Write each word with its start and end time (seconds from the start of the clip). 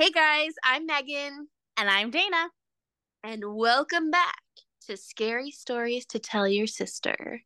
Hey 0.00 0.08
guys, 0.08 0.52
I'm 0.64 0.86
Megan. 0.86 1.48
And 1.76 1.90
I'm 1.90 2.10
Dana. 2.10 2.48
And 3.22 3.44
welcome 3.54 4.10
back 4.10 4.40
to 4.86 4.96
Scary 4.96 5.50
Stories 5.50 6.06
to 6.06 6.18
Tell 6.18 6.48
Your 6.48 6.66
Sister. 6.66 7.42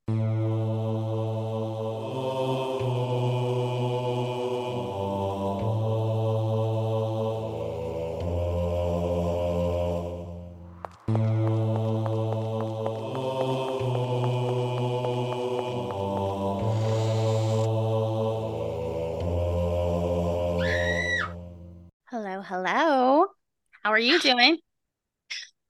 Are 23.94 23.98
you 23.98 24.18
doing? 24.20 24.58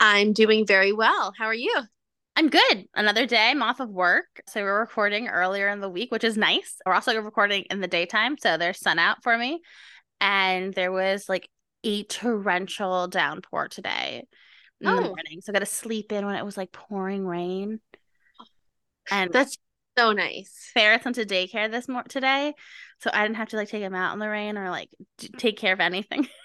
I'm 0.01 0.33
doing 0.33 0.67
very 0.67 0.93
well. 0.93 1.33
How 1.39 1.45
are 1.47 1.55
you? 1.55 1.75
I'm 2.37 2.49
good. 2.49 2.87
Another 2.95 3.27
day. 3.27 3.51
I'm 3.51 3.63
off 3.63 3.79
of 3.81 3.89
work. 3.91 4.27
So 4.49 4.63
we're 4.63 4.81
recording 4.81 5.29
earlier 5.29 5.69
in 5.69 5.81
the 5.81 5.89
week, 5.89 6.11
which 6.11 6.25
is 6.25 6.37
nice. 6.37 6.77
We're 6.85 6.95
also 6.95 7.17
recording 7.21 7.65
in 7.71 7.81
the 7.81 7.87
daytime. 7.87 8.37
So 8.39 8.57
there's 8.57 8.81
sun 8.81 8.99
out 8.99 9.23
for 9.23 9.37
me. 9.39 9.61
And 10.21 10.75
there 10.75 10.91
was 10.91 11.29
like 11.29 11.49
a 11.85 12.03
torrential 12.05 13.07
downpour 13.09 13.69
today 13.69 14.25
in 14.81 14.89
Oh. 14.89 14.97
the 14.97 15.03
morning. 15.03 15.41
So 15.43 15.51
I 15.51 15.55
got 15.55 15.59
to 15.61 15.67
sleep 15.67 16.11
in 16.11 16.27
when 16.27 16.35
it 16.35 16.45
was 16.45 16.57
like 16.57 16.73
pouring 16.73 17.25
rain. 17.27 17.81
And 19.11 19.33
That's 19.33 19.57
so 19.97 20.13
nice. 20.13 20.71
Ferris 20.75 21.05
went 21.05 21.15
to 21.17 21.25
daycare 21.27 21.71
this 21.71 21.87
mor 21.89 22.03
today. 22.09 22.55
So 23.01 23.11
I 23.13 23.23
didn't 23.23 23.37
have 23.37 23.51
to 23.51 23.57
like 23.57 23.69
take 23.69 23.83
him 23.83 23.95
out 23.95 24.13
in 24.13 24.19
the 24.19 24.29
rain 24.29 24.59
or 24.59 24.71
like 24.71 24.89
d- 25.19 25.29
take 25.39 25.57
care 25.59 25.73
of 25.73 25.81
anything. 25.81 26.27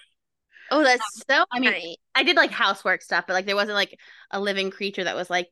Oh, 0.70 0.82
that's 0.82 1.02
um, 1.02 1.22
so 1.28 1.44
I 1.52 1.60
mean. 1.60 1.96
I 2.14 2.22
did 2.22 2.36
like 2.36 2.50
housework 2.50 3.02
stuff, 3.02 3.24
but 3.26 3.34
like 3.34 3.46
there 3.46 3.56
wasn't 3.56 3.76
like 3.76 3.98
a 4.30 4.40
living 4.40 4.70
creature 4.70 5.04
that 5.04 5.16
was 5.16 5.30
like, 5.30 5.48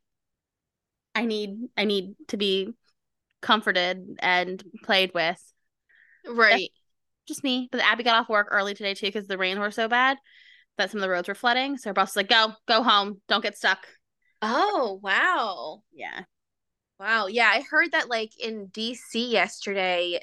I 1.14 1.24
need, 1.24 1.56
I 1.76 1.84
need 1.84 2.14
to 2.28 2.36
be 2.36 2.72
comforted 3.40 4.16
and 4.20 4.62
played 4.82 5.12
with. 5.14 5.40
Right. 6.26 6.70
Just 7.26 7.44
me. 7.44 7.68
But 7.70 7.80
Abby 7.80 8.04
got 8.04 8.16
off 8.16 8.28
work 8.28 8.48
early 8.50 8.74
today 8.74 8.94
too 8.94 9.06
because 9.06 9.26
the 9.26 9.38
rains 9.38 9.58
were 9.58 9.70
so 9.70 9.88
bad 9.88 10.18
that 10.76 10.90
some 10.90 10.98
of 10.98 11.02
the 11.02 11.10
roads 11.10 11.28
were 11.28 11.34
flooding. 11.34 11.76
So 11.76 11.90
her 11.90 11.94
boss 11.94 12.10
was 12.10 12.16
like, 12.16 12.28
"Go, 12.28 12.54
go 12.66 12.82
home. 12.82 13.20
Don't 13.28 13.42
get 13.42 13.56
stuck." 13.56 13.86
Oh, 14.40 15.00
wow. 15.02 15.82
Yeah. 15.92 16.22
Wow. 17.00 17.26
Yeah, 17.26 17.50
I 17.52 17.62
heard 17.68 17.92
that 17.92 18.08
like 18.08 18.32
in 18.38 18.66
DC 18.66 19.30
yesterday, 19.30 20.20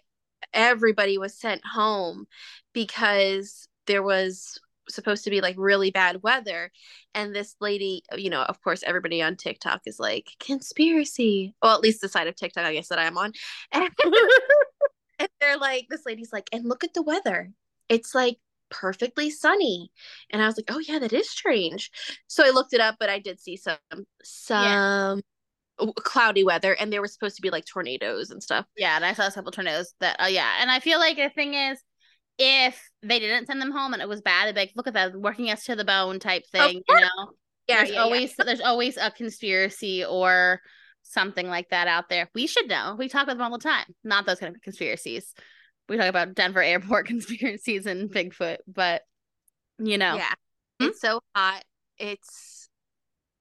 everybody 0.54 1.18
was 1.18 1.38
sent 1.38 1.62
home 1.66 2.26
because 2.74 3.68
there 3.86 4.04
was 4.04 4.60
supposed 4.90 5.24
to 5.24 5.30
be 5.30 5.42
like 5.42 5.56
really 5.58 5.92
bad 5.92 6.22
weather. 6.24 6.72
And 7.14 7.34
this 7.34 7.56
lady, 7.60 8.04
you 8.16 8.30
know, 8.30 8.42
of 8.42 8.62
course, 8.62 8.84
everybody 8.86 9.22
on 9.22 9.36
TikTok 9.36 9.82
is 9.86 10.00
like, 10.00 10.30
conspiracy. 10.40 11.56
Well, 11.62 11.76
at 11.76 11.82
least 11.82 12.02
the 12.02 12.10
side 12.10 12.28
of 12.28 12.36
TikTok, 12.36 12.66
I 12.66 12.74
guess, 12.74 12.90
that 12.90 13.00
I'm 13.00 13.18
on. 13.18 13.34
And, 13.72 13.90
and 15.20 15.30
they're 15.40 15.58
like, 15.58 15.88
this 15.90 16.06
lady's 16.06 16.34
like, 16.34 16.48
and 16.52 16.66
look 16.66 16.84
at 16.84 16.94
the 16.94 17.02
weather. 17.02 17.52
It's 17.88 18.14
like 18.14 18.38
perfectly 18.70 19.30
sunny. 19.30 19.92
And 20.30 20.42
I 20.42 20.46
was 20.46 20.58
like, 20.58 20.70
oh, 20.70 20.80
yeah, 20.80 21.00
that 21.00 21.14
is 21.14 21.30
strange. 21.30 21.92
So 22.28 22.46
I 22.46 22.50
looked 22.50 22.74
it 22.74 22.82
up, 22.82 22.96
but 23.00 23.10
I 23.10 23.20
did 23.20 23.40
see 23.40 23.58
some, 23.58 23.78
some 24.24 25.22
w- 25.78 25.94
cloudy 25.94 26.44
weather 26.44 26.74
and 26.74 26.92
they 26.92 27.00
were 27.00 27.08
supposed 27.08 27.36
to 27.38 27.42
be 27.42 27.50
like 27.50 27.66
tornadoes 27.66 28.32
and 28.32 28.42
stuff. 28.42 28.66
Yeah, 28.76 28.96
and 28.96 29.06
I 29.06 29.14
saw 29.14 29.28
a 29.28 29.32
couple 29.32 29.52
tornadoes 29.52 29.94
that. 30.00 30.18
Oh 30.20 30.28
yeah, 30.28 30.58
and 30.60 30.72
I 30.72 30.80
feel 30.80 31.00
like 31.00 31.18
the 31.18 31.30
thing 31.30 31.54
is, 31.54 31.80
if 32.38 32.82
they 33.08 33.20
didn't 33.20 33.48
send 33.48 33.62
them 33.62 33.72
home 33.72 33.94
and 33.94 34.02
it 34.02 34.10
was 34.10 34.22
bad, 34.22 34.48
they'd 34.48 34.60
like, 34.60 34.72
"Look 34.76 34.88
at 34.88 34.94
that, 34.94 35.16
working 35.16 35.50
us 35.50 35.66
to 35.66 35.76
the 35.76 35.86
bone" 35.86 36.20
type 36.20 36.46
thing. 36.48 36.82
You 36.88 36.96
know. 36.96 37.32
Yeah, 37.68 37.78
there's 37.78 37.92
yeah, 37.92 38.02
always 38.02 38.36
there's 38.36 38.62
always 38.62 38.98
a 38.98 39.12
conspiracy 39.12 40.06
or 40.06 40.62
something 41.02 41.48
like 41.48 41.70
that 41.70 41.88
out 41.88 42.10
there. 42.10 42.30
We 42.36 42.48
should 42.48 42.68
know. 42.68 42.96
We 42.98 43.10
talk 43.10 43.24
about 43.24 43.38
them 43.38 43.52
all 43.52 43.58
the 43.58 43.64
time. 43.64 43.86
Not 44.04 44.26
those 44.26 44.40
kind 44.40 44.56
of 44.56 44.62
conspiracies. 44.62 45.34
We 45.90 45.98
talk 45.98 46.08
about 46.08 46.36
Denver 46.36 46.62
airport 46.62 47.08
conspiracies 47.08 47.86
and 47.86 48.10
Bigfoot, 48.10 48.58
but 48.68 49.04
you 49.80 49.98
know. 49.98 50.16
yeah. 50.16 50.18
Yeah. 50.18 50.34
Hmm? 50.82 50.86
It's 50.88 51.02
so 51.02 51.22
hot. 51.36 51.64
It's 51.98 52.70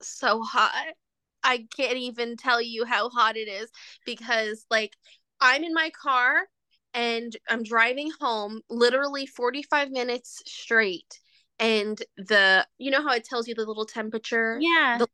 so 0.01 0.43
hot. 0.43 0.95
I 1.43 1.67
can't 1.77 1.99
even 1.99 2.37
tell 2.37 2.63
you 2.63 2.85
how 2.85 3.11
hot 3.11 3.37
it 3.37 3.49
is 3.49 3.71
because 4.07 4.65
like 4.71 4.93
I'm 5.41 5.63
in 5.63 5.75
my 5.75 5.91
car 5.91 6.47
and 6.95 7.37
I'm 7.49 7.63
driving 7.63 8.11
home 8.21 8.61
literally 8.71 9.27
45 9.27 9.91
minutes 9.91 10.43
straight 10.47 11.19
and 11.59 12.01
the 12.17 12.67
you 12.79 12.91
know 12.91 13.03
how 13.03 13.13
it 13.13 13.25
tells 13.25 13.49
you 13.49 13.55
the 13.55 13.65
little 13.65 13.87
temperature 13.87 14.59
Yeah. 14.61 14.99
the, 14.99 15.09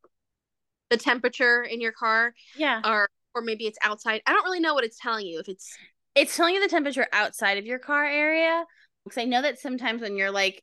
the 0.91 0.97
temperature 0.97 1.63
in 1.63 1.81
your 1.81 1.93
car 1.93 2.35
yeah. 2.55 2.83
or 2.85 3.09
or 3.35 3.43
maybe 3.43 3.67
it's 3.67 3.79
outside. 3.85 4.23
I 4.27 4.33
don't 4.33 4.45
really 4.45 4.61
know 4.61 4.75
what 4.75 4.85
it's 4.85 4.99
telling 4.99 5.27
you 5.27 5.39
if 5.39 5.49
it's 5.49 5.79
It's 6.15 6.37
telling 6.37 6.55
you 6.55 6.61
the 6.61 6.69
temperature 6.69 7.07
outside 7.13 7.59
of 7.59 7.67
your 7.67 7.79
car 7.79 8.05
area. 8.05 8.65
Because 9.05 9.19
I 9.19 9.25
know 9.25 9.43
that 9.43 9.59
sometimes 9.59 10.03
when 10.03 10.17
you're 10.17 10.31
like 10.33 10.63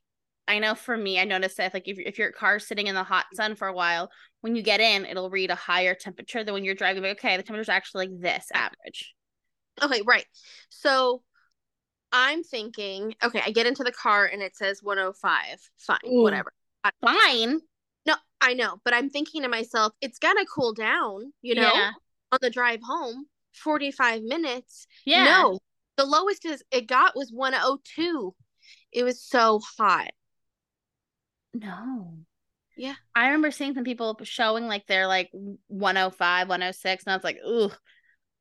I 0.49 0.59
know 0.59 0.75
for 0.75 0.95
me, 0.95 1.19
I 1.19 1.25
noticed 1.25 1.57
that 1.57 1.73
like 1.73 1.87
if 1.87 1.97
if 1.99 2.17
your 2.17 2.31
car's 2.31 2.67
sitting 2.67 2.87
in 2.87 2.95
the 2.95 3.03
hot 3.03 3.25
sun 3.33 3.55
for 3.55 3.67
a 3.67 3.73
while, 3.73 4.09
when 4.41 4.55
you 4.55 4.61
get 4.61 4.79
in, 4.79 5.05
it'll 5.05 5.29
read 5.29 5.49
a 5.51 5.55
higher 5.55 5.93
temperature 5.95 6.43
than 6.43 6.53
when 6.53 6.63
you're 6.63 6.75
driving. 6.75 7.03
Like, 7.03 7.17
okay, 7.19 7.37
the 7.37 7.43
temperature's 7.43 7.69
actually 7.69 8.07
like 8.07 8.19
this 8.21 8.47
average. 8.53 9.13
Okay, 9.81 10.01
right. 10.05 10.25
So 10.69 11.21
I'm 12.11 12.43
thinking, 12.43 13.15
okay, 13.23 13.41
I 13.45 13.51
get 13.51 13.67
into 13.67 13.83
the 13.83 13.91
car 13.91 14.25
and 14.25 14.41
it 14.41 14.55
says 14.55 14.81
105. 14.81 15.69
Fine, 15.77 15.97
Ooh. 16.07 16.21
whatever. 16.23 16.53
Fine. 17.01 17.59
No, 18.05 18.15
I 18.39 18.53
know, 18.53 18.79
but 18.85 18.93
I'm 18.93 19.09
thinking 19.09 19.41
to 19.41 19.49
myself, 19.49 19.93
it's 20.01 20.19
gonna 20.19 20.45
cool 20.45 20.73
down, 20.73 21.33
you 21.41 21.55
know, 21.55 21.73
Yeah. 21.73 21.91
on 22.31 22.39
the 22.41 22.49
drive 22.49 22.81
home. 22.81 23.27
45 23.53 24.21
minutes. 24.21 24.87
Yeah. 25.03 25.23
No, 25.25 25.59
the 25.97 26.05
lowest 26.05 26.45
is 26.45 26.63
it 26.71 26.87
got 26.87 27.15
was 27.15 27.31
102. 27.31 28.35
It 28.91 29.03
was 29.03 29.21
so 29.21 29.59
hot. 29.77 30.11
No. 31.53 32.19
Yeah. 32.75 32.93
I 33.15 33.25
remember 33.25 33.49
seeing 33.49 33.73
some 33.73 33.83
people 33.83 34.17
showing 34.23 34.67
like 34.67 34.85
they're 34.85 35.07
like 35.07 35.29
105, 35.67 36.47
106, 36.47 37.03
and 37.03 37.11
I 37.11 37.15
was 37.15 37.23
like, 37.23 37.39
ooh, 37.45 37.71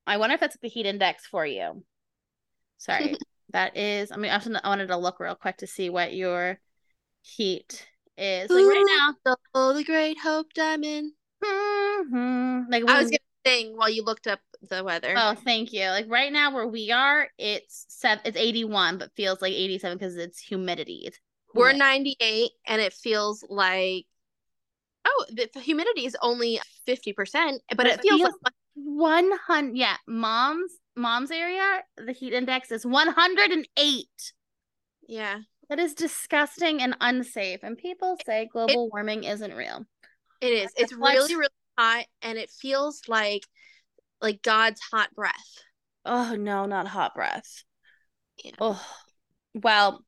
I 0.06 0.16
wonder 0.18 0.34
if 0.34 0.40
that's 0.40 0.56
the 0.62 0.68
heat 0.68 0.86
index 0.86 1.26
for 1.26 1.44
you. 1.44 1.82
Sorry. 2.78 3.16
that 3.52 3.76
is, 3.76 4.12
I 4.12 4.16
mean, 4.16 4.30
I, 4.30 4.36
was 4.36 4.46
gonna- 4.46 4.60
I 4.62 4.68
wanted 4.68 4.88
to 4.88 4.96
look 4.96 5.20
real 5.20 5.34
quick 5.34 5.58
to 5.58 5.66
see 5.66 5.90
what 5.90 6.14
your 6.14 6.60
heat 7.22 7.86
is. 8.16 8.50
Like 8.50 8.64
right 8.64 9.14
now. 9.24 9.36
The 9.74 9.84
great 9.84 10.18
hope 10.18 10.52
diamond. 10.54 11.12
Mhm. 11.44 12.64
Like 12.70 12.82
I 12.88 12.98
was 12.98 13.04
when- 13.06 13.10
gonna 13.10 13.18
sing 13.46 13.76
while 13.76 13.90
you 13.90 14.02
looked 14.04 14.26
up 14.26 14.40
the 14.62 14.82
weather. 14.82 15.14
Oh, 15.16 15.34
thank 15.34 15.72
you. 15.72 15.88
Like 15.88 16.06
right 16.08 16.32
now 16.32 16.52
where 16.54 16.66
we 16.66 16.90
are, 16.90 17.28
it's 17.38 17.86
seven, 17.88 18.22
it's 18.24 18.36
81, 18.36 18.98
but 18.98 19.12
feels 19.14 19.42
like 19.42 19.52
87 19.52 19.98
because 19.98 20.16
it's 20.16 20.40
humidity. 20.40 21.02
It's 21.04 21.18
We're 21.54 21.72
98 21.72 22.50
and 22.66 22.80
it 22.82 22.92
feels 22.92 23.44
like 23.48 24.06
oh 25.06 25.24
the, 25.30 25.48
the 25.54 25.60
humidity 25.60 26.04
is 26.04 26.16
only 26.20 26.60
50% 26.86 27.58
but 27.76 27.86
it 27.86 28.00
feels, 28.02 28.20
like 28.20 28.52
100 28.76 29.76
yeah 29.76 29.96
mom's 30.06 30.72
mom's 30.96 31.30
area 31.30 31.82
the 31.96 32.12
heat 32.12 32.32
index 32.32 32.70
is 32.70 32.86
108 32.86 34.06
yeah. 35.08 35.38
That 35.68 35.78
is 35.80 35.94
disgusting 35.94 36.80
and 36.80 36.96
unsafe 37.00 37.60
and 37.62 37.76
people 37.76 38.16
say 38.24 38.48
global 38.52 38.88
warming 38.88 39.24
isn't 39.24 39.52
real. 39.52 39.84
It 40.40 40.52
is. 40.52 40.70
It's 40.76 40.92
really 40.92 41.34
really 41.34 41.48
hot 41.76 42.04
and 42.22 42.38
it 42.38 42.50
feels 42.50 43.02
like 43.08 43.42
like 44.20 44.42
god's 44.42 44.80
hot 44.92 45.12
breath. 45.14 45.34
Oh 46.04 46.36
no 46.36 46.66
not 46.66 46.86
hot 46.86 47.14
breath. 47.16 47.64
Yeah. 48.44 48.52
oh 48.60 48.86
well 49.54 50.04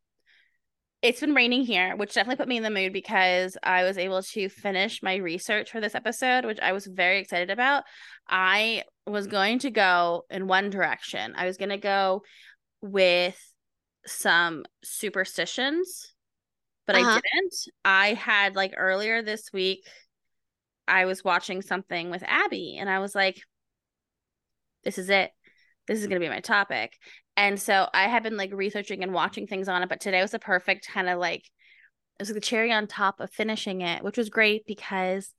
it's 1.00 1.20
been 1.20 1.34
raining 1.34 1.62
here 1.64 1.94
which 1.96 2.12
definitely 2.14 2.36
put 2.36 2.48
me 2.48 2.56
in 2.56 2.62
the 2.62 2.70
mood 2.70 2.92
because 2.92 3.56
i 3.62 3.84
was 3.84 3.96
able 3.98 4.20
to 4.22 4.48
finish 4.48 5.02
my 5.02 5.14
research 5.16 5.70
for 5.70 5.80
this 5.80 5.94
episode 5.94 6.44
which 6.44 6.58
i 6.60 6.72
was 6.72 6.86
very 6.86 7.18
excited 7.18 7.50
about. 7.50 7.84
I 8.28 8.82
was 9.06 9.26
going 9.26 9.60
to 9.60 9.70
go 9.70 10.24
in 10.28 10.46
one 10.48 10.68
direction. 10.70 11.34
I 11.36 11.46
was 11.46 11.56
going 11.56 11.70
to 11.70 11.78
go 11.78 12.22
with 12.82 13.38
some 14.06 14.64
superstitions 14.82 16.14
but 16.86 16.96
i 16.96 17.00
Uh-huh. 17.00 17.20
didn't. 17.34 17.54
I 17.84 18.14
had 18.14 18.56
like 18.56 18.74
earlier 18.76 19.22
this 19.22 19.50
week 19.52 19.86
i 20.86 21.04
was 21.04 21.22
watching 21.22 21.60
something 21.62 22.10
with 22.10 22.22
abby 22.26 22.76
and 22.78 22.88
i 22.88 22.98
was 22.98 23.14
like 23.14 23.40
this 24.84 24.96
is 24.98 25.10
it. 25.10 25.30
This 25.86 25.98
is 26.00 26.06
going 26.06 26.20
to 26.20 26.24
be 26.24 26.30
my 26.32 26.40
topic 26.40 26.92
and 27.38 27.58
so 27.60 27.88
I 27.94 28.08
have 28.08 28.24
been 28.24 28.36
like 28.36 28.52
researching 28.52 29.04
and 29.04 29.14
watching 29.14 29.46
things 29.46 29.68
on 29.68 29.84
it, 29.84 29.88
but 29.88 30.00
today 30.00 30.20
was 30.20 30.32
the 30.32 30.40
perfect 30.40 30.88
kind 30.88 31.08
of 31.08 31.20
like 31.20 31.44
it 32.18 32.22
was 32.22 32.30
the 32.30 32.40
cherry 32.40 32.72
on 32.72 32.88
top 32.88 33.20
of 33.20 33.30
finishing 33.30 33.80
it, 33.80 34.02
which 34.02 34.18
was 34.18 34.28
great 34.28 34.66
because 34.66 35.32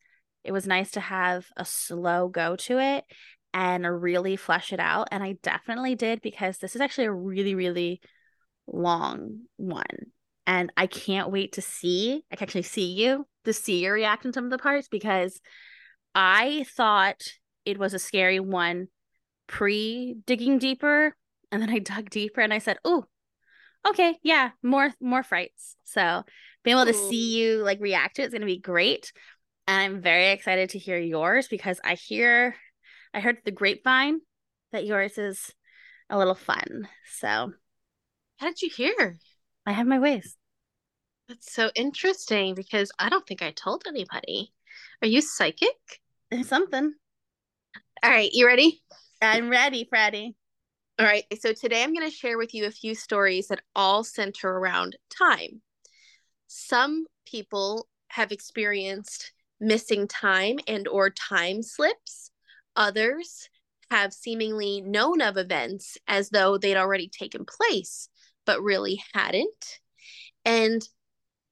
it 0.45 0.53
was 0.53 0.65
nice 0.65 0.91
to 0.91 1.01
have 1.01 1.45
a 1.57 1.65
slow 1.65 2.29
go 2.29 2.55
to 2.55 2.79
it 2.79 3.03
and 3.53 4.01
really 4.01 4.37
flesh 4.37 4.71
it 4.71 4.79
out. 4.79 5.09
And 5.11 5.21
I 5.21 5.35
definitely 5.43 5.95
did 5.95 6.21
because 6.21 6.59
this 6.59 6.73
is 6.73 6.79
actually 6.79 7.07
a 7.07 7.11
really, 7.11 7.53
really 7.53 7.99
long 8.65 9.41
one. 9.57 9.83
And 10.47 10.71
I 10.77 10.87
can't 10.87 11.31
wait 11.31 11.51
to 11.53 11.61
see, 11.61 12.23
I 12.31 12.37
can 12.37 12.45
actually 12.45 12.61
see 12.61 12.93
you, 12.93 13.27
to 13.43 13.51
see 13.51 13.83
your 13.83 13.93
reaction 13.93 14.31
to 14.31 14.37
some 14.37 14.45
of 14.45 14.51
the 14.51 14.57
parts 14.57 14.87
because 14.87 15.41
I 16.15 16.65
thought 16.77 17.21
it 17.65 17.77
was 17.77 17.93
a 17.93 17.99
scary 17.99 18.39
one 18.39 18.87
pre 19.47 20.15
digging 20.25 20.59
deeper. 20.59 21.13
And 21.51 21.61
then 21.61 21.69
I 21.69 21.79
dug 21.79 22.09
deeper 22.09 22.41
and 22.41 22.53
I 22.53 22.59
said, 22.59 22.77
oh, 22.85 23.05
okay, 23.87 24.17
yeah, 24.23 24.51
more 24.61 24.91
more 25.01 25.23
frights. 25.23 25.75
So 25.85 26.23
being 26.63 26.77
able 26.77 26.85
to 26.85 26.93
see 26.93 27.37
you 27.37 27.63
like 27.63 27.79
react 27.79 28.15
to 28.15 28.21
it 28.21 28.27
is 28.27 28.33
gonna 28.33 28.45
be 28.45 28.59
great. 28.59 29.11
And 29.67 29.95
I'm 29.95 30.01
very 30.01 30.31
excited 30.31 30.71
to 30.71 30.79
hear 30.79 30.97
yours 30.97 31.47
because 31.47 31.79
I 31.83 31.95
hear 31.95 32.55
I 33.13 33.19
heard 33.19 33.37
the 33.45 33.51
grapevine 33.51 34.19
that 34.71 34.85
yours 34.85 35.17
is 35.17 35.53
a 36.09 36.17
little 36.17 36.35
fun. 36.35 36.87
So 37.19 37.53
how 38.37 38.47
did 38.47 38.61
you 38.61 38.69
hear? 38.69 39.17
I 39.65 39.71
have 39.71 39.87
my 39.87 39.99
ways. 39.99 40.35
That's 41.27 41.53
so 41.53 41.69
interesting 41.75 42.55
because 42.55 42.91
I 42.97 43.09
don't 43.09 43.25
think 43.27 43.43
I 43.43 43.51
told 43.51 43.83
anybody. 43.87 44.51
Are 45.01 45.07
you 45.07 45.21
psychic? 45.21 45.75
Something. 46.43 46.93
All 48.03 48.09
right, 48.09 48.29
you 48.31 48.47
ready? 48.47 48.81
I'm 49.21 49.49
ready, 49.49 49.85
Freddie. 49.89 50.35
All 50.99 51.05
right, 51.05 51.23
so 51.39 51.53
today 51.53 51.81
I'm 51.81 51.93
going 51.93 52.09
to 52.09 52.13
share 52.13 52.37
with 52.37 52.53
you 52.53 52.65
a 52.65 52.71
few 52.71 52.93
stories 52.93 53.47
that 53.47 53.61
all 53.73 54.03
center 54.03 54.49
around 54.49 54.97
time. 55.09 55.61
Some 56.47 57.05
people 57.25 57.87
have 58.09 58.33
experienced 58.33 59.31
missing 59.61 60.09
time 60.09 60.59
and 60.67 60.89
or 60.89 61.09
time 61.09 61.63
slips. 61.63 62.31
Others 62.75 63.47
have 63.89 64.11
seemingly 64.11 64.81
known 64.81 65.21
of 65.21 65.37
events 65.37 65.97
as 66.05 66.31
though 66.31 66.57
they'd 66.57 66.75
already 66.75 67.07
taken 67.07 67.45
place 67.45 68.09
but 68.45 68.61
really 68.61 69.01
hadn't. 69.13 69.79
And 70.43 70.85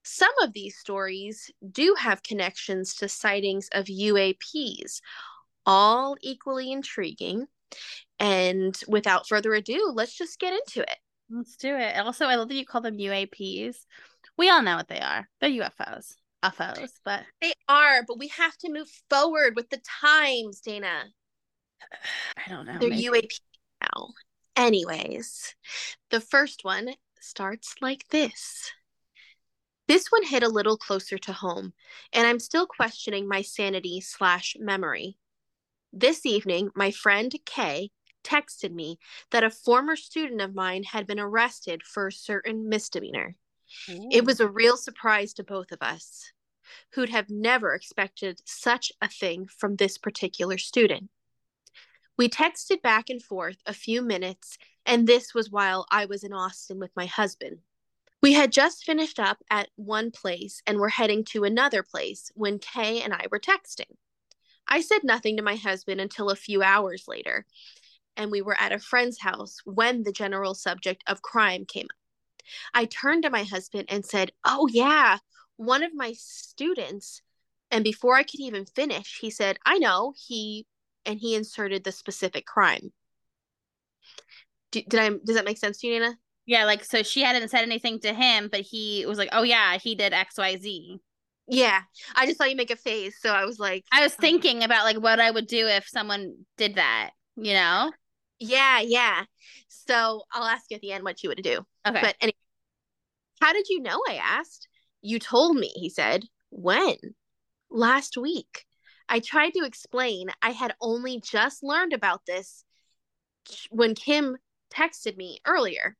some 0.04 0.32
of 0.42 0.52
these 0.52 0.76
stories 0.76 1.50
do 1.72 1.94
have 1.98 2.22
connections 2.22 2.96
to 2.96 3.08
sightings 3.08 3.70
of 3.72 3.86
UAPs, 3.86 5.00
all 5.64 6.18
equally 6.20 6.70
intriguing. 6.70 7.46
And 8.18 8.78
without 8.88 9.28
further 9.28 9.54
ado, 9.54 9.92
let's 9.94 10.16
just 10.16 10.38
get 10.38 10.52
into 10.52 10.82
it. 10.82 10.98
Let's 11.30 11.56
do 11.56 11.76
it. 11.76 11.96
Also, 11.98 12.26
I 12.26 12.36
love 12.36 12.48
that 12.48 12.54
you 12.54 12.66
call 12.66 12.80
them 12.80 12.98
UAPs. 12.98 13.76
We 14.36 14.50
all 14.50 14.62
know 14.62 14.76
what 14.76 14.88
they 14.88 15.00
are. 15.00 15.28
They're 15.40 15.50
UFOs. 15.50 16.14
UFOs, 16.44 16.90
but 17.04 17.24
they 17.40 17.52
are, 17.68 18.04
but 18.06 18.18
we 18.18 18.28
have 18.28 18.56
to 18.58 18.72
move 18.72 18.88
forward 19.10 19.54
with 19.56 19.68
the 19.70 19.80
times, 20.00 20.60
Dana. 20.60 21.04
I 22.46 22.48
don't 22.48 22.66
know. 22.66 22.78
They're 22.78 22.90
maybe. 22.90 23.08
UAP 23.08 23.40
now. 23.82 24.08
Anyways, 24.56 25.54
the 26.10 26.20
first 26.20 26.64
one 26.64 26.90
starts 27.20 27.74
like 27.80 28.04
this. 28.10 28.72
This 29.86 30.08
one 30.08 30.24
hit 30.24 30.42
a 30.42 30.48
little 30.48 30.76
closer 30.76 31.16
to 31.18 31.32
home, 31.32 31.72
and 32.12 32.26
I'm 32.26 32.38
still 32.38 32.66
questioning 32.66 33.26
my 33.26 33.42
sanity 33.42 34.00
slash 34.00 34.56
memory. 34.58 35.16
This 35.92 36.26
evening, 36.26 36.70
my 36.74 36.90
friend 36.90 37.34
Kay 37.46 37.90
texted 38.22 38.72
me 38.72 38.98
that 39.30 39.44
a 39.44 39.50
former 39.50 39.96
student 39.96 40.40
of 40.40 40.54
mine 40.54 40.82
had 40.82 41.06
been 41.06 41.18
arrested 41.18 41.82
for 41.82 42.08
a 42.08 42.12
certain 42.12 42.68
misdemeanor. 42.68 43.36
Ooh. 43.88 44.08
It 44.10 44.24
was 44.24 44.40
a 44.40 44.48
real 44.48 44.76
surprise 44.76 45.32
to 45.34 45.44
both 45.44 45.72
of 45.72 45.78
us, 45.80 46.32
who'd 46.92 47.08
have 47.08 47.30
never 47.30 47.74
expected 47.74 48.40
such 48.44 48.92
a 49.00 49.08
thing 49.08 49.46
from 49.46 49.76
this 49.76 49.96
particular 49.96 50.58
student. 50.58 51.10
We 52.18 52.28
texted 52.28 52.82
back 52.82 53.08
and 53.08 53.22
forth 53.22 53.58
a 53.64 53.72
few 53.72 54.02
minutes, 54.02 54.58
and 54.84 55.06
this 55.06 55.32
was 55.32 55.50
while 55.50 55.86
I 55.90 56.04
was 56.04 56.22
in 56.22 56.32
Austin 56.32 56.78
with 56.78 56.90
my 56.96 57.06
husband. 57.06 57.58
We 58.20 58.32
had 58.32 58.52
just 58.52 58.84
finished 58.84 59.20
up 59.20 59.38
at 59.48 59.70
one 59.76 60.10
place 60.10 60.60
and 60.66 60.78
were 60.78 60.88
heading 60.88 61.24
to 61.26 61.44
another 61.44 61.82
place 61.82 62.30
when 62.34 62.58
Kay 62.58 63.00
and 63.00 63.14
I 63.14 63.26
were 63.30 63.38
texting. 63.38 63.96
I 64.68 64.80
said 64.80 65.04
nothing 65.04 65.36
to 65.36 65.42
my 65.42 65.56
husband 65.56 66.00
until 66.00 66.30
a 66.30 66.36
few 66.36 66.62
hours 66.62 67.04
later, 67.08 67.46
and 68.16 68.30
we 68.30 68.42
were 68.42 68.60
at 68.60 68.72
a 68.72 68.78
friend's 68.78 69.20
house 69.20 69.58
when 69.64 70.02
the 70.02 70.12
general 70.12 70.54
subject 70.54 71.02
of 71.06 71.22
crime 71.22 71.64
came 71.64 71.86
up. 71.86 71.96
I 72.74 72.86
turned 72.86 73.24
to 73.24 73.30
my 73.30 73.44
husband 73.44 73.86
and 73.88 74.04
said, 74.04 74.32
Oh, 74.44 74.68
yeah, 74.70 75.18
one 75.56 75.82
of 75.82 75.94
my 75.94 76.12
students. 76.16 77.22
And 77.70 77.84
before 77.84 78.16
I 78.16 78.22
could 78.22 78.40
even 78.40 78.64
finish, 78.66 79.18
he 79.20 79.30
said, 79.30 79.58
I 79.66 79.78
know, 79.78 80.14
he 80.16 80.66
and 81.04 81.18
he 81.20 81.34
inserted 81.34 81.84
the 81.84 81.92
specific 81.92 82.46
crime. 82.46 82.92
did 84.70 84.94
I 84.94 85.10
does 85.10 85.36
that 85.36 85.44
make 85.44 85.58
sense 85.58 85.78
to 85.78 85.86
you, 85.86 85.94
Nina? 85.94 86.18
Yeah, 86.46 86.64
like 86.64 86.84
so 86.84 87.02
she 87.02 87.22
hadn't 87.22 87.50
said 87.50 87.62
anything 87.62 88.00
to 88.00 88.12
him, 88.14 88.48
but 88.50 88.60
he 88.60 89.04
was 89.06 89.18
like, 89.18 89.28
"Oh 89.32 89.42
yeah, 89.42 89.78
he 89.78 89.94
did 89.94 90.12
X, 90.12 90.38
Y, 90.38 90.56
Z." 90.56 91.00
Yeah, 91.50 91.80
I 92.14 92.26
just 92.26 92.38
saw 92.38 92.44
you 92.44 92.56
make 92.56 92.70
a 92.70 92.76
face, 92.76 93.16
so 93.20 93.30
I 93.30 93.44
was 93.44 93.58
like, 93.58 93.84
I 93.90 94.02
was 94.02 94.12
um, 94.12 94.18
thinking 94.20 94.62
about 94.62 94.84
like 94.84 94.98
what 94.98 95.18
I 95.18 95.30
would 95.30 95.46
do 95.46 95.66
if 95.66 95.88
someone 95.88 96.34
did 96.58 96.74
that, 96.74 97.10
you 97.36 97.54
know? 97.54 97.90
Yeah, 98.38 98.80
yeah. 98.80 99.24
So 99.68 100.22
I'll 100.32 100.44
ask 100.44 100.64
you 100.70 100.76
at 100.76 100.80
the 100.80 100.92
end 100.92 101.04
what 101.04 101.22
you 101.22 101.28
would 101.30 101.42
do. 101.42 101.64
Okay. 101.86 102.00
But 102.00 102.16
anyway, 102.20 102.36
how 103.40 103.52
did 103.52 103.68
you 103.68 103.80
know? 103.80 104.00
I 104.08 104.14
asked. 104.14 104.68
You 105.00 105.18
told 105.18 105.56
me. 105.56 105.68
He 105.74 105.90
said. 105.90 106.24
When? 106.50 106.96
Last 107.70 108.16
week. 108.16 108.64
I 109.08 109.20
tried 109.20 109.54
to 109.54 109.64
explain 109.64 110.28
I 110.42 110.50
had 110.50 110.74
only 110.80 111.20
just 111.20 111.62
learned 111.62 111.92
about 111.92 112.22
this 112.26 112.64
when 113.70 113.94
Kim 113.94 114.36
texted 114.72 115.16
me 115.16 115.38
earlier. 115.46 115.96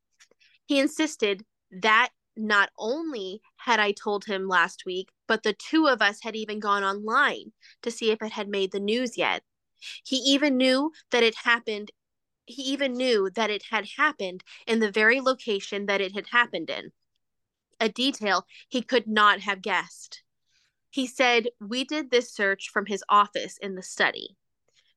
He 0.67 0.79
insisted 0.79 1.43
that 1.71 2.09
not 2.39 2.69
only 2.77 3.41
had 3.57 3.79
I 3.79 3.91
told 3.91 4.25
him 4.25 4.47
last 4.47 4.85
week, 4.85 5.09
but 5.27 5.43
the 5.43 5.53
two 5.53 5.87
of 5.87 6.01
us 6.01 6.19
had 6.23 6.35
even 6.35 6.59
gone 6.59 6.83
online 6.83 7.51
to 7.81 7.91
see 7.91 8.11
if 8.11 8.21
it 8.21 8.31
had 8.31 8.47
made 8.47 8.71
the 8.71 8.79
news 8.79 9.17
yet. 9.17 9.43
He 10.03 10.17
even 10.17 10.57
knew 10.57 10.91
that 11.11 11.23
it 11.23 11.35
happened. 11.43 11.91
He 12.45 12.63
even 12.63 12.93
knew 12.93 13.29
that 13.35 13.49
it 13.49 13.63
had 13.69 13.89
happened 13.97 14.43
in 14.65 14.79
the 14.79 14.91
very 14.91 15.21
location 15.21 15.85
that 15.85 16.01
it 16.01 16.13
had 16.13 16.27
happened 16.27 16.69
in, 16.69 16.91
a 17.79 17.89
detail 17.89 18.45
he 18.67 18.81
could 18.81 19.07
not 19.07 19.41
have 19.41 19.61
guessed. 19.61 20.23
He 20.89 21.05
said, 21.05 21.49
We 21.59 21.83
did 21.83 22.09
this 22.09 22.33
search 22.33 22.69
from 22.69 22.87
his 22.87 23.03
office 23.09 23.57
in 23.61 23.75
the 23.75 23.83
study. 23.83 24.37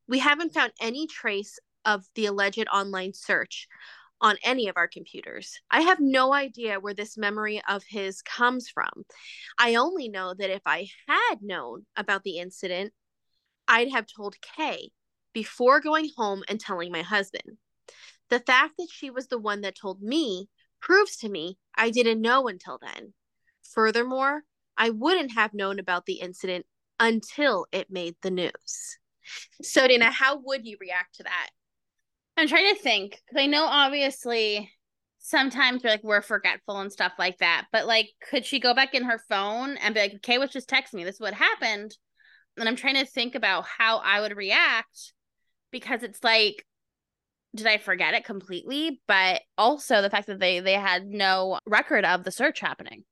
We 0.08 0.20
haven't 0.20 0.54
found 0.54 0.72
any 0.80 1.06
trace 1.06 1.58
of 1.84 2.06
the 2.14 2.26
alleged 2.26 2.66
online 2.72 3.12
search 3.12 3.68
on 4.22 4.36
any 4.44 4.68
of 4.68 4.76
our 4.76 4.88
computers. 4.88 5.60
I 5.70 5.82
have 5.82 5.98
no 6.00 6.32
idea 6.32 6.80
where 6.80 6.94
this 6.94 7.18
memory 7.18 7.60
of 7.68 7.82
his 7.86 8.22
comes 8.22 8.68
from. 8.68 9.04
I 9.58 9.74
only 9.74 10.08
know 10.08 10.32
that 10.38 10.50
if 10.50 10.62
I 10.64 10.88
had 11.08 11.42
known 11.42 11.84
about 11.96 12.22
the 12.22 12.38
incident, 12.38 12.92
I'd 13.66 13.90
have 13.90 14.06
told 14.06 14.36
Kay 14.56 14.90
before 15.32 15.80
going 15.80 16.10
home 16.16 16.44
and 16.48 16.60
telling 16.60 16.92
my 16.92 17.02
husband. 17.02 17.58
The 18.30 18.40
fact 18.40 18.74
that 18.78 18.88
she 18.90 19.10
was 19.10 19.26
the 19.26 19.38
one 19.38 19.60
that 19.62 19.76
told 19.76 20.00
me 20.00 20.48
proves 20.80 21.16
to 21.18 21.28
me 21.28 21.58
I 21.74 21.90
didn't 21.90 22.20
know 22.20 22.48
until 22.48 22.78
then. 22.80 23.14
Furthermore, 23.74 24.42
I 24.76 24.90
wouldn't 24.90 25.32
have 25.32 25.52
known 25.52 25.78
about 25.78 26.06
the 26.06 26.20
incident 26.20 26.66
until 26.98 27.66
it 27.72 27.90
made 27.90 28.16
the 28.22 28.30
news. 28.30 28.98
So, 29.62 29.86
Dana, 29.86 30.10
how 30.10 30.40
would 30.44 30.66
you 30.66 30.76
react 30.80 31.16
to 31.16 31.22
that? 31.24 31.50
I'm 32.36 32.48
trying 32.48 32.74
to 32.74 32.80
think 32.80 33.20
because 33.26 33.42
I 33.42 33.46
know 33.46 33.64
obviously 33.64 34.70
sometimes 35.18 35.82
we're 35.82 35.90
like 35.90 36.04
we're 36.04 36.22
forgetful 36.22 36.80
and 36.80 36.92
stuff 36.92 37.12
like 37.18 37.38
that, 37.38 37.66
but 37.72 37.86
like, 37.86 38.08
could 38.30 38.44
she 38.44 38.58
go 38.58 38.74
back 38.74 38.94
in 38.94 39.04
her 39.04 39.20
phone 39.28 39.76
and 39.76 39.94
be 39.94 40.00
like, 40.00 40.14
"Okay, 40.16 40.38
let's 40.38 40.52
just 40.52 40.68
text 40.68 40.94
me. 40.94 41.04
This 41.04 41.16
is 41.16 41.20
what 41.20 41.34
happened," 41.34 41.96
and 42.56 42.68
I'm 42.68 42.76
trying 42.76 42.96
to 42.96 43.04
think 43.04 43.34
about 43.34 43.66
how 43.66 43.98
I 43.98 44.20
would 44.20 44.36
react 44.36 45.12
because 45.70 46.02
it's 46.02 46.22
like 46.24 46.66
did 47.54 47.66
I 47.66 47.78
forget 47.78 48.14
it 48.14 48.24
completely? 48.24 49.00
But 49.06 49.42
also 49.58 50.00
the 50.00 50.10
fact 50.10 50.26
that 50.26 50.40
they 50.40 50.60
they 50.60 50.74
had 50.74 51.06
no 51.06 51.58
record 51.66 52.04
of 52.04 52.24
the 52.24 52.30
search 52.30 52.60
happening. 52.60 53.04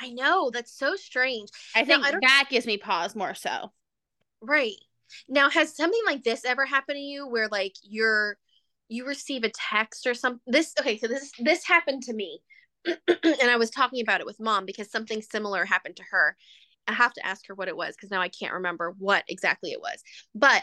I 0.00 0.10
know 0.10 0.50
that's 0.50 0.76
so 0.76 0.96
strange. 0.96 1.50
I 1.74 1.84
think 1.84 2.02
now, 2.02 2.08
I 2.08 2.18
that 2.20 2.46
gives 2.50 2.66
me 2.66 2.78
pause 2.78 3.14
more 3.14 3.34
so. 3.34 3.72
Right. 4.40 4.76
Now, 5.28 5.50
has 5.50 5.76
something 5.76 6.00
like 6.06 6.24
this 6.24 6.44
ever 6.44 6.64
happened 6.64 6.96
to 6.96 7.00
you 7.00 7.28
where 7.28 7.48
like 7.48 7.74
you're 7.82 8.36
you 8.88 9.06
receive 9.06 9.44
a 9.44 9.50
text 9.50 10.06
or 10.06 10.14
something? 10.14 10.40
This 10.46 10.72
okay, 10.80 10.98
so 10.98 11.06
this 11.06 11.30
this 11.38 11.66
happened 11.66 12.02
to 12.04 12.14
me. 12.14 12.40
and 12.86 13.50
I 13.50 13.56
was 13.56 13.70
talking 13.70 14.02
about 14.02 14.20
it 14.20 14.26
with 14.26 14.40
mom 14.40 14.66
because 14.66 14.90
something 14.90 15.22
similar 15.22 15.64
happened 15.64 15.96
to 15.96 16.04
her. 16.10 16.36
I 16.86 16.92
have 16.92 17.14
to 17.14 17.26
ask 17.26 17.46
her 17.48 17.54
what 17.54 17.68
it 17.68 17.76
was 17.76 17.94
because 17.96 18.10
now 18.10 18.20
I 18.20 18.28
can't 18.28 18.52
remember 18.52 18.94
what 18.98 19.24
exactly 19.26 19.70
it 19.70 19.80
was. 19.80 20.02
But 20.34 20.62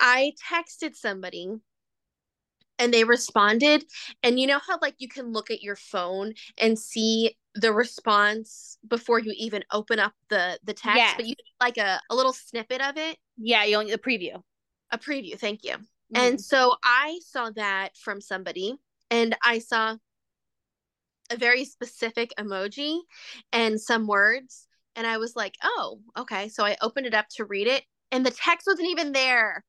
I 0.00 0.32
texted 0.50 0.94
somebody 0.94 1.48
and 2.78 2.94
they 2.94 3.04
responded 3.04 3.84
and 4.22 4.38
you 4.38 4.46
know 4.46 4.60
how 4.66 4.78
like 4.80 4.94
you 4.98 5.08
can 5.08 5.32
look 5.32 5.50
at 5.50 5.62
your 5.62 5.76
phone 5.76 6.32
and 6.56 6.78
see 6.78 7.36
the 7.54 7.72
response 7.72 8.78
before 8.86 9.18
you 9.18 9.34
even 9.36 9.64
open 9.72 9.98
up 9.98 10.12
the 10.30 10.58
the 10.64 10.72
text 10.72 10.96
yes. 10.96 11.14
but 11.16 11.26
you 11.26 11.34
like 11.60 11.76
a, 11.76 12.00
a 12.08 12.14
little 12.14 12.32
snippet 12.32 12.80
of 12.80 12.96
it 12.96 13.16
yeah 13.36 13.64
you 13.64 13.76
only 13.76 13.90
the 13.90 13.98
preview 13.98 14.40
a 14.90 14.98
preview 14.98 15.38
thank 15.38 15.64
you 15.64 15.74
mm. 16.14 16.18
and 16.18 16.40
so 16.40 16.74
i 16.84 17.18
saw 17.24 17.50
that 17.50 17.96
from 17.96 18.20
somebody 18.20 18.76
and 19.10 19.36
i 19.44 19.58
saw 19.58 19.96
a 21.30 21.36
very 21.36 21.64
specific 21.64 22.32
emoji 22.38 23.00
and 23.52 23.80
some 23.80 24.06
words. 24.06 24.66
And 24.96 25.06
I 25.06 25.18
was 25.18 25.36
like, 25.36 25.54
oh, 25.62 26.00
okay. 26.16 26.48
So 26.48 26.64
I 26.64 26.76
opened 26.80 27.06
it 27.06 27.14
up 27.14 27.28
to 27.36 27.44
read 27.44 27.66
it, 27.66 27.84
and 28.10 28.24
the 28.24 28.30
text 28.30 28.66
wasn't 28.66 28.88
even 28.88 29.12
there. 29.12 29.64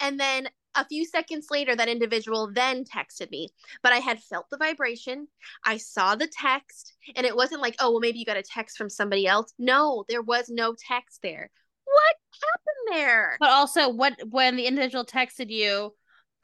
And 0.00 0.18
then 0.20 0.48
a 0.74 0.84
few 0.84 1.04
seconds 1.04 1.48
later, 1.50 1.74
that 1.74 1.88
individual 1.88 2.50
then 2.52 2.84
texted 2.84 3.30
me, 3.30 3.48
but 3.82 3.92
I 3.92 3.98
had 3.98 4.22
felt 4.22 4.46
the 4.50 4.58
vibration. 4.58 5.26
I 5.64 5.78
saw 5.78 6.14
the 6.14 6.28
text, 6.28 6.94
and 7.16 7.26
it 7.26 7.34
wasn't 7.34 7.62
like, 7.62 7.76
oh, 7.80 7.90
well, 7.90 8.00
maybe 8.00 8.18
you 8.18 8.24
got 8.24 8.36
a 8.36 8.42
text 8.42 8.76
from 8.76 8.90
somebody 8.90 9.26
else. 9.26 9.52
No, 9.58 10.04
there 10.08 10.22
was 10.22 10.48
no 10.48 10.74
text 10.78 11.20
there. 11.22 11.50
What 11.92 12.16
happened 12.32 12.98
there? 12.98 13.36
But 13.40 13.50
also, 13.50 13.88
what 13.88 14.14
when 14.28 14.56
the 14.56 14.66
individual 14.66 15.04
texted 15.04 15.50
you 15.50 15.94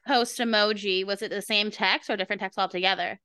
post 0.06 0.38
emoji, 0.38 1.06
was 1.06 1.22
it 1.22 1.30
the 1.30 1.42
same 1.42 1.70
text 1.70 2.10
or 2.10 2.16
different 2.16 2.40
text 2.40 2.58
altogether? 2.58 3.20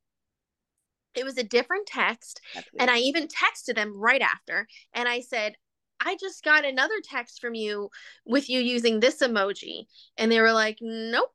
It 1.16 1.26
was 1.26 1.38
a 1.38 1.44
different 1.44 1.88
text. 1.88 2.40
And 2.80 2.90
I 2.90 3.00
even 3.00 3.28
texted 3.28 3.76
them 3.76 4.00
right 4.00 4.22
after. 4.22 4.68
And 4.94 5.10
I 5.10 5.22
said, 5.22 5.56
I 6.00 6.16
just 6.20 6.44
got 6.44 6.66
another 6.66 6.94
text 7.04 7.42
from 7.42 7.56
you 7.56 7.90
with 8.26 8.50
you 8.50 8.60
using 8.60 9.00
this 9.00 9.22
emoji. 9.22 9.86
And 10.18 10.32
they 10.32 10.40
were 10.40 10.54
like, 10.54 10.78
nope. 10.82 11.34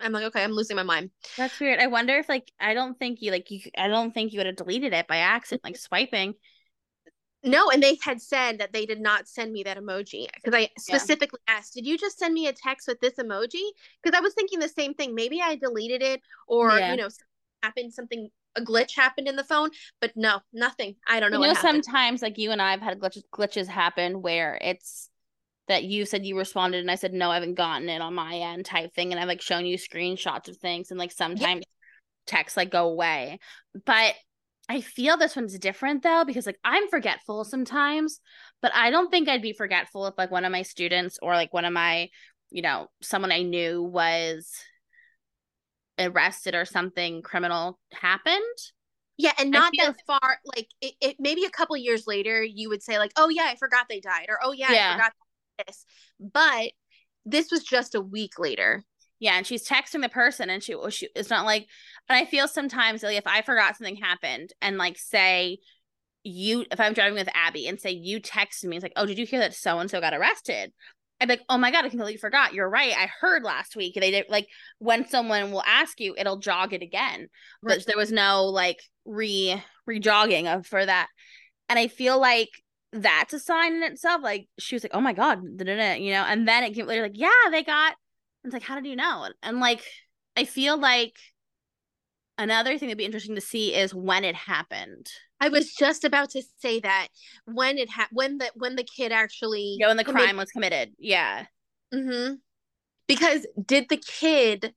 I'm 0.00 0.12
like, 0.12 0.24
okay, 0.26 0.44
I'm 0.44 0.52
losing 0.52 0.76
my 0.76 0.84
mind. 0.84 1.10
That's 1.36 1.58
weird. 1.58 1.80
I 1.80 1.88
wonder 1.88 2.16
if 2.16 2.28
like 2.28 2.50
I 2.60 2.72
don't 2.74 2.98
think 2.98 3.20
you 3.20 3.32
like 3.32 3.50
you 3.50 3.60
I 3.76 3.88
don't 3.88 4.14
think 4.14 4.32
you 4.32 4.38
would 4.38 4.46
have 4.46 4.56
deleted 4.56 4.92
it 4.92 5.08
by 5.08 5.18
accident, 5.18 5.64
like 5.64 5.76
swiping. 5.76 6.34
No, 7.44 7.70
and 7.70 7.80
they 7.80 7.96
had 8.02 8.20
said 8.20 8.58
that 8.58 8.72
they 8.72 8.84
did 8.84 9.00
not 9.00 9.28
send 9.28 9.52
me 9.52 9.62
that 9.62 9.78
emoji 9.78 10.26
because 10.34 10.54
I 10.54 10.70
specifically 10.76 11.38
yeah. 11.46 11.54
asked, 11.56 11.74
"Did 11.74 11.86
you 11.86 11.96
just 11.96 12.18
send 12.18 12.34
me 12.34 12.48
a 12.48 12.52
text 12.52 12.88
with 12.88 13.00
this 13.00 13.14
emoji?" 13.14 13.62
Because 14.02 14.18
I 14.18 14.20
was 14.20 14.34
thinking 14.34 14.58
the 14.58 14.68
same 14.68 14.94
thing. 14.94 15.14
Maybe 15.14 15.40
I 15.40 15.54
deleted 15.54 16.02
it, 16.02 16.20
or 16.48 16.76
yeah. 16.76 16.90
you 16.90 16.96
know, 16.96 17.08
something 17.08 17.26
happened 17.62 17.92
something 17.92 18.30
a 18.56 18.60
glitch 18.60 18.94
happened 18.94 19.28
in 19.28 19.36
the 19.36 19.44
phone 19.44 19.70
but 20.00 20.12
no 20.16 20.40
nothing 20.52 20.94
i 21.06 21.20
don't 21.20 21.30
know 21.30 21.40
you 21.40 21.46
know 21.46 21.54
sometimes 21.54 22.22
like 22.22 22.38
you 22.38 22.50
and 22.50 22.62
i've 22.62 22.80
had 22.80 22.98
glitches 22.98 23.22
glitches 23.32 23.66
happen 23.66 24.22
where 24.22 24.58
it's 24.60 25.10
that 25.68 25.84
you 25.84 26.06
said 26.06 26.24
you 26.24 26.36
responded 26.36 26.80
and 26.80 26.90
i 26.90 26.94
said 26.94 27.12
no 27.12 27.30
i 27.30 27.34
haven't 27.34 27.54
gotten 27.54 27.88
it 27.88 28.00
on 28.00 28.14
my 28.14 28.36
end 28.36 28.64
type 28.64 28.92
thing 28.94 29.12
and 29.12 29.20
i've 29.20 29.28
like 29.28 29.42
shown 29.42 29.66
you 29.66 29.76
screenshots 29.76 30.48
of 30.48 30.56
things 30.56 30.90
and 30.90 30.98
like 30.98 31.12
sometimes 31.12 31.60
yeah. 31.60 32.26
texts 32.26 32.56
like 32.56 32.70
go 32.70 32.88
away 32.88 33.38
but 33.84 34.14
i 34.68 34.80
feel 34.80 35.16
this 35.16 35.36
one's 35.36 35.58
different 35.58 36.02
though 36.02 36.24
because 36.26 36.46
like 36.46 36.58
i'm 36.64 36.88
forgetful 36.88 37.44
sometimes 37.44 38.20
but 38.62 38.72
i 38.74 38.90
don't 38.90 39.10
think 39.10 39.28
i'd 39.28 39.42
be 39.42 39.52
forgetful 39.52 40.06
if 40.06 40.14
like 40.18 40.30
one 40.30 40.44
of 40.44 40.52
my 40.52 40.62
students 40.62 41.18
or 41.22 41.34
like 41.34 41.52
one 41.52 41.64
of 41.64 41.72
my 41.72 42.08
you 42.50 42.62
know 42.62 42.88
someone 43.00 43.32
i 43.32 43.42
knew 43.42 43.82
was 43.82 44.52
arrested 45.98 46.54
or 46.54 46.64
something 46.64 47.22
criminal 47.22 47.78
happened. 47.92 48.42
Yeah, 49.16 49.32
and 49.38 49.50
not 49.50 49.72
that 49.78 49.96
far. 50.06 50.38
Like 50.44 50.68
it, 50.80 50.94
it, 51.00 51.16
maybe 51.18 51.44
a 51.44 51.50
couple 51.50 51.76
years 51.76 52.06
later, 52.06 52.42
you 52.42 52.68
would 52.68 52.82
say 52.82 52.98
like, 52.98 53.10
"Oh 53.16 53.28
yeah, 53.28 53.46
I 53.46 53.56
forgot 53.56 53.86
they 53.88 54.00
died," 54.00 54.26
or 54.28 54.38
"Oh 54.42 54.52
yeah, 54.52 54.72
yeah. 54.72 54.90
I 54.90 54.92
forgot 54.92 55.12
this." 55.66 55.84
But 56.20 56.70
this 57.24 57.50
was 57.50 57.64
just 57.64 57.96
a 57.96 58.00
week 58.00 58.38
later. 58.38 58.84
Yeah, 59.20 59.36
and 59.36 59.46
she's 59.46 59.66
texting 59.66 60.02
the 60.02 60.08
person, 60.08 60.50
and 60.50 60.62
she, 60.62 60.76
she 60.90 61.08
it's 61.14 61.30
not 61.30 61.44
like. 61.44 61.66
And 62.08 62.16
I 62.16 62.24
feel 62.24 62.48
sometimes 62.48 63.02
like 63.02 63.16
if 63.16 63.26
I 63.26 63.42
forgot 63.42 63.76
something 63.76 63.96
happened, 63.96 64.50
and 64.62 64.78
like 64.78 64.98
say 64.98 65.58
you, 66.22 66.64
if 66.70 66.80
I'm 66.80 66.92
driving 66.92 67.14
with 67.14 67.28
Abby, 67.34 67.66
and 67.66 67.80
say 67.80 67.90
you 67.90 68.20
texted 68.20 68.64
me, 68.64 68.76
it's 68.76 68.82
like, 68.82 68.92
"Oh, 68.96 69.06
did 69.06 69.18
you 69.18 69.26
hear 69.26 69.40
that 69.40 69.54
so 69.54 69.78
and 69.78 69.90
so 69.90 70.00
got 70.00 70.14
arrested?" 70.14 70.72
I'd 71.20 71.26
be 71.26 71.32
like, 71.32 71.44
oh 71.48 71.58
my 71.58 71.70
God, 71.72 71.84
I 71.84 71.88
completely 71.88 72.16
forgot. 72.16 72.54
You're 72.54 72.68
right. 72.68 72.94
I 72.96 73.10
heard 73.20 73.42
last 73.42 73.74
week. 73.74 73.94
They 73.94 74.12
did 74.12 74.26
like 74.28 74.46
when 74.78 75.08
someone 75.08 75.50
will 75.50 75.64
ask 75.64 75.98
you, 75.98 76.14
it'll 76.16 76.38
jog 76.38 76.72
it 76.72 76.82
again. 76.82 77.28
Right. 77.62 77.78
But 77.78 77.86
there 77.86 77.96
was 77.96 78.12
no 78.12 78.44
like 78.44 78.78
re 79.04 79.60
re 79.86 79.98
jogging 79.98 80.46
of 80.46 80.66
for 80.66 80.84
that. 80.84 81.08
And 81.68 81.78
I 81.78 81.88
feel 81.88 82.20
like 82.20 82.50
that's 82.92 83.32
a 83.32 83.40
sign 83.40 83.74
in 83.74 83.82
itself. 83.82 84.22
Like 84.22 84.48
she 84.58 84.76
was 84.76 84.84
like, 84.84 84.94
oh 84.94 85.00
my 85.00 85.12
God, 85.12 85.40
you 85.42 86.12
know, 86.12 86.24
and 86.24 86.46
then 86.46 86.64
it 86.64 86.74
came 86.74 86.86
later, 86.86 87.02
like, 87.02 87.12
yeah, 87.18 87.30
they 87.50 87.64
got 87.64 87.94
it's 88.48 88.54
like, 88.54 88.62
how 88.62 88.74
did 88.74 88.86
you 88.86 88.96
know? 88.96 89.28
And, 89.42 89.60
like 89.60 89.82
I 90.36 90.44
feel 90.44 90.78
like 90.78 91.14
another 92.36 92.78
thing 92.78 92.88
that'd 92.88 92.98
be 92.98 93.04
interesting 93.04 93.34
to 93.34 93.40
see 93.40 93.74
is 93.74 93.94
when 93.94 94.24
it 94.24 94.34
happened. 94.34 95.10
I 95.40 95.48
was 95.48 95.72
just 95.72 96.04
about 96.04 96.30
to 96.30 96.42
say 96.60 96.80
that 96.80 97.08
when 97.44 97.78
it 97.78 97.90
ha- 97.90 98.08
when 98.12 98.38
the 98.38 98.50
when 98.54 98.76
the 98.76 98.84
kid 98.84 99.12
actually 99.12 99.76
yeah 99.78 99.88
when 99.88 99.96
the 99.96 100.04
crime 100.04 100.36
was 100.36 100.50
committed. 100.50 100.92
Yeah. 100.98 101.46
Mm-hmm. 101.92 102.34
Because 103.06 103.46
did 103.64 103.88
the 103.88 103.96
kid 103.96 104.74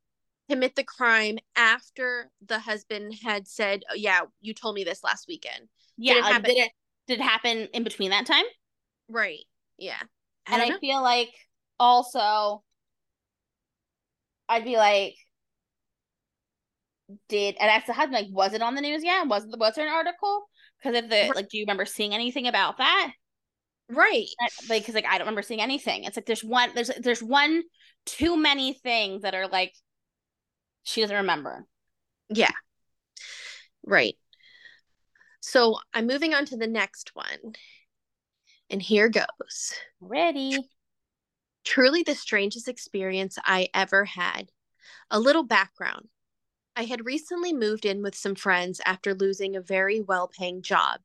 commit 0.49 0.75
the 0.75 0.83
crime 0.83 1.37
after 1.55 2.29
the 2.45 2.59
husband 2.59 3.15
had 3.23 3.47
said 3.47 3.83
oh, 3.91 3.95
yeah 3.95 4.21
you 4.41 4.53
told 4.53 4.75
me 4.75 4.83
this 4.83 5.03
last 5.03 5.27
weekend. 5.27 5.67
Yeah 5.97 6.15
did 6.15 6.19
it, 6.19 6.23
like, 6.23 6.33
happen- 6.33 6.49
did 6.55 6.57
it 6.57 6.71
did 7.07 7.19
it 7.19 7.23
happen 7.23 7.57
in 7.73 7.83
between 7.83 8.09
that 8.11 8.25
time? 8.25 8.45
Right. 9.07 9.45
Yeah. 9.77 10.01
I 10.47 10.59
and 10.59 10.73
I 10.73 10.79
feel 10.79 11.01
like 11.01 11.33
also 11.79 12.63
I'd 14.51 14.65
be 14.65 14.75
like 14.75 15.15
did 17.29 17.55
and 17.59 17.69
ask 17.69 17.87
the 17.87 17.93
husband 17.93 18.13
like 18.13 18.27
was 18.31 18.53
it 18.53 18.61
on 18.61 18.75
the 18.75 18.81
news 18.81 19.03
yet? 19.03 19.27
Was 19.27 19.45
was 19.47 19.75
there 19.75 19.87
an 19.87 19.93
article? 19.93 20.49
Because 20.77 21.01
of 21.01 21.09
the 21.09 21.31
like 21.33 21.49
do 21.49 21.57
you 21.57 21.63
remember 21.63 21.85
seeing 21.85 22.13
anything 22.13 22.47
about 22.47 22.77
that? 22.77 23.13
Right. 23.89 24.27
Like 24.69 24.81
because 24.81 24.95
like 24.95 25.05
i 25.05 25.17
don't 25.17 25.21
remember 25.21 25.41
seeing 25.41 25.61
anything. 25.61 26.03
It's 26.03 26.17
like 26.17 26.25
there's 26.25 26.43
one 26.43 26.71
there's 26.75 26.91
there's 26.99 27.23
one 27.23 27.63
too 28.05 28.35
many 28.35 28.73
things 28.73 29.21
that 29.21 29.35
are 29.35 29.47
like 29.47 29.73
she 30.83 30.99
doesn't 30.99 31.15
remember. 31.15 31.65
Yeah. 32.29 32.51
Right. 33.85 34.15
So 35.39 35.77
i'm 35.93 36.07
moving 36.07 36.33
on 36.33 36.45
to 36.47 36.57
the 36.57 36.67
next 36.67 37.11
one. 37.13 37.53
And 38.69 38.81
here 38.81 39.09
goes. 39.09 39.73
Ready 40.01 40.59
truly 41.63 42.03
the 42.03 42.15
strangest 42.15 42.67
experience 42.67 43.37
i 43.45 43.67
ever 43.73 44.05
had 44.05 44.51
a 45.09 45.19
little 45.19 45.43
background 45.43 46.07
I 46.75 46.85
had 46.85 47.05
recently 47.05 47.53
moved 47.53 47.85
in 47.85 48.01
with 48.01 48.15
some 48.15 48.35
friends 48.35 48.79
after 48.85 49.13
losing 49.13 49.55
a 49.55 49.61
very 49.61 49.99
well 49.99 50.27
paying 50.27 50.61
job. 50.61 51.01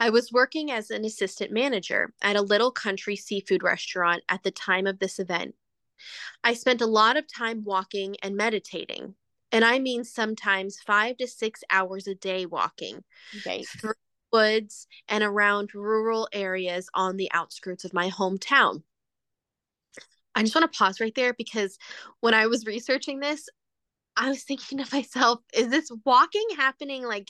I 0.00 0.10
was 0.10 0.32
working 0.32 0.72
as 0.72 0.90
an 0.90 1.04
assistant 1.04 1.52
manager 1.52 2.12
at 2.20 2.36
a 2.36 2.42
little 2.42 2.72
country 2.72 3.14
seafood 3.14 3.62
restaurant 3.62 4.24
at 4.28 4.42
the 4.42 4.50
time 4.50 4.86
of 4.86 4.98
this 4.98 5.20
event. 5.20 5.54
I 6.42 6.54
spent 6.54 6.80
a 6.80 6.86
lot 6.86 7.16
of 7.16 7.32
time 7.32 7.62
walking 7.62 8.16
and 8.22 8.36
meditating, 8.36 9.14
and 9.52 9.64
I 9.64 9.78
mean 9.78 10.02
sometimes 10.02 10.80
five 10.80 11.16
to 11.18 11.28
six 11.28 11.62
hours 11.70 12.08
a 12.08 12.16
day 12.16 12.46
walking 12.46 13.04
okay. 13.38 13.62
through 13.62 13.94
woods 14.32 14.88
and 15.08 15.22
around 15.22 15.74
rural 15.74 16.28
areas 16.32 16.88
on 16.94 17.16
the 17.16 17.30
outskirts 17.32 17.84
of 17.84 17.92
my 17.92 18.10
hometown. 18.10 18.82
I 20.34 20.42
just 20.42 20.54
want 20.54 20.70
to 20.70 20.76
pause 20.76 21.00
right 21.00 21.14
there 21.14 21.34
because 21.34 21.78
when 22.20 22.34
I 22.34 22.46
was 22.46 22.66
researching 22.66 23.20
this, 23.20 23.48
I 24.16 24.28
was 24.28 24.44
thinking 24.44 24.78
to 24.78 24.96
myself, 24.96 25.40
is 25.54 25.68
this 25.68 25.90
walking 26.04 26.46
happening 26.56 27.04
like 27.04 27.28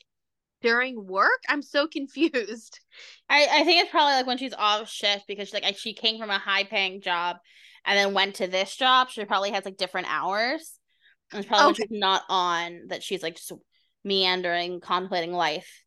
during 0.61 1.07
work? 1.07 1.41
I'm 1.49 1.63
so 1.63 1.87
confused. 1.87 2.81
I, 3.29 3.47
I 3.51 3.65
think 3.65 3.83
it's 3.83 3.91
probably 3.91 4.15
like 4.15 4.27
when 4.27 4.39
she's 4.39 4.55
off 4.55 4.89
shift 4.89 5.25
because 5.27 5.49
she, 5.49 5.61
like 5.61 5.77
she 5.77 5.95
came 5.95 6.19
from 6.19 6.31
a 6.31 6.39
high 6.39 6.65
paying 6.65 7.01
job 7.01 7.37
and 7.85 7.99
then 7.99 8.15
went 8.15 8.37
to 8.37 8.47
this 8.47 8.77
job. 8.77 9.11
She 9.11 9.25
probably 9.25 9.51
has 9.51 9.65
like 9.65 9.77
different 9.77 10.09
hours. 10.11 10.79
And 11.33 11.41
it's 11.41 11.49
probably 11.49 11.73
okay. 11.73 11.83
when 11.83 11.89
she's 11.89 12.01
not 12.01 12.23
on 12.29 12.89
that 12.89 13.03
she's 13.03 13.23
like 13.23 13.37
just 13.37 13.53
meandering, 14.05 14.81
contemplating 14.81 15.33
life. 15.33 15.83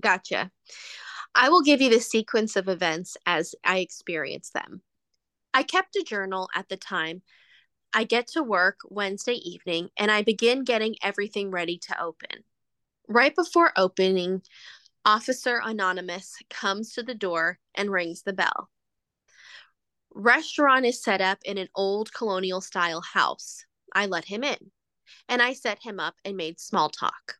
Gotcha. 0.00 0.50
I 1.34 1.48
will 1.50 1.62
give 1.62 1.80
you 1.80 1.90
the 1.90 2.00
sequence 2.00 2.56
of 2.56 2.68
events 2.68 3.16
as 3.26 3.54
I 3.64 3.78
experience 3.78 4.50
them. 4.50 4.82
I 5.52 5.62
kept 5.62 5.96
a 5.96 6.04
journal 6.06 6.48
at 6.54 6.68
the 6.68 6.76
time 6.76 7.22
I 7.92 8.04
get 8.04 8.28
to 8.28 8.42
work 8.42 8.80
Wednesday 8.88 9.34
evening 9.34 9.90
and 9.96 10.10
I 10.10 10.22
begin 10.22 10.62
getting 10.62 10.94
everything 11.02 11.50
ready 11.50 11.78
to 11.78 12.00
open. 12.00 12.44
Right 13.08 13.34
before 13.34 13.72
opening, 13.76 14.42
Officer 15.04 15.60
Anonymous 15.64 16.36
comes 16.50 16.92
to 16.92 17.02
the 17.02 17.14
door 17.14 17.58
and 17.74 17.90
rings 17.90 18.22
the 18.22 18.32
bell. 18.32 18.70
Restaurant 20.12 20.86
is 20.86 21.02
set 21.02 21.20
up 21.20 21.38
in 21.44 21.58
an 21.58 21.68
old 21.74 22.12
colonial 22.12 22.60
style 22.60 23.00
house. 23.00 23.64
I 23.92 24.06
let 24.06 24.26
him 24.26 24.44
in 24.44 24.70
and 25.28 25.42
I 25.42 25.54
set 25.54 25.82
him 25.82 25.98
up 25.98 26.14
and 26.24 26.36
made 26.36 26.60
small 26.60 26.90
talk. 26.90 27.38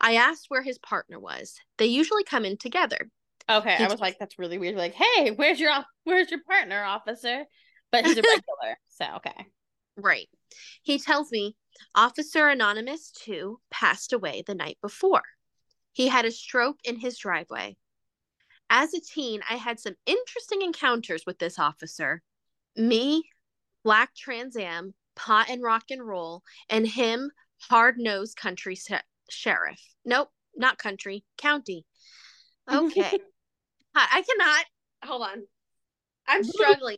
I 0.00 0.14
asked 0.14 0.46
where 0.48 0.62
his 0.62 0.78
partner 0.78 1.18
was. 1.18 1.56
They 1.76 1.86
usually 1.86 2.24
come 2.24 2.44
in 2.44 2.56
together. 2.56 3.10
Okay, 3.50 3.76
he 3.76 3.84
I 3.84 3.88
was 3.88 4.00
like, 4.00 4.18
that's 4.18 4.38
really 4.38 4.58
weird. 4.58 4.76
Like, 4.76 4.94
hey, 4.94 5.30
where's 5.30 5.60
your 5.60 5.72
where's 6.04 6.30
your 6.30 6.40
partner, 6.48 6.82
officer? 6.82 7.44
But 7.92 8.06
he's 8.06 8.16
a 8.16 8.22
regular, 8.22 8.78
so 8.88 9.04
okay. 9.16 9.46
Right. 9.96 10.28
He 10.82 10.98
tells 10.98 11.30
me 11.30 11.56
Officer 11.94 12.48
Anonymous 12.48 13.10
2 13.24 13.60
passed 13.70 14.12
away 14.12 14.42
the 14.46 14.54
night 14.54 14.78
before. 14.80 15.22
He 15.92 16.08
had 16.08 16.24
a 16.24 16.30
stroke 16.30 16.78
in 16.84 16.98
his 16.98 17.18
driveway. 17.18 17.76
As 18.70 18.94
a 18.94 19.00
teen, 19.00 19.40
I 19.48 19.54
had 19.54 19.78
some 19.78 19.94
interesting 20.06 20.62
encounters 20.62 21.24
with 21.26 21.38
this 21.38 21.58
officer. 21.58 22.22
Me, 22.76 23.22
Black 23.84 24.14
Trans 24.16 24.56
Am, 24.56 24.94
pot 25.14 25.48
and 25.48 25.62
rock 25.62 25.84
and 25.90 26.04
roll, 26.04 26.42
and 26.68 26.86
him, 26.86 27.30
hard 27.60 27.98
nosed 27.98 28.36
country 28.36 28.76
sheriff. 29.30 29.80
Nope, 30.04 30.30
not 30.56 30.78
country, 30.78 31.24
county. 31.38 31.86
Okay. 32.66 33.18
I 33.94 34.22
cannot. 34.22 34.64
Hold 35.04 35.22
on. 35.22 35.42
I'm 36.26 36.44
struggling. 36.44 36.96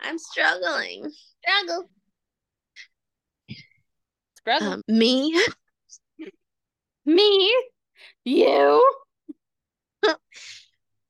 I'm 0.00 0.18
struggling. 0.18 1.10
Struggle. 1.42 1.88
Struggle. 4.36 4.72
Um, 4.72 4.82
me, 4.88 5.34
Me. 7.06 7.54
You. 8.24 8.94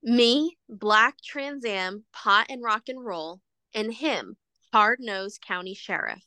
me, 0.03 0.57
Black 0.69 1.17
Trans 1.25 1.65
Am, 1.65 2.05
pot 2.13 2.47
and 2.49 2.63
rock 2.63 2.89
and 2.89 3.05
roll, 3.05 3.41
and 3.73 3.93
him, 3.93 4.37
hard 4.73 4.99
nosed 5.01 5.41
county 5.41 5.75
sheriff. 5.75 6.25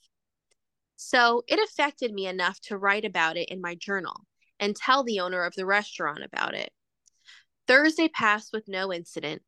So 0.96 1.44
it 1.48 1.60
affected 1.60 2.14
me 2.14 2.28
enough 2.28 2.62
to 2.62 2.78
write 2.78 3.04
about 3.04 3.36
it 3.36 3.50
in 3.50 3.62
my 3.62 3.76
journal 3.76 4.26
and 4.60 4.76
tell 4.76 5.04
the 5.04 5.20
owner 5.20 5.44
of 5.44 5.54
the 5.56 5.66
restaurant 5.66 6.24
about 6.24 6.54
it. 6.54 6.72
Thursday 7.68 8.08
passed 8.08 8.54
with 8.54 8.68
no 8.68 8.94
incident. 8.94 9.42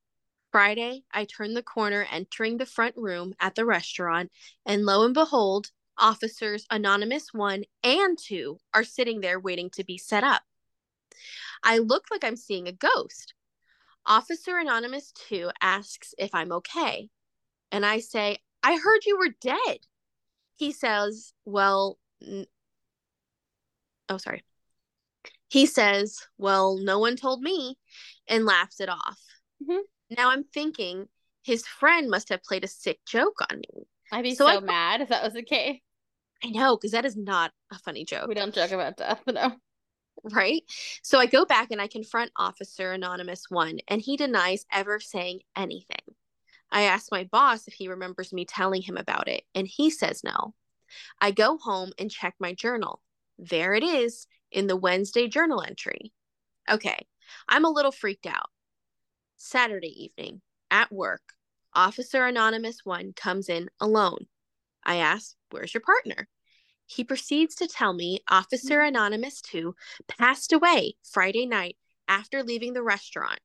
Friday, 0.51 1.03
I 1.11 1.25
turned 1.25 1.55
the 1.55 1.63
corner 1.63 2.07
entering 2.11 2.57
the 2.57 2.65
front 2.65 2.95
room 2.97 3.33
at 3.39 3.55
the 3.55 3.65
restaurant, 3.65 4.31
and 4.65 4.85
lo 4.85 5.05
and 5.05 5.13
behold, 5.13 5.71
officers 5.97 6.65
Anonymous 6.71 7.33
1 7.33 7.63
and 7.83 8.17
2 8.17 8.57
are 8.73 8.83
sitting 8.83 9.21
there 9.21 9.39
waiting 9.39 9.69
to 9.71 9.83
be 9.83 9.97
set 9.97 10.23
up. 10.23 10.41
I 11.63 11.77
look 11.77 12.05
like 12.09 12.23
I'm 12.23 12.35
seeing 12.35 12.67
a 12.67 12.71
ghost. 12.71 13.33
Officer 14.05 14.57
Anonymous 14.57 15.11
2 15.27 15.51
asks 15.61 16.13
if 16.17 16.33
I'm 16.33 16.51
okay. 16.53 17.09
And 17.71 17.85
I 17.85 17.99
say, 17.99 18.39
I 18.63 18.77
heard 18.77 19.05
you 19.05 19.17
were 19.17 19.35
dead. 19.41 19.79
He 20.55 20.71
says, 20.71 21.33
Well, 21.45 21.99
n- 22.25 22.47
oh, 24.09 24.17
sorry. 24.17 24.43
He 25.49 25.65
says, 25.65 26.25
Well, 26.37 26.77
no 26.77 26.99
one 26.99 27.15
told 27.17 27.41
me, 27.41 27.77
and 28.27 28.45
laughs 28.45 28.79
it 28.79 28.89
off. 28.89 29.19
Mhm. 29.61 29.81
Now 30.17 30.29
I'm 30.29 30.43
thinking 30.43 31.07
his 31.43 31.65
friend 31.67 32.09
must 32.09 32.29
have 32.29 32.43
played 32.43 32.63
a 32.63 32.67
sick 32.67 32.99
joke 33.05 33.37
on 33.51 33.59
me. 33.59 33.85
I'd 34.11 34.23
be 34.23 34.35
So 34.35 34.45
so, 34.45 34.57
I- 34.57 34.59
mad 34.61 35.01
if 35.01 35.09
that 35.09 35.23
was 35.23 35.33
the 35.33 35.43
case. 35.43 35.81
I 36.43 36.49
know, 36.51 36.77
because 36.77 36.91
that 36.91 37.03
is 37.05 37.17
not 37.17 37.51
a 37.71 37.77
funny 37.79 38.05
joke. 38.05 38.27
We 38.29 38.33
don't 38.33 38.55
joke 38.55 38.71
about 38.71 38.95
death, 38.97 39.21
no. 39.27 39.57
right? 40.23 40.63
So 41.03 41.19
I 41.19 41.25
go 41.25 41.45
back 41.45 41.71
and 41.71 41.81
I 41.81 41.87
confront 41.87 42.31
Officer 42.37 42.91
Anonymous 42.93 43.43
1, 43.49 43.79
and 43.87 44.01
he 44.01 44.15
denies 44.17 44.65
ever 44.71 44.99
saying 44.99 45.41
anything. 45.55 46.01
I 46.71 46.83
ask 46.83 47.11
my 47.11 47.23
boss 47.25 47.67
if 47.67 47.73
he 47.73 47.87
remembers 47.89 48.31
me 48.31 48.45
telling 48.45 48.81
him 48.81 48.95
about 48.97 49.27
it, 49.27 49.43
and 49.55 49.67
he 49.67 49.89
says 49.89 50.23
no. 50.23 50.53
I 51.19 51.31
go 51.31 51.57
home 51.57 51.91
and 51.99 52.09
check 52.11 52.35
my 52.39 52.53
journal. 52.53 53.01
There 53.37 53.73
it 53.73 53.83
is 53.83 54.27
in 54.51 54.67
the 54.67 54.75
Wednesday 54.75 55.27
journal 55.27 55.61
entry. 55.61 56.11
Okay, 56.69 57.05
I'm 57.47 57.65
a 57.65 57.69
little 57.69 57.91
freaked 57.91 58.25
out. 58.25 58.49
Saturday 59.37 60.05
evening, 60.05 60.41
at 60.69 60.91
work, 60.91 61.21
Officer 61.73 62.25
Anonymous 62.25 62.79
1 62.83 63.13
comes 63.13 63.49
in 63.49 63.69
alone. 63.79 64.27
I 64.83 64.97
ask, 64.97 65.35
Where's 65.51 65.73
your 65.73 65.81
partner? 65.81 66.27
He 66.85 67.03
proceeds 67.03 67.55
to 67.55 67.67
tell 67.67 67.93
me 67.93 68.23
Officer 68.29 68.79
mm. 68.79 68.87
Anonymous 68.87 69.41
2 69.41 69.75
passed 70.07 70.51
away 70.51 70.95
Friday 71.03 71.45
night 71.45 71.77
after 72.07 72.43
leaving 72.43 72.73
the 72.73 72.81
restaurant. 72.81 73.39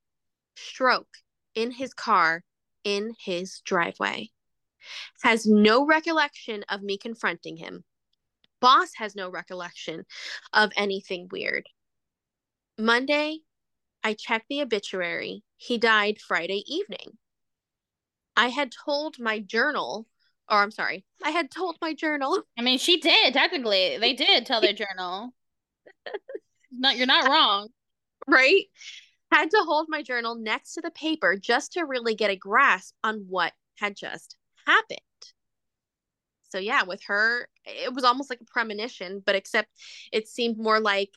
Stroke 0.56 1.18
in 1.54 1.72
his 1.72 1.92
car 1.92 2.42
in 2.84 3.14
his 3.18 3.60
driveway. 3.64 4.30
Has 5.22 5.46
no 5.46 5.84
recollection 5.84 6.64
of 6.68 6.82
me 6.82 6.96
confronting 6.96 7.58
him. 7.58 7.84
Boss 8.64 8.92
has 8.96 9.14
no 9.14 9.28
recollection 9.28 10.06
of 10.54 10.72
anything 10.74 11.28
weird. 11.30 11.68
Monday, 12.78 13.40
I 14.02 14.14
checked 14.14 14.46
the 14.48 14.62
obituary. 14.62 15.42
He 15.58 15.76
died 15.76 16.18
Friday 16.18 16.64
evening. 16.66 17.18
I 18.34 18.48
had 18.48 18.72
told 18.72 19.18
my 19.18 19.38
journal, 19.38 20.06
or 20.50 20.62
I'm 20.62 20.70
sorry, 20.70 21.04
I 21.22 21.28
had 21.28 21.50
told 21.50 21.76
my 21.82 21.92
journal 21.92 22.42
I 22.58 22.62
mean, 22.62 22.78
she 22.78 22.98
did, 23.00 23.34
technically. 23.34 23.98
They 23.98 24.14
did 24.14 24.46
tell 24.46 24.62
their 24.62 24.72
journal. 24.72 25.34
Not 26.72 26.96
you're 26.96 27.06
not 27.06 27.28
wrong. 27.28 27.68
right? 28.26 28.64
Had 29.30 29.50
to 29.50 29.62
hold 29.66 29.88
my 29.90 30.02
journal 30.02 30.36
next 30.36 30.72
to 30.72 30.80
the 30.80 30.90
paper 30.90 31.36
just 31.36 31.74
to 31.74 31.82
really 31.82 32.14
get 32.14 32.30
a 32.30 32.36
grasp 32.36 32.94
on 33.04 33.26
what 33.28 33.52
had 33.76 33.94
just 33.94 34.36
happened. 34.66 35.00
So, 36.48 36.58
yeah, 36.58 36.84
with 36.84 37.02
her, 37.08 37.48
it 37.66 37.92
was 37.94 38.04
almost 38.04 38.30
like 38.30 38.40
a 38.40 38.44
premonition, 38.44 39.22
but 39.24 39.34
except 39.34 39.68
it 40.12 40.28
seemed 40.28 40.58
more 40.58 40.80
like 40.80 41.10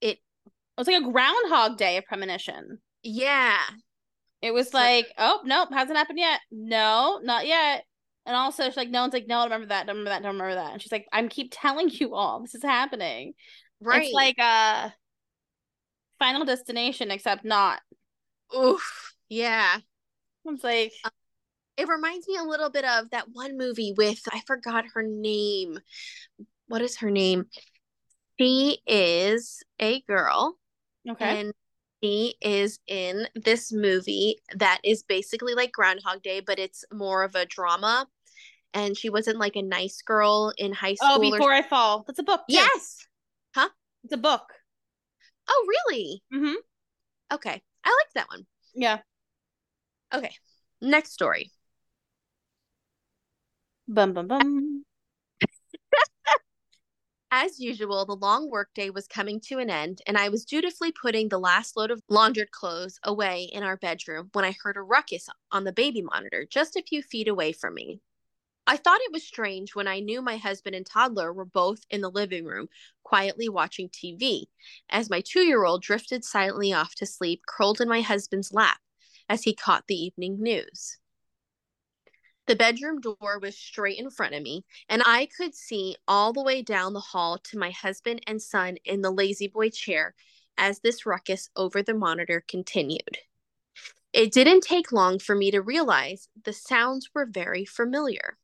it, 0.00 0.18
It 0.46 0.78
was 0.78 0.86
like 0.86 1.02
a 1.02 1.10
groundhog 1.12 1.76
day 1.78 1.96
of 1.98 2.04
premonition. 2.04 2.78
yeah, 3.02 3.58
It 4.40 4.52
was 4.52 4.70
So- 4.70 4.78
like, 4.78 5.06
oh 5.18 5.40
nope, 5.44 5.68
hasn't 5.72 5.96
happened 5.98 6.18
yet. 6.18 6.40
No, 6.50 7.20
not 7.22 7.46
yet. 7.46 7.84
And 8.26 8.36
also 8.36 8.64
she's 8.64 8.76
like, 8.76 8.88
no 8.90 9.00
one's 9.02 9.12
like, 9.14 9.26
no, 9.26 9.38
I 9.38 9.42
don't 9.42 9.50
remember 9.52 9.66
that, 9.68 9.86
don't 9.86 9.96
remember 9.96 10.10
that, 10.10 10.22
don't 10.22 10.32
remember 10.34 10.54
that. 10.54 10.72
And 10.74 10.82
she's 10.82 10.92
like, 10.92 11.06
I'm 11.12 11.28
keep 11.28 11.48
telling 11.52 11.88
you 11.90 12.14
all 12.14 12.40
this 12.40 12.54
is 12.54 12.62
happening. 12.62 13.34
right. 13.80 14.02
It's 14.04 14.12
like 14.12 14.38
uh 14.38 14.90
final 16.18 16.44
destination, 16.44 17.10
except 17.10 17.44
not. 17.44 17.80
oof, 18.56 19.14
yeah. 19.28 19.78
It's 20.44 20.64
like 20.64 20.92
It 21.76 21.88
reminds 21.88 22.28
me 22.28 22.36
a 22.36 22.44
little 22.44 22.70
bit 22.70 22.84
of 22.84 23.10
that 23.10 23.26
one 23.32 23.56
movie 23.56 23.94
with, 23.96 24.20
I 24.30 24.42
forgot 24.46 24.84
her 24.94 25.02
name. 25.02 25.78
What 26.68 26.82
is 26.82 26.98
her 26.98 27.10
name? 27.10 27.46
She 28.38 28.78
is 28.86 29.62
a 29.78 30.00
girl 30.02 30.58
okay. 31.08 31.40
and 31.40 31.52
she 32.02 32.34
is 32.40 32.78
in 32.86 33.26
this 33.34 33.72
movie 33.72 34.38
that 34.56 34.80
is 34.82 35.02
basically 35.02 35.54
like 35.54 35.72
Groundhog 35.72 36.22
Day, 36.22 36.40
but 36.40 36.58
it's 36.58 36.84
more 36.92 37.22
of 37.22 37.34
a 37.34 37.46
drama. 37.46 38.06
And 38.74 38.96
she 38.96 39.10
wasn't 39.10 39.38
like 39.38 39.56
a 39.56 39.62
nice 39.62 40.00
girl 40.02 40.52
in 40.56 40.72
high 40.72 40.94
school. 40.94 41.08
oh, 41.12 41.28
or- 41.28 41.32
before 41.32 41.52
I 41.52 41.62
fall. 41.62 42.04
That's 42.06 42.18
a 42.18 42.22
book. 42.22 42.40
too. 42.48 42.54
yes. 42.54 43.06
Huh? 43.54 43.68
It's 44.04 44.14
a 44.14 44.18
book. 44.18 44.52
Oh, 45.48 45.66
really? 45.68 46.22
Mm-hmm. 46.32 46.54
Okay, 47.34 47.62
I 47.84 47.88
like 47.88 48.12
that 48.14 48.28
one. 48.28 48.46
Yeah. 48.74 48.98
Okay, 50.14 50.30
next 50.80 51.12
story. 51.12 51.50
Bum 53.92 54.14
bum 54.14 54.26
bum. 54.26 54.84
As 57.30 57.60
usual, 57.60 58.06
the 58.06 58.16
long 58.16 58.48
workday 58.48 58.88
was 58.88 59.06
coming 59.06 59.38
to 59.48 59.58
an 59.58 59.68
end, 59.68 60.00
and 60.06 60.16
I 60.16 60.30
was 60.30 60.46
dutifully 60.46 60.92
putting 60.92 61.28
the 61.28 61.38
last 61.38 61.76
load 61.76 61.90
of 61.90 62.00
laundered 62.08 62.50
clothes 62.52 62.98
away 63.04 63.50
in 63.52 63.62
our 63.62 63.76
bedroom 63.76 64.30
when 64.32 64.46
I 64.46 64.56
heard 64.62 64.78
a 64.78 64.82
ruckus 64.82 65.28
on 65.50 65.64
the 65.64 65.74
baby 65.74 66.00
monitor 66.00 66.46
just 66.50 66.74
a 66.74 66.82
few 66.82 67.02
feet 67.02 67.28
away 67.28 67.52
from 67.52 67.74
me. 67.74 68.00
I 68.66 68.78
thought 68.78 69.02
it 69.02 69.12
was 69.12 69.26
strange 69.26 69.74
when 69.74 69.86
I 69.86 70.00
knew 70.00 70.22
my 70.22 70.38
husband 70.38 70.74
and 70.74 70.86
toddler 70.86 71.30
were 71.30 71.44
both 71.44 71.80
in 71.90 72.00
the 72.00 72.10
living 72.10 72.46
room, 72.46 72.68
quietly 73.02 73.50
watching 73.50 73.90
TV, 73.90 74.44
as 74.88 75.10
my 75.10 75.20
two 75.20 75.40
year 75.40 75.66
old 75.66 75.82
drifted 75.82 76.24
silently 76.24 76.72
off 76.72 76.94
to 76.94 77.04
sleep, 77.04 77.42
curled 77.46 77.82
in 77.82 77.90
my 77.90 78.00
husband's 78.00 78.54
lap 78.54 78.78
as 79.28 79.42
he 79.42 79.54
caught 79.54 79.84
the 79.86 80.02
evening 80.02 80.42
news. 80.42 80.98
The 82.46 82.56
bedroom 82.56 83.00
door 83.00 83.38
was 83.40 83.56
straight 83.56 83.98
in 83.98 84.10
front 84.10 84.34
of 84.34 84.42
me, 84.42 84.64
and 84.88 85.02
I 85.06 85.26
could 85.26 85.54
see 85.54 85.96
all 86.08 86.32
the 86.32 86.42
way 86.42 86.60
down 86.60 86.92
the 86.92 87.00
hall 87.00 87.38
to 87.38 87.58
my 87.58 87.70
husband 87.70 88.22
and 88.26 88.42
son 88.42 88.78
in 88.84 89.00
the 89.00 89.12
lazy 89.12 89.46
boy 89.46 89.70
chair 89.70 90.14
as 90.58 90.80
this 90.80 91.06
ruckus 91.06 91.50
over 91.54 91.82
the 91.82 91.94
monitor 91.94 92.44
continued. 92.46 93.18
It 94.12 94.32
didn't 94.32 94.62
take 94.62 94.92
long 94.92 95.18
for 95.18 95.34
me 95.34 95.50
to 95.52 95.62
realize 95.62 96.28
the 96.44 96.52
sounds 96.52 97.10
were 97.14 97.26
very 97.26 97.64
familiar. 97.64 98.36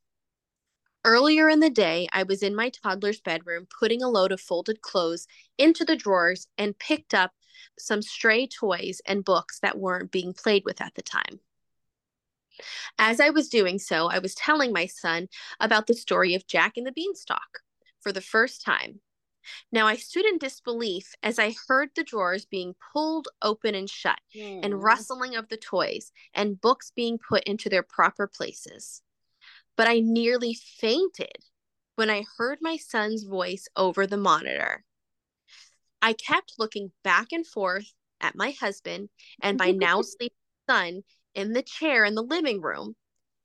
Earlier 1.05 1.49
in 1.49 1.61
the 1.61 1.71
day, 1.71 2.09
I 2.13 2.23
was 2.23 2.43
in 2.43 2.55
my 2.55 2.71
toddler's 2.71 3.21
bedroom 3.21 3.67
putting 3.79 4.03
a 4.03 4.09
load 4.09 4.33
of 4.33 4.41
folded 4.41 4.81
clothes 4.81 5.27
into 5.59 5.85
the 5.85 5.97
drawers 5.97 6.47
and 6.57 6.79
picked 6.79 7.15
up 7.15 7.33
some 7.79 8.03
stray 8.03 8.47
toys 8.47 9.01
and 9.07 9.25
books 9.25 9.59
that 9.61 9.79
weren't 9.79 10.11
being 10.11 10.33
played 10.33 10.65
with 10.65 10.81
at 10.81 10.95
the 10.95 11.03
time. 11.03 11.41
As 12.99 13.21
I 13.21 13.31
was 13.31 13.49
doing 13.49 13.79
so, 13.79 14.09
I 14.09 14.19
was 14.19 14.35
telling 14.35 14.73
my 14.73 14.87
son 14.87 15.29
about 15.61 15.87
the 15.87 15.95
story 15.95 16.35
of 16.35 16.47
Jack 16.47 16.77
and 16.77 16.87
the 16.87 16.93
Beanstalk 16.93 17.61
for 18.01 18.13
the 18.13 18.21
first 18.21 18.65
time. 18.65 19.01
Now 19.73 19.87
I 19.87 19.97
stood 19.97 20.27
in 20.27 20.39
disbelief 20.39 21.15
as 21.23 21.39
I 21.39 21.55
heard 21.69 21.91
the 21.95 22.05
drawers 22.05 22.45
being 22.45 22.75
pulled 22.93 23.29
open 23.43 23.75
and 23.75 23.89
shut, 23.89 24.19
Mm. 24.35 24.65
and 24.65 24.83
rustling 24.83 25.37
of 25.37 25.49
the 25.49 25.57
toys, 25.57 26.13
and 26.35 26.61
books 26.61 26.93
being 26.95 27.19
put 27.19 27.45
into 27.45 27.69
their 27.69 27.83
proper 27.83 28.27
places. 28.27 29.03
But 29.77 29.89
I 29.89 30.01
nearly 30.01 30.55
fainted 30.55 31.45
when 31.95 32.11
I 32.11 32.25
heard 32.37 32.59
my 32.61 32.77
son's 32.77 33.25
voice 33.25 33.69
over 33.77 34.07
the 34.07 34.17
monitor. 34.17 34.85
I 36.03 36.13
kept 36.13 36.55
looking 36.59 36.93
back 37.03 37.33
and 37.33 37.47
forth 37.47 37.93
at 38.21 38.37
my 38.37 38.51
husband 38.53 39.09
and 39.41 39.59
my 39.59 39.71
now 39.73 40.03
sleeping 40.03 40.37
son 40.69 41.03
in 41.39 41.53
the 41.53 41.63
chair 41.63 42.05
in 42.05 42.17
the 42.17 42.23
living 42.23 42.61
room, 42.61 42.97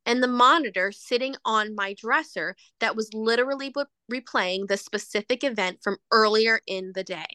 and 0.05 0.21
the 0.21 0.27
monitor 0.27 0.91
sitting 0.91 1.35
on 1.45 1.75
my 1.75 1.93
dresser 1.93 2.55
that 2.79 2.95
was 2.95 3.13
literally 3.13 3.71
replaying 4.11 4.67
the 4.67 4.77
specific 4.77 5.43
event 5.43 5.77
from 5.83 5.97
earlier 6.11 6.59
in 6.65 6.91
the 6.95 7.03
day. 7.03 7.27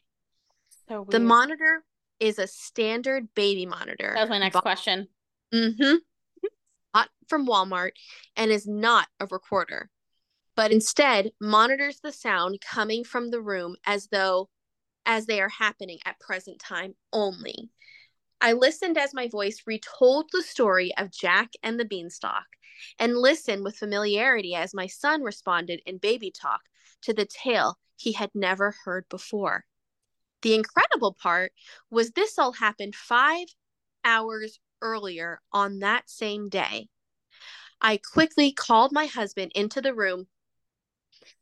So 0.89 1.07
the 1.09 1.21
monitor 1.21 1.85
is 2.19 2.37
a 2.39 2.45
standard 2.45 3.29
baby 3.35 3.65
monitor. 3.65 4.11
That 4.13 4.23
was 4.23 4.29
my 4.29 4.39
next 4.39 4.55
but- 4.55 4.61
question. 4.63 5.07
Mm-hmm. 5.53 5.95
Not 6.93 7.09
from 7.29 7.47
Walmart 7.47 7.91
and 8.35 8.51
is 8.51 8.67
not 8.67 9.07
a 9.19 9.27
recorder, 9.27 9.89
but 10.55 10.71
instead 10.71 11.31
monitors 11.39 11.99
the 12.03 12.11
sound 12.11 12.59
coming 12.61 13.03
from 13.03 13.31
the 13.31 13.41
room 13.41 13.77
as 13.85 14.09
though 14.11 14.49
as 15.05 15.25
they 15.25 15.39
are 15.39 15.49
happening 15.49 15.99
at 16.05 16.19
present 16.19 16.59
time 16.59 16.95
only. 17.13 17.69
I 18.41 18.53
listened 18.53 18.97
as 18.97 19.13
my 19.13 19.27
voice 19.27 19.63
retold 19.65 20.29
the 20.31 20.41
story 20.41 20.93
of 20.97 21.11
Jack 21.11 21.51
and 21.61 21.77
the 21.77 21.85
Beanstalk 21.85 22.45
and 22.97 23.17
listened 23.17 23.65
with 23.65 23.75
familiarity 23.75 24.55
as 24.55 24.73
my 24.73 24.87
son 24.87 25.23
responded 25.23 25.81
in 25.85 25.97
baby 25.97 26.31
talk 26.31 26.61
to 27.01 27.13
the 27.13 27.25
tale 27.25 27.77
he 27.97 28.13
had 28.13 28.31
never 28.33 28.75
heard 28.85 29.09
before. 29.09 29.65
The 30.41 30.55
incredible 30.55 31.13
part 31.13 31.51
was 31.91 32.11
this 32.11 32.39
all 32.39 32.53
happened 32.53 32.95
five 32.95 33.47
hours 34.05 34.59
earlier 34.81 35.41
on 35.51 35.79
that 35.79 36.09
same 36.09 36.47
day. 36.47 36.87
I 37.81 37.97
quickly 37.97 38.53
called 38.53 38.93
my 38.93 39.05
husband 39.05 39.51
into 39.53 39.81
the 39.81 39.93
room 39.93 40.27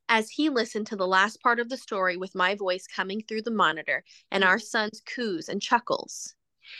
as 0.10 0.32
he 0.32 0.50
listened 0.50 0.88
to 0.88 0.96
the 0.96 1.06
last 1.06 1.42
part 1.42 1.60
of 1.60 1.70
the 1.70 1.78
story 1.78 2.18
with 2.18 2.34
my 2.34 2.56
voice 2.56 2.88
coming 2.88 3.22
through 3.22 3.44
the 3.44 3.52
monitor 3.52 4.04
and 4.32 4.44
our 4.44 4.58
son's 4.58 5.02
coos 5.02 5.48
and 5.48 5.62
chuckles. 5.62 6.34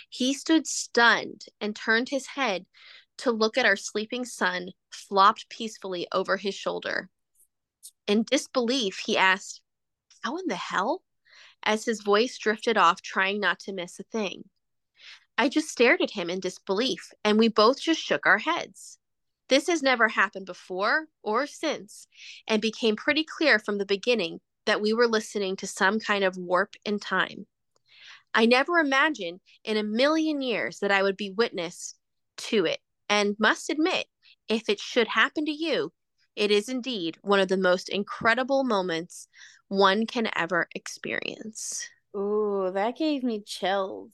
He 0.10 0.34
stood 0.34 0.68
stunned 0.68 1.46
and 1.60 1.76
turned 1.76 2.10
his 2.10 2.28
head 2.28 2.66
to 3.18 3.32
look 3.32 3.58
at 3.58 3.66
our 3.66 3.76
sleeping 3.76 4.26
son 4.26 4.72
flopped 4.90 5.50
peacefully 5.50 6.08
over 6.12 6.38
his 6.38 6.56
shoulder. 6.56 7.10
In 8.06 8.24
disbelief, 8.24 9.00
he 9.06 9.18
asked, 9.18 9.62
How 10.24 10.38
in 10.38 10.48
the 10.48 10.56
hell? 10.56 11.04
as 11.64 11.86
his 11.86 12.02
voice 12.02 12.38
drifted 12.38 12.78
off, 12.78 13.02
trying 13.02 13.40
not 13.40 13.60
to 13.60 13.74
miss 13.74 14.00
a 14.00 14.04
thing. 14.04 14.44
I 15.38 15.50
just 15.50 15.70
stared 15.70 16.02
at 16.02 16.12
him 16.12 16.30
in 16.30 16.40
disbelief, 16.40 17.12
and 17.24 17.38
we 17.38 17.48
both 17.48 17.82
just 17.82 18.02
shook 18.02 18.26
our 18.26 18.40
heads. 18.40 18.98
This 19.50 19.68
has 19.68 19.84
never 19.84 20.08
happened 20.08 20.46
before 20.46 21.08
or 21.24 21.48
since, 21.48 22.08
and 22.48 22.62
became 22.62 22.96
pretty 22.96 23.24
clear 23.24 23.60
from 23.60 23.78
the 23.78 23.86
beginning 23.86 24.40
that 24.66 24.82
we 24.82 24.94
were 24.94 25.08
listening 25.08 25.56
to 25.58 25.68
some 25.68 26.00
kind 26.00 26.24
of 26.24 26.38
warp 26.38 26.76
in 26.84 27.00
time. 27.00 27.48
I 28.38 28.46
never 28.46 28.78
imagined 28.78 29.42
in 29.64 29.78
a 29.78 29.84
million 29.84 30.42
years 30.42 30.78
that 30.80 30.92
I 30.92 31.02
would 31.02 31.18
be 31.18 31.32
witness 31.32 31.96
to 32.38 32.66
it, 32.66 32.80
and 33.10 33.36
must 33.40 33.72
admit, 33.72 34.06
if 34.48 34.70
it 34.70 34.80
should 34.80 35.08
happen 35.08 35.46
to 35.46 35.52
you, 35.52 35.92
it 36.36 36.52
is 36.52 36.70
indeed 36.70 37.18
one 37.22 37.40
of 37.40 37.48
the 37.48 37.58
most 37.58 37.90
incredible 37.90 38.64
moments 38.64 39.28
one 39.70 40.06
can 40.06 40.30
ever 40.36 40.70
experience. 40.76 41.90
Ooh, 42.16 42.70
that 42.74 42.96
gave 42.96 43.24
me 43.24 43.42
chills. 43.44 44.12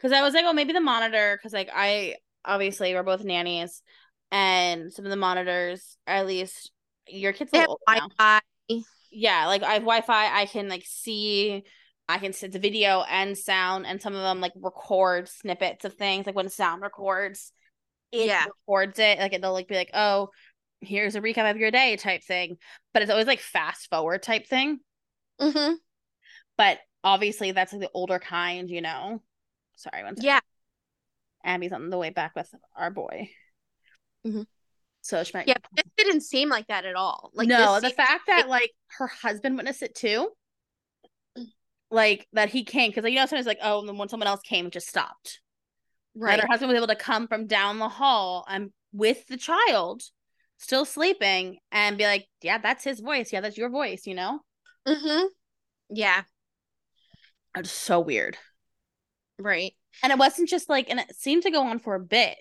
Cause 0.00 0.12
I 0.12 0.20
was 0.20 0.34
like, 0.34 0.44
oh, 0.46 0.52
maybe 0.52 0.74
the 0.74 0.80
monitor, 0.80 1.38
because 1.38 1.54
like 1.54 1.70
I 1.74 2.16
obviously 2.44 2.92
we're 2.92 3.02
both 3.02 3.24
nannies, 3.24 3.82
and 4.30 4.92
some 4.92 5.06
of 5.06 5.10
the 5.10 5.16
monitors, 5.16 5.96
at 6.06 6.26
least 6.26 6.72
your 7.08 7.32
kids 7.32 7.50
have 7.54 7.68
Wi-Fi. 7.86 8.40
Yeah, 9.10 9.46
like 9.46 9.62
I 9.62 9.74
have 9.74 9.82
Wi-Fi. 9.82 10.40
I 10.40 10.44
can 10.44 10.68
like 10.68 10.84
see 10.86 11.64
I 12.12 12.18
can 12.18 12.32
the 12.50 12.58
video 12.58 13.02
and 13.08 13.36
sound, 13.36 13.86
and 13.86 14.00
some 14.00 14.14
of 14.14 14.20
them 14.20 14.42
like 14.42 14.52
record 14.54 15.30
snippets 15.30 15.86
of 15.86 15.94
things. 15.94 16.26
Like 16.26 16.34
when 16.34 16.50
sound 16.50 16.82
records, 16.82 17.52
it 18.10 18.26
yeah. 18.26 18.44
records 18.68 18.98
it. 18.98 19.18
Like 19.18 19.40
they'll 19.40 19.52
like 19.54 19.66
be 19.66 19.76
like, 19.76 19.90
"Oh, 19.94 20.28
here's 20.82 21.16
a 21.16 21.22
recap 21.22 21.50
of 21.50 21.56
your 21.56 21.70
day" 21.70 21.96
type 21.96 22.22
thing. 22.22 22.58
But 22.92 23.00
it's 23.00 23.10
always 23.10 23.26
like 23.26 23.40
fast 23.40 23.88
forward 23.88 24.22
type 24.22 24.46
thing. 24.46 24.80
Mm-hmm. 25.40 25.76
But 26.58 26.80
obviously, 27.02 27.52
that's 27.52 27.72
like 27.72 27.80
the 27.80 27.90
older 27.94 28.18
kind, 28.18 28.68
you 28.68 28.82
know. 28.82 29.22
Sorry, 29.76 30.04
one 30.04 30.16
second. 30.16 30.26
Yeah. 30.26 30.40
Abby's 31.44 31.72
on 31.72 31.88
the 31.88 31.98
way 31.98 32.10
back 32.10 32.36
with 32.36 32.54
our 32.76 32.90
boy. 32.90 33.30
Mm-hmm. 34.26 34.42
So 35.00 35.24
she 35.24 35.32
might. 35.32 35.48
Yeah, 35.48 35.54
this 35.74 35.86
didn't 35.96 36.20
seem 36.20 36.50
like 36.50 36.66
that 36.66 36.84
at 36.84 36.94
all. 36.94 37.30
Like 37.32 37.48
no, 37.48 37.80
the 37.80 37.88
fact 37.88 38.26
that 38.26 38.50
like 38.50 38.70
her 38.98 39.06
husband 39.06 39.56
witnessed 39.56 39.82
it 39.82 39.94
too 39.94 40.28
like 41.92 42.26
that 42.32 42.48
he 42.48 42.64
came 42.64 42.90
because 42.90 43.04
like, 43.04 43.12
you 43.12 43.18
know 43.18 43.26
sometimes 43.26 43.46
like 43.46 43.58
oh 43.62 43.80
and 43.80 43.88
then 43.88 43.98
when 43.98 44.08
someone 44.08 44.26
else 44.26 44.40
came 44.42 44.66
it 44.66 44.72
just 44.72 44.88
stopped. 44.88 45.40
Right. 46.14 46.32
and 46.32 46.42
her 46.42 46.48
husband 46.48 46.70
was 46.70 46.76
able 46.76 46.88
to 46.88 46.96
come 46.96 47.26
from 47.26 47.46
down 47.46 47.78
the 47.78 47.88
hall 47.88 48.44
and 48.48 48.70
with 48.92 49.26
the 49.28 49.36
child 49.36 50.02
still 50.58 50.84
sleeping 50.84 51.58
and 51.70 51.96
be 51.96 52.04
like 52.04 52.26
yeah 52.42 52.58
that's 52.58 52.84
his 52.84 53.00
voice. 53.00 53.32
Yeah 53.32 53.40
that's 53.40 53.58
your 53.58 53.70
voice 53.70 54.06
you 54.06 54.14
know? 54.14 54.40
Mm-hmm. 54.88 55.26
Yeah. 55.90 56.22
It's 57.56 57.70
so 57.70 58.00
weird. 58.00 58.38
Right. 59.38 59.74
And 60.02 60.10
it 60.10 60.18
wasn't 60.18 60.48
just 60.48 60.68
like 60.68 60.90
and 60.90 60.98
it 60.98 61.14
seemed 61.14 61.42
to 61.42 61.50
go 61.50 61.62
on 61.62 61.78
for 61.78 61.94
a 61.94 62.00
bit. 62.00 62.38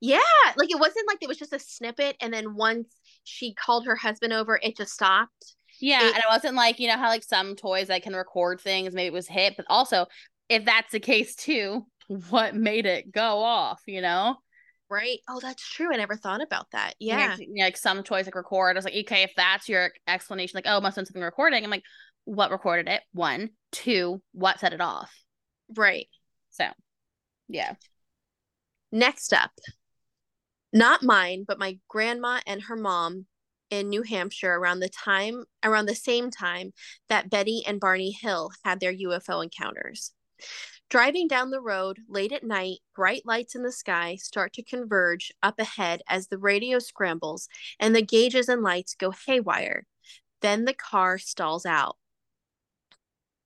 Yeah 0.00 0.20
like 0.56 0.70
it 0.70 0.78
wasn't 0.78 1.06
like 1.06 1.18
it 1.22 1.28
was 1.28 1.38
just 1.38 1.52
a 1.52 1.58
snippet 1.58 2.16
and 2.20 2.32
then 2.32 2.54
once 2.54 2.88
she 3.24 3.54
called 3.54 3.86
her 3.86 3.96
husband 3.96 4.32
over 4.32 4.58
it 4.62 4.76
just 4.76 4.92
stopped 4.92 5.54
yeah, 5.80 6.02
it, 6.02 6.14
and 6.14 6.18
it 6.18 6.28
wasn't 6.28 6.54
like, 6.54 6.78
you 6.78 6.88
know, 6.88 6.96
how 6.96 7.08
like 7.08 7.22
some 7.22 7.56
toys 7.56 7.88
that 7.88 8.02
can 8.02 8.14
record 8.14 8.60
things, 8.60 8.94
maybe 8.94 9.08
it 9.08 9.12
was 9.12 9.28
hit, 9.28 9.54
but 9.56 9.66
also 9.68 10.06
if 10.48 10.64
that's 10.64 10.92
the 10.92 11.00
case 11.00 11.34
too, 11.34 11.86
what 12.30 12.54
made 12.54 12.86
it 12.86 13.12
go 13.12 13.42
off, 13.42 13.82
you 13.86 14.00
know? 14.00 14.36
Right. 14.90 15.18
Oh, 15.28 15.38
that's 15.40 15.68
true. 15.68 15.92
I 15.92 15.96
never 15.96 16.16
thought 16.16 16.42
about 16.42 16.70
that. 16.72 16.94
Yeah. 16.98 17.36
You 17.38 17.46
know, 17.54 17.64
like 17.64 17.76
some 17.76 18.02
toys 18.02 18.24
like 18.24 18.34
record. 18.34 18.74
I 18.74 18.78
was 18.78 18.86
like, 18.86 18.96
okay, 19.04 19.22
if 19.22 19.32
that's 19.36 19.68
your 19.68 19.90
explanation, 20.06 20.56
like, 20.56 20.66
oh, 20.66 20.80
must 20.80 20.96
have 20.96 21.02
been 21.02 21.06
something 21.06 21.22
recording. 21.22 21.62
I'm 21.62 21.70
like, 21.70 21.84
what 22.24 22.50
recorded 22.50 22.88
it? 22.88 23.02
One, 23.12 23.50
two, 23.70 24.22
what 24.32 24.60
set 24.60 24.72
it 24.72 24.80
off? 24.80 25.12
Right. 25.76 26.06
So, 26.50 26.64
yeah. 27.48 27.74
Next 28.90 29.34
up, 29.34 29.50
not 30.72 31.02
mine, 31.02 31.44
but 31.46 31.58
my 31.58 31.78
grandma 31.88 32.40
and 32.46 32.62
her 32.62 32.76
mom 32.76 33.26
in 33.70 33.88
New 33.88 34.02
Hampshire 34.02 34.54
around 34.54 34.80
the 34.80 34.88
time 34.88 35.44
around 35.64 35.86
the 35.86 35.94
same 35.94 36.30
time 36.30 36.72
that 37.08 37.30
Betty 37.30 37.62
and 37.66 37.80
Barney 37.80 38.12
Hill 38.12 38.50
had 38.64 38.80
their 38.80 38.94
UFO 38.94 39.42
encounters. 39.42 40.12
Driving 40.88 41.28
down 41.28 41.50
the 41.50 41.60
road 41.60 42.00
late 42.08 42.32
at 42.32 42.44
night, 42.44 42.78
bright 42.96 43.22
lights 43.26 43.54
in 43.54 43.62
the 43.62 43.72
sky 43.72 44.16
start 44.16 44.54
to 44.54 44.62
converge 44.62 45.32
up 45.42 45.58
ahead 45.58 46.00
as 46.08 46.28
the 46.28 46.38
radio 46.38 46.78
scrambles 46.78 47.48
and 47.78 47.94
the 47.94 48.02
gauges 48.02 48.48
and 48.48 48.62
lights 48.62 48.94
go 48.94 49.10
haywire. 49.10 49.86
Then 50.40 50.64
the 50.64 50.74
car 50.74 51.18
stalls 51.18 51.66
out. 51.66 51.96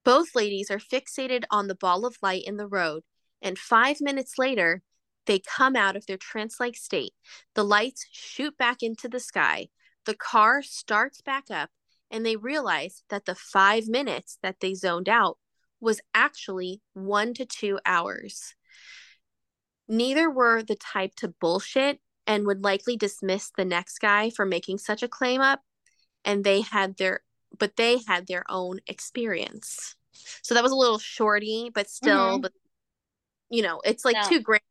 Both 0.04 0.34
ladies 0.34 0.70
are 0.70 0.78
fixated 0.78 1.44
on 1.50 1.66
the 1.66 1.74
ball 1.74 2.04
of 2.04 2.18
light 2.22 2.44
in 2.44 2.56
the 2.56 2.66
road, 2.66 3.02
and 3.40 3.58
five 3.58 4.00
minutes 4.00 4.38
later, 4.38 4.82
they 5.26 5.38
come 5.38 5.76
out 5.76 5.96
of 5.96 6.06
their 6.06 6.16
trance 6.16 6.58
like 6.58 6.76
state. 6.76 7.12
The 7.54 7.64
lights 7.64 8.06
shoot 8.10 8.56
back 8.56 8.82
into 8.82 9.08
the 9.08 9.20
sky. 9.20 9.68
The 10.04 10.14
car 10.14 10.62
starts 10.62 11.20
back 11.20 11.50
up, 11.50 11.70
and 12.10 12.24
they 12.24 12.36
realize 12.36 13.02
that 13.08 13.24
the 13.24 13.34
five 13.34 13.86
minutes 13.88 14.38
that 14.42 14.60
they 14.60 14.74
zoned 14.74 15.08
out 15.08 15.38
was 15.80 16.00
actually 16.14 16.80
one 16.92 17.34
to 17.34 17.44
two 17.44 17.78
hours. 17.84 18.54
Neither 19.88 20.30
were 20.30 20.62
the 20.62 20.76
type 20.76 21.14
to 21.16 21.28
bullshit 21.28 22.00
and 22.26 22.46
would 22.46 22.62
likely 22.62 22.96
dismiss 22.96 23.50
the 23.56 23.64
next 23.64 23.98
guy 23.98 24.30
for 24.30 24.46
making 24.46 24.78
such 24.78 25.02
a 25.02 25.08
claim 25.08 25.40
up, 25.40 25.60
and 26.24 26.44
they 26.44 26.60
had 26.60 26.96
their 26.96 27.20
but 27.58 27.76
they 27.76 27.98
had 28.08 28.26
their 28.26 28.44
own 28.48 28.80
experience. 28.86 29.94
So 30.42 30.54
that 30.54 30.62
was 30.62 30.72
a 30.72 30.76
little 30.76 30.98
shorty, 30.98 31.70
but 31.74 31.90
still, 31.90 32.34
mm-hmm. 32.34 32.40
but 32.40 32.52
you 33.50 33.62
know, 33.62 33.80
it's 33.84 34.04
like 34.04 34.16
no. 34.16 34.28
two 34.28 34.40
grand 34.40 34.62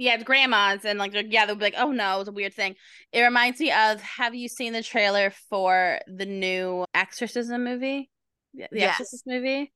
yeah, 0.00 0.14
it's 0.14 0.24
grandmas 0.24 0.86
and 0.86 0.98
like 0.98 1.12
yeah, 1.28 1.44
they'll 1.44 1.56
be 1.56 1.64
like, 1.64 1.74
oh 1.76 1.92
no, 1.92 2.20
it's 2.20 2.28
a 2.30 2.32
weird 2.32 2.54
thing. 2.54 2.74
It 3.12 3.20
reminds 3.20 3.60
me 3.60 3.70
of 3.70 4.00
have 4.00 4.34
you 4.34 4.48
seen 4.48 4.72
the 4.72 4.82
trailer 4.82 5.30
for 5.50 6.00
the 6.06 6.24
new 6.24 6.86
Exorcism 6.94 7.62
movie? 7.62 8.08
The 8.54 8.66
yes. 8.72 8.92
Exorcist 8.92 9.24
movie? 9.26 9.70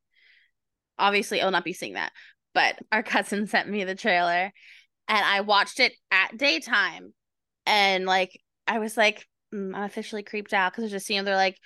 Obviously, 0.99 1.43
I'll 1.43 1.51
not 1.51 1.63
be 1.63 1.75
seeing 1.75 1.93
that. 1.93 2.11
But 2.55 2.79
our 2.91 3.03
cousin 3.03 3.47
sent 3.49 3.69
me 3.69 3.85
the 3.85 3.95
trailer 3.95 4.51
and 5.09 5.25
I 5.27 5.43
watched 5.43 5.79
it 5.79 5.93
at 6.11 6.39
daytime. 6.39 7.13
And 7.67 8.07
like 8.07 8.41
I 8.67 8.79
was 8.79 8.97
like, 8.97 9.29
mm, 9.55 9.77
I'm 9.77 9.83
officially 9.83 10.23
creeped 10.23 10.55
out 10.55 10.73
because 10.73 10.85
I 10.85 10.87
was 10.87 10.93
just 10.93 11.07
seeing 11.07 11.25
they're 11.25 11.37
like 11.37 11.59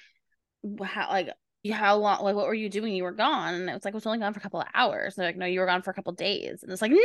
how 0.82 1.08
like 1.10 1.28
how 1.70 1.96
long 1.96 2.24
like 2.24 2.34
what 2.34 2.48
were 2.48 2.54
you 2.54 2.68
doing? 2.68 2.92
You 2.92 3.04
were 3.04 3.12
gone. 3.12 3.54
And 3.54 3.70
it 3.70 3.72
was 3.72 3.84
like 3.84 3.94
I 3.94 3.98
was 3.98 4.06
only 4.06 4.18
gone 4.18 4.34
for 4.34 4.40
a 4.40 4.42
couple 4.42 4.60
of 4.60 4.66
hours. 4.74 5.16
And 5.16 5.22
they're 5.22 5.28
like, 5.28 5.38
no, 5.38 5.46
you 5.46 5.60
were 5.60 5.66
gone 5.66 5.82
for 5.82 5.92
a 5.92 5.94
couple 5.94 6.12
days. 6.12 6.64
And 6.64 6.72
it's 6.72 6.82
like, 6.82 6.90
no 6.90 6.98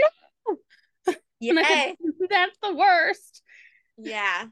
yeah. 1.39 1.91
That's 2.29 2.57
the 2.61 2.73
worst. 2.73 3.41
Yeah. 3.97 4.45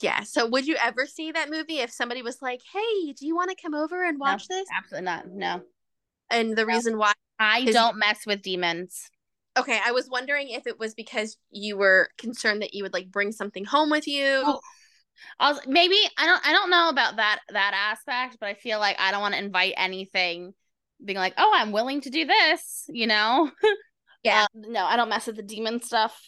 Yeah. 0.00 0.22
So 0.22 0.46
would 0.46 0.66
you 0.66 0.76
ever 0.76 1.06
see 1.06 1.32
that 1.32 1.50
movie 1.50 1.78
if 1.78 1.90
somebody 1.90 2.22
was 2.22 2.40
like, 2.40 2.60
"Hey, 2.72 3.12
do 3.12 3.26
you 3.26 3.36
want 3.36 3.50
to 3.50 3.56
come 3.60 3.74
over 3.74 4.04
and 4.04 4.18
watch 4.18 4.46
no, 4.48 4.56
this?" 4.56 4.68
Absolutely 4.76 5.04
not. 5.04 5.28
No. 5.28 5.62
And 6.30 6.56
the 6.56 6.64
no. 6.64 6.74
reason 6.74 6.98
why 6.98 7.12
I 7.38 7.64
don't 7.64 7.98
mess 7.98 8.20
with 8.26 8.42
demons. 8.42 9.10
Okay, 9.58 9.80
I 9.84 9.92
was 9.92 10.08
wondering 10.08 10.50
if 10.50 10.66
it 10.66 10.78
was 10.78 10.94
because 10.94 11.36
you 11.50 11.76
were 11.76 12.08
concerned 12.18 12.62
that 12.62 12.72
you 12.72 12.84
would 12.84 12.92
like 12.92 13.10
bring 13.10 13.32
something 13.32 13.64
home 13.64 13.90
with 13.90 14.06
you. 14.06 14.42
Oh, 14.44 14.60
I 15.38 15.52
was 15.52 15.60
maybe 15.66 15.96
I 16.16 16.26
don't 16.26 16.46
I 16.46 16.52
don't 16.52 16.70
know 16.70 16.88
about 16.88 17.16
that 17.16 17.40
that 17.50 17.74
aspect, 17.74 18.38
but 18.40 18.48
I 18.48 18.54
feel 18.54 18.78
like 18.78 18.96
I 18.98 19.10
don't 19.10 19.20
want 19.20 19.34
to 19.34 19.42
invite 19.42 19.74
anything 19.76 20.54
being 21.04 21.18
like, 21.18 21.34
"Oh, 21.36 21.52
I'm 21.54 21.72
willing 21.72 22.00
to 22.02 22.10
do 22.10 22.24
this," 22.24 22.84
you 22.88 23.06
know? 23.06 23.50
Yeah. 24.22 24.44
Uh, 24.44 24.46
no, 24.54 24.84
I 24.84 24.96
don't 24.96 25.08
mess 25.08 25.26
with 25.26 25.36
the 25.36 25.42
demon 25.42 25.82
stuff. 25.82 26.18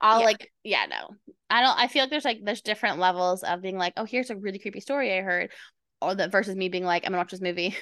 I'll 0.00 0.20
Yeah. 0.20 0.26
like 0.26 0.52
yeah, 0.64 0.86
no. 0.86 1.10
I 1.50 1.60
don't 1.62 1.78
I 1.78 1.88
feel 1.88 2.02
like 2.02 2.10
there's 2.10 2.24
like 2.24 2.40
there's 2.44 2.60
different 2.62 2.98
levels 2.98 3.42
of 3.42 3.62
being 3.62 3.78
like, 3.78 3.94
"Oh, 3.96 4.04
here's 4.04 4.30
a 4.30 4.36
really 4.36 4.58
creepy 4.58 4.80
story 4.80 5.16
I 5.16 5.22
heard." 5.22 5.50
Or 6.00 6.14
that 6.14 6.30
versus 6.32 6.54
me 6.56 6.68
being 6.68 6.84
like, 6.84 7.04
"I'm 7.04 7.12
to 7.12 7.18
watch 7.18 7.30
this 7.32 7.40
movie." 7.40 7.76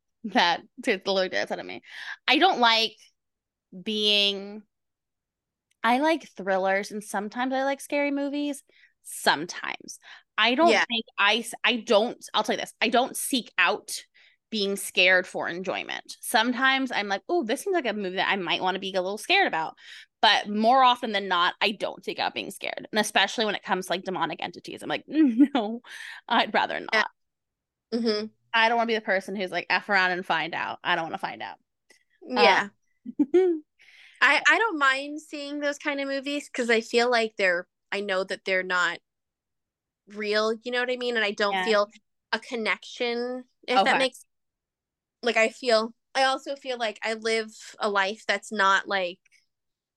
that 0.24 0.60
to 0.84 1.00
the 1.04 1.12
Lord 1.12 1.30
did 1.30 1.50
of 1.50 1.66
me. 1.66 1.82
I 2.28 2.38
don't 2.38 2.60
like 2.60 2.96
being 3.84 4.62
I 5.84 5.98
like 5.98 6.28
thrillers 6.36 6.90
and 6.90 7.02
sometimes 7.02 7.52
I 7.52 7.64
like 7.64 7.80
scary 7.80 8.10
movies. 8.10 8.62
Sometimes. 9.02 9.98
I 10.38 10.54
don't 10.54 10.70
Yeah. 10.70 10.84
think 10.88 11.04
I 11.18 11.44
don't 11.86 12.24
I'll 12.32 12.42
tell 12.44 12.54
you 12.54 12.60
this. 12.60 12.72
I 12.80 12.88
don't 12.88 13.16
seek 13.16 13.50
out 13.58 13.90
being 14.52 14.76
scared 14.76 15.26
for 15.26 15.48
enjoyment. 15.48 16.18
Sometimes 16.22 16.92
I'm 16.92 17.08
like, 17.08 17.22
"Oh, 17.28 17.44
this 17.44 17.62
seems 17.62 17.74
like 17.74 17.86
a 17.86 17.94
movie 17.94 18.18
that 18.18 18.30
I 18.30 18.36
might 18.36 18.62
want 18.62 18.76
to 18.76 18.80
be 18.80 18.94
a 18.94 19.02
little 19.02 19.18
scared 19.18 19.48
about." 19.48 19.76
But 20.22 20.48
more 20.50 20.84
often 20.84 21.12
than 21.12 21.28
not, 21.28 21.54
I 21.62 21.72
don't 21.72 22.04
seek 22.04 22.20
out 22.20 22.34
being 22.34 22.52
scared. 22.52 22.88
And 22.92 23.00
especially 23.00 23.46
when 23.46 23.56
it 23.56 23.64
comes 23.64 23.86
to 23.88 23.94
like 23.94 24.04
demonic 24.04 24.42
entities. 24.44 24.82
I'm 24.84 24.90
like, 24.90 25.04
"No, 25.08 25.82
I'd 26.28 26.54
rather 26.54 26.80
not." 26.80 26.90
Yeah. 26.92 27.06
hmm 27.92 28.26
I 28.54 28.68
don't 28.68 28.76
want 28.76 28.88
to 28.88 28.92
be 28.92 28.96
the 28.98 29.00
person 29.00 29.34
who's 29.34 29.50
like 29.50 29.66
F 29.70 29.88
around 29.88 30.10
and 30.12 30.24
find 30.26 30.54
out. 30.54 30.78
I 30.84 30.94
don't 30.94 31.04
want 31.04 31.14
to 31.14 31.18
find 31.18 31.42
out. 31.42 31.56
Yeah. 32.34 32.70
I 34.22 34.40
I 34.48 34.58
don't 34.58 34.78
mind 34.78 35.20
seeing 35.20 35.60
those 35.60 35.76
kind 35.78 36.00
of 36.00 36.08
movies 36.08 36.48
because 36.48 36.70
I 36.70 36.80
feel 36.80 37.10
like 37.10 37.36
they're 37.36 37.66
I 37.90 38.00
know 38.00 38.24
that 38.24 38.44
they're 38.44 38.62
not 38.62 39.00
real, 40.08 40.54
you 40.62 40.72
know 40.72 40.80
what 40.80 40.90
I 40.90 40.96
mean? 40.96 41.16
And 41.16 41.24
I 41.24 41.32
don't 41.32 41.58
Yeah. 41.58 41.62
feel 41.62 41.90
a 42.32 42.38
connection 42.38 43.44
if 43.68 43.82
Okay. 43.82 43.84
that 43.84 43.98
makes 43.98 44.24
like 45.22 45.36
I 45.36 45.48
feel 45.48 45.94
I 46.14 46.24
also 46.24 46.56
feel 46.56 46.78
like 46.78 46.98
I 47.02 47.14
live 47.14 47.50
a 47.78 47.88
life 47.88 48.24
that's 48.26 48.52
not 48.52 48.86
like 48.88 49.18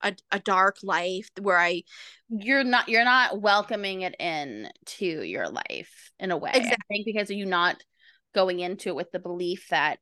a, 0.02 0.16
a 0.32 0.40
dark 0.40 0.78
life 0.84 1.30
where 1.42 1.60
I 1.60 1.84
you're 2.30 2.64
not 2.64 2.90
you're 2.90 3.06
not 3.06 3.42
welcoming 3.42 4.02
it 4.02 4.16
in 4.20 4.70
to 4.86 5.06
your 5.06 5.50
life 5.50 6.12
in 6.20 6.32
a 6.32 6.38
way. 6.38 6.68
I 6.72 6.78
Exactly. 6.78 6.86
think 6.90 7.06
because 7.06 7.30
you're 7.32 7.48
not 7.48 7.78
going 8.34 8.60
into 8.60 8.90
it 8.90 8.96
with 8.96 9.12
the 9.12 9.20
belief 9.20 9.68
that 9.70 10.00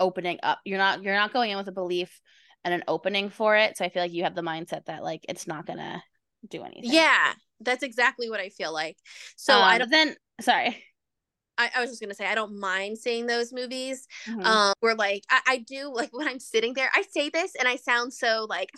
opening 0.00 0.38
up 0.42 0.58
you're 0.64 0.78
not 0.78 1.02
you're 1.02 1.14
not 1.14 1.32
going 1.32 1.50
in 1.50 1.56
with 1.58 1.68
a 1.68 1.72
belief 1.72 2.20
and 2.64 2.74
an 2.74 2.84
opening 2.88 3.30
for 3.30 3.56
it. 3.56 3.76
So 3.76 3.84
I 3.84 3.88
feel 3.88 4.02
like 4.02 4.12
you 4.12 4.24
have 4.24 4.34
the 4.34 4.42
mindset 4.42 4.86
that 4.86 5.02
like 5.02 5.24
it's 5.28 5.46
not 5.46 5.66
gonna 5.66 6.02
do 6.48 6.62
anything. 6.64 6.84
yeah, 6.90 7.32
that's 7.60 7.82
exactly 7.82 8.28
what 8.30 8.40
I 8.40 8.48
feel 8.48 8.72
like. 8.72 8.96
So 9.36 9.62
I 9.62 9.78
Um, 9.78 9.78
don't 9.78 9.90
then 9.90 10.16
sorry. 10.40 10.82
I, 11.58 11.70
I 11.76 11.80
was 11.80 11.90
just 11.90 12.00
gonna 12.00 12.14
say 12.14 12.26
I 12.26 12.34
don't 12.34 12.58
mind 12.58 12.98
seeing 12.98 13.26
those 13.26 13.52
movies. 13.52 14.06
Mhm. 14.26 14.44
Um 14.44 14.74
where 14.80 14.94
like 14.94 15.22
I, 15.30 15.40
I 15.46 15.58
do 15.58 15.92
like 15.94 16.10
when 16.12 16.28
I'm 16.28 16.40
sitting 16.40 16.74
there, 16.74 16.90
I 16.94 17.02
say 17.10 17.28
this 17.28 17.54
and 17.58 17.68
I 17.68 17.76
sound 17.76 18.12
so 18.12 18.46
like 18.48 18.70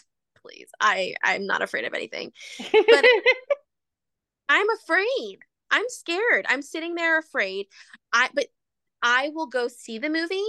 please, 0.43 0.69
I 0.81 1.15
I'm 1.23 1.47
not 1.47 1.63
afraid 1.63 1.85
of 1.85 1.95
anything. 1.95 2.33
but- 2.59 3.05
I'm 4.49 4.67
afraid. 4.71 5.39
I'm 5.71 5.85
scared. 5.89 6.45
I'm 6.49 6.63
sitting 6.63 6.95
there 6.95 7.19
afraid. 7.19 7.67
I 8.13 8.29
but 8.35 8.47
I 9.03 9.31
will 9.35 9.47
go 9.47 9.69
see 9.69 9.99
the 9.99 10.11
movie, 10.11 10.45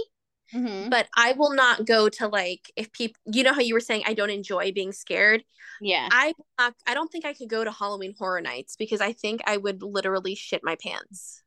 Mhm. 0.54 0.90
but 0.90 1.08
I 1.16 1.32
will 1.32 1.54
not 1.54 1.86
go 1.86 2.08
to 2.10 2.28
like 2.28 2.70
if 2.76 2.92
people 2.92 3.20
you 3.26 3.42
know 3.42 3.52
how 3.52 3.60
you 3.60 3.74
were 3.74 3.80
saying 3.80 4.02
I 4.06 4.14
don't 4.14 4.30
enjoy 4.30 4.72
being 4.72 4.92
scared. 4.92 5.44
yeah. 5.80 6.08
I 6.10 6.34
I 6.58 6.94
don't 6.94 7.10
think 7.10 7.24
I 7.24 7.32
could 7.32 7.48
go 7.48 7.64
to 7.64 7.70
Halloween 7.72 8.14
Horror 8.18 8.40
Nights 8.42 8.76
because 8.76 9.00
I 9.00 9.12
think 9.12 9.40
I 9.46 9.56
would 9.56 9.82
literally 9.82 10.34
shit 10.34 10.60
my 10.62 10.76
pants. 10.76 11.42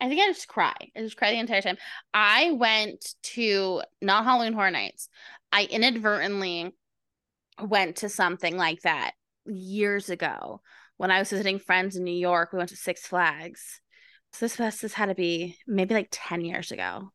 I 0.00 0.08
think 0.08 0.20
I 0.20 0.26
just 0.26 0.48
cry. 0.48 0.74
I 0.96 1.00
just 1.00 1.16
cry 1.16 1.30
the 1.32 1.38
entire 1.38 1.62
time. 1.62 1.78
I 2.12 2.52
went 2.52 3.14
to 3.34 3.82
not 4.00 4.24
Halloween 4.24 4.52
Horror 4.52 4.70
Nights. 4.70 5.08
I 5.50 5.64
inadvertently 5.64 6.74
went 7.62 7.96
to 7.96 8.08
something 8.08 8.56
like 8.56 8.82
that 8.82 9.12
years 9.46 10.10
ago 10.10 10.60
when 10.96 11.10
I 11.10 11.18
was 11.18 11.30
visiting 11.30 11.58
friends 11.58 11.96
in 11.96 12.04
New 12.04 12.14
York. 12.14 12.52
We 12.52 12.58
went 12.58 12.70
to 12.70 12.76
Six 12.76 13.06
Flags. 13.06 13.80
So 14.32 14.46
this 14.46 14.58
was 14.58 14.80
this 14.80 14.94
had 14.94 15.06
to 15.06 15.14
be 15.14 15.58
maybe 15.66 15.94
like 15.94 16.08
10 16.10 16.42
years 16.42 16.72
ago. 16.72 17.10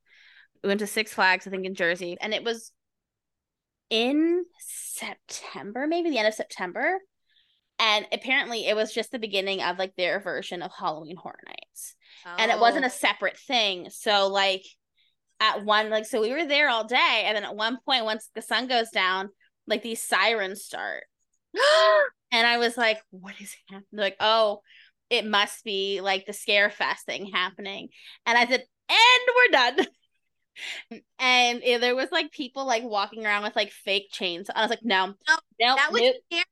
We 0.63 0.67
went 0.67 0.79
to 0.81 0.87
Six 0.87 1.13
Flags, 1.13 1.47
I 1.47 1.49
think 1.49 1.65
in 1.65 1.75
Jersey, 1.75 2.17
and 2.21 2.33
it 2.33 2.43
was 2.43 2.71
in 3.89 4.43
September, 4.59 5.87
maybe 5.87 6.09
the 6.09 6.17
end 6.17 6.27
of 6.27 6.33
September. 6.33 6.99
And 7.79 8.07
apparently 8.11 8.65
it 8.65 8.75
was 8.75 8.93
just 8.93 9.11
the 9.11 9.19
beginning 9.19 9.61
of 9.61 9.77
like 9.77 9.95
their 9.95 10.19
version 10.19 10.61
of 10.61 10.71
Halloween 10.71 11.15
Horror 11.15 11.39
Nights 11.45 11.95
and 12.37 12.51
it 12.51 12.59
wasn't 12.59 12.85
oh. 12.85 12.87
a 12.87 12.91
separate 12.91 13.37
thing. 13.37 13.89
So 13.89 14.27
like 14.27 14.63
at 15.39 15.63
one 15.63 15.89
like 15.89 16.05
so 16.05 16.21
we 16.21 16.31
were 16.31 16.45
there 16.45 16.69
all 16.69 16.83
day 16.83 17.23
and 17.25 17.35
then 17.35 17.43
at 17.43 17.55
one 17.55 17.77
point 17.85 18.05
once 18.05 18.29
the 18.35 18.41
sun 18.41 18.67
goes 18.67 18.89
down, 18.89 19.29
like 19.65 19.83
these 19.83 20.01
sirens 20.01 20.63
start. 20.63 21.03
And 22.29 22.45
I 22.45 22.57
was 22.57 22.75
like, 22.75 22.99
what 23.09 23.35
is 23.39 23.55
happening? 23.69 23.85
They're 23.93 24.03
like, 24.03 24.17
oh, 24.19 24.59
it 25.09 25.25
must 25.25 25.63
be 25.63 26.01
like 26.01 26.25
the 26.25 26.33
scare 26.33 26.69
fest 26.69 27.05
thing 27.05 27.27
happening. 27.27 27.87
And 28.25 28.37
I 28.37 28.45
said, 28.45 28.65
and 28.89 29.29
we're 29.33 29.51
done. 29.53 31.01
and 31.19 31.61
there 31.81 31.95
was 31.95 32.11
like 32.11 32.33
people 32.33 32.65
like 32.65 32.83
walking 32.83 33.25
around 33.25 33.43
with 33.43 33.55
like 33.55 33.71
fake 33.71 34.09
chains. 34.11 34.49
I 34.53 34.59
was 34.59 34.69
like, 34.69 34.83
no, 34.83 35.13
Oh, 35.29 35.39
no, 35.57 35.75
that 35.77 35.93
was 35.93 36.01
nope, 36.01 36.15
scary. 36.29 36.43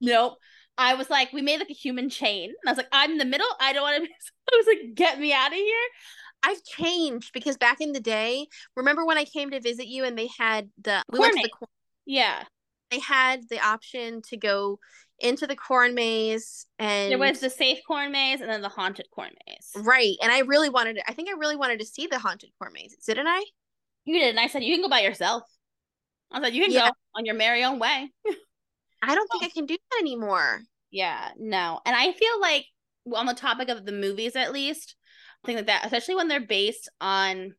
nope. 0.00 0.34
I 0.76 0.94
was 0.94 1.08
like, 1.10 1.32
we 1.32 1.42
made 1.42 1.58
like 1.60 1.70
a 1.70 1.74
human 1.74 2.08
chain. 2.10 2.50
And 2.50 2.68
I 2.68 2.70
was 2.72 2.78
like, 2.78 2.88
I'm 2.92 3.12
in 3.12 3.18
the 3.18 3.24
middle. 3.24 3.46
I 3.60 3.72
don't 3.72 3.82
want 3.82 3.96
to 4.02 4.08
be. 4.08 4.14
I 4.52 4.56
was 4.56 4.66
like, 4.66 4.94
get 4.94 5.18
me 5.20 5.32
out 5.32 5.48
of 5.48 5.54
here. 5.54 5.88
I've 6.42 6.62
changed 6.64 7.32
because 7.32 7.56
back 7.56 7.80
in 7.80 7.92
the 7.92 8.00
day, 8.00 8.46
remember 8.76 9.04
when 9.06 9.16
I 9.16 9.24
came 9.24 9.50
to 9.50 9.60
visit 9.60 9.86
you 9.86 10.04
and 10.04 10.18
they 10.18 10.28
had 10.38 10.68
the 10.82 11.02
we 11.10 11.18
went 11.18 11.34
to 11.34 11.42
the 11.42 11.48
corn 11.48 11.68
Yeah. 12.04 12.44
they 12.90 12.98
had 12.98 13.48
the 13.48 13.64
option 13.64 14.20
to 14.28 14.36
go 14.36 14.78
into 15.20 15.46
the 15.46 15.56
corn 15.56 15.94
maze 15.94 16.66
and 16.78 17.10
There 17.10 17.18
was 17.18 17.40
the 17.40 17.48
safe 17.48 17.78
corn 17.86 18.12
maze 18.12 18.40
and 18.42 18.50
then 18.50 18.60
the 18.60 18.68
haunted 18.68 19.06
corn 19.10 19.30
maze. 19.46 19.70
right 19.74 20.16
and 20.22 20.30
I 20.30 20.40
really 20.40 20.68
wanted 20.68 20.96
to 20.96 21.10
I 21.10 21.14
think 21.14 21.30
I 21.30 21.32
really 21.32 21.56
wanted 21.56 21.78
to 21.78 21.86
see 21.86 22.06
the 22.08 22.18
haunted 22.18 22.50
corn 22.58 22.72
maze 22.74 22.94
didn't 23.06 23.26
I 23.26 23.42
You 24.04 24.18
did, 24.18 24.30
and 24.30 24.40
I 24.40 24.48
said 24.48 24.62
you 24.64 24.74
can 24.74 24.82
go 24.82 24.90
by 24.90 25.00
yourself. 25.00 25.44
I 26.30 26.38
was 26.40 26.42
like, 26.42 26.52
you 26.54 26.62
can 26.64 26.72
Yeah. 26.72 26.88
go 26.90 26.94
on 27.14 27.24
your 27.24 27.36
merry 27.36 27.64
own 27.64 27.78
way. 27.78 28.10
I 29.08 29.14
don't 29.14 29.30
think 29.30 29.44
oh. 29.44 29.46
I 29.46 29.50
can 29.50 29.66
do 29.66 29.76
that 29.76 30.00
anymore 30.00 30.60
Yeah, 30.90 31.30
no, 31.38 31.80
and 31.84 31.94
I 31.96 32.12
feel 32.12 32.40
like 32.40 32.66
on 33.14 33.26
the 33.26 33.34
topic 33.34 33.68
of 33.68 33.84
the 33.84 33.92
movies, 33.92 34.36
at 34.36 34.52
least, 34.52 34.96
things 35.44 35.56
like 35.56 35.66
that, 35.66 35.84
especially 35.84 36.14
when 36.14 36.28
they're 36.28 36.40
based 36.40 36.88
on 37.00 37.54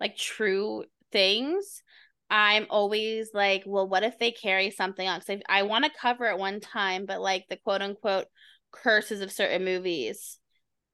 like 0.00 0.16
true 0.16 0.84
things. 1.10 1.82
I'm 2.28 2.66
always 2.70 3.30
like, 3.34 3.62
well, 3.66 3.86
what 3.86 4.04
if 4.04 4.18
they 4.18 4.30
carry 4.30 4.70
something 4.70 5.06
on? 5.06 5.20
Because 5.20 5.42
I, 5.48 5.60
I 5.60 5.62
want 5.62 5.84
to 5.84 5.90
cover 6.00 6.26
it 6.26 6.38
one 6.38 6.60
time, 6.60 7.04
but 7.06 7.20
like 7.20 7.44
the 7.48 7.58
quote 7.58 7.82
unquote 7.82 8.26
curses 8.70 9.20
of 9.20 9.30
certain 9.30 9.64
movies 9.64 10.38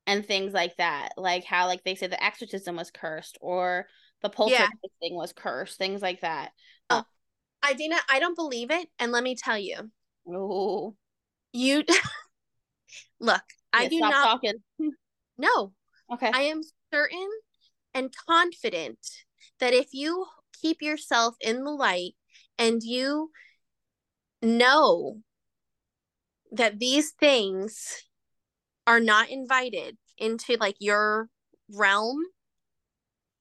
and 0.06 0.26
things 0.26 0.52
like 0.52 0.76
that, 0.78 1.10
like 1.16 1.44
how 1.44 1.66
like 1.66 1.84
they 1.84 1.94
say 1.94 2.08
the 2.08 2.22
exorcism 2.22 2.76
was 2.76 2.90
cursed 2.90 3.38
or 3.40 3.86
the 4.22 4.28
poltergeist 4.28 4.72
thing 5.00 5.14
was 5.14 5.32
cursed, 5.32 5.78
things 5.78 6.02
like 6.02 6.22
that. 6.22 6.50
I 7.62 7.74
Dana 7.74 7.96
I 8.10 8.18
don't 8.18 8.36
believe 8.36 8.70
it 8.70 8.88
and 8.98 9.12
let 9.12 9.22
me 9.22 9.34
tell 9.36 9.58
you 9.58 9.90
Oh, 10.28 10.94
you 11.52 11.84
look 13.20 13.42
I 13.72 13.88
do 13.88 14.00
not 14.00 14.12
talking. 14.12 14.62
no 15.38 15.72
Okay. 16.12 16.30
I 16.32 16.42
am 16.42 16.60
certain 16.92 17.28
and 17.94 18.14
confident 18.28 18.98
that 19.60 19.74
if 19.74 19.88
you 19.92 20.26
keep 20.60 20.82
yourself 20.82 21.36
in 21.40 21.64
the 21.64 21.70
light 21.70 22.14
and 22.58 22.82
you 22.82 23.30
know 24.42 25.18
that 26.52 26.78
these 26.78 27.12
things 27.12 28.04
are 28.86 29.00
not 29.00 29.28
invited 29.28 29.98
into 30.16 30.56
like 30.58 30.76
your 30.80 31.28
realm, 31.70 32.18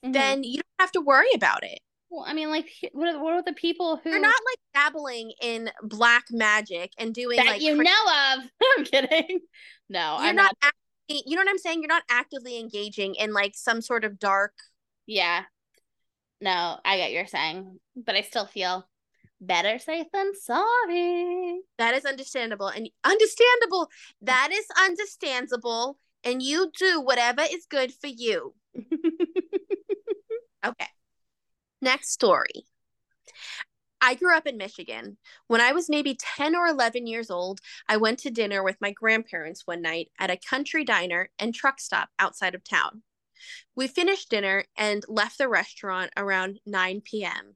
Mhm. 0.04 0.14
then 0.14 0.44
you 0.44 0.56
don't 0.56 0.80
have 0.80 0.92
to 0.92 1.02
worry 1.02 1.32
about 1.34 1.64
it. 1.64 1.80
Well, 2.10 2.26
I 2.26 2.34
mean, 2.34 2.50
like, 2.50 2.70
what 2.94 3.14
are, 3.14 3.22
what 3.22 3.34
are 3.34 3.44
the 3.44 3.54
people 3.54 4.00
who 4.02 4.10
You're 4.10 4.20
not 4.20 4.30
like 4.30 4.60
dabbling 4.74 5.34
in 5.42 5.70
black 5.84 6.26
magic 6.32 6.92
and 6.98 7.14
doing 7.14 7.38
that 7.38 7.46
like 7.46 7.62
you 7.62 7.76
cra- 7.76 7.84
know 7.84 8.36
of? 8.36 8.44
I'm 8.78 8.86
kidding. 8.86 9.40
No, 9.90 10.18
you're 10.18 10.30
I'm 10.30 10.36
not, 10.36 10.56
not. 10.64 10.74
you 11.10 11.36
know 11.36 11.42
what 11.42 11.50
I'm 11.50 11.58
saying? 11.58 11.82
You're 11.82 11.90
not 11.90 12.04
actively 12.10 12.60
engaging 12.60 13.16
in 13.16 13.34
like 13.34 13.54
some 13.56 13.82
sort 13.82 14.06
of 14.06 14.20
dark 14.20 14.54
Yeah. 15.06 15.44
No, 16.40 16.80
I 16.86 16.98
get 16.98 17.12
you're 17.12 17.28
saying, 17.28 17.80
but 17.96 18.16
I 18.16 18.22
still 18.22 18.46
feel 18.46 18.88
better 19.42 19.80
safe 19.80 20.08
than 20.14 20.34
sorry. 20.36 21.60
That 21.78 21.96
is 21.96 22.06
understandable 22.06 22.68
and 22.68 22.90
understandable. 23.04 23.90
That 24.22 24.50
is 24.52 24.66
understandable. 24.82 25.98
And 26.24 26.42
you 26.42 26.72
do 26.78 27.02
whatever 27.02 27.42
is 27.42 27.66
good 27.70 27.92
for 27.94 28.08
you. 28.08 28.54
Okay. 30.66 30.88
Next 31.82 32.12
story. 32.12 32.66
I 34.00 34.16
grew 34.16 34.36
up 34.36 34.46
in 34.46 34.58
Michigan. 34.58 35.18
When 35.48 35.60
I 35.60 35.72
was 35.72 35.90
maybe 35.90 36.16
10 36.20 36.56
or 36.56 36.68
11 36.68 37.08
years 37.08 37.32
old, 37.32 37.60
I 37.88 37.98
went 37.98 38.20
to 38.20 38.32
dinner 38.32 38.64
with 38.64 38.78
my 38.80 38.92
grandparents 38.92 39.66
one 39.66 39.82
night 39.82 40.12
at 40.20 40.30
a 40.30 40.38
country 40.38 40.84
diner 40.84 41.30
and 41.40 41.54
truck 41.54 41.80
stop 41.80 42.10
outside 42.20 42.56
of 42.56 42.64
town. 42.64 43.04
We 43.76 43.88
finished 43.88 44.30
dinner 44.30 44.66
and 44.78 45.04
left 45.08 45.38
the 45.38 45.48
restaurant 45.48 46.12
around 46.16 46.60
9 46.66 47.02
p.m. 47.02 47.56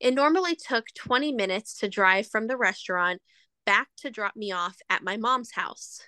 It 0.00 0.14
normally 0.14 0.56
took 0.56 0.86
20 0.96 1.32
minutes 1.32 1.78
to 1.78 1.88
drive 1.88 2.28
from 2.28 2.48
the 2.48 2.56
restaurant 2.56 3.22
back 3.64 3.88
to 3.98 4.10
drop 4.10 4.34
me 4.34 4.50
off 4.50 4.76
at 4.90 5.04
my 5.04 5.16
mom's 5.16 5.52
house. 5.52 6.00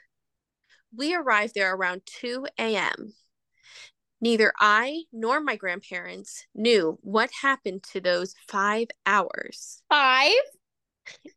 We 0.97 1.15
arrived 1.15 1.55
there 1.55 1.75
around 1.75 2.03
2 2.07 2.47
a.m. 2.59 3.15
Neither 4.25 4.55
I 4.59 5.03
nor 5.13 5.39
my 5.43 5.55
grandparents 5.55 6.47
knew 6.55 6.99
what 7.03 7.29
happened 7.43 7.83
to 7.93 8.01
those 8.01 8.35
five 8.49 8.89
hours. 9.05 9.83
Five? 9.91 10.33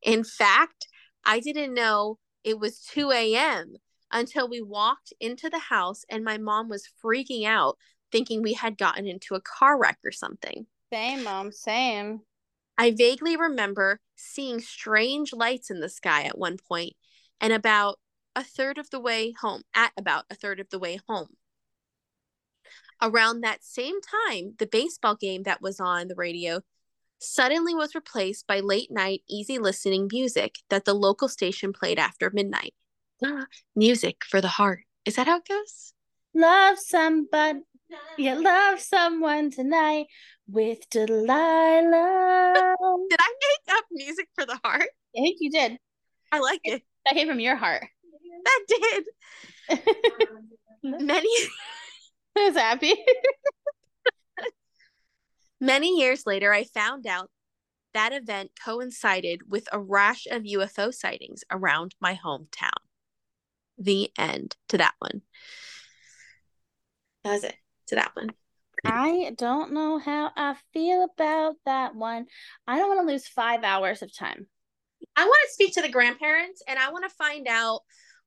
In 0.02 0.23
fact, 0.23 0.88
I 1.26 1.41
didn't 1.41 1.73
know 1.73 2.17
it 2.45 2.58
was 2.58 2.80
2 2.80 3.12
a.m. 3.12 3.73
until 4.10 4.47
we 4.47 4.62
walked 4.62 5.12
into 5.19 5.50
the 5.50 5.60
house 5.60 6.06
and 6.10 6.23
my 6.23 6.38
mom 6.38 6.69
was 6.69 6.88
freaking 7.04 7.45
out, 7.45 7.78
thinking 8.10 8.41
we 8.41 8.54
had 8.54 8.78
gotten 8.78 9.06
into 9.06 9.36
a 9.36 9.41
car 9.41 9.78
wreck 9.78 9.97
or 10.06 10.13
something. 10.13 10.65
Same, 10.93 11.26
mom, 11.26 11.52
same. 11.52 12.21
I 12.78 12.91
vaguely 12.91 13.36
remember 13.36 14.00
seeing 14.15 14.62
strange 14.62 15.34
lights 15.34 15.69
in 15.69 15.82
the 15.82 15.89
sky 15.89 16.23
at 16.23 16.38
one 16.38 16.56
point 16.56 16.93
and 17.41 17.52
about 17.52 18.00
a 18.34 18.45
third 18.45 18.78
of 18.78 18.89
the 18.91 19.02
way 19.02 19.34
home, 19.41 19.63
at 19.76 19.91
about 19.97 20.23
a 20.30 20.36
third 20.36 20.62
of 20.62 20.69
the 20.69 20.80
way 20.80 21.02
home. 21.06 21.36
Around 23.01 23.41
that 23.41 23.63
same 23.63 23.95
time, 24.01 24.55
the 24.57 24.65
baseball 24.65 25.15
game 25.15 25.43
that 25.43 25.62
was 25.62 25.79
on 25.79 26.07
the 26.07 26.15
radio 26.15 26.62
suddenly 27.19 27.75
was 27.75 27.95
replaced 27.95 28.47
by 28.47 28.60
late 28.60 28.91
night, 28.91 29.21
easy 29.29 29.60
listening 29.60 30.10
music 30.12 30.55
that 30.69 30.86
the 30.86 30.93
local 30.93 31.27
station 31.27 31.73
played 31.73 31.99
after 31.99 32.31
midnight. 32.31 32.73
music 33.75 34.23
for 34.25 34.41
the 34.41 34.47
heart. 34.47 34.81
Is 35.05 35.15
that 35.15 35.27
how 35.27 35.38
it 35.38 35.47
goes? 35.47 35.93
Love 36.33 36.77
somebody. 36.79 37.60
Yeah, 38.17 38.36
love 38.36 38.79
someone 38.79 39.51
tonight 39.51 40.07
with 40.47 40.89
Delilah. 40.89 42.75
did 43.10 43.19
I 43.19 43.33
make 43.41 43.77
up 43.77 43.86
music 43.91 44.27
for 44.36 44.45
the 44.45 44.60
heart? 44.63 44.89
I 45.15 45.21
think 45.21 45.38
you 45.39 45.51
did. 45.51 45.77
I 46.31 46.39
like 46.39 46.62
it. 46.63 46.81
That 47.05 47.13
came 47.13 47.27
from 47.27 47.39
your 47.39 47.55
heart. 47.55 47.88
That 48.43 49.05
did. 49.69 49.79
Many 50.83 51.29
I 52.38 52.47
was 52.47 52.58
happy. 52.58 52.93
Many 55.60 56.00
years 56.00 56.26
later, 56.28 56.54
I 56.54 56.63
found 56.65 57.08
out 57.08 57.32
that 57.93 58.13
event 58.13 58.52
coincided 58.63 59.50
with 59.50 59.67
a 59.71 59.80
rash 59.80 60.28
of 60.30 60.43
UFO 60.43 60.93
sightings 60.93 61.43
around 61.50 61.95
my 62.00 62.13
hometown. 62.23 62.69
The 63.78 64.12
end 64.17 64.56
to 64.69 64.78
that 64.78 64.93
one. 65.00 65.23
That 67.23 67.32
was 67.32 67.43
it 67.43 67.56
to 67.88 67.95
that 67.95 68.15
one. 68.15 68.30
I 68.86 69.34
don't 69.36 69.73
know 69.73 69.97
how 69.97 70.32
I 70.36 70.56
feel 70.73 71.04
about 71.04 71.56
that 71.65 71.95
one. 71.95 72.28
I 72.67 72.78
don't 72.78 72.89
want 72.89 73.08
to 73.08 73.12
lose 73.12 73.28
five 73.28 73.63
hours 73.63 74.04
of 74.04 74.15
time. 74.15 74.45
I 75.15 75.26
want 75.26 75.39
to 75.47 75.54
speak 75.54 75.73
to 75.73 75.82
the 75.82 75.89
grandparents 75.89 76.62
and 76.67 76.78
I 76.78 76.91
want 76.91 77.04
to 77.10 77.15
find 77.15 77.47
out 77.47 77.82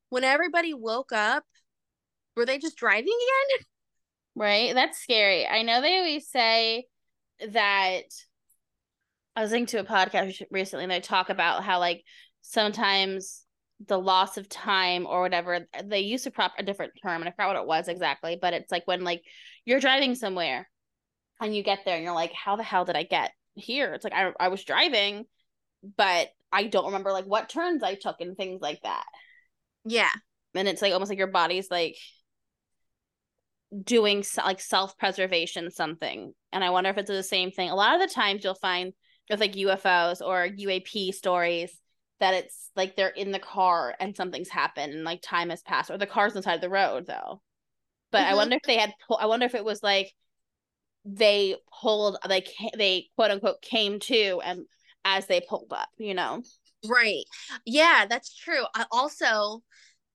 when 0.09 0.25
everybody 0.25 0.73
woke 0.73 1.13
up, 1.13 1.45
were 2.35 2.45
they 2.45 2.57
just 2.57 2.77
driving 2.77 3.05
again? 3.05 3.65
Right? 4.35 4.73
That's 4.73 4.99
scary. 4.99 5.45
I 5.45 5.63
know 5.63 5.81
they 5.81 5.97
always 5.97 6.29
say 6.29 6.85
that 7.51 8.03
I 9.35 9.41
was 9.41 9.51
listening 9.51 9.65
to 9.67 9.79
a 9.79 9.83
podcast 9.83 10.41
recently 10.51 10.83
and 10.83 10.91
they 10.91 10.99
talk 10.99 11.29
about 11.29 11.63
how 11.63 11.79
like 11.79 12.03
sometimes 12.41 13.43
the 13.87 13.99
loss 13.99 14.37
of 14.37 14.47
time 14.47 15.07
or 15.07 15.21
whatever 15.21 15.67
they 15.83 16.01
used 16.01 16.27
a 16.27 16.31
prop 16.31 16.53
a 16.57 16.63
different 16.63 16.93
term 17.01 17.21
and 17.21 17.27
I 17.27 17.31
forgot 17.31 17.47
what 17.47 17.61
it 17.61 17.67
was 17.67 17.87
exactly, 17.87 18.37
but 18.39 18.53
it's 18.53 18.71
like 18.71 18.85
when 18.85 19.03
like 19.03 19.23
you're 19.65 19.79
driving 19.79 20.15
somewhere 20.15 20.69
and 21.39 21.55
you 21.55 21.63
get 21.63 21.79
there 21.85 21.95
and 21.95 22.03
you're 22.03 22.13
like, 22.13 22.33
how 22.33 22.55
the 22.55 22.63
hell 22.63 22.85
did 22.85 22.95
I 22.95 23.03
get 23.03 23.31
here? 23.55 23.93
It's 23.93 24.03
like 24.03 24.13
I 24.13 24.31
I 24.39 24.49
was 24.49 24.63
driving, 24.63 25.25
but 25.97 26.29
I 26.51 26.65
don't 26.67 26.85
remember 26.85 27.11
like 27.11 27.25
what 27.25 27.49
turns 27.49 27.83
I 27.83 27.95
took 27.95 28.21
and 28.21 28.35
things 28.35 28.61
like 28.61 28.81
that. 28.83 29.05
Yeah. 29.85 30.11
And 30.53 30.67
it's 30.67 30.81
like 30.81 30.93
almost 30.93 31.09
like 31.09 31.17
your 31.17 31.27
body's 31.27 31.71
like 31.71 31.95
doing 33.83 34.23
like 34.37 34.59
self-preservation 34.59 35.71
something. 35.71 36.33
And 36.51 36.63
i 36.63 36.69
wonder 36.69 36.89
if 36.89 36.97
it's 36.97 37.09
the 37.09 37.23
same 37.23 37.51
thing. 37.51 37.69
A 37.69 37.75
lot 37.75 37.99
of 37.99 38.07
the 38.07 38.13
times 38.13 38.43
you'll 38.43 38.55
find 38.55 38.93
with 39.29 39.39
like 39.39 39.53
ufos 39.53 40.21
or 40.21 40.47
uap 40.47 41.13
stories 41.13 41.71
that 42.19 42.33
it's 42.33 42.69
like 42.75 42.95
they're 42.95 43.09
in 43.09 43.31
the 43.31 43.39
car 43.39 43.95
and 43.99 44.15
something's 44.15 44.49
happened 44.49 44.93
and 44.93 45.03
like 45.03 45.21
time 45.21 45.49
has 45.49 45.61
passed 45.63 45.89
or 45.89 45.97
the 45.97 46.05
car's 46.05 46.35
inside 46.35 46.61
the 46.61 46.69
road 46.69 47.05
though. 47.07 47.41
But 48.11 48.19
mm-hmm. 48.19 48.31
i 48.31 48.35
wonder 48.35 48.55
if 48.57 48.63
they 48.63 48.77
had 48.77 48.93
i 49.19 49.25
wonder 49.25 49.45
if 49.45 49.55
it 49.55 49.65
was 49.65 49.81
like 49.81 50.13
they 51.05 51.55
pulled 51.81 52.17
like 52.27 52.47
they 52.77 53.07
quote 53.15 53.31
unquote 53.31 53.61
came 53.61 53.99
to 53.99 54.39
and 54.43 54.65
as 55.03 55.25
they 55.25 55.41
pulled 55.41 55.71
up 55.71 55.89
you 55.97 56.13
know? 56.13 56.43
Right. 56.87 57.23
Yeah 57.65 58.05
that's 58.09 58.35
true. 58.35 58.63
I 58.75 58.85
also 58.91 59.63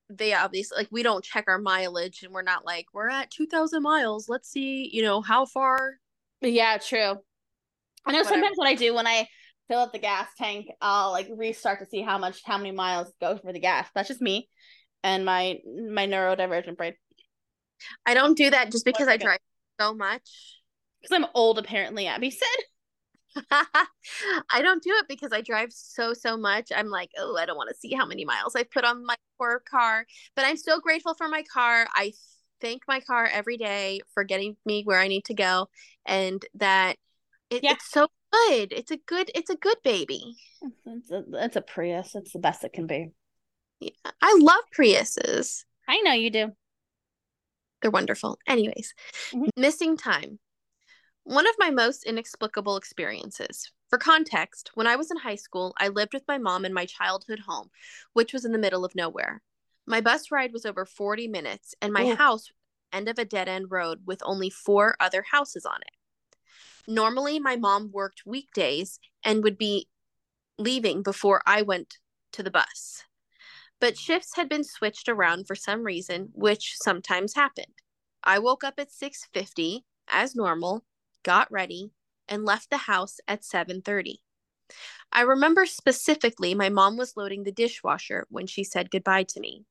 they 0.09 0.33
obviously 0.33 0.77
like 0.77 0.89
we 0.91 1.03
don't 1.03 1.25
check 1.25 1.45
our 1.49 1.59
mileage 1.59 2.23
and 2.23 2.33
we're 2.33 2.43
not 2.43 2.65
like 2.65 2.87
we're 2.93 3.09
at 3.09 3.31
2000 3.31 3.83
miles 3.83 4.29
let's 4.29 4.49
see 4.51 4.89
you 4.93 5.03
know 5.03 5.21
how 5.21 5.45
far 5.45 5.95
yeah 6.41 6.79
true. 6.79 6.99
I 6.99 8.13
know 8.13 8.19
Whatever. 8.19 8.29
sometimes 8.29 8.57
what 8.57 8.69
i 8.69 8.75
do 8.75 8.95
when 8.95 9.07
i 9.07 9.27
fill 9.69 9.81
up 9.81 9.93
the 9.93 9.99
gas 9.99 10.29
tank 10.39 10.69
i'll 10.81 11.11
like 11.11 11.29
restart 11.35 11.81
to 11.81 11.87
see 11.87 12.03
how 12.03 12.19
much 12.19 12.43
how 12.45 12.57
many 12.57 12.71
miles 12.71 13.13
go 13.21 13.37
for 13.37 13.53
the 13.53 13.61
gas. 13.61 13.89
That's 13.95 14.09
just 14.09 14.21
me 14.21 14.49
and 15.03 15.25
my 15.25 15.59
my 15.91 16.07
neurodivergent 16.07 16.77
brain. 16.77 16.95
I 18.05 18.15
don't 18.15 18.37
do 18.37 18.51
that 18.51 18.71
just 18.71 18.85
because 18.85 19.09
i 19.09 19.17
drive 19.17 19.41
so 19.81 19.93
much. 19.93 20.29
Because 21.01 21.17
i'm 21.17 21.31
old 21.35 21.59
apparently 21.59 22.07
abby 22.07 22.31
said 22.31 22.65
I 23.51 24.63
don't 24.63 24.83
do 24.83 24.91
it 24.99 25.07
because 25.09 25.33
I 25.33 25.41
drive 25.41 25.73
so 25.73 26.15
so 26.15 26.37
much. 26.37 26.71
I'm 26.75 26.89
like, 26.89 27.11
oh, 27.19 27.37
I 27.37 27.47
don't 27.47 27.57
want 27.57 27.71
to 27.71 27.77
see 27.77 27.95
how 27.95 28.07
many 28.07 28.25
miles 28.25 28.57
I 28.57 28.63
put 28.63 28.85
on 28.85 29.05
my 29.05 29.17
poor 29.39 29.61
car. 29.61 30.07
But 30.35 30.45
I'm 30.45 30.57
still 30.57 30.81
grateful 30.81 31.15
for 31.15 31.29
my 31.29 31.43
car. 31.43 31.87
I 31.95 32.13
thank 32.61 32.83
my 32.89 33.01
car 33.01 33.29
every 33.31 33.57
day 33.57 34.01
for 34.15 34.25
getting 34.25 34.57
me 34.65 34.83
where 34.85 34.99
I 34.99 35.09
need 35.09 35.25
to 35.27 35.35
go, 35.35 35.69
and 36.05 36.45
that 36.55 36.97
it, 37.51 37.63
yeah. 37.63 37.73
it's 37.73 37.91
so 37.91 38.09
good. 38.33 38.73
It's 38.73 38.91
a 38.91 38.97
good. 38.97 39.31
It's 39.35 39.51
a 39.51 39.57
good 39.57 39.79
baby. 39.85 40.37
It's 40.87 41.11
a, 41.11 41.25
it's 41.35 41.57
a 41.57 41.63
Prius. 41.63 42.15
It's 42.15 42.33
the 42.33 42.39
best 42.39 42.65
it 42.65 42.73
can 42.73 42.87
be. 42.87 43.11
Yeah, 43.81 43.91
I 44.23 44.39
love 44.41 44.65
Priuses. 44.77 45.65
I 45.89 46.01
know 46.01 46.13
you 46.13 46.31
do. 46.31 46.53
They're 47.83 47.91
wonderful. 47.91 48.39
Anyways, 48.47 48.95
mm-hmm. 49.33 49.49
missing 49.57 49.97
time. 49.97 50.39
One 51.27 51.49
of 51.49 51.57
my 51.59 51.71
most 51.71 52.05
inexplicable 52.05 52.77
experiences. 52.77 53.73
For 53.91 53.99
context, 53.99 54.71
when 54.75 54.87
I 54.87 54.95
was 54.95 55.11
in 55.11 55.17
high 55.17 55.35
school, 55.35 55.75
I 55.77 55.89
lived 55.89 56.15
with 56.15 56.23
my 56.29 56.39
mom 56.39 56.65
in 56.65 56.73
my 56.73 56.87
childhood 56.87 57.41
home, 57.49 57.71
which 58.13 58.33
was 58.33 58.45
in 58.45 58.53
the 58.53 58.59
middle 58.59 58.85
of 58.85 58.95
nowhere. 58.95 59.43
My 59.89 60.01
bus 60.01 60.31
ride 60.31 60.53
was 60.53 60.65
over 60.65 60.87
40 60.87 61.27
minutes, 61.27 61.75
and 61.83 61.93
my 61.93 62.05
Ooh. 62.05 62.15
house 62.15 62.53
end 62.93 63.09
of 63.09 63.19
a 63.19 63.25
dead 63.25 63.49
end 63.49 63.73
road 63.73 64.03
with 64.07 64.23
only 64.25 64.51
four 64.51 64.95
other 65.01 65.25
houses 65.33 65.67
on 65.67 65.81
it. 65.83 66.39
Normally, 66.87 67.41
my 67.41 67.57
mom 67.57 67.91
worked 67.91 68.25
weekdays 68.25 69.01
and 69.25 69.43
would 69.43 69.59
be 69.59 69.89
leaving 70.59 71.03
before 71.03 71.43
I 71.45 71.63
went 71.63 71.99
to 72.35 72.45
the 72.45 72.53
bus. 72.53 73.03
But 73.81 73.99
shifts 73.99 74.37
had 74.37 74.49
been 74.49 74.63
switched 74.63 75.09
around 75.09 75.49
for 75.49 75.57
some 75.57 75.83
reason, 75.83 76.29
which 76.35 76.77
sometimes 76.81 77.35
happened. 77.35 77.83
I 78.23 78.39
woke 78.39 78.63
up 78.63 78.75
at 78.79 78.93
6:50 78.93 79.85
as 80.07 80.37
normal 80.37 80.85
got 81.27 81.51
ready, 81.51 81.91
and 82.29 82.45
left 82.45 82.71
the 82.71 82.77
house 82.77 83.19
at 83.27 83.45
7:30. 83.45 84.23
I 85.11 85.23
remember 85.23 85.67
specifically 85.67 86.55
my 86.55 86.69
mom 86.69 86.97
was 86.97 87.17
loading 87.17 87.43
the 87.43 87.51
dishwasher 87.51 88.27
when 88.31 88.47
she 88.47 88.63
said 88.63 88.93
goodbye 88.93 89.25
to 89.25 89.41
me. 89.41 89.65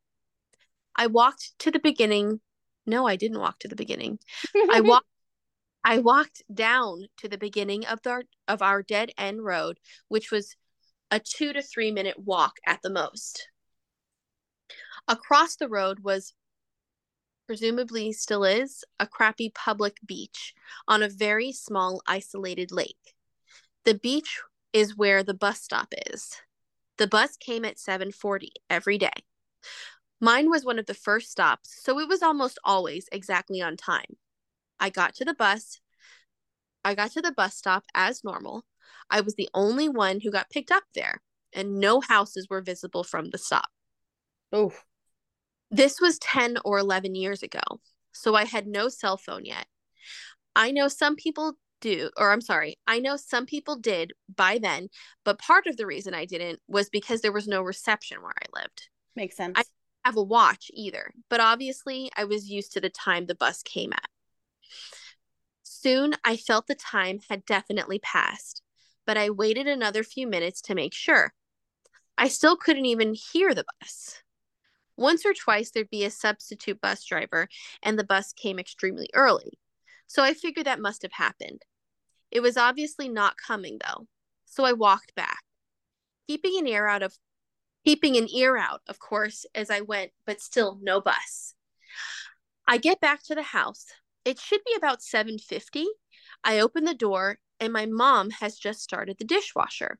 I 0.97 1.07
walked 1.07 1.57
to 1.59 1.71
the 1.71 1.79
beginning. 1.79 2.41
No, 2.85 3.07
I 3.07 3.15
didn't 3.15 3.39
walk 3.39 3.59
to 3.59 3.69
the 3.69 3.75
beginning. 3.75 4.19
I 4.69 4.81
walked 4.81 5.07
I 5.85 5.99
walked 5.99 6.43
down 6.53 7.07
to 7.17 7.29
the 7.29 7.37
beginning 7.37 7.85
of 7.85 8.01
the 8.01 8.23
of 8.49 8.61
our 8.61 8.83
dead 8.83 9.11
end 9.17 9.45
road, 9.45 9.79
which 10.09 10.31
was 10.31 10.57
a 11.09 11.21
2 11.21 11.53
to 11.53 11.61
3 11.61 11.91
minute 11.91 12.19
walk 12.19 12.57
at 12.67 12.81
the 12.81 12.89
most. 12.89 13.47
Across 15.07 15.55
the 15.55 15.69
road 15.69 15.99
was 16.01 16.33
presumably 17.45 18.11
still 18.11 18.43
is, 18.43 18.83
a 18.99 19.07
crappy 19.07 19.49
public 19.49 19.97
beach 20.05 20.53
on 20.87 21.03
a 21.03 21.09
very 21.09 21.51
small 21.51 22.01
isolated 22.07 22.71
lake. 22.71 23.15
The 23.83 23.95
beach 23.95 24.41
is 24.73 24.97
where 24.97 25.23
the 25.23 25.33
bus 25.33 25.61
stop 25.61 25.93
is. 26.07 26.35
The 26.97 27.07
bus 27.07 27.37
came 27.37 27.65
at 27.65 27.79
7:40 27.79 28.51
every 28.69 28.97
day. 28.97 29.25
Mine 30.21 30.49
was 30.49 30.65
one 30.65 30.79
of 30.79 30.85
the 30.85 30.93
first 30.93 31.29
stops, 31.29 31.81
so 31.83 31.99
it 31.99 32.07
was 32.07 32.23
almost 32.23 32.57
always 32.63 33.07
exactly 33.11 33.61
on 33.61 33.77
time. 33.77 34.17
I 34.79 34.89
got 34.89 35.15
to 35.15 35.25
the 35.25 35.33
bus. 35.33 35.79
I 36.83 36.95
got 36.95 37.11
to 37.11 37.21
the 37.21 37.31
bus 37.31 37.55
stop 37.55 37.83
as 37.93 38.23
normal. 38.23 38.65
I 39.09 39.21
was 39.21 39.35
the 39.35 39.49
only 39.53 39.89
one 39.89 40.21
who 40.21 40.31
got 40.31 40.49
picked 40.49 40.71
up 40.71 40.83
there, 40.93 41.21
and 41.53 41.79
no 41.79 42.01
houses 42.01 42.47
were 42.49 42.61
visible 42.61 43.03
from 43.03 43.29
the 43.29 43.37
stop. 43.37 43.69
Oh, 44.51 44.73
This 45.71 45.99
was 45.99 46.19
10 46.19 46.57
or 46.63 46.77
11 46.79 47.15
years 47.15 47.43
ago, 47.43 47.61
so 48.11 48.35
I 48.35 48.45
had 48.45 48.67
no 48.67 48.89
cell 48.89 49.17
phone 49.17 49.45
yet. 49.45 49.67
I 50.55 50.71
know 50.71 50.87
some 50.87 51.15
people 51.15 51.57
do, 51.81 52.09
or 52.17 52.31
I'm 52.31 52.41
sorry, 52.41 52.77
I 52.87 52.99
know 52.99 53.17
some 53.17 53.45
people 53.45 53.75
did 53.75 54.13
by 54.33 54.57
then, 54.57 54.89
but 55.23 55.39
part 55.39 55.67
of 55.67 55.77
the 55.77 55.85
reason 55.85 56.13
I 56.13 56.25
didn't 56.25 56.61
was 56.67 56.89
because 56.89 57.21
there 57.21 57.31
was 57.33 57.47
no 57.47 57.61
reception 57.61 58.21
where 58.21 58.31
I 58.31 58.59
lived. 58.61 58.89
makes 59.15 59.35
sense. 59.35 59.57
I- 59.57 59.63
Have 60.05 60.17
a 60.17 60.23
watch 60.23 60.69
either, 60.73 61.13
but 61.29 61.39
obviously 61.39 62.11
I 62.15 62.25
was 62.25 62.49
used 62.49 62.71
to 62.73 62.81
the 62.81 62.89
time 62.89 63.25
the 63.25 63.35
bus 63.35 63.63
came 63.63 63.91
at. 63.91 64.09
Soon 65.63 66.13
I 66.23 66.37
felt 66.37 66.67
the 66.67 66.75
time 66.75 67.19
had 67.29 67.45
definitely 67.45 67.99
passed, 67.99 68.61
but 69.05 69.17
I 69.17 69.29
waited 69.29 69.67
another 69.67 70.03
few 70.03 70.27
minutes 70.27 70.61
to 70.63 70.75
make 70.75 70.93
sure. 70.93 71.33
I 72.17 72.27
still 72.29 72.55
couldn't 72.55 72.85
even 72.85 73.13
hear 73.15 73.53
the 73.53 73.65
bus. 73.81 74.21
Once 74.97 75.25
or 75.25 75.33
twice 75.33 75.71
there'd 75.71 75.89
be 75.89 76.05
a 76.05 76.11
substitute 76.11 76.79
bus 76.79 77.03
driver, 77.03 77.47
and 77.83 77.97
the 77.97 78.03
bus 78.03 78.33
came 78.33 78.59
extremely 78.59 79.09
early. 79.13 79.59
So 80.07 80.23
I 80.23 80.33
figured 80.33 80.65
that 80.65 80.79
must 80.79 81.01
have 81.01 81.11
happened. 81.11 81.63
It 82.31 82.41
was 82.41 82.57
obviously 82.57 83.09
not 83.09 83.37
coming 83.37 83.79
though, 83.85 84.07
so 84.45 84.63
I 84.63 84.73
walked 84.73 85.15
back, 85.15 85.43
keeping 86.27 86.57
an 86.57 86.67
ear 86.67 86.87
out 86.87 87.03
of 87.03 87.17
keeping 87.85 88.17
an 88.17 88.27
ear 88.29 88.57
out, 88.57 88.81
of 88.87 88.97
course, 88.97 89.45
as 89.53 89.69
I 89.69 89.81
went, 89.81 90.11
but 90.25 90.41
still 90.41 90.79
no 90.81 90.99
bus. 90.99 91.53
I 92.67 92.77
get 92.77 92.99
back 92.99 93.23
to 93.25 93.35
the 93.35 93.43
house. 93.43 93.85
It 94.25 94.39
should 94.39 94.61
be 94.65 94.73
about 94.75 95.03
7:50. 95.03 95.85
I 96.43 96.59
open 96.59 96.83
the 96.83 96.95
door 96.95 97.39
and 97.59 97.71
my 97.71 97.85
mom 97.85 98.31
has 98.31 98.57
just 98.57 98.81
started 98.81 99.17
the 99.17 99.25
dishwasher. 99.25 99.99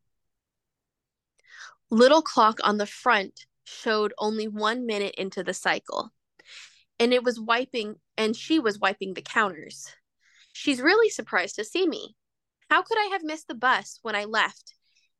Little 1.91 2.23
clock 2.23 2.59
on 2.63 2.77
the 2.77 2.87
front 2.87 3.45
showed 3.65 4.13
only 4.17 4.47
1 4.47 4.85
minute 4.85 5.15
into 5.17 5.43
the 5.43 5.53
cycle. 5.53 6.11
And 6.99 7.13
it 7.13 7.23
was 7.23 7.39
wiping 7.39 7.95
and 8.17 8.35
she 8.35 8.59
was 8.59 8.79
wiping 8.79 9.13
the 9.13 9.21
counters. 9.21 9.93
She's 10.53 10.79
really 10.79 11.09
surprised 11.09 11.55
to 11.55 11.65
see 11.65 11.85
me. 11.85 12.15
How 12.69 12.81
could 12.81 12.97
I 12.97 13.09
have 13.11 13.23
missed 13.23 13.49
the 13.49 13.55
bus 13.55 13.99
when 14.01 14.15
I 14.15 14.23
left 14.23 14.73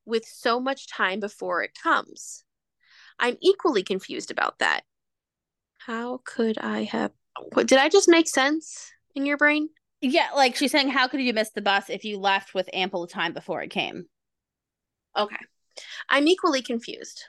with 0.06 0.26
so 0.26 0.60
much 0.60 0.88
time 0.88 1.20
before 1.20 1.64
it 1.64 1.78
comes? 1.82 2.44
I'm 3.20 3.38
equally 3.42 3.84
confused 3.84 4.32
about 4.32 4.60
that. 4.60 4.82
How 5.80 6.22
could 6.24 6.58
I 6.58 6.84
have 6.84 7.12
what 7.52 7.68
did 7.68 7.80
I 7.80 7.90
just 7.90 8.08
make 8.08 8.30
sense 8.30 8.92
in 9.14 9.26
your 9.26 9.38
brain? 9.38 9.70
yeah, 10.02 10.30
like 10.36 10.56
she's 10.56 10.72
saying, 10.72 10.90
how 10.90 11.08
could 11.08 11.22
you 11.22 11.34
miss 11.34 11.52
the 11.52 11.62
bus 11.62 11.90
if 11.90 12.06
you 12.06 12.20
left 12.20 12.54
with 12.54 12.70
ample 12.74 13.08
time 13.08 13.34
before 13.34 13.62
it 13.64 13.72
came? 13.72 14.06
Okay. 15.18 15.36
I'm 16.10 16.28
equally 16.28 16.62
confused. 16.62 17.26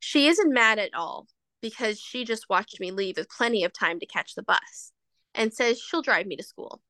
She 0.00 0.26
isn't 0.28 0.52
mad 0.52 0.78
at 0.78 0.94
all 0.94 1.26
because 1.60 2.00
she 2.00 2.24
just 2.24 2.48
watched 2.48 2.80
me 2.80 2.90
leave 2.90 3.16
with 3.16 3.28
plenty 3.28 3.64
of 3.64 3.72
time 3.72 4.00
to 4.00 4.06
catch 4.06 4.34
the 4.34 4.42
bus 4.42 4.92
and 5.34 5.52
says 5.52 5.80
she'll 5.80 6.02
drive 6.02 6.26
me 6.26 6.36
to 6.36 6.42
school. 6.42 6.80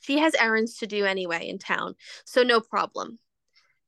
She 0.00 0.18
has 0.18 0.34
errands 0.34 0.78
to 0.78 0.86
do 0.86 1.04
anyway 1.04 1.48
in 1.48 1.58
town, 1.58 1.94
so 2.24 2.42
no 2.42 2.60
problem. 2.60 3.18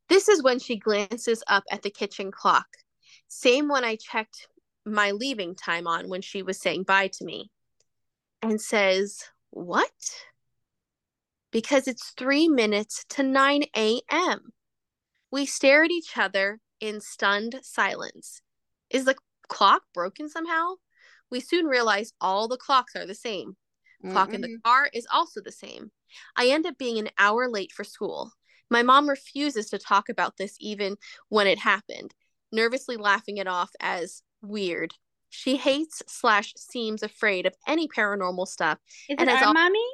This 0.08 0.28
is 0.28 0.42
when 0.42 0.58
she 0.58 0.76
glances 0.76 1.42
up 1.48 1.64
at 1.70 1.82
the 1.82 1.90
kitchen 1.90 2.30
clock, 2.30 2.66
same 3.28 3.68
one 3.68 3.84
I 3.84 3.96
checked 3.96 4.48
my 4.84 5.12
leaving 5.12 5.54
time 5.54 5.86
on 5.86 6.08
when 6.08 6.22
she 6.22 6.42
was 6.42 6.60
saying 6.60 6.84
bye 6.84 7.08
to 7.08 7.24
me, 7.24 7.50
and 8.42 8.60
says, 8.60 9.24
What? 9.50 9.90
Because 11.50 11.88
it's 11.88 12.10
three 12.10 12.48
minutes 12.48 13.04
to 13.10 13.22
9 13.22 13.64
a.m. 13.76 14.52
We 15.30 15.46
stare 15.46 15.84
at 15.84 15.90
each 15.90 16.16
other 16.16 16.60
in 16.86 17.00
stunned 17.00 17.60
silence. 17.62 18.42
Is 18.90 19.04
the 19.04 19.16
clock 19.48 19.82
broken 19.92 20.28
somehow? 20.28 20.74
We 21.30 21.40
soon 21.40 21.66
realize 21.66 22.12
all 22.20 22.48
the 22.48 22.56
clocks 22.56 22.94
are 22.94 23.06
the 23.06 23.14
same. 23.14 23.56
Clock 24.10 24.34
in 24.34 24.42
the 24.42 24.48
mm-hmm. 24.48 24.68
car 24.68 24.90
is 24.92 25.06
also 25.10 25.40
the 25.40 25.50
same. 25.50 25.90
I 26.36 26.48
end 26.48 26.66
up 26.66 26.76
being 26.76 26.98
an 26.98 27.08
hour 27.18 27.48
late 27.48 27.72
for 27.72 27.84
school. 27.84 28.32
My 28.70 28.82
mom 28.82 29.08
refuses 29.08 29.70
to 29.70 29.78
talk 29.78 30.08
about 30.08 30.36
this 30.36 30.56
even 30.60 30.96
when 31.28 31.46
it 31.46 31.58
happened, 31.58 32.14
nervously 32.52 32.96
laughing 32.96 33.38
it 33.38 33.46
off 33.46 33.70
as 33.80 34.22
weird. 34.42 34.92
She 35.30 35.56
hates 35.56 36.02
slash 36.06 36.52
seems 36.56 37.02
afraid 37.02 37.46
of 37.46 37.54
any 37.66 37.88
paranormal 37.88 38.46
stuff 38.46 38.78
Is 39.08 39.16
And 39.18 39.28
it 39.28 39.32
as 39.32 39.42
our 39.42 39.48
al- 39.48 39.54
mommy? 39.54 39.88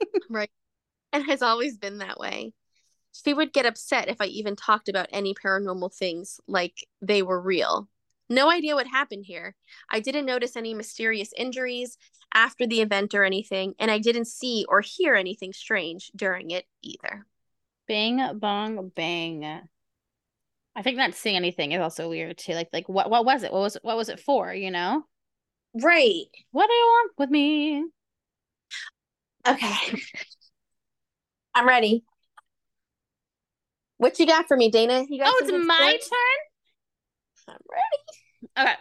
Right. 0.30 0.50
And 1.12 1.24
has 1.26 1.42
always 1.42 1.78
been 1.78 1.98
that 1.98 2.18
way. 2.18 2.52
She 3.24 3.32
would 3.32 3.52
get 3.52 3.66
upset 3.66 4.08
if 4.08 4.20
I 4.20 4.26
even 4.26 4.56
talked 4.56 4.88
about 4.88 5.08
any 5.10 5.34
paranormal 5.34 5.94
things 5.94 6.40
like 6.46 6.86
they 7.00 7.22
were 7.22 7.40
real. 7.40 7.88
No 8.28 8.50
idea 8.50 8.74
what 8.74 8.88
happened 8.88 9.24
here. 9.24 9.54
I 9.88 10.00
didn't 10.00 10.26
notice 10.26 10.56
any 10.56 10.74
mysterious 10.74 11.32
injuries 11.36 11.96
after 12.34 12.66
the 12.66 12.80
event 12.80 13.14
or 13.14 13.24
anything, 13.24 13.74
and 13.78 13.90
I 13.90 13.98
didn't 13.98 14.26
see 14.26 14.66
or 14.68 14.80
hear 14.80 15.14
anything 15.14 15.52
strange 15.52 16.10
during 16.14 16.50
it 16.50 16.66
either. 16.82 17.26
Bing 17.86 18.20
bong 18.38 18.90
bang. 18.94 19.68
I 20.74 20.82
think 20.82 20.98
not 20.98 21.14
seeing 21.14 21.36
anything 21.36 21.72
is 21.72 21.80
also 21.80 22.08
weird 22.08 22.36
too. 22.36 22.52
Like 22.52 22.68
like 22.72 22.88
what 22.88 23.08
what 23.08 23.24
was 23.24 23.44
it? 23.44 23.52
What 23.52 23.62
was 23.62 23.78
what 23.82 23.96
was 23.96 24.08
it 24.08 24.20
for, 24.20 24.52
you 24.52 24.70
know? 24.70 25.04
Right. 25.74 26.26
What 26.50 26.66
do 26.66 26.74
you 26.74 26.84
want 26.84 27.12
with 27.18 27.30
me? 27.30 27.84
Okay. 29.46 30.02
I'm 31.54 31.66
ready. 31.66 32.04
What 33.98 34.18
you 34.18 34.26
got 34.26 34.46
for 34.48 34.56
me, 34.56 34.70
Dana? 34.70 35.04
You 35.08 35.20
got 35.20 35.28
Oh, 35.28 35.38
it's 35.40 35.50
good 35.50 35.66
my 35.66 35.92
turn? 35.92 36.38
I'm 37.48 37.56
ready. 37.70 38.70
Okay. 38.70 38.78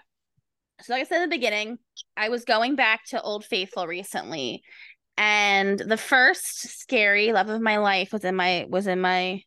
So 0.81 0.93
like 0.93 1.01
I 1.01 1.05
said 1.05 1.23
in 1.23 1.29
the 1.29 1.35
beginning, 1.35 1.77
I 2.17 2.29
was 2.29 2.45
going 2.45 2.75
back 2.75 3.05
to 3.07 3.21
Old 3.21 3.45
Faithful 3.45 3.87
recently. 3.87 4.63
And 5.17 5.79
the 5.79 5.97
first 5.97 6.79
scary 6.79 7.31
love 7.31 7.49
of 7.49 7.61
my 7.61 7.77
life 7.77 8.11
was 8.11 8.25
in 8.25 8.35
my 8.35 8.65
was 8.69 8.87
in 8.87 8.99
my 8.99 9.41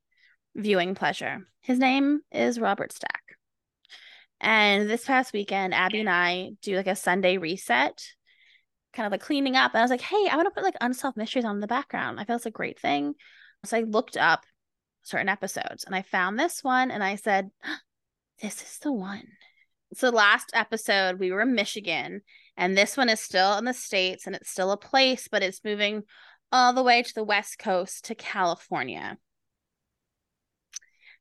viewing 0.57 0.95
pleasure. 0.95 1.41
His 1.61 1.79
name 1.79 2.21
is 2.33 2.59
Robert 2.59 2.93
Stack. 2.93 3.23
And 4.41 4.89
this 4.89 5.05
past 5.05 5.33
weekend, 5.33 5.75
Abby 5.75 6.01
and 6.01 6.09
I 6.09 6.53
do 6.63 6.77
like 6.77 6.87
a 6.87 6.97
Sunday 6.97 7.37
reset, 7.37 8.03
kind 8.95 9.07
of 9.07 9.13
like 9.13 9.21
cleaning 9.21 9.57
up. 9.57 9.73
And 9.75 9.81
I 9.81 9.85
was 9.85 9.91
like, 9.91 10.01
hey, 10.01 10.29
I 10.31 10.37
want 10.37 10.47
to 10.47 10.53
put 10.53 10.63
like 10.63 10.77
unsolved 10.81 11.17
mysteries 11.17 11.45
on 11.45 11.57
in 11.57 11.61
the 11.61 11.67
background. 11.67 12.19
I 12.19 12.25
feel 12.25 12.37
it's 12.37 12.47
a 12.47 12.51
great 12.51 12.81
thing. 12.81 13.15
So 13.65 13.77
I 13.77 13.81
looked 13.83 14.17
up 14.17 14.45
certain 15.09 15.29
episodes 15.29 15.85
and 15.85 15.95
I 15.95 16.03
found 16.03 16.39
this 16.39 16.63
one 16.63 16.91
and 16.91 17.03
I 17.03 17.17
said, 17.17 17.51
this 18.43 18.63
is 18.63 18.79
the 18.83 18.93
one. 18.93 19.27
So 19.95 20.11
last 20.11 20.51
episode 20.55 21.19
we 21.19 21.33
were 21.33 21.41
in 21.41 21.55
Michigan 21.55 22.23
and 22.57 22.77
this 22.77 22.97
one 22.97 23.09
is 23.09 23.21
still 23.21 23.57
in 23.57 23.65
the 23.65 23.73
States 23.73 24.27
and 24.27 24.37
it's 24.37 24.51
still 24.51 24.71
a 24.71 24.77
place, 24.77 25.29
but 25.31 25.43
it's 25.43 25.65
moving 25.65 26.03
all 26.53 26.73
the 26.73 26.83
way 26.83 27.03
to 27.03 27.15
the 27.15 27.25
West 27.25 27.59
Coast 27.59 28.05
to 28.07 28.15
California. 28.15 29.19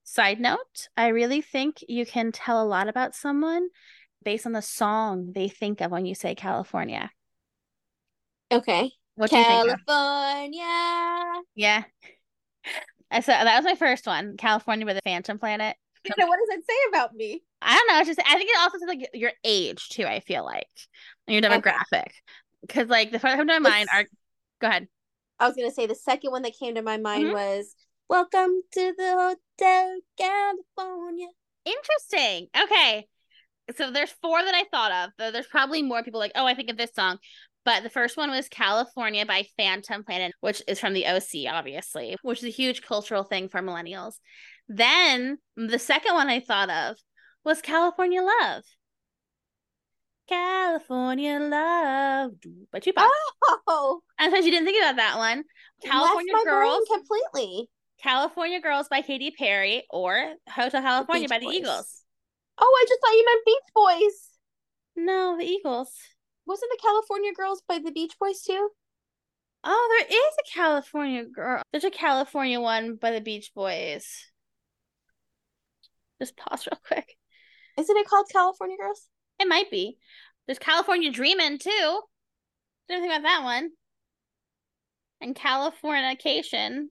Side 0.03 0.39
note, 0.39 0.87
I 0.95 1.07
really 1.07 1.41
think 1.41 1.77
you 1.87 2.05
can 2.05 2.31
tell 2.31 2.63
a 2.63 2.65
lot 2.65 2.87
about 2.87 3.13
someone 3.13 3.67
based 4.23 4.45
on 4.45 4.53
the 4.53 4.61
song 4.61 5.31
they 5.33 5.49
think 5.49 5.81
of 5.81 5.91
when 5.91 6.05
you 6.05 6.15
say 6.15 6.33
California. 6.33 7.11
Okay. 8.51 8.91
What 9.15 9.29
do 9.29 9.37
you 9.37 9.43
think? 9.43 9.71
of? 9.71 9.79
California. 9.85 11.41
Yeah. 11.55 11.83
I 13.11 13.21
said 13.21 13.43
that 13.43 13.55
was 13.57 13.65
my 13.65 13.75
first 13.75 14.05
one, 14.05 14.37
California 14.37 14.85
with 14.85 14.97
a 14.97 15.01
Phantom 15.03 15.39
Planet. 15.39 15.75
Dana, 16.03 16.27
what 16.27 16.39
does 16.39 16.57
it 16.57 16.65
say 16.67 16.89
about 16.89 17.13
me? 17.13 17.43
I 17.61 17.75
don't 17.75 17.87
know. 17.87 17.99
It's 17.99 18.07
just 18.07 18.19
I 18.19 18.35
think 18.35 18.49
it 18.49 18.57
also 18.59 18.77
says 18.77 18.87
like 18.87 19.09
your 19.13 19.31
age 19.43 19.89
too. 19.89 20.05
I 20.05 20.19
feel 20.19 20.43
like 20.45 20.67
and 21.27 21.33
your 21.33 21.41
demographic, 21.41 22.07
because 22.61 22.87
like 22.89 23.11
the 23.11 23.19
first 23.19 23.35
come 23.35 23.47
to 23.47 23.59
my 23.59 23.69
mind 23.69 23.89
are. 23.93 24.05
Go 24.59 24.67
ahead. 24.67 24.87
I 25.39 25.47
was 25.47 25.55
gonna 25.55 25.71
say 25.71 25.85
the 25.85 25.95
second 25.95 26.31
one 26.31 26.41
that 26.43 26.57
came 26.59 26.75
to 26.75 26.81
my 26.81 26.97
mind 26.97 27.25
Mhm. 27.25 27.33
was 27.33 27.75
"Welcome 28.09 28.61
to 28.73 28.93
the 28.97 29.37
Hotel 29.59 29.99
California." 30.17 31.27
Interesting. 31.65 32.47
Okay, 32.63 33.07
so 33.75 33.91
there's 33.91 34.11
four 34.21 34.41
that 34.43 34.55
I 34.55 34.63
thought 34.71 34.91
of. 34.91 35.11
Though 35.17 35.31
There's 35.31 35.47
probably 35.47 35.81
more 35.81 36.01
people 36.03 36.19
like, 36.19 36.31
oh, 36.35 36.45
I 36.45 36.53
think 36.53 36.69
of 36.69 36.77
this 36.77 36.93
song. 36.95 37.19
But 37.67 37.83
the 37.83 37.89
first 37.89 38.15
one 38.15 38.31
was 38.31 38.47
California 38.47 39.25
by 39.25 39.45
Phantom 39.57 40.01
Planet, 40.01 40.31
which 40.39 40.63
is 40.69 40.79
from 40.79 40.93
the 40.93 41.05
OC, 41.05 41.51
obviously, 41.53 42.15
which 42.21 42.37
is 42.37 42.45
a 42.45 42.49
huge 42.49 42.81
cultural 42.81 43.25
thing 43.25 43.49
for 43.49 43.61
millennials. 43.61 44.13
Then 44.69 45.39
the 45.57 45.77
second 45.77 46.13
one 46.13 46.29
I 46.29 46.39
thought 46.39 46.69
of 46.69 46.95
was 47.43 47.61
California 47.61 48.21
Love. 48.21 48.63
California 50.29 51.39
Love 51.41 52.31
by 52.71 52.79
Tupac. 52.79 53.09
Oh, 53.67 53.99
And 54.17 54.31
since 54.31 54.45
you 54.45 54.51
didn't 54.51 54.65
think 54.65 54.81
about 54.81 54.95
that 54.95 55.17
one, 55.17 55.43
California 55.83 56.33
left 56.33 56.45
my 56.45 56.49
Girls, 56.49 56.87
completely. 56.89 57.69
California 58.01 58.61
Girls 58.61 58.87
by 58.87 59.01
Katy 59.01 59.31
Perry, 59.31 59.83
or 59.89 60.35
Hotel 60.47 60.81
California 60.81 61.23
Beach 61.23 61.29
by 61.29 61.39
the 61.39 61.47
Boys. 61.47 61.55
Eagles. 61.55 62.03
Oh, 62.59 62.77
I 62.81 62.85
just 62.87 63.01
thought 63.01 63.11
you 63.11 63.25
meant 63.25 63.45
Beach 63.45 63.73
Boys. 63.75 64.29
No, 64.95 65.37
the 65.37 65.43
Eagles. 65.43 65.91
Wasn't 66.47 66.71
the 66.71 66.79
California 66.81 67.33
Girls 67.33 67.61
by 67.67 67.79
the 67.79 67.91
Beach 67.91 68.13
Boys 68.19 68.41
too? 68.41 68.69
Oh, 69.65 69.97
there 69.97 70.07
is 70.07 70.33
a 70.39 70.57
California 70.57 71.25
girl. 71.25 71.61
There's 71.71 71.83
a 71.83 71.91
California 71.91 72.61
one 72.61 72.95
by 72.95 73.11
the 73.11 73.19
Beach 73.19 73.51
Boys. 73.53 74.07
Just 76.21 76.37
pause 76.37 76.65
real 76.65 76.79
quick. 76.87 77.17
Isn't 77.77 77.97
it 77.97 78.07
called 78.07 78.29
California 78.31 78.77
Girls? 78.77 79.09
It 79.39 79.47
might 79.49 79.69
be. 79.69 79.97
There's 80.45 80.57
California 80.57 81.11
Dreamin' 81.11 81.59
too. 81.59 82.01
Didn't 82.87 83.03
think 83.03 83.13
about 83.13 83.23
that 83.23 83.43
one. 83.43 83.71
And 85.19 85.35
Californication. 85.35 86.85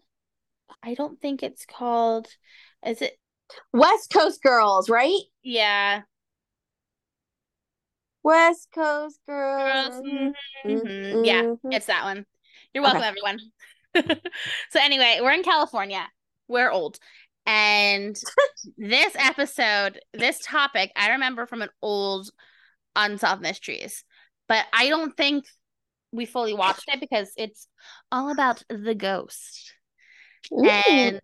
I 0.83 0.93
don't 0.93 1.19
think 1.21 1.43
it's 1.43 1.65
called. 1.65 2.29
Is 2.85 3.01
it? 3.01 3.19
West 3.73 4.13
Coast 4.13 4.43
Girls, 4.43 4.91
right? 4.91 5.21
Yeah. 5.43 6.03
West 8.27 8.69
Coast 8.75 9.21
Girls. 9.25 10.01
Girls. 10.01 10.03
Mm-hmm. 10.05 10.71
Mm-hmm. 10.71 11.25
Yeah, 11.25 11.43
Mhm. 11.43 11.59
it's 11.73 11.87
that 11.87 12.03
one. 12.03 12.27
You're 12.75 12.83
welcome, 12.83 13.03
Okay. 13.03 13.09
everyone. 13.09 13.39
so 14.71 14.81
anyway, 14.81 15.21
we're 15.23 15.31
in 15.31 15.45
California. 15.45 16.05
We're 16.49 16.73
old. 16.73 16.99
And 17.47 18.21
this 18.77 19.15
episode, 19.17 20.01
this 20.13 20.41
topic, 20.41 20.91
I 20.97 21.11
remember 21.11 21.47
from 21.47 21.63
an 21.63 21.69
old 21.81 22.29
Unsolved 22.97 23.43
Mysteries. 23.43 24.03
But 24.49 24.67
I 24.73 24.89
don't 24.89 25.17
think 25.17 25.45
we 26.11 26.27
fully 26.27 26.53
watched 26.53 26.89
it 26.89 26.99
because 26.99 27.33
it's 27.37 27.69
all 28.11 28.33
about 28.33 28.65
the 28.69 28.97
ghost. 28.97 29.73
Ooh. 30.53 30.65
And 30.65 31.21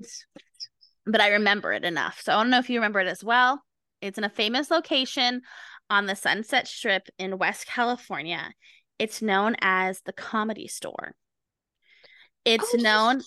but 1.05 1.21
I 1.21 1.31
remember 1.31 1.73
it 1.73 1.85
enough. 1.85 2.21
So 2.23 2.33
I 2.33 2.37
don't 2.37 2.51
know 2.51 2.61
if 2.61 2.71
you 2.71 2.79
remember 2.79 3.01
it 3.01 3.09
as 3.09 3.25
well. 3.25 3.61
It's 4.01 4.19
in 4.19 4.25
a 4.25 4.31
famous 4.31 4.71
location 4.71 5.43
on 5.93 6.07
the 6.07 6.17
Sunset 6.17 6.67
Strip 6.67 7.11
in 7.19 7.37
West 7.37 7.67
California. 7.67 8.55
It's 8.99 9.21
known 9.21 9.57
as 9.61 10.01
the 10.01 10.13
Comedy 10.15 10.67
Store. 10.67 11.15
It's 12.47 12.75
Oh, 12.75 12.79
known 12.79 13.21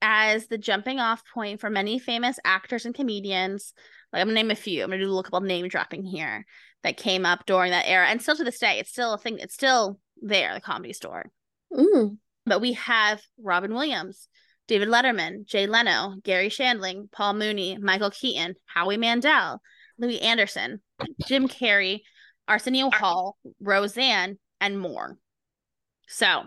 as 0.00 0.46
the 0.46 0.56
jumping 0.56 1.00
off 1.00 1.24
point 1.34 1.60
for 1.60 1.68
many 1.68 1.98
famous 1.98 2.38
actors 2.44 2.86
and 2.86 2.94
comedians. 2.94 3.74
Like 4.12 4.20
I'm 4.20 4.28
gonna 4.28 4.34
name 4.36 4.52
a 4.52 4.54
few. 4.54 4.84
I'm 4.84 4.90
gonna 4.90 5.00
do 5.02 5.06
a 5.06 5.08
little 5.08 5.24
couple 5.24 5.40
name 5.40 5.66
dropping 5.66 6.04
here 6.04 6.46
that 6.84 6.96
came 6.96 7.26
up 7.26 7.44
during 7.44 7.72
that 7.72 7.88
era, 7.88 8.06
and 8.06 8.22
still 8.22 8.36
to 8.36 8.44
this 8.44 8.60
day, 8.60 8.78
it's 8.78 8.90
still 8.90 9.14
a 9.14 9.18
thing. 9.18 9.40
It's 9.40 9.54
still 9.54 9.98
there, 10.22 10.54
the 10.54 10.60
Comedy 10.60 10.92
Store. 10.92 11.26
Mm. 11.72 12.18
But 12.46 12.60
we 12.60 12.74
have 12.74 13.20
Robin 13.36 13.74
Williams, 13.74 14.28
David 14.68 14.88
Letterman, 14.88 15.44
Jay 15.44 15.66
Leno, 15.66 16.14
Garry 16.22 16.50
Shandling, 16.50 17.10
Paul 17.10 17.34
Mooney, 17.34 17.78
Michael 17.78 18.10
Keaton, 18.10 18.54
Howie 18.66 18.96
Mandel, 18.96 19.60
Louie 19.98 20.20
Anderson, 20.20 20.80
Jim 21.26 21.48
Carrey, 21.48 22.02
Arsenio 22.48 22.90
Hall, 22.90 23.36
Roseanne, 23.60 24.38
and 24.60 24.78
more. 24.78 25.16
So, 26.08 26.44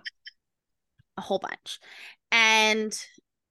a 1.18 1.22
whole 1.22 1.40
bunch. 1.40 1.80
And 2.32 2.98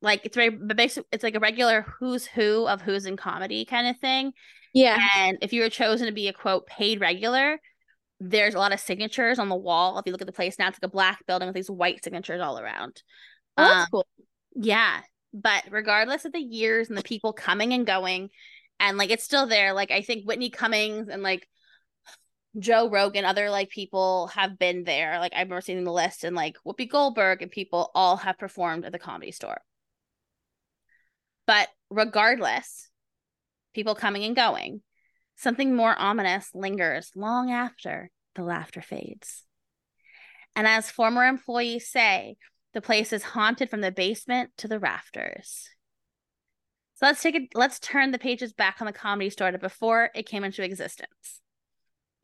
like 0.03 0.21
it's 0.25 0.37
very 0.37 0.51
but 0.51 0.77
basically 0.77 1.09
it's 1.13 1.25
like 1.25 1.35
a 1.35 1.41
regular 1.41 1.87
who's 1.99 2.27
who 2.27 2.67
of 2.69 2.83
who's 2.83 3.07
in 3.07 3.17
comedy 3.17 3.65
kind 3.65 3.89
of 3.89 3.99
thing. 3.99 4.33
Yeah. 4.75 4.99
And 5.17 5.39
if 5.41 5.53
you 5.53 5.63
were 5.63 5.71
chosen 5.71 6.07
to 6.07 6.13
be 6.13 6.29
a 6.29 6.33
quote 6.33 6.67
paid 6.67 7.01
regular, 7.01 7.59
there's 8.21 8.55
a 8.55 8.59
lot 8.59 8.73
of 8.73 8.81
signatures 8.81 9.39
on 9.39 9.49
the 9.49 9.57
wall. 9.57 9.99
If 9.99 10.07
you 10.07 10.13
look 10.13 10.21
at 10.21 10.27
the 10.27 10.33
place 10.33 10.59
now, 10.59 10.69
it's 10.69 10.77
like 10.77 10.89
a 10.89 10.93
black 10.93 11.25
building 11.27 11.49
with 11.49 11.55
these 11.55 11.71
white 11.71 12.03
signatures 12.05 12.41
all 12.41 12.59
around. 12.59 13.03
Oh, 13.57 13.65
that's 13.65 13.81
Um, 13.83 13.87
cool. 13.91 14.07
yeah. 14.55 15.01
But 15.33 15.65
regardless 15.71 16.25
of 16.25 16.33
the 16.33 16.41
years 16.41 16.89
and 16.89 16.99
the 16.99 17.03
people 17.03 17.33
coming 17.33 17.73
and 17.73 17.87
going, 17.87 18.31
and 18.81 18.99
like 18.99 19.11
it's 19.11 19.25
still 19.25 19.47
there. 19.47 19.73
Like 19.73 19.91
I 19.91 20.03
think 20.03 20.25
Whitney 20.27 20.51
Cummings 20.51 21.09
and 21.09 21.23
like 21.23 21.49
Joe 22.59 22.89
Rogan, 22.89 23.25
other 23.25 23.51
like 23.51 23.69
people 23.69 24.29
have 24.29 24.59
been 24.59 24.85
there. 24.85 25.19
Like 25.19 25.33
I 25.35 25.41
remember 25.41 25.61
seeing 25.61 25.85
the 25.85 25.93
list 25.93 26.25
and 26.25 26.37
like 26.37 26.57
Whoopi 26.67 26.89
Goldberg 26.89 27.43
and 27.43 27.51
people 27.51 27.91
all 27.95 28.17
have 28.19 28.39
performed 28.39 28.85
at 28.85 28.93
the 28.93 28.99
comedy 28.99 29.33
store. 29.33 29.61
But 31.47 31.69
regardless, 31.91 32.89
people 33.75 33.95
coming 33.95 34.25
and 34.25 34.37
going, 34.37 34.83
something 35.37 35.75
more 35.75 35.99
ominous 35.99 36.51
lingers 36.55 37.11
long 37.17 37.51
after 37.51 38.11
the 38.35 38.43
laughter 38.43 38.81
fades. 38.81 39.45
And 40.57 40.67
as 40.67 40.91
former 40.91 41.27
employees 41.27 41.89
say, 41.91 42.37
the 42.73 42.81
place 42.81 43.13
is 43.13 43.23
haunted 43.23 43.71
from 43.71 43.81
the 43.81 43.93
basement 43.93 44.51
to 44.59 44.69
the 44.69 44.79
rafters. 44.79 45.69
So 46.95 47.07
let's 47.07 47.23
take 47.23 47.35
it, 47.35 47.49
let's 47.55 47.81
turn 47.81 48.13
the 48.13 48.19
pages 48.19 48.53
back 48.53 48.77
on 48.81 48.87
the 48.87 48.93
comedy 48.93 49.31
store 49.31 49.51
to 49.51 49.59
before 49.59 50.11
it 50.15 50.29
came 50.29 50.45
into 50.45 50.63
existence. 50.63 51.41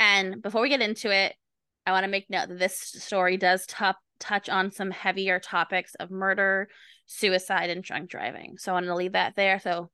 And 0.00 0.42
before 0.42 0.62
we 0.62 0.70
get 0.70 0.80
into 0.80 1.14
it, 1.14 1.36
I 1.86 1.92
want 1.92 2.04
to 2.04 2.10
make 2.10 2.28
note 2.30 2.48
that 2.48 2.58
this 2.58 2.76
story 2.76 3.36
does 3.36 3.66
touch 3.66 4.48
on 4.48 4.72
some 4.72 4.90
heavier 4.90 5.38
topics 5.38 5.94
of 5.96 6.10
murder, 6.10 6.68
suicide, 7.06 7.70
and 7.70 7.84
drunk 7.84 8.10
driving. 8.10 8.56
So 8.58 8.72
I 8.72 8.74
wanted 8.74 8.88
to 8.88 8.96
leave 8.96 9.12
that 9.12 9.36
there. 9.36 9.60
So 9.60 9.90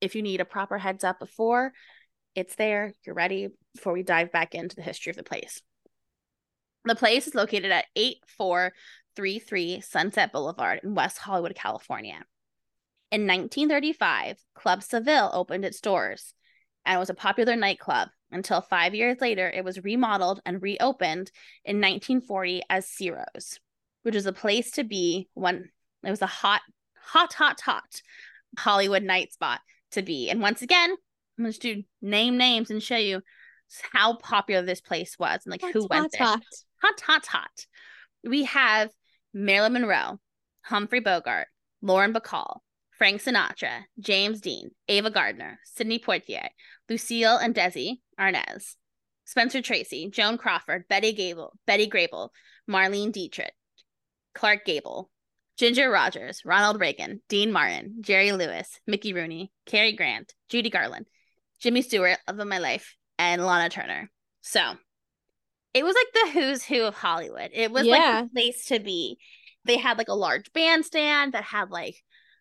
if 0.00 0.14
you 0.14 0.22
need 0.22 0.40
a 0.40 0.44
proper 0.44 0.78
heads 0.78 1.02
up 1.02 1.18
before, 1.18 1.72
it's 2.36 2.54
there. 2.54 2.94
You're 3.04 3.16
ready 3.16 3.48
before 3.74 3.92
we 3.92 4.04
dive 4.04 4.30
back 4.30 4.54
into 4.54 4.76
the 4.76 4.82
history 4.82 5.10
of 5.10 5.16
the 5.16 5.24
place. 5.24 5.60
The 6.84 6.94
place 6.94 7.26
is 7.26 7.34
located 7.34 7.72
at 7.72 7.86
8433 7.96 9.80
Sunset 9.80 10.32
Boulevard 10.32 10.80
in 10.84 10.94
West 10.94 11.18
Hollywood, 11.18 11.56
California. 11.56 12.24
In 13.10 13.22
1935, 13.22 14.38
Club 14.54 14.84
Seville 14.84 15.30
opened 15.32 15.64
its 15.64 15.80
doors 15.80 16.32
and 16.88 16.98
was 16.98 17.10
a 17.10 17.14
popular 17.14 17.54
nightclub 17.54 18.08
until 18.32 18.60
five 18.60 18.94
years 18.94 19.20
later 19.20 19.48
it 19.48 19.64
was 19.64 19.84
remodeled 19.84 20.40
and 20.44 20.62
reopened 20.62 21.30
in 21.64 21.76
1940 21.76 22.62
as 22.68 22.88
Ciro's, 22.88 23.60
which 24.02 24.14
is 24.14 24.26
a 24.26 24.32
place 24.32 24.72
to 24.72 24.84
be 24.84 25.28
when 25.34 25.70
it 26.02 26.10
was 26.10 26.22
a 26.22 26.26
hot, 26.26 26.62
hot, 27.00 27.34
hot, 27.34 27.60
hot 27.60 28.02
Hollywood 28.58 29.02
night 29.02 29.32
spot 29.32 29.60
to 29.92 30.02
be. 30.02 30.30
And 30.30 30.40
once 30.40 30.62
again, 30.62 30.90
I'm 31.38 31.44
going 31.44 31.52
to 31.52 31.58
do 31.58 31.82
name 32.02 32.38
names 32.38 32.70
and 32.70 32.82
show 32.82 32.96
you 32.96 33.20
how 33.92 34.16
popular 34.16 34.62
this 34.62 34.80
place 34.80 35.18
was 35.18 35.40
and 35.44 35.50
like 35.52 35.60
who 35.60 35.82
Hot, 35.82 35.90
went 35.90 36.02
hot, 36.04 36.12
there 36.12 36.26
hot. 36.26 36.42
hot, 36.82 37.00
hot, 37.02 37.26
hot. 37.26 37.66
We 38.24 38.44
have 38.44 38.90
Marilyn 39.34 39.74
Monroe, 39.74 40.18
Humphrey 40.62 41.00
Bogart, 41.00 41.48
Lauren 41.82 42.14
Bacall, 42.14 42.60
Frank 42.96 43.22
Sinatra, 43.22 43.84
James 44.00 44.40
Dean, 44.40 44.70
Ava 44.88 45.10
Gardner, 45.10 45.60
Sidney 45.64 46.00
Poitier, 46.00 46.48
Lucille 46.88 47.36
and 47.36 47.54
Desi 47.54 47.98
Arnaz, 48.18 48.74
Spencer 49.24 49.60
Tracy, 49.62 50.08
Joan 50.10 50.38
Crawford, 50.38 50.86
Betty 50.88 51.12
Gable, 51.12 51.52
Betty 51.66 51.88
Grable, 51.88 52.30
Marlene 52.68 53.12
Dietrich, 53.12 53.52
Clark 54.34 54.64
Gable, 54.64 55.10
Ginger 55.58 55.90
Rogers, 55.90 56.42
Ronald 56.44 56.80
Reagan, 56.80 57.20
Dean 57.28 57.52
Martin, 57.52 57.96
Jerry 58.00 58.32
Lewis, 58.32 58.78
Mickey 58.86 59.12
Rooney, 59.12 59.50
Cary 59.66 59.92
Grant, 59.92 60.32
Judy 60.48 60.70
Garland, 60.70 61.06
Jimmy 61.60 61.82
Stewart, 61.82 62.18
Love 62.28 62.38
of 62.38 62.46
My 62.46 62.58
Life, 62.58 62.94
and 63.18 63.44
Lana 63.44 63.68
Turner. 63.68 64.10
So 64.40 64.62
it 65.74 65.84
was 65.84 65.94
like 65.94 66.06
the 66.14 66.30
who's 66.40 66.64
who 66.64 66.84
of 66.84 66.94
Hollywood. 66.94 67.50
It 67.52 67.70
was 67.72 67.84
Yeah. 67.86 67.96
like 68.20 68.24
the 68.24 68.30
place 68.34 68.66
to 68.66 68.78
be. 68.78 69.18
They 69.64 69.76
had 69.76 69.98
like 69.98 70.08
a 70.08 70.14
large 70.14 70.52
bandstand 70.52 71.32
that 71.32 71.44
had 71.44 71.70
like 71.70 71.96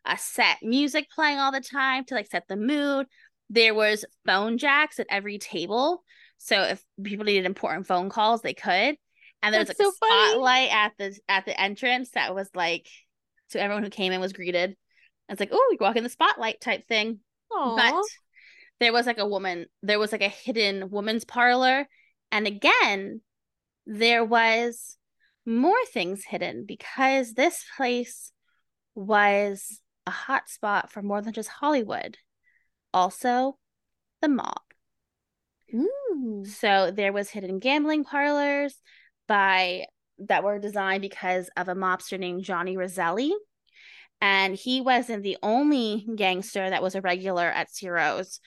a 0.05 0.17
set 0.17 0.57
music 0.61 1.09
playing 1.09 1.39
all 1.39 1.51
the 1.51 1.59
time 1.59 2.05
to 2.05 2.15
like 2.15 2.27
set 2.27 2.47
the 2.47 2.55
mood. 2.55 3.07
There 3.49 3.73
was 3.73 4.05
phone 4.25 4.57
jacks 4.57 4.99
at 4.99 5.07
every 5.09 5.37
table. 5.37 6.03
So 6.37 6.61
if 6.63 6.83
people 7.03 7.25
needed 7.25 7.45
important 7.45 7.87
phone 7.87 8.09
calls, 8.09 8.41
they 8.41 8.53
could. 8.53 8.97
And 9.41 9.53
there 9.53 9.59
was 9.59 9.67
like 9.69 9.77
That's 9.77 9.79
a 9.79 9.83
so 9.83 9.91
funny. 9.99 10.29
spotlight 10.31 10.69
at 10.71 10.93
the 10.97 11.19
at 11.29 11.45
the 11.45 11.59
entrance 11.59 12.11
that 12.11 12.33
was 12.35 12.49
like 12.55 12.87
so 13.47 13.59
everyone 13.59 13.83
who 13.83 13.89
came 13.89 14.11
in 14.11 14.19
was 14.21 14.33
greeted. 14.33 14.75
It's 15.29 15.39
like, 15.39 15.49
oh, 15.51 15.69
you 15.71 15.77
walk 15.79 15.95
in 15.95 16.03
the 16.03 16.09
spotlight 16.09 16.61
type 16.61 16.87
thing. 16.87 17.19
But 17.49 17.93
there 18.79 18.93
was 18.93 19.05
like 19.05 19.17
a 19.19 19.27
woman, 19.27 19.67
there 19.81 19.99
was 19.99 20.11
like 20.11 20.21
a 20.21 20.29
hidden 20.29 20.89
woman's 20.89 21.25
parlor. 21.25 21.87
And 22.31 22.45
again, 22.47 23.21
there 23.85 24.23
was 24.23 24.97
more 25.45 25.85
things 25.93 26.23
hidden 26.25 26.65
because 26.65 27.33
this 27.33 27.63
place 27.77 28.31
was 28.95 29.81
a 30.05 30.11
hot 30.11 30.49
spot 30.49 30.91
for 30.91 31.01
more 31.01 31.21
than 31.21 31.33
just 31.33 31.49
Hollywood. 31.49 32.17
Also, 32.97 33.59
the 34.23 34.27
mob. 34.27 34.57
So 36.45 36.89
there 36.89 37.13
was 37.13 37.29
hidden 37.29 37.59
gambling 37.59 38.03
parlors 38.03 38.75
by 39.27 39.85
that 40.17 40.43
were 40.43 40.57
designed 40.57 41.01
because 41.01 41.47
of 41.55 41.67
a 41.67 41.75
mobster 41.75 42.19
named 42.19 42.43
Johnny 42.43 42.75
Roselli. 42.75 43.33
And 44.19 44.55
he 44.55 44.81
wasn't 44.81 45.21
the 45.21 45.37
only 45.43 46.07
gangster 46.15 46.67
that 46.67 46.81
was 46.81 46.95
a 46.95 47.01
regular 47.01 47.45
at 47.45 47.69
Ciro's 47.69 48.39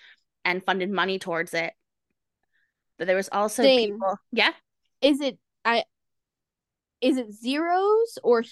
and 0.44 0.64
funded 0.64 0.90
money 0.90 1.20
towards 1.20 1.54
it. 1.54 1.72
But 2.98 3.06
there 3.06 3.14
was 3.14 3.28
also 3.30 3.62
Same. 3.62 3.92
people. 3.92 4.16
Yeah. 4.32 4.50
Is 5.00 5.20
it 5.20 5.38
I? 5.64 5.84
Is 7.00 7.18
it 7.18 7.32
zeros 7.32 8.18
or 8.24 8.42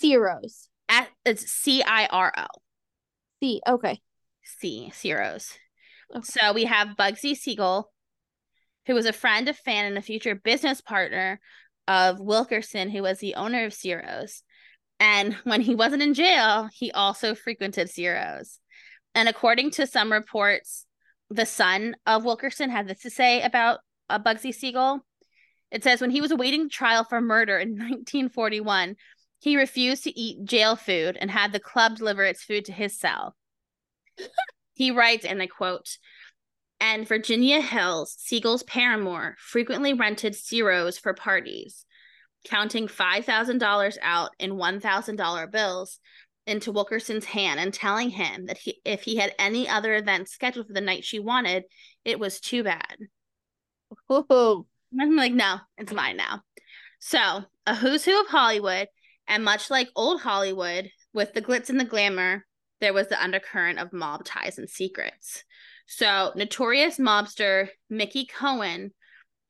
zeros? 0.00 0.70
At 0.88 1.08
it's 1.26 1.50
C 1.50 1.82
I 1.82 2.06
R 2.06 2.32
O. 2.34 2.46
C. 3.42 3.60
Okay. 3.68 4.00
C 4.44 4.90
Ciro's. 4.94 5.52
Okay. 6.14 6.24
So 6.24 6.52
we 6.52 6.64
have 6.64 6.96
Bugsy 6.96 7.36
Siegel, 7.36 7.90
who 8.86 8.94
was 8.94 9.06
a 9.06 9.12
friend, 9.12 9.48
a 9.48 9.54
fan, 9.54 9.86
and 9.86 9.98
a 9.98 10.02
future 10.02 10.34
business 10.34 10.80
partner 10.80 11.40
of 11.88 12.20
Wilkerson, 12.20 12.90
who 12.90 13.02
was 13.02 13.18
the 13.18 13.34
owner 13.34 13.64
of 13.64 13.74
Ciro's. 13.74 14.42
And 15.00 15.34
when 15.44 15.60
he 15.60 15.74
wasn't 15.74 16.02
in 16.02 16.14
jail, 16.14 16.68
he 16.72 16.92
also 16.92 17.34
frequented 17.34 17.90
Ciro's. 17.90 18.60
And 19.14 19.28
according 19.28 19.72
to 19.72 19.86
some 19.86 20.12
reports, 20.12 20.86
the 21.30 21.46
son 21.46 21.96
of 22.06 22.24
Wilkerson 22.24 22.70
had 22.70 22.88
this 22.88 23.00
to 23.00 23.10
say 23.10 23.42
about 23.42 23.80
uh, 24.08 24.18
Bugsy 24.18 24.54
Siegel. 24.54 25.04
It 25.70 25.82
says 25.82 26.00
when 26.00 26.10
he 26.10 26.20
was 26.20 26.30
awaiting 26.30 26.68
trial 26.68 27.04
for 27.04 27.20
murder 27.20 27.58
in 27.58 27.70
1941, 27.72 28.96
he 29.40 29.56
refused 29.56 30.04
to 30.04 30.18
eat 30.18 30.44
jail 30.44 30.76
food 30.76 31.18
and 31.20 31.30
had 31.30 31.52
the 31.52 31.60
club 31.60 31.96
deliver 31.96 32.24
its 32.24 32.42
food 32.42 32.64
to 32.66 32.72
his 32.72 32.98
cell. 32.98 33.34
He 34.74 34.90
writes, 34.90 35.24
and 35.24 35.40
I 35.40 35.46
quote, 35.46 35.98
and 36.80 37.08
Virginia 37.08 37.60
Hills, 37.60 38.14
Siegel's 38.18 38.62
paramour, 38.62 39.36
frequently 39.38 39.94
rented 39.94 40.34
Ciro's 40.34 40.98
for 40.98 41.14
parties, 41.14 41.86
counting 42.44 42.88
$5,000 42.88 43.96
out 44.02 44.30
in 44.38 44.52
$1,000 44.52 45.50
bills 45.50 46.00
into 46.46 46.72
Wilkerson's 46.72 47.24
hand 47.24 47.58
and 47.58 47.72
telling 47.72 48.10
him 48.10 48.46
that 48.46 48.58
he, 48.58 48.80
if 48.84 49.02
he 49.02 49.16
had 49.16 49.34
any 49.38 49.68
other 49.68 49.94
events 49.94 50.32
scheduled 50.32 50.66
for 50.66 50.72
the 50.74 50.80
night 50.80 51.04
she 51.04 51.18
wanted, 51.18 51.64
it 52.04 52.18
was 52.18 52.40
too 52.40 52.62
bad. 52.62 52.96
Whoa. 54.06 54.66
I'm 55.00 55.16
like, 55.16 55.32
no, 55.32 55.56
it's 55.78 55.92
mine 55.92 56.16
now. 56.16 56.42
So, 56.98 57.44
a 57.66 57.74
who's 57.74 58.04
who 58.04 58.20
of 58.20 58.26
Hollywood, 58.26 58.88
and 59.26 59.44
much 59.44 59.70
like 59.70 59.88
old 59.96 60.20
Hollywood, 60.20 60.90
with 61.12 61.32
the 61.32 61.42
glitz 61.42 61.70
and 61.70 61.80
the 61.80 61.84
glamour, 61.84 62.44
there 62.80 62.92
was 62.92 63.08
the 63.08 63.22
undercurrent 63.22 63.78
of 63.78 63.92
mob 63.92 64.24
ties 64.24 64.58
and 64.58 64.68
secrets. 64.68 65.44
So, 65.86 66.32
notorious 66.34 66.98
mobster 66.98 67.68
Mickey 67.90 68.26
Cohen, 68.26 68.92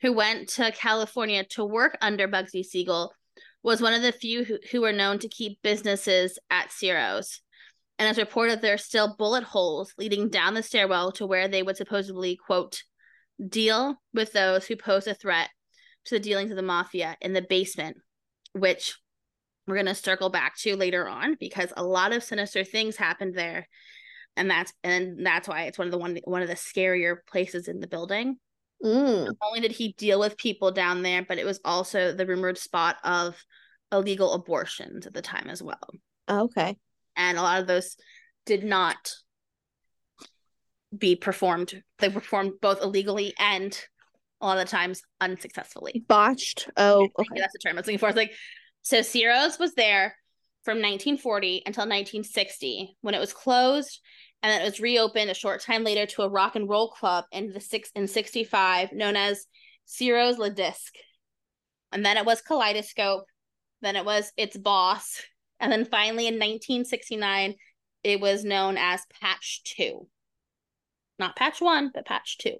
who 0.00 0.12
went 0.12 0.48
to 0.50 0.72
California 0.72 1.44
to 1.50 1.64
work 1.64 1.96
under 2.00 2.28
Bugsy 2.28 2.64
Siegel, 2.64 3.12
was 3.62 3.80
one 3.80 3.94
of 3.94 4.02
the 4.02 4.12
few 4.12 4.44
who, 4.44 4.58
who 4.70 4.82
were 4.82 4.92
known 4.92 5.18
to 5.20 5.28
keep 5.28 5.62
businesses 5.62 6.38
at 6.50 6.70
Ciro's. 6.70 7.40
And 7.98 8.08
it's 8.08 8.18
reported 8.18 8.60
there 8.60 8.74
are 8.74 8.78
still 8.78 9.14
bullet 9.16 9.44
holes 9.44 9.94
leading 9.96 10.28
down 10.28 10.54
the 10.54 10.62
stairwell 10.62 11.12
to 11.12 11.26
where 11.26 11.48
they 11.48 11.62
would 11.62 11.76
supposedly, 11.76 12.36
quote, 12.36 12.82
deal 13.48 13.96
with 14.12 14.32
those 14.32 14.66
who 14.66 14.76
pose 14.76 15.06
a 15.06 15.14
threat 15.14 15.48
to 16.06 16.16
the 16.16 16.20
dealings 16.20 16.50
of 16.50 16.56
the 16.56 16.62
mafia 16.62 17.16
in 17.20 17.32
the 17.32 17.42
basement, 17.42 17.96
which 18.52 18.96
we're 19.66 19.74
going 19.76 19.86
to 19.86 19.94
circle 19.94 20.28
back 20.30 20.56
to 20.58 20.76
later 20.76 21.08
on 21.08 21.36
because 21.40 21.72
a 21.76 21.84
lot 21.84 22.12
of 22.12 22.22
sinister 22.22 22.64
things 22.64 22.96
happened 22.96 23.34
there 23.34 23.66
and 24.36 24.50
that's 24.50 24.72
and 24.82 25.24
that's 25.24 25.48
why 25.48 25.62
it's 25.62 25.78
one 25.78 25.86
of 25.86 25.92
the 25.92 25.98
one 25.98 26.18
one 26.24 26.42
of 26.42 26.48
the 26.48 26.54
scarier 26.54 27.16
places 27.26 27.68
in 27.68 27.80
the 27.80 27.86
building 27.88 28.36
Mm. 28.82 29.26
not 29.26 29.36
only 29.40 29.60
did 29.60 29.70
he 29.72 29.92
deal 29.92 30.20
with 30.20 30.36
people 30.36 30.70
down 30.70 31.02
there 31.02 31.24
but 31.26 31.38
it 31.38 31.46
was 31.46 31.60
also 31.64 32.12
the 32.12 32.26
rumored 32.26 32.58
spot 32.58 32.96
of 33.04 33.36
illegal 33.92 34.34
abortions 34.34 35.06
at 35.06 35.14
the 35.14 35.22
time 35.22 35.48
as 35.48 35.62
well 35.62 35.88
Okay. 36.28 36.76
and 37.16 37.38
a 37.38 37.42
lot 37.42 37.60
of 37.62 37.66
those 37.66 37.96
did 38.44 38.64
not 38.64 39.12
be 40.96 41.16
performed 41.16 41.82
they 41.98 42.10
performed 42.10 42.52
both 42.60 42.82
illegally 42.82 43.32
and 43.38 43.80
a 44.40 44.46
lot 44.46 44.58
of 44.58 44.64
the 44.64 44.70
times 44.70 45.02
unsuccessfully 45.20 46.04
Botched. 46.06 46.68
Oh, 46.76 47.08
okay. 47.18 47.40
that's 47.40 47.52
the 47.52 47.58
term 47.60 47.76
I 47.76 47.80
was 47.80 47.86
looking 47.86 47.98
for. 47.98 48.08
It's 48.08 48.16
like 48.16 48.32
so 48.84 49.00
Ciro's 49.00 49.58
was 49.58 49.74
there 49.74 50.14
from 50.62 50.76
1940 50.76 51.62
until 51.66 51.82
1960 51.82 52.96
when 53.00 53.14
it 53.14 53.18
was 53.18 53.32
closed 53.32 54.00
and 54.44 54.52
then 54.52 54.60
it 54.60 54.64
was 54.64 54.78
reopened 54.78 55.30
a 55.30 55.34
short 55.34 55.62
time 55.62 55.84
later 55.84 56.04
to 56.04 56.22
a 56.22 56.28
rock 56.28 56.54
and 56.54 56.68
roll 56.68 56.90
club 56.90 57.24
in 57.32 57.52
the 57.52 57.60
six 57.60 57.90
in 57.94 58.06
65 58.06 58.92
known 58.92 59.16
as 59.16 59.46
Ciro's 59.86 60.36
La 60.36 60.50
Disc. 60.50 60.94
And 61.92 62.04
then 62.04 62.18
it 62.18 62.26
was 62.26 62.42
Kaleidoscope, 62.42 63.24
then 63.80 63.96
it 63.96 64.04
was 64.04 64.32
its 64.36 64.56
boss, 64.56 65.22
and 65.60 65.72
then 65.72 65.86
finally 65.86 66.26
in 66.26 66.34
1969 66.34 67.54
it 68.02 68.20
was 68.20 68.44
known 68.44 68.76
as 68.76 69.00
Patch 69.18 69.62
2. 69.64 70.06
Not 71.18 71.36
Patch 71.36 71.62
1, 71.62 71.92
but 71.94 72.04
Patch 72.04 72.36
2. 72.38 72.54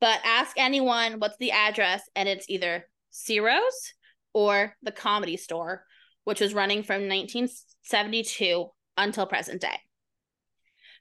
But 0.00 0.20
ask 0.24 0.56
anyone 0.56 1.18
what's 1.18 1.36
the 1.38 1.50
address 1.50 2.02
and 2.14 2.28
it's 2.28 2.46
either 2.48 2.88
Ciro's 3.10 3.92
or 4.34 4.74
the 4.82 4.92
Comedy 4.92 5.36
Store, 5.36 5.84
which 6.24 6.40
was 6.40 6.54
running 6.54 6.82
from 6.82 7.08
1972 7.08 8.66
until 8.96 9.26
present 9.26 9.60
day. 9.60 9.78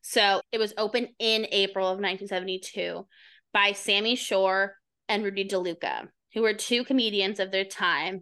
So 0.02 0.42
it 0.52 0.58
was 0.58 0.74
opened 0.78 1.10
in 1.20 1.48
April 1.52 1.86
of 1.86 2.00
1972 2.00 3.06
by 3.54 3.74
Sammy 3.74 4.16
Shore 4.16 4.76
and 5.08 5.24
Rudy 5.24 5.48
DeLuca, 5.48 6.08
who 6.34 6.42
were 6.42 6.54
two 6.54 6.84
comedians 6.84 7.40
of 7.40 7.52
their 7.52 7.66
time. 7.66 8.22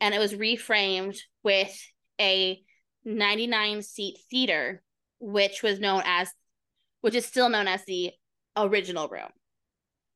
And 0.00 0.14
it 0.14 0.18
was 0.18 0.34
reframed 0.34 1.18
with 1.42 1.76
a 2.20 2.60
99 3.04 3.82
seat 3.82 4.18
theater, 4.30 4.82
which 5.20 5.62
was 5.62 5.80
known 5.80 6.02
as, 6.04 6.30
which 7.00 7.14
is 7.14 7.26
still 7.26 7.48
known 7.48 7.68
as 7.68 7.84
the 7.84 8.12
original 8.56 9.08
room. 9.08 9.28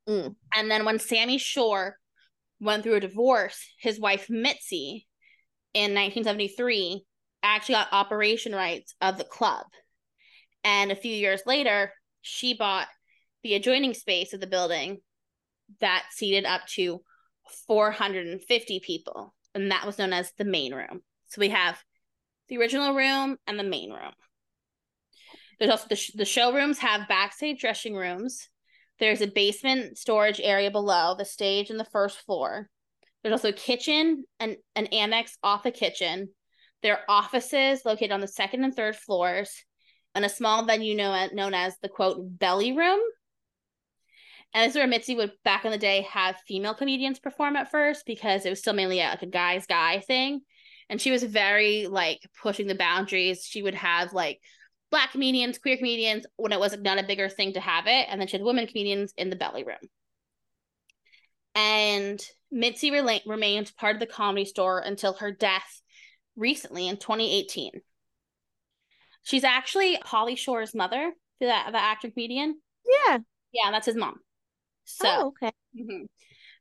Mm. 0.08 0.34
And 0.54 0.70
then 0.70 0.84
when 0.84 0.98
Sammy 0.98 1.38
Shore 1.38 1.96
went 2.62 2.84
through 2.84 2.94
a 2.94 3.00
divorce, 3.00 3.58
his 3.78 3.98
wife 3.98 4.30
Mitzi 4.30 5.06
in 5.74 5.94
1973 5.94 7.04
actually 7.42 7.74
got 7.74 7.92
operation 7.92 8.54
rights 8.54 8.94
of 9.00 9.18
the 9.18 9.24
club. 9.24 9.66
And 10.62 10.92
a 10.92 10.96
few 10.96 11.14
years 11.14 11.42
later, 11.44 11.92
she 12.20 12.54
bought 12.54 12.86
the 13.42 13.54
adjoining 13.54 13.94
space 13.94 14.32
of 14.32 14.40
the 14.40 14.46
building 14.46 14.98
that 15.80 16.04
seated 16.12 16.44
up 16.44 16.62
to 16.74 17.02
450 17.66 18.80
people. 18.80 19.34
And 19.54 19.72
that 19.72 19.84
was 19.84 19.98
known 19.98 20.12
as 20.12 20.32
the 20.38 20.44
main 20.44 20.72
room. 20.72 21.00
So 21.26 21.40
we 21.40 21.48
have 21.48 21.82
the 22.48 22.58
original 22.58 22.94
room 22.94 23.38
and 23.46 23.58
the 23.58 23.64
main 23.64 23.90
room. 23.90 24.12
There's 25.58 25.70
also 25.70 25.88
the, 25.88 25.96
sh- 25.96 26.12
the 26.14 26.24
showrooms 26.24 26.78
have 26.78 27.08
backstage 27.08 27.60
dressing 27.60 27.94
rooms. 27.94 28.48
There's 28.98 29.20
a 29.20 29.26
basement 29.26 29.98
storage 29.98 30.40
area 30.42 30.70
below 30.70 31.14
the 31.16 31.24
stage 31.24 31.70
and 31.70 31.80
the 31.80 31.84
first 31.84 32.18
floor. 32.18 32.68
There's 33.22 33.32
also 33.32 33.48
a 33.48 33.52
kitchen 33.52 34.24
and 34.40 34.56
an 34.74 34.86
annex 34.86 35.36
off 35.42 35.62
the 35.62 35.70
kitchen. 35.70 36.28
There 36.82 36.98
are 36.98 37.04
offices 37.08 37.84
located 37.84 38.12
on 38.12 38.20
the 38.20 38.28
second 38.28 38.64
and 38.64 38.74
third 38.74 38.96
floors, 38.96 39.64
and 40.14 40.24
a 40.24 40.28
small 40.28 40.64
venue 40.64 40.96
known, 40.96 41.34
known 41.34 41.54
as 41.54 41.76
the 41.80 41.88
quote 41.88 42.18
belly 42.38 42.72
room. 42.72 43.00
And 44.54 44.64
this 44.64 44.74
is 44.74 44.76
where 44.76 44.86
Mitzi 44.86 45.14
would 45.14 45.32
back 45.44 45.64
in 45.64 45.70
the 45.70 45.78
day 45.78 46.02
have 46.10 46.36
female 46.46 46.74
comedians 46.74 47.18
perform 47.18 47.56
at 47.56 47.70
first 47.70 48.04
because 48.04 48.44
it 48.44 48.50
was 48.50 48.58
still 48.58 48.74
mainly 48.74 49.00
a, 49.00 49.08
like 49.08 49.22
a 49.22 49.26
guy's 49.26 49.66
guy 49.66 50.00
thing. 50.00 50.42
And 50.90 51.00
she 51.00 51.10
was 51.10 51.22
very 51.22 51.86
like 51.86 52.20
pushing 52.42 52.66
the 52.66 52.74
boundaries. 52.74 53.46
She 53.46 53.62
would 53.62 53.74
have 53.74 54.12
like 54.12 54.40
black 54.92 55.10
comedians, 55.10 55.58
queer 55.58 55.78
comedians 55.78 56.26
when 56.36 56.52
it 56.52 56.60
was 56.60 56.76
not 56.78 57.00
a 57.00 57.02
bigger 57.02 57.28
thing 57.28 57.54
to 57.54 57.60
have 57.60 57.86
it. 57.88 58.06
And 58.08 58.20
then 58.20 58.28
she 58.28 58.36
had 58.36 58.44
women 58.44 58.68
comedians 58.68 59.12
in 59.16 59.30
the 59.30 59.36
belly 59.36 59.64
room. 59.64 59.78
And 61.54 62.24
Mitzi 62.52 62.90
rela- 62.90 63.26
remained 63.26 63.72
part 63.76 63.96
of 63.96 64.00
the 64.00 64.06
comedy 64.06 64.44
store 64.44 64.78
until 64.78 65.14
her 65.14 65.32
death 65.32 65.80
recently 66.36 66.88
in 66.88 66.98
2018. 66.98 67.72
She's 69.24 69.44
actually 69.44 69.98
Pauly 70.04 70.36
Shore's 70.36 70.74
mother, 70.74 71.12
the, 71.40 71.46
the 71.46 71.82
actor 71.82 72.10
comedian. 72.10 72.60
Yeah. 73.08 73.18
Yeah, 73.52 73.70
that's 73.70 73.86
his 73.86 73.96
mom. 73.96 74.16
So, 74.84 75.08
oh, 75.08 75.28
okay. 75.42 75.52
mhm. 75.78 76.06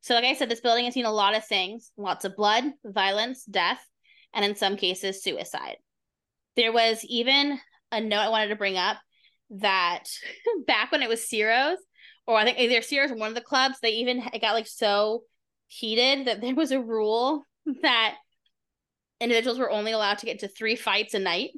so 0.02 0.14
like 0.14 0.24
I 0.24 0.36
said, 0.36 0.48
this 0.48 0.62
building 0.62 0.86
has 0.86 0.94
seen 0.94 1.06
a 1.06 1.12
lot 1.12 1.36
of 1.36 1.46
things 1.46 1.92
lots 1.98 2.24
of 2.24 2.36
blood, 2.38 2.64
violence, 2.86 3.44
death, 3.44 3.86
and 4.34 4.46
in 4.46 4.56
some 4.56 4.78
cases, 4.78 5.22
suicide. 5.22 5.78
There 6.56 6.72
was 6.72 7.04
even 7.06 7.60
a 7.92 8.02
note 8.02 8.20
I 8.20 8.30
wanted 8.30 8.50
to 8.50 8.56
bring 8.56 8.78
up 8.78 8.98
that 9.52 10.04
back 10.68 10.92
when 10.92 11.02
it 11.02 11.10
was 11.10 11.28
Ciro's, 11.28 11.78
or 12.28 12.38
I 12.38 12.44
think 12.46 12.60
either 12.60 12.82
Ciro's 12.82 13.12
or 13.12 13.16
one 13.16 13.30
of 13.30 13.36
the 13.36 13.42
clubs, 13.42 13.78
they 13.82 13.92
even 13.92 14.24
it 14.34 14.42
got 14.42 14.54
like 14.54 14.68
so 14.68 15.24
heated 15.68 16.28
that 16.28 16.42
there 16.42 16.56
was 16.56 16.72
a 16.72 16.82
rule 16.82 17.46
that 17.82 18.16
individuals 19.22 19.60
were 19.60 19.72
only 19.72 19.92
allowed 19.94 20.18
to 20.18 20.26
get 20.26 20.40
to 20.40 20.48
three 20.48 20.76
fights 20.76 21.14
a 21.14 21.20
night. 21.20 21.52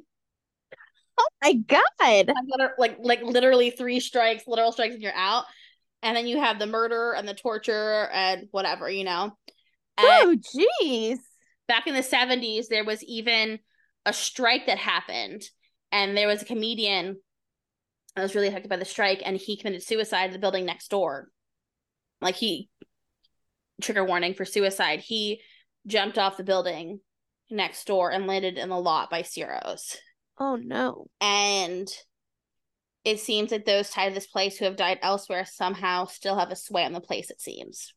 Oh 1.18 1.26
my 1.42 1.52
god. 1.54 2.32
Like 2.78 2.96
like 3.00 3.22
literally 3.22 3.70
three 3.70 4.00
strikes, 4.00 4.44
literal 4.46 4.72
strikes, 4.72 4.94
and 4.94 5.02
you're 5.02 5.14
out. 5.14 5.44
And 6.02 6.16
then 6.16 6.26
you 6.26 6.38
have 6.38 6.58
the 6.58 6.66
murder 6.66 7.12
and 7.14 7.26
the 7.26 7.34
torture 7.34 8.08
and 8.12 8.48
whatever, 8.50 8.90
you 8.90 9.04
know. 9.04 9.36
And 9.98 10.26
Oh 10.26 10.36
jeez. 10.54 11.18
back 11.68 11.86
in 11.86 11.94
the 11.94 12.02
70s, 12.02 12.68
there 12.68 12.84
was 12.84 13.02
even 13.04 13.58
a 14.06 14.12
strike 14.12 14.66
that 14.66 14.78
happened, 14.78 15.42
and 15.94 16.16
there 16.16 16.26
was 16.26 16.42
a 16.42 16.44
comedian 16.44 17.20
that 18.16 18.22
was 18.22 18.34
really 18.34 18.48
affected 18.48 18.68
by 18.68 18.76
the 18.76 18.84
strike, 18.84 19.22
and 19.24 19.36
he 19.36 19.56
committed 19.56 19.82
suicide 19.82 20.26
in 20.26 20.32
the 20.32 20.40
building 20.40 20.66
next 20.66 20.88
door. 20.88 21.28
Like 22.20 22.34
he 22.34 22.68
trigger 23.80 24.04
warning 24.04 24.34
for 24.34 24.44
suicide. 24.44 25.00
He 25.00 25.40
jumped 25.86 26.18
off 26.18 26.36
the 26.36 26.42
building 26.42 26.98
next 27.48 27.86
door 27.86 28.10
and 28.10 28.26
landed 28.26 28.58
in 28.58 28.70
the 28.70 28.76
lot 28.76 29.08
by 29.08 29.22
Ciro's. 29.22 29.96
Oh 30.38 30.56
no. 30.56 31.06
And 31.20 31.88
it 33.04 33.20
seems 33.20 33.50
that 33.50 33.64
those 33.64 33.90
tied 33.90 34.08
to 34.08 34.14
this 34.14 34.26
place 34.26 34.56
who 34.56 34.64
have 34.64 34.76
died 34.76 34.98
elsewhere 35.00 35.44
somehow 35.44 36.06
still 36.06 36.36
have 36.36 36.50
a 36.50 36.56
sway 36.56 36.84
on 36.84 36.92
the 36.92 37.00
place, 37.00 37.30
it 37.30 37.40
seems. 37.40 37.94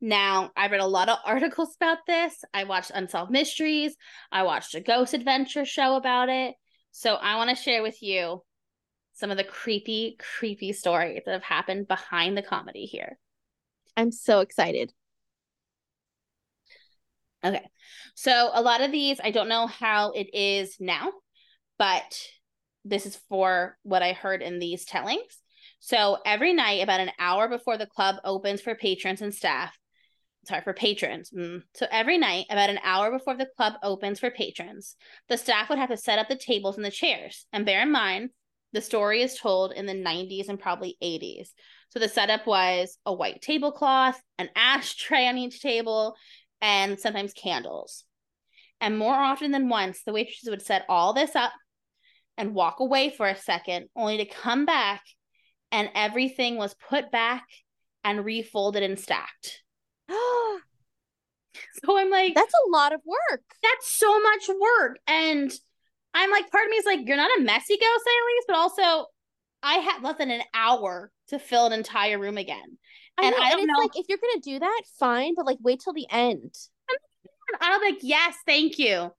Now, 0.00 0.52
I 0.56 0.68
read 0.68 0.80
a 0.80 0.86
lot 0.86 1.10
of 1.10 1.18
articles 1.26 1.76
about 1.76 1.98
this. 2.06 2.34
I 2.54 2.64
watched 2.64 2.92
Unsolved 2.94 3.30
Mysteries. 3.30 3.94
I 4.32 4.44
watched 4.44 4.74
a 4.74 4.80
Ghost 4.80 5.12
Adventure 5.12 5.66
show 5.66 5.96
about 5.96 6.30
it. 6.30 6.54
So 6.96 7.16
I 7.16 7.34
want 7.34 7.50
to 7.50 7.56
share 7.56 7.82
with 7.82 8.04
you 8.04 8.44
some 9.14 9.32
of 9.32 9.36
the 9.36 9.42
creepy, 9.42 10.16
creepy 10.38 10.72
stories 10.72 11.22
that 11.26 11.32
have 11.32 11.42
happened 11.42 11.88
behind 11.88 12.36
the 12.36 12.42
comedy 12.42 12.84
here. 12.84 13.18
I'm 13.96 14.12
so 14.12 14.38
excited. 14.38 14.92
Okay. 17.44 17.68
So 18.14 18.50
a 18.54 18.62
lot 18.62 18.80
of 18.80 18.92
these, 18.92 19.18
I 19.22 19.32
don't 19.32 19.48
know 19.48 19.66
how 19.66 20.12
it 20.12 20.32
is 20.32 20.76
now, 20.78 21.10
but 21.80 22.16
this 22.84 23.06
is 23.06 23.16
for 23.28 23.76
what 23.82 24.04
I 24.04 24.12
heard 24.12 24.40
in 24.40 24.60
these 24.60 24.84
tellings. 24.84 25.36
So 25.80 26.18
every 26.24 26.52
night, 26.52 26.80
about 26.80 27.00
an 27.00 27.10
hour 27.18 27.48
before 27.48 27.76
the 27.76 27.86
club 27.86 28.16
opens 28.22 28.60
for 28.60 28.76
patrons 28.76 29.20
and 29.20 29.34
staff, 29.34 29.76
sorry, 30.44 30.62
for 30.62 30.72
patrons. 30.72 31.30
Mm. 31.30 31.62
So 31.74 31.86
every 31.90 32.18
night, 32.18 32.46
about 32.50 32.70
an 32.70 32.80
hour 32.82 33.10
before 33.10 33.36
the 33.36 33.48
club 33.56 33.74
opens 33.82 34.20
for 34.20 34.30
patrons, 34.30 34.96
the 35.28 35.38
staff 35.38 35.68
would 35.68 35.78
have 35.78 35.90
to 35.90 35.96
set 35.96 36.18
up 36.18 36.28
the 36.28 36.36
tables 36.36 36.76
and 36.76 36.84
the 36.84 36.90
chairs. 36.90 37.46
And 37.52 37.66
bear 37.66 37.82
in 37.82 37.92
mind, 37.92 38.30
the 38.72 38.80
story 38.80 39.22
is 39.22 39.38
told 39.38 39.72
in 39.72 39.86
the 39.86 39.92
90s 39.92 40.48
and 40.48 40.58
probably 40.58 40.96
80s. 41.02 41.48
So 41.90 41.98
the 41.98 42.08
setup 42.08 42.46
was 42.46 42.98
a 43.06 43.14
white 43.14 43.40
tablecloth, 43.40 44.20
an 44.38 44.50
ashtray 44.56 45.28
on 45.28 45.38
each 45.38 45.60
table, 45.60 46.16
and 46.60 46.98
sometimes 46.98 47.32
candles. 47.32 48.04
And 48.80 48.98
more 48.98 49.14
often 49.14 49.52
than 49.52 49.68
once, 49.68 50.02
the 50.04 50.12
waitresses 50.12 50.50
would 50.50 50.62
set 50.62 50.84
all 50.88 51.12
this 51.12 51.36
up 51.36 51.52
and 52.36 52.54
walk 52.54 52.80
away 52.80 53.10
for 53.10 53.28
a 53.28 53.36
second, 53.36 53.88
only 53.94 54.18
to 54.18 54.24
come 54.24 54.66
back 54.66 55.02
and 55.74 55.90
everything 55.94 56.56
was 56.56 56.72
put 56.88 57.10
back 57.10 57.44
and 58.04 58.24
refolded 58.24 58.84
and 58.84 58.98
stacked. 58.98 59.63
so 61.84 61.98
I'm 61.98 62.10
like, 62.10 62.34
that's 62.34 62.52
a 62.66 62.70
lot 62.70 62.92
of 62.92 63.00
work. 63.04 63.42
That's 63.62 63.90
so 63.90 64.20
much 64.20 64.48
work. 64.48 64.98
And 65.06 65.52
I'm 66.12 66.30
like, 66.30 66.50
part 66.50 66.64
of 66.64 66.70
me 66.70 66.76
is 66.76 66.86
like, 66.86 67.00
you're 67.06 67.16
not 67.16 67.38
a 67.38 67.42
messy 67.42 67.76
ghost, 67.76 68.08
Annalise, 68.08 68.44
but 68.46 68.56
also 68.56 69.06
I 69.62 69.74
had 69.74 70.02
less 70.02 70.18
than 70.18 70.30
an 70.30 70.42
hour 70.54 71.10
to 71.28 71.38
fill 71.38 71.66
an 71.66 71.72
entire 71.72 72.18
room 72.18 72.36
again. 72.36 72.78
I 73.18 73.26
and 73.26 73.34
know, 73.34 73.42
I 73.42 73.50
don't 73.50 73.60
and 73.60 73.68
know. 73.68 73.78
like 73.78 73.92
if 73.94 74.06
you're 74.08 74.18
gonna 74.18 74.40
do 74.42 74.58
that, 74.60 74.82
fine, 74.98 75.34
but 75.34 75.46
like 75.46 75.58
wait 75.62 75.80
till 75.82 75.92
the 75.92 76.06
end. 76.10 76.54
I'm 77.60 77.80
like, 77.80 78.00
yes, 78.02 78.34
thank 78.46 78.78
you. 78.78 79.12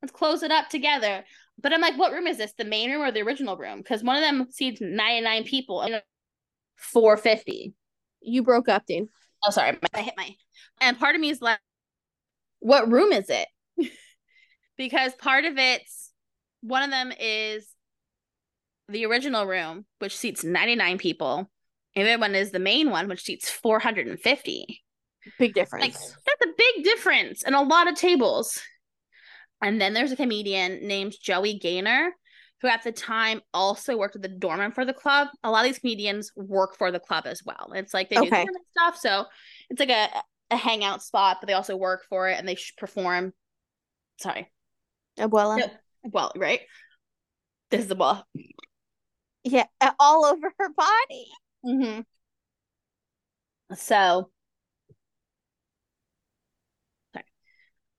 Let's 0.00 0.12
close 0.12 0.42
it 0.42 0.50
up 0.50 0.68
together. 0.68 1.24
But 1.60 1.72
I'm 1.72 1.80
like, 1.80 1.96
what 1.96 2.12
room 2.12 2.26
is 2.26 2.38
this? 2.38 2.52
The 2.56 2.64
main 2.64 2.90
room 2.90 3.02
or 3.02 3.12
the 3.12 3.22
original 3.22 3.56
room? 3.56 3.78
Because 3.78 4.02
one 4.02 4.16
of 4.16 4.22
them 4.22 4.48
seats 4.50 4.80
99 4.80 5.44
people 5.44 5.82
and 5.82 6.02
450. 6.76 7.74
You 8.20 8.42
broke 8.42 8.68
up, 8.68 8.86
Dean. 8.86 9.08
Oh, 9.44 9.50
sorry. 9.50 9.76
I 9.94 10.02
hit 10.02 10.14
my. 10.16 10.34
And 10.80 10.98
part 10.98 11.14
of 11.14 11.20
me 11.20 11.30
is 11.30 11.42
like, 11.42 11.58
what 12.60 12.90
room 12.90 13.12
is 13.12 13.28
it? 13.28 13.48
because 14.76 15.14
part 15.14 15.44
of 15.44 15.58
it's 15.58 16.12
one 16.60 16.82
of 16.82 16.90
them 16.90 17.12
is 17.18 17.68
the 18.88 19.06
original 19.06 19.46
room, 19.46 19.84
which 19.98 20.16
seats 20.16 20.44
99 20.44 20.98
people. 20.98 21.50
And 21.94 22.06
the 22.06 22.12
other 22.12 22.20
one 22.20 22.34
is 22.34 22.50
the 22.52 22.58
main 22.58 22.90
one, 22.90 23.08
which 23.08 23.22
seats 23.22 23.50
450. 23.50 24.82
Big 25.38 25.54
difference. 25.54 25.82
Like, 25.82 25.92
that's 25.92 26.44
a 26.44 26.54
big 26.56 26.84
difference 26.84 27.42
and 27.42 27.54
a 27.54 27.60
lot 27.60 27.88
of 27.88 27.96
tables. 27.96 28.60
And 29.62 29.80
then 29.80 29.92
there's 29.92 30.12
a 30.12 30.16
comedian 30.16 30.86
named 30.86 31.14
Joey 31.20 31.58
Gaynor, 31.58 32.12
who 32.62 32.68
at 32.68 32.84
the 32.84 32.92
time 32.92 33.42
also 33.52 33.98
worked 33.98 34.14
at 34.14 34.22
the 34.22 34.28
doorman 34.28 34.70
for 34.70 34.84
the 34.84 34.94
club. 34.94 35.28
A 35.42 35.50
lot 35.50 35.64
of 35.66 35.70
these 35.70 35.80
comedians 35.80 36.30
work 36.36 36.76
for 36.76 36.92
the 36.92 37.00
club 37.00 37.26
as 37.26 37.42
well. 37.44 37.72
It's 37.74 37.92
like 37.92 38.08
they 38.08 38.18
okay. 38.18 38.44
do 38.44 38.52
stuff. 38.70 38.96
So 38.96 39.26
it's 39.68 39.80
like 39.80 39.90
a, 39.90 40.08
a 40.52 40.56
hangout 40.56 41.02
spot, 41.02 41.38
but 41.40 41.48
they 41.48 41.54
also 41.54 41.76
work 41.76 42.04
for 42.08 42.28
it 42.28 42.38
and 42.38 42.46
they 42.46 42.56
perform. 42.78 43.32
Sorry. 44.18 44.48
Abuela. 45.18 45.58
No, 45.58 45.66
well, 46.04 46.32
right? 46.36 46.60
This 47.70 47.80
is 47.80 47.88
the 47.88 47.96
ball. 47.96 48.24
Yeah, 49.42 49.66
all 49.98 50.24
over 50.24 50.52
her 50.56 50.68
body. 50.72 51.26
Mm-hmm. 51.66 52.00
So, 53.74 54.30
sorry. 57.12 57.24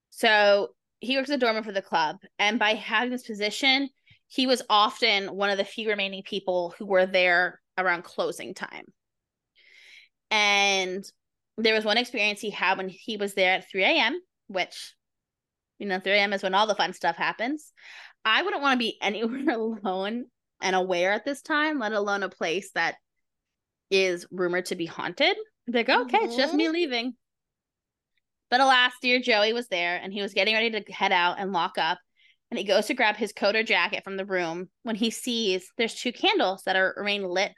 So 0.09 0.69
he 1.01 1.17
works 1.17 1.29
as 1.29 1.35
a 1.35 1.37
doorman 1.37 1.63
for 1.63 1.73
the 1.73 1.81
club, 1.81 2.17
and 2.39 2.57
by 2.57 2.75
having 2.75 3.09
this 3.09 3.27
position, 3.27 3.89
he 4.33 4.47
was 4.47 4.63
often 4.67 5.27
one 5.27 5.51
of 5.51 5.59
the 5.59 5.63
few 5.63 5.89
remaining 5.89 6.23
people 6.23 6.73
who 6.79 6.87
were 6.87 7.05
there 7.05 7.61
around 7.77 8.03
closing 8.03 8.55
time. 8.55 8.85
And 10.31 11.05
there 11.59 11.75
was 11.75 11.85
one 11.85 11.97
experience 11.97 12.41
he 12.41 12.49
had 12.49 12.79
when 12.79 12.89
he 12.89 13.15
was 13.15 13.35
there 13.35 13.53
at 13.53 13.69
3 13.69 13.83
a.m., 13.83 14.19
which, 14.47 14.95
you 15.77 15.85
know, 15.85 15.99
3 15.99 16.13
a.m. 16.13 16.33
is 16.33 16.41
when 16.41 16.55
all 16.55 16.65
the 16.65 16.73
fun 16.73 16.93
stuff 16.93 17.15
happens. 17.15 17.71
I 18.25 18.41
wouldn't 18.41 18.63
want 18.63 18.73
to 18.73 18.83
be 18.83 18.97
anywhere 19.03 19.51
alone 19.51 20.25
and 20.59 20.75
aware 20.75 21.11
at 21.11 21.25
this 21.25 21.43
time, 21.43 21.77
let 21.77 21.93
alone 21.93 22.23
a 22.23 22.29
place 22.29 22.71
that 22.73 22.95
is 23.91 24.25
rumored 24.31 24.65
to 24.65 24.75
be 24.75 24.87
haunted. 24.87 25.37
Like, 25.67 25.89
okay, 25.89 26.17
mm-hmm. 26.17 26.25
it's 26.25 26.35
just 26.35 26.55
me 26.55 26.63
mm-hmm. 26.63 26.73
leaving. 26.73 27.13
But 28.49 28.61
alas, 28.61 28.93
dear 28.99 29.19
Joey 29.19 29.53
was 29.53 29.67
there 29.67 29.99
and 30.01 30.11
he 30.11 30.23
was 30.23 30.33
getting 30.33 30.55
ready 30.55 30.71
to 30.71 30.91
head 30.91 31.11
out 31.11 31.35
and 31.37 31.51
lock 31.51 31.77
up. 31.77 31.99
And 32.53 32.59
he 32.59 32.65
goes 32.65 32.85
to 32.85 32.93
grab 32.93 33.17
his 33.17 33.33
coat 33.33 33.55
or 33.55 33.63
jacket 33.63 34.03
from 34.03 34.15
the 34.15 34.27
room 34.27 34.69
when 34.83 34.95
he 34.95 35.09
sees 35.09 35.71
there's 35.75 35.95
two 35.95 36.13
candles 36.13 36.61
that 36.67 36.75
are 36.75 36.93
remain 36.95 37.23
lit 37.23 37.51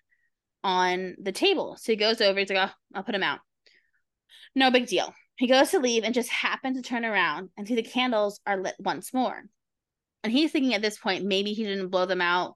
on 0.64 1.16
the 1.22 1.34
table. 1.34 1.76
So 1.78 1.92
he 1.92 1.98
goes 1.98 2.22
over, 2.22 2.40
he's 2.40 2.50
like, 2.50 2.70
oh, 2.70 2.74
I'll 2.94 3.04
put 3.04 3.12
them 3.12 3.22
out. 3.22 3.40
No 4.56 4.72
big 4.72 4.88
deal. 4.88 5.14
He 5.36 5.48
goes 5.48 5.72
to 5.72 5.80
leave 5.80 6.06
and 6.06 6.14
just 6.14 6.30
happens 6.30 6.78
to 6.78 6.82
turn 6.82 7.04
around 7.04 7.50
and 7.58 7.68
see 7.68 7.76
the 7.76 7.84
candles 7.84 8.40
are 8.48 8.56
lit 8.56 8.76
once 8.80 9.14
more. 9.14 9.44
And 10.24 10.32
he's 10.32 10.54
thinking 10.54 10.74
at 10.74 10.82
this 10.82 10.98
point, 10.98 11.26
maybe 11.26 11.52
he 11.52 11.66
didn't 11.66 11.90
blow 11.90 12.06
them 12.06 12.22
out 12.22 12.56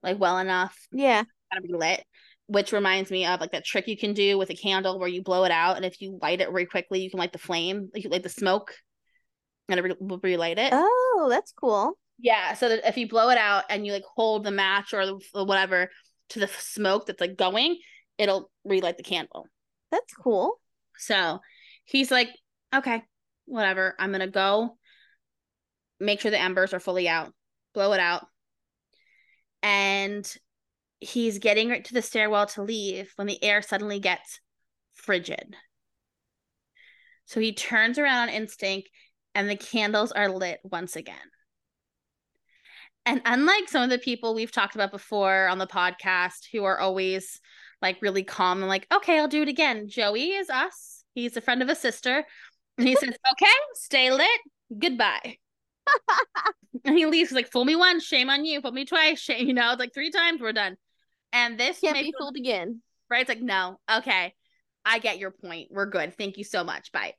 like 0.00 0.20
well 0.20 0.38
enough. 0.38 0.78
Yeah. 0.92 1.24
Gotta 1.52 1.66
be 1.66 1.74
lit 1.74 2.04
which 2.46 2.72
reminds 2.72 3.12
me 3.12 3.24
of 3.26 3.40
like 3.40 3.52
that 3.52 3.64
trick 3.64 3.86
you 3.86 3.96
can 3.96 4.12
do 4.12 4.36
with 4.36 4.50
a 4.50 4.54
candle 4.54 4.98
where 4.98 5.08
you 5.08 5.22
blow 5.22 5.44
it 5.44 5.52
out 5.52 5.76
and 5.76 5.84
if 5.84 6.00
you 6.00 6.18
light 6.20 6.40
it 6.40 6.50
very 6.50 6.66
quickly 6.66 7.00
you 7.00 7.08
can 7.08 7.20
light 7.20 7.32
the 7.32 7.38
flame 7.38 7.88
like 7.94 8.02
you 8.02 8.10
light 8.10 8.24
the 8.24 8.28
smoke 8.28 8.74
and 9.70 9.86
it 9.86 10.00
will 10.00 10.20
relight 10.22 10.58
it. 10.58 10.70
Oh 10.72 11.28
that's 11.30 11.52
cool. 11.52 11.98
Yeah 12.18 12.54
so 12.54 12.68
that 12.68 12.88
if 12.88 12.96
you 12.96 13.08
blow 13.08 13.30
it 13.30 13.38
out 13.38 13.64
and 13.70 13.86
you 13.86 13.92
like 13.92 14.04
hold 14.14 14.44
the 14.44 14.50
match 14.50 14.92
or, 14.92 15.18
whatever 15.32 15.90
to 16.30 16.38
the 16.38 16.48
smoke 16.48 17.06
that's 17.06 17.20
like 17.20 17.36
going 17.36 17.78
it'll 18.18 18.50
relight 18.64 18.96
the 18.96 19.02
candle. 19.02 19.46
That's 19.90 20.12
cool. 20.14 20.60
So 20.96 21.40
he's 21.84 22.10
like 22.10 22.28
okay 22.74 23.02
whatever 23.46 23.96
i'm 23.98 24.12
gonna 24.12 24.28
go 24.28 24.76
make 25.98 26.20
sure 26.20 26.30
the 26.30 26.40
embers 26.40 26.72
are 26.72 26.78
fully 26.78 27.08
out 27.08 27.32
blow 27.74 27.92
it 27.92 28.00
out. 28.00 28.26
And 29.62 30.30
he's 31.00 31.38
getting 31.38 31.68
right 31.68 31.84
to 31.84 31.94
the 31.94 32.02
stairwell 32.02 32.46
to 32.46 32.62
leave 32.62 33.12
when 33.16 33.26
the 33.26 33.42
air 33.42 33.62
suddenly 33.62 34.00
gets 34.00 34.40
frigid. 34.92 35.56
So 37.26 37.40
he 37.40 37.52
turns 37.52 37.98
around 37.98 38.28
on 38.28 38.34
instinct 38.34 38.88
and 39.34 39.48
the 39.48 39.56
candles 39.56 40.12
are 40.12 40.28
lit 40.28 40.60
once 40.64 40.96
again. 40.96 41.16
And 43.06 43.22
unlike 43.24 43.68
some 43.68 43.82
of 43.82 43.90
the 43.90 43.98
people 43.98 44.34
we've 44.34 44.52
talked 44.52 44.74
about 44.74 44.90
before 44.90 45.48
on 45.48 45.58
the 45.58 45.66
podcast 45.66 46.46
who 46.52 46.64
are 46.64 46.78
always 46.78 47.40
like 47.80 48.02
really 48.02 48.22
calm 48.22 48.58
and 48.58 48.68
like, 48.68 48.86
okay, 48.92 49.18
I'll 49.18 49.28
do 49.28 49.42
it 49.42 49.48
again. 49.48 49.88
Joey 49.88 50.30
is 50.30 50.50
us. 50.50 51.04
He's 51.14 51.36
a 51.36 51.40
friend 51.40 51.62
of 51.62 51.68
a 51.68 51.74
sister. 51.74 52.24
And 52.76 52.86
he 52.86 52.94
says, 52.94 53.16
okay, 53.32 53.52
stay 53.74 54.12
lit. 54.12 54.40
Goodbye. 54.78 55.38
and 56.84 56.96
he 56.96 57.06
leaves 57.06 57.32
like, 57.32 57.50
fool 57.50 57.64
me 57.64 57.74
once, 57.74 58.04
shame 58.04 58.30
on 58.30 58.44
you. 58.44 58.60
Fool 58.60 58.72
me 58.72 58.84
twice, 58.84 59.18
shame. 59.18 59.46
You 59.46 59.54
know, 59.54 59.72
it's 59.72 59.80
like 59.80 59.94
three 59.94 60.10
times, 60.10 60.40
we're 60.40 60.52
done. 60.52 60.76
And 61.32 61.58
this 61.58 61.80
can't 61.80 61.96
be 61.96 62.12
fooled 62.18 62.36
again. 62.36 62.82
Right? 63.08 63.22
It's 63.22 63.28
like, 63.28 63.40
no, 63.40 63.78
okay. 63.90 64.34
I 64.84 64.98
get 64.98 65.18
your 65.18 65.30
point. 65.30 65.68
We're 65.70 65.86
good. 65.86 66.16
Thank 66.16 66.38
you 66.38 66.44
so 66.44 66.64
much. 66.64 66.92
Bye. 66.92 67.14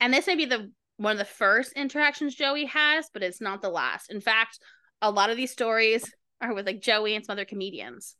And 0.00 0.12
this 0.12 0.26
may 0.26 0.36
be 0.36 0.44
the 0.44 0.70
one 0.96 1.12
of 1.12 1.18
the 1.18 1.24
first 1.24 1.72
interactions 1.74 2.34
Joey 2.34 2.66
has, 2.66 3.08
but 3.12 3.22
it's 3.22 3.40
not 3.40 3.62
the 3.62 3.68
last. 3.68 4.10
In 4.10 4.20
fact, 4.20 4.58
a 5.00 5.10
lot 5.10 5.30
of 5.30 5.36
these 5.36 5.50
stories 5.50 6.04
are 6.40 6.54
with 6.54 6.66
like 6.66 6.80
Joey 6.80 7.14
and 7.14 7.24
some 7.24 7.34
other 7.34 7.44
comedians. 7.44 8.16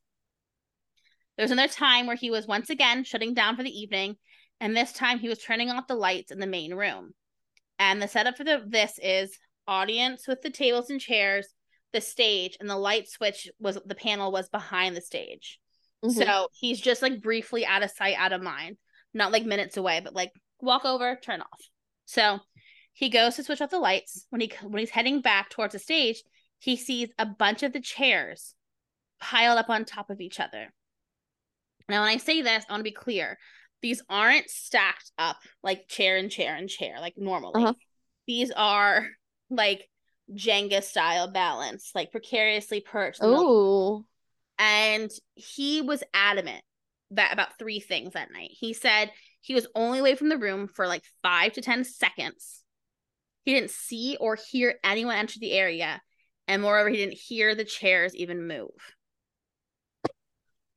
There 1.37 1.45
was 1.45 1.51
another 1.51 1.73
time 1.73 2.07
where 2.07 2.17
he 2.17 2.31
was 2.31 2.47
once 2.47 2.71
again 2.71 3.05
shutting 3.05 3.35
down 3.35 3.57
for 3.57 3.63
the 3.63 3.71
evening, 3.71 4.17
and 4.61 4.77
this 4.77 4.93
time 4.93 5.19
he 5.19 5.29
was 5.29 5.39
turning 5.39 5.71
off 5.71 5.87
the 5.87 5.95
lights 5.95 6.31
in 6.31 6.39
the 6.39 6.47
main 6.47 6.75
room. 6.75 7.13
And 7.79 8.01
the 8.01 8.09
setup 8.09 8.37
for 8.37 8.45
the 8.45 8.63
this 8.67 8.99
is 9.03 9.37
audience 9.67 10.29
with 10.29 10.43
the 10.43 10.51
tables 10.51 10.91
and 10.91 11.01
chairs, 11.01 11.49
the 11.93 12.01
stage 12.01 12.57
and 12.61 12.69
the 12.69 12.77
light 12.77 13.09
switch 13.09 13.49
was 13.59 13.79
the 13.85 13.95
panel 13.95 14.33
was 14.33 14.49
behind 14.49 14.97
the 14.97 15.01
stage. 15.01 15.59
Mm-hmm. 16.05 16.21
So 16.21 16.49
he's 16.53 16.81
just 16.81 17.03
like 17.03 17.23
briefly 17.23 17.65
out 17.65 17.83
of 17.83 17.91
sight, 17.91 18.17
out 18.19 18.33
of 18.33 18.43
mind. 18.43 18.77
Not 19.15 19.33
like 19.33 19.45
minutes 19.45 19.77
away, 19.77 20.01
but 20.03 20.15
like 20.15 20.33
walk 20.61 20.85
over, 20.85 21.19
turn 21.23 21.41
off. 21.41 21.61
So 22.07 22.41
he 22.93 23.09
goes 23.09 23.37
to 23.37 23.45
switch 23.45 23.61
off 23.61 23.71
the 23.71 23.79
lights. 23.79 24.27
When 24.31 24.41
he 24.41 24.53
when 24.63 24.81
he's 24.81 24.91
heading 24.91 25.21
back 25.21 25.51
towards 25.51 25.73
the 25.73 25.79
stage, 25.79 26.23
he 26.59 26.77
sees 26.77 27.11
a 27.19 27.27
bunch 27.27 27.63
of 27.63 27.73
the 27.73 27.81
chairs 27.81 28.55
piled 29.21 29.59
up 29.59 29.71
on 29.71 29.85
top 29.85 30.11
of 30.11 30.21
each 30.21 30.41
other. 30.41 30.73
Now, 31.89 32.03
when 32.03 32.11
I 32.11 32.17
say 32.17 32.43
this, 32.43 32.65
I 32.69 32.73
want 32.73 32.81
to 32.81 32.85
be 32.85 32.93
clear. 32.93 33.39
these 33.83 34.03
aren't 34.09 34.49
stacked 34.49 35.11
up 35.19 35.37
like 35.63 35.89
chair 35.89 36.17
and 36.17 36.31
chair 36.31 36.55
and 36.55 36.69
chair 36.69 36.97
like 37.01 37.15
normally. 37.17 37.63
Uh-huh. 37.63 37.75
These 38.27 38.53
are 38.53 39.07
like 39.51 39.89
Jenga 40.33 40.83
style 40.83 41.31
balance, 41.31 41.91
like 41.95 42.13
precariously 42.13 42.81
perched. 42.81 43.19
Oh. 43.23 44.05
and 44.59 45.11
he 45.35 45.81
was 45.83 46.03
adamant 46.15 46.63
that 47.11 47.33
about 47.33 47.59
three 47.59 47.81
things 47.81 48.15
that 48.15 48.33
night. 48.33 48.51
He 48.53 48.73
said 48.73 49.11
he 49.41 49.55
was 49.55 49.67
only 49.75 49.99
away 49.99 50.15
from 50.15 50.29
the 50.29 50.39
room 50.39 50.69
for 50.69 50.87
like 50.87 51.03
five 51.23 51.53
to 51.55 51.61
10 51.61 51.85
seconds. 51.85 52.62
He 53.45 53.55
didn't 53.55 53.71
see 53.71 54.17
or 54.21 54.37
hear 54.37 54.75
anyone 54.85 55.17
enter 55.17 55.39
the 55.39 55.53
area. 55.53 56.01
And 56.49 56.63
moreover, 56.63 56.89
he 56.89 56.97
didn't 56.97 57.19
hear 57.19 57.55
the 57.55 57.65
chairs 57.65 58.15
even 58.15 58.47
move. 58.47 58.71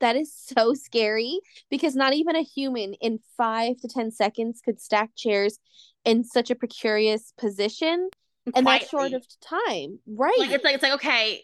That 0.00 0.16
is 0.16 0.32
so 0.34 0.74
scary 0.74 1.40
because 1.70 1.96
not 1.96 2.12
even 2.12 2.36
a 2.36 2.42
human 2.42 2.94
in 2.94 3.18
five 3.36 3.76
to 3.78 3.88
10 3.88 4.10
seconds 4.10 4.60
could 4.62 4.80
stack 4.80 5.10
chairs 5.16 5.58
in 6.04 6.22
such 6.22 6.50
a 6.50 6.54
precarious 6.54 7.32
position 7.38 8.10
in 8.54 8.64
that 8.64 8.88
short 8.88 9.12
of 9.12 9.26
time. 9.40 9.98
Right. 10.06 10.38
like 10.38 10.50
it's 10.50 10.64
like 10.64 10.74
it's 10.74 10.82
like 10.82 10.94
okay 10.94 11.42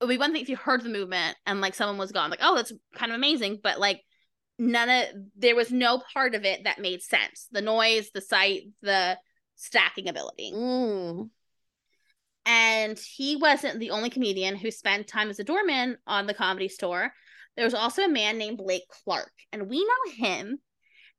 it 0.00 0.04
would 0.04 0.08
be 0.08 0.18
one 0.18 0.32
thing 0.32 0.42
if 0.42 0.48
you 0.48 0.56
heard 0.56 0.82
the 0.82 0.88
movement 0.88 1.36
and 1.46 1.60
like 1.60 1.74
someone 1.74 1.98
was 1.98 2.12
gone 2.12 2.30
like 2.30 2.40
oh 2.42 2.54
that's 2.54 2.72
kind 2.94 3.10
of 3.10 3.16
amazing 3.16 3.58
but 3.62 3.80
like 3.80 4.02
none 4.58 4.88
of 4.88 5.06
there 5.36 5.56
was 5.56 5.72
no 5.72 6.00
part 6.12 6.34
of 6.34 6.44
it 6.44 6.64
that 6.64 6.78
made 6.78 7.02
sense 7.02 7.48
the 7.50 7.62
noise 7.62 8.10
the 8.14 8.20
sight 8.20 8.62
the 8.82 9.18
stacking 9.56 10.08
ability 10.08 10.52
Mm. 10.54 11.30
and 12.46 12.98
he 12.98 13.36
wasn't 13.36 13.80
the 13.80 13.90
only 13.90 14.10
comedian 14.10 14.56
who 14.56 14.70
spent 14.70 15.06
time 15.06 15.30
as 15.30 15.38
a 15.38 15.44
doorman 15.44 15.96
on 16.06 16.26
the 16.26 16.34
comedy 16.34 16.68
store 16.68 17.12
there 17.56 17.64
was 17.64 17.74
also 17.74 18.02
a 18.02 18.08
man 18.08 18.38
named 18.38 18.58
blake 18.58 18.88
clark 18.88 19.32
and 19.52 19.68
we 19.68 19.78
know 19.78 20.12
him 20.16 20.58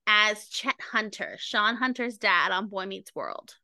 as 0.07 0.47
chet 0.49 0.75
hunter 0.91 1.35
shawn 1.39 1.75
hunter's 1.75 2.17
dad 2.17 2.51
on 2.51 2.67
boy 2.67 2.85
meets 2.85 3.13
world 3.15 3.55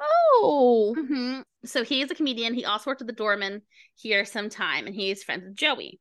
Oh. 0.00 0.94
hmm 0.96 1.40
So 1.64 1.82
is 1.88 2.10
a 2.10 2.14
comedian. 2.14 2.54
He 2.54 2.64
also 2.64 2.90
worked 2.90 3.00
at 3.00 3.06
the 3.06 3.12
doorman 3.12 3.62
here 3.94 4.24
some 4.24 4.48
time, 4.48 4.86
and 4.86 4.94
he's 4.94 5.22
friends 5.22 5.44
with 5.44 5.56
Joey. 5.56 6.00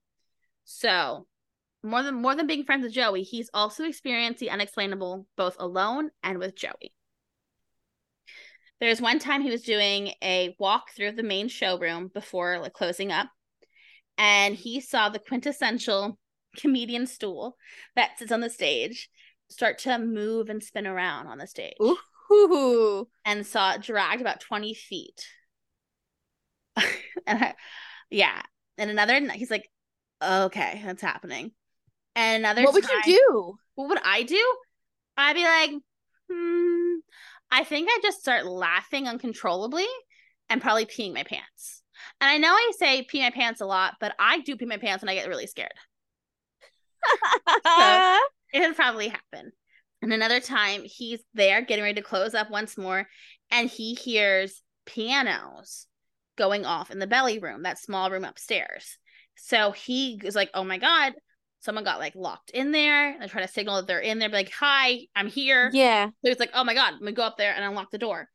So 0.66 1.28
more 1.84 2.04
than 2.04 2.16
more 2.16 2.36
than 2.36 2.48
being 2.48 2.64
friends 2.64 2.84
with 2.84 2.94
Joey, 2.94 3.24
he's 3.24 3.50
also 3.54 3.84
experienced 3.86 4.40
the 4.40 4.50
unexplainable 4.50 5.28
both 5.38 5.56
alone 5.60 6.10
and 6.24 6.40
with 6.40 6.56
Joey. 6.56 6.94
There's 8.84 9.00
one 9.00 9.18
time 9.18 9.42
he 9.42 9.50
was 9.50 9.62
doing 9.62 10.12
a 10.22 10.54
walk 10.60 10.92
through 10.92 11.14
the 11.14 11.24
main 11.24 11.48
showroom 11.48 12.12
before 12.14 12.60
like 12.60 12.74
closing 12.74 13.14
up, 13.14 13.30
and 14.18 14.56
he 14.56 14.82
saw 14.82 15.08
the 15.08 15.20
quintessential 15.20 16.20
comedian 16.58 17.08
stool 17.08 17.56
that 17.96 18.20
sits 18.20 18.34
on 18.34 18.42
the 18.42 18.50
stage 18.50 19.10
start 19.50 19.78
to 19.78 19.98
move 19.98 20.50
and 20.50 20.62
spin 20.62 20.86
around 20.86 21.28
on 21.28 21.38
the 21.38 21.48
stage 21.48 21.78
Ooh. 22.30 23.08
and 23.24 23.48
saw 23.48 23.72
it 23.72 23.82
dragged 23.84 24.20
about 24.20 24.42
20 24.42 24.74
feet. 24.74 25.28
and 26.76 26.86
I, 27.42 27.54
yeah. 28.10 28.42
And 28.78 28.90
another, 28.90 29.18
he's 29.32 29.50
like, 29.50 29.72
okay, 30.22 30.82
that's 30.84 31.02
happening. 31.02 31.54
And 32.18 32.44
another 32.44 32.64
What 32.64 32.74
would 32.74 32.84
you 32.84 33.02
do? 33.06 33.56
What 33.76 33.88
would 33.88 34.02
I 34.04 34.24
do? 34.24 34.56
I'd 35.16 35.36
be 35.36 35.44
like, 35.46 35.72
hmm, 36.30 36.73
I 37.54 37.64
think 37.64 37.88
I'd 37.88 38.02
just 38.02 38.20
start 38.20 38.48
laughing 38.48 39.08
uncontrollably 39.08 39.86
and 40.50 40.60
probably 40.60 40.88
peeing 40.88 41.14
my 41.14 41.24
pants. 41.24 41.84
And 42.20 42.30
I 42.30 42.40
know 42.40 42.50
I 42.50 42.72
say 42.78 43.04
pee 43.04 43.22
my 43.22 43.30
pants 43.30 43.62
a 43.62 43.66
lot, 43.66 43.94
but 44.00 44.16
I 44.18 44.40
do 44.40 44.58
pee 44.58 44.66
my 44.66 44.78
pants 44.78 45.04
when 45.04 45.10
I 45.10 45.14
get 45.14 45.28
really 45.28 45.46
scared. 45.46 45.72
It 48.54 48.68
would 48.68 48.76
probably 48.76 49.10
happen. 49.10 49.52
And 50.02 50.12
another 50.12 50.40
time, 50.40 50.82
he's 50.84 51.22
there 51.34 51.62
getting 51.62 51.84
ready 51.84 52.02
to 52.02 52.08
close 52.08 52.34
up 52.34 52.50
once 52.50 52.78
more, 52.78 53.08
and 53.52 53.70
he 53.70 53.94
hears 53.94 54.62
pianos 54.86 55.88
going 56.36 56.66
off 56.66 56.92
in 56.92 57.00
the 57.00 57.08
belly 57.08 57.40
room, 57.40 57.64
that 57.64 57.80
small 57.80 58.10
room 58.10 58.26
upstairs. 58.26 58.98
So 59.36 59.72
he 59.72 60.20
is 60.24 60.36
like, 60.36 60.50
"Oh 60.54 60.64
my 60.64 60.78
god, 60.78 61.14
someone 61.64 61.84
got 61.84 62.00
like 62.00 62.16
locked 62.16 62.52
in 62.52 62.72
there." 62.72 63.18
They're 63.20 63.28
to 63.28 63.48
signal 63.48 63.78
that 63.78 63.88
they're 63.88 64.00
in 64.00 64.20
there, 64.20 64.30
be 64.30 64.36
like, 64.36 64.52
"Hi, 64.60 65.08
I'm 65.16 65.28
here." 65.28 65.72
yeah. 65.74 66.08
So 66.08 66.30
he's 66.30 66.40
like, 66.40 66.52
"Oh 66.54 66.64
my 66.64 66.74
god, 66.74 66.94
I'm 66.94 67.00
gonna 67.00 67.12
go 67.12 67.24
up 67.24 67.38
there 67.38 67.54
and 67.54 67.64
unlock 67.64 67.92
the 67.92 67.98
door." 67.98 68.30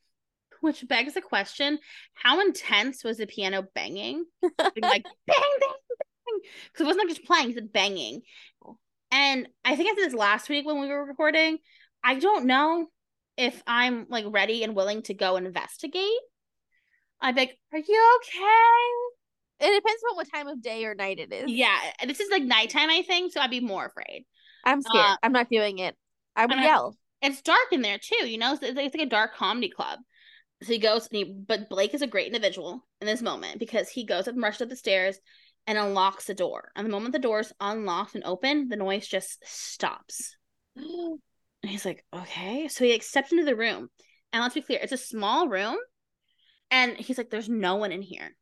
Which 0.60 0.86
begs 0.88 1.14
the 1.14 1.20
question: 1.20 1.78
How 2.14 2.40
intense 2.40 3.04
was 3.04 3.18
the 3.18 3.26
piano 3.26 3.66
banging? 3.74 4.24
Like 4.58 5.04
bang, 5.04 5.04
bang, 5.26 5.58
bang, 5.60 6.40
because 6.64 6.80
it 6.80 6.84
wasn't 6.84 7.08
like 7.08 7.16
just 7.16 7.26
playing; 7.26 7.54
said 7.54 7.72
banging. 7.72 8.22
And 9.10 9.48
I 9.64 9.76
think 9.76 9.88
I 9.90 9.94
said 9.94 10.10
this 10.10 10.18
last 10.18 10.48
week 10.48 10.66
when 10.66 10.80
we 10.80 10.88
were 10.88 11.04
recording. 11.04 11.58
I 12.04 12.18
don't 12.18 12.46
know 12.46 12.86
if 13.36 13.62
I'm 13.66 14.06
like 14.08 14.26
ready 14.28 14.62
and 14.62 14.74
willing 14.74 15.02
to 15.02 15.14
go 15.14 15.36
investigate. 15.36 16.20
I'd 17.20 17.34
be 17.34 17.42
like, 17.42 17.58
"Are 17.72 17.78
you 17.78 18.20
okay?" 18.20 19.17
It 19.60 19.74
depends 19.74 20.02
on 20.10 20.16
what 20.16 20.28
time 20.32 20.46
of 20.46 20.62
day 20.62 20.84
or 20.84 20.94
night 20.94 21.18
it 21.18 21.32
is. 21.32 21.50
Yeah, 21.50 21.76
this 22.06 22.20
is 22.20 22.30
like 22.30 22.44
nighttime, 22.44 22.90
I 22.90 23.02
think, 23.02 23.32
so 23.32 23.40
I'd 23.40 23.50
be 23.50 23.60
more 23.60 23.86
afraid. 23.86 24.24
I'm 24.64 24.82
scared. 24.82 25.04
Uh, 25.04 25.16
I'm 25.22 25.32
not 25.32 25.48
doing 25.50 25.78
it. 25.78 25.96
I 26.36 26.46
would 26.46 26.58
yell. 26.58 26.96
it's 27.22 27.42
dark 27.42 27.72
in 27.72 27.82
there 27.82 27.98
too, 27.98 28.28
you 28.28 28.38
know. 28.38 28.52
It's, 28.52 28.62
it's 28.62 28.76
like 28.76 29.06
a 29.06 29.06
dark 29.06 29.34
comedy 29.34 29.68
club. 29.68 29.98
So 30.62 30.72
he 30.72 30.78
goes, 30.78 31.08
and 31.08 31.16
he, 31.16 31.24
but 31.24 31.68
Blake 31.68 31.94
is 31.94 32.02
a 32.02 32.06
great 32.06 32.26
individual 32.26 32.86
in 33.00 33.06
this 33.06 33.22
moment 33.22 33.58
because 33.58 33.88
he 33.88 34.04
goes 34.04 34.26
up 34.28 34.34
and 34.34 34.42
rushes 34.42 34.62
up 34.62 34.68
the 34.68 34.76
stairs 34.76 35.18
and 35.66 35.78
unlocks 35.78 36.26
the 36.26 36.34
door. 36.34 36.72
And 36.74 36.84
the 36.86 36.90
moment 36.90 37.12
the 37.12 37.18
door's 37.18 37.52
unlocked 37.60 38.14
and 38.14 38.24
open, 38.24 38.68
the 38.68 38.76
noise 38.76 39.06
just 39.06 39.38
stops. 39.44 40.36
And 41.60 41.72
he's 41.72 41.84
like, 41.84 42.04
okay. 42.14 42.68
So 42.68 42.84
he 42.84 42.92
like, 42.92 43.02
steps 43.02 43.32
into 43.32 43.44
the 43.44 43.56
room. 43.56 43.88
And 44.32 44.40
let's 44.40 44.54
be 44.54 44.62
clear, 44.62 44.78
it's 44.80 44.92
a 44.92 44.96
small 44.96 45.48
room. 45.48 45.76
And 46.70 46.96
he's 46.96 47.18
like, 47.18 47.30
there's 47.30 47.48
no 47.48 47.74
one 47.74 47.90
in 47.90 48.00
here. 48.00 48.36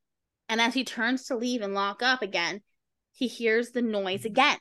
And 0.49 0.61
as 0.61 0.75
he 0.75 0.85
turns 0.85 1.25
to 1.27 1.37
leave 1.37 1.63
and 1.63 1.75
lock 1.75 2.03
up 2.03 2.23
again, 2.23 2.63
he 3.13 3.27
hears 3.27 3.71
the 3.71 3.83
noise 3.83 4.21
mm-hmm. 4.21 4.29
again. 4.29 4.59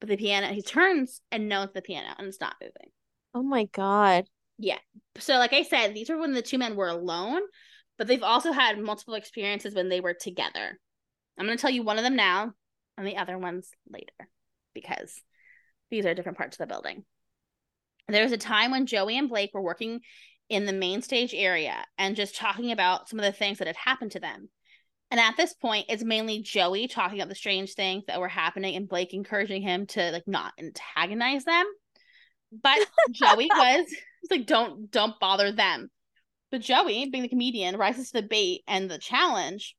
But 0.00 0.08
the 0.08 0.16
piano, 0.16 0.48
he 0.48 0.62
turns 0.62 1.20
and 1.32 1.48
notes 1.48 1.72
the 1.74 1.82
piano 1.82 2.14
and 2.18 2.28
it's 2.28 2.40
not 2.40 2.56
moving. 2.60 2.90
Oh 3.34 3.42
my 3.42 3.64
god. 3.64 4.28
Yeah. 4.58 4.78
So, 5.18 5.34
like 5.34 5.52
I 5.52 5.62
said, 5.62 5.94
these 5.94 6.08
were 6.08 6.18
when 6.18 6.32
the 6.32 6.42
two 6.42 6.58
men 6.58 6.76
were 6.76 6.88
alone, 6.88 7.42
but 7.96 8.06
they've 8.06 8.22
also 8.22 8.52
had 8.52 8.78
multiple 8.78 9.14
experiences 9.14 9.74
when 9.74 9.88
they 9.88 10.00
were 10.00 10.14
together. 10.14 10.78
I'm 11.38 11.46
going 11.46 11.56
to 11.56 11.60
tell 11.60 11.70
you 11.70 11.82
one 11.82 11.98
of 11.98 12.04
them 12.04 12.16
now 12.16 12.52
and 12.96 13.06
the 13.06 13.16
other 13.16 13.38
ones 13.38 13.70
later 13.88 14.28
because 14.74 15.20
these 15.90 16.06
are 16.06 16.14
different 16.14 16.38
parts 16.38 16.56
of 16.56 16.58
the 16.58 16.72
building. 16.72 17.04
There 18.08 18.22
was 18.22 18.32
a 18.32 18.38
time 18.38 18.70
when 18.70 18.86
Joey 18.86 19.18
and 19.18 19.28
Blake 19.28 19.50
were 19.52 19.62
working 19.62 20.00
in 20.48 20.66
the 20.66 20.72
main 20.72 21.02
stage 21.02 21.34
area 21.34 21.84
and 21.98 22.16
just 22.16 22.36
talking 22.36 22.72
about 22.72 23.08
some 23.08 23.18
of 23.18 23.24
the 23.24 23.32
things 23.32 23.58
that 23.58 23.66
had 23.66 23.76
happened 23.76 24.12
to 24.12 24.20
them. 24.20 24.48
And 25.10 25.20
at 25.20 25.36
this 25.36 25.54
point, 25.54 25.86
it's 25.88 26.04
mainly 26.04 26.42
Joey 26.42 26.86
talking 26.86 27.18
about 27.18 27.28
the 27.28 27.34
strange 27.34 27.74
things 27.74 28.04
that 28.06 28.20
were 28.20 28.28
happening 28.28 28.76
and 28.76 28.88
Blake 28.88 29.14
encouraging 29.14 29.62
him 29.62 29.86
to 29.88 30.10
like 30.10 30.26
not 30.26 30.52
antagonize 30.58 31.44
them. 31.44 31.64
But 32.52 32.78
Joey 33.12 33.48
was 33.50 33.86
He's 34.20 34.30
like, 34.30 34.46
don't 34.46 34.90
don't 34.90 35.18
bother 35.20 35.52
them. 35.52 35.90
But 36.50 36.62
Joey, 36.62 37.08
being 37.10 37.22
the 37.22 37.28
comedian, 37.28 37.76
rises 37.76 38.10
to 38.10 38.20
the 38.20 38.26
bait 38.26 38.62
and 38.66 38.90
the 38.90 38.98
challenge, 38.98 39.76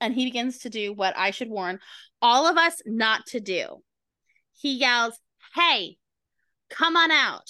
and 0.00 0.14
he 0.14 0.24
begins 0.24 0.58
to 0.60 0.70
do 0.70 0.92
what 0.92 1.16
I 1.16 1.32
should 1.32 1.48
warn 1.48 1.80
all 2.22 2.46
of 2.46 2.56
us 2.56 2.80
not 2.86 3.26
to 3.26 3.40
do. 3.40 3.82
He 4.52 4.74
yells, 4.74 5.18
Hey, 5.54 5.96
come 6.70 6.96
on 6.96 7.10
out. 7.10 7.48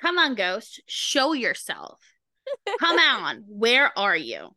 Come 0.00 0.18
on, 0.18 0.34
ghost. 0.34 0.82
Show 0.86 1.32
yourself. 1.32 2.00
Come 2.78 2.98
on. 2.98 3.44
Where 3.48 3.96
are 3.98 4.16
you? 4.16 4.50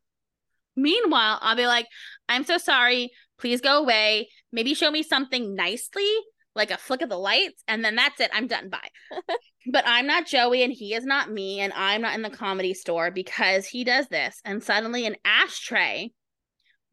Meanwhile, 0.75 1.39
I'll 1.41 1.55
be 1.55 1.65
like, 1.65 1.87
I'm 2.29 2.43
so 2.43 2.57
sorry. 2.57 3.11
Please 3.39 3.61
go 3.61 3.79
away. 3.79 4.29
Maybe 4.51 4.73
show 4.73 4.91
me 4.91 5.03
something 5.03 5.55
nicely, 5.55 6.09
like 6.55 6.71
a 6.71 6.77
flick 6.77 7.01
of 7.01 7.09
the 7.09 7.17
lights, 7.17 7.63
and 7.67 7.83
then 7.83 7.95
that's 7.95 8.19
it. 8.19 8.31
I'm 8.33 8.47
done. 8.47 8.69
Bye. 8.69 8.89
but 9.71 9.83
I'm 9.87 10.07
not 10.07 10.27
Joey 10.27 10.63
and 10.63 10.73
he 10.73 10.93
is 10.93 11.05
not 11.05 11.31
me 11.31 11.59
and 11.59 11.73
I'm 11.73 12.01
not 12.01 12.15
in 12.15 12.21
the 12.21 12.29
comedy 12.29 12.73
store 12.73 13.11
because 13.11 13.65
he 13.65 13.83
does 13.83 14.07
this 14.07 14.39
and 14.45 14.63
suddenly 14.63 15.05
an 15.05 15.17
ashtray 15.25 16.11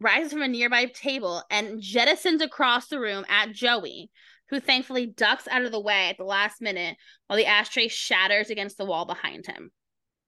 rises 0.00 0.32
from 0.32 0.42
a 0.42 0.48
nearby 0.48 0.86
table 0.86 1.42
and 1.50 1.80
jettisons 1.80 2.42
across 2.42 2.88
the 2.88 3.00
room 3.00 3.24
at 3.28 3.52
Joey 3.52 4.10
who 4.50 4.60
thankfully 4.60 5.06
ducks 5.06 5.48
out 5.48 5.64
of 5.64 5.72
the 5.72 5.80
way 5.80 6.08
at 6.08 6.16
the 6.16 6.24
last 6.24 6.60
minute 6.60 6.96
while 7.26 7.36
the 7.36 7.46
ashtray 7.46 7.88
shatters 7.88 8.50
against 8.50 8.76
the 8.76 8.84
wall 8.84 9.06
behind 9.06 9.46
him. 9.46 9.70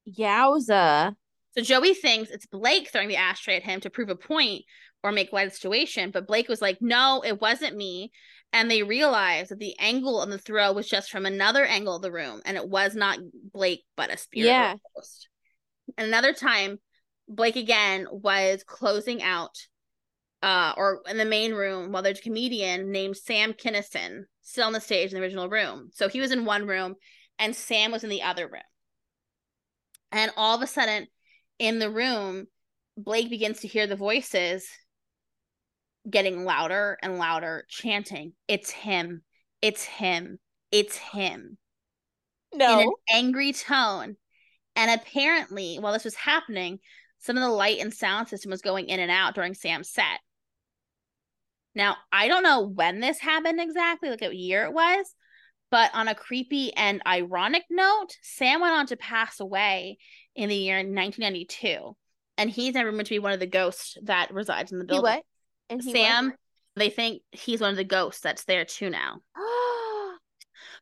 Yowza. 0.07 1.15
So 1.57 1.63
Joey 1.63 1.93
thinks 1.93 2.29
it's 2.29 2.45
Blake 2.45 2.89
throwing 2.91 3.07
the 3.07 3.15
ashtray 3.15 3.57
at 3.57 3.63
him 3.63 3.79
to 3.81 3.89
prove 3.89 4.09
a 4.09 4.15
point 4.15 4.63
or 5.03 5.11
make 5.11 5.31
light 5.31 5.47
of 5.47 5.53
the 5.53 5.57
situation, 5.57 6.11
but 6.11 6.27
Blake 6.27 6.49
was 6.49 6.61
like, 6.61 6.81
"No, 6.81 7.23
it 7.25 7.39
wasn't 7.41 7.75
me." 7.75 8.11
And 8.53 8.71
they 8.71 8.83
realized 8.83 9.51
that 9.51 9.59
the 9.59 9.77
angle 9.79 10.21
of 10.21 10.29
the 10.29 10.37
throw 10.37 10.71
was 10.71 10.87
just 10.87 11.11
from 11.11 11.25
another 11.25 11.65
angle 11.65 11.95
of 11.95 12.01
the 12.01 12.11
room, 12.11 12.41
and 12.45 12.57
it 12.57 12.67
was 12.67 12.95
not 12.95 13.19
Blake, 13.53 13.83
but 13.95 14.13
a 14.13 14.17
spirit. 14.17 14.47
Yeah. 14.47 14.75
And 15.97 16.07
another 16.07 16.33
time, 16.33 16.79
Blake 17.27 17.55
again 17.55 18.07
was 18.09 18.63
closing 18.63 19.21
out 19.21 19.57
uh, 20.43 20.73
or 20.77 21.01
in 21.09 21.17
the 21.17 21.25
main 21.25 21.53
room 21.53 21.91
while 21.91 22.03
there's 22.03 22.19
a 22.19 22.23
comedian 22.23 22.91
named 22.91 23.17
Sam 23.17 23.53
Kinison 23.53 24.23
still 24.41 24.67
on 24.67 24.73
the 24.73 24.79
stage 24.79 25.11
in 25.11 25.15
the 25.15 25.23
original 25.23 25.49
room. 25.49 25.89
So 25.93 26.07
he 26.07 26.21
was 26.21 26.31
in 26.31 26.45
one 26.45 26.67
room 26.67 26.95
and 27.39 27.55
Sam 27.55 27.91
was 27.91 28.03
in 28.03 28.09
the 28.09 28.23
other 28.23 28.47
room. 28.47 28.61
And 30.11 30.31
all 30.37 30.55
of 30.55 30.61
a 30.61 30.67
sudden, 30.67 31.07
in 31.59 31.79
the 31.79 31.89
room, 31.89 32.47
Blake 32.95 33.29
begins 33.29 33.59
to 33.59 33.67
hear 33.67 33.87
the 33.87 33.95
voices 33.95 34.65
getting 36.09 36.45
louder 36.45 36.97
and 37.01 37.17
louder, 37.17 37.65
chanting, 37.67 38.33
It's 38.47 38.69
him, 38.69 39.23
it's 39.61 39.83
him, 39.83 40.39
it's 40.71 40.95
him. 40.95 41.57
No. 42.53 42.79
In 42.79 42.87
an 42.87 42.93
angry 43.11 43.53
tone. 43.53 44.15
And 44.75 44.91
apparently, 44.91 45.77
while 45.77 45.93
this 45.93 46.05
was 46.05 46.15
happening, 46.15 46.79
some 47.19 47.35
of 47.35 47.43
the 47.43 47.49
light 47.49 47.79
and 47.79 47.93
sound 47.93 48.29
system 48.29 48.51
was 48.51 48.61
going 48.61 48.87
in 48.87 48.99
and 48.99 49.11
out 49.11 49.35
during 49.35 49.53
Sam's 49.53 49.89
set. 49.89 50.19
Now, 51.77 51.97
I 52.11 52.27
don't 52.27 52.41
know 52.41 52.61
when 52.61 52.99
this 53.01 53.19
happened 53.19 53.61
exactly, 53.61 54.09
like 54.09 54.21
what 54.21 54.35
year 54.35 54.65
it 54.65 54.73
was, 54.73 55.13
but 55.69 55.91
on 55.93 56.07
a 56.07 56.15
creepy 56.15 56.73
and 56.73 57.03
ironic 57.05 57.65
note, 57.69 58.17
Sam 58.23 58.61
went 58.61 58.73
on 58.73 58.87
to 58.87 58.97
pass 58.97 59.39
away 59.39 59.99
in 60.35 60.49
the 60.49 60.55
year 60.55 60.77
1992. 60.77 61.95
And 62.39 62.49
he's 62.49 62.73
never 62.73 62.91
meant 62.91 63.07
to 63.07 63.13
be 63.13 63.19
one 63.19 63.33
of 63.33 63.39
the 63.39 63.45
ghosts 63.45 63.95
that 64.05 64.33
resides 64.33 64.71
in 64.71 64.79
the 64.79 64.85
He 64.85 64.87
building. 64.87 65.03
what? 65.03 65.23
And 65.69 65.83
he 65.83 65.91
Sam, 65.91 66.33
they 66.75 66.89
think 66.89 67.21
he's 67.31 67.61
one 67.61 67.69
of 67.71 67.77
the 67.77 67.83
ghosts 67.83 68.21
that's 68.21 68.45
there 68.45 68.65
too 68.65 68.89
now. 68.89 69.19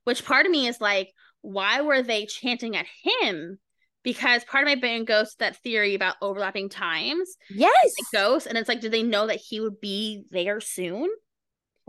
Which 0.05 0.23
part 0.23 0.45
of 0.45 0.51
me 0.51 0.67
is 0.67 0.79
like, 0.79 1.11
why 1.41 1.81
were 1.81 2.03
they 2.03 2.25
chanting 2.25 2.77
at 2.77 2.85
him? 3.21 3.59
Because 4.05 4.45
part 4.45 4.63
of 4.63 4.67
my 4.67 4.75
brain 4.75 5.03
goes 5.03 5.31
to 5.31 5.39
that 5.39 5.57
theory 5.57 5.95
about 5.95 6.15
overlapping 6.21 6.69
times, 6.69 7.35
yes. 7.49 7.73
like 7.83 8.21
ghosts, 8.21 8.47
and 8.47 8.57
it's 8.57 8.69
like, 8.69 8.79
did 8.79 8.93
they 8.93 9.03
know 9.03 9.27
that 9.27 9.41
he 9.41 9.59
would 9.59 9.81
be 9.81 10.23
there 10.31 10.61
soon? 10.61 11.09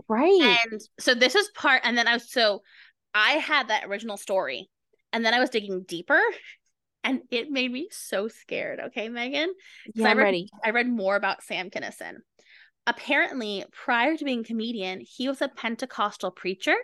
right. 0.07 0.57
And 0.71 0.81
so 0.99 1.13
this 1.13 1.35
is 1.35 1.49
part, 1.55 1.81
and 1.83 1.97
then 1.97 2.07
I 2.07 2.13
was 2.13 2.29
so 2.29 2.61
I 3.13 3.33
had 3.33 3.69
that 3.69 3.85
original 3.85 4.17
story, 4.17 4.69
and 5.13 5.25
then 5.25 5.33
I 5.33 5.39
was 5.39 5.49
digging 5.49 5.83
deeper, 5.87 6.21
and 7.03 7.21
it 7.31 7.51
made 7.51 7.71
me 7.71 7.87
so 7.91 8.27
scared. 8.27 8.79
Okay, 8.87 9.09
Megan, 9.09 9.53
yeah, 9.95 10.09
I 10.09 10.13
read- 10.13 10.23
ready. 10.23 10.49
I 10.63 10.71
read 10.71 10.87
more 10.87 11.15
about 11.15 11.43
Sam 11.43 11.69
Kinison. 11.69 12.15
Apparently, 12.85 13.65
prior 13.71 14.15
to 14.15 14.25
being 14.25 14.39
a 14.41 14.43
comedian, 14.43 15.01
he 15.01 15.27
was 15.27 15.41
a 15.41 15.49
Pentecostal 15.49 16.31
preacher, 16.31 16.75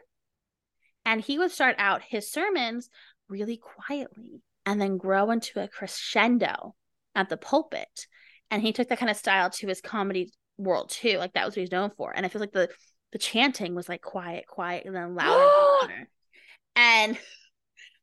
and 1.05 1.21
he 1.21 1.37
would 1.37 1.51
start 1.51 1.75
out 1.77 2.01
his 2.01 2.31
sermons 2.31 2.89
really 3.29 3.57
quietly 3.57 4.41
and 4.65 4.81
then 4.81 4.97
grow 4.97 5.31
into 5.31 5.61
a 5.61 5.67
crescendo 5.67 6.75
at 7.15 7.29
the 7.29 7.37
pulpit. 7.37 8.07
And 8.49 8.61
he 8.61 8.73
took 8.73 8.89
that 8.89 8.99
kind 8.99 9.09
of 9.09 9.17
style 9.17 9.49
to 9.49 9.67
his 9.67 9.81
comedy 9.81 10.31
world 10.57 10.89
too. 10.89 11.17
Like 11.17 11.33
that 11.33 11.45
was 11.45 11.55
what 11.55 11.61
he's 11.61 11.71
known 11.71 11.91
for. 11.91 12.13
And 12.15 12.25
I 12.25 12.29
feel 12.29 12.41
like 12.41 12.51
the 12.51 12.69
the 13.11 13.19
chanting 13.19 13.75
was 13.75 13.87
like 13.87 14.01
quiet, 14.01 14.45
quiet, 14.47 14.85
and 14.85 14.95
then 14.95 15.15
louder 15.15 15.43
and 15.43 15.81
louder. 15.81 16.09
And 16.75 17.17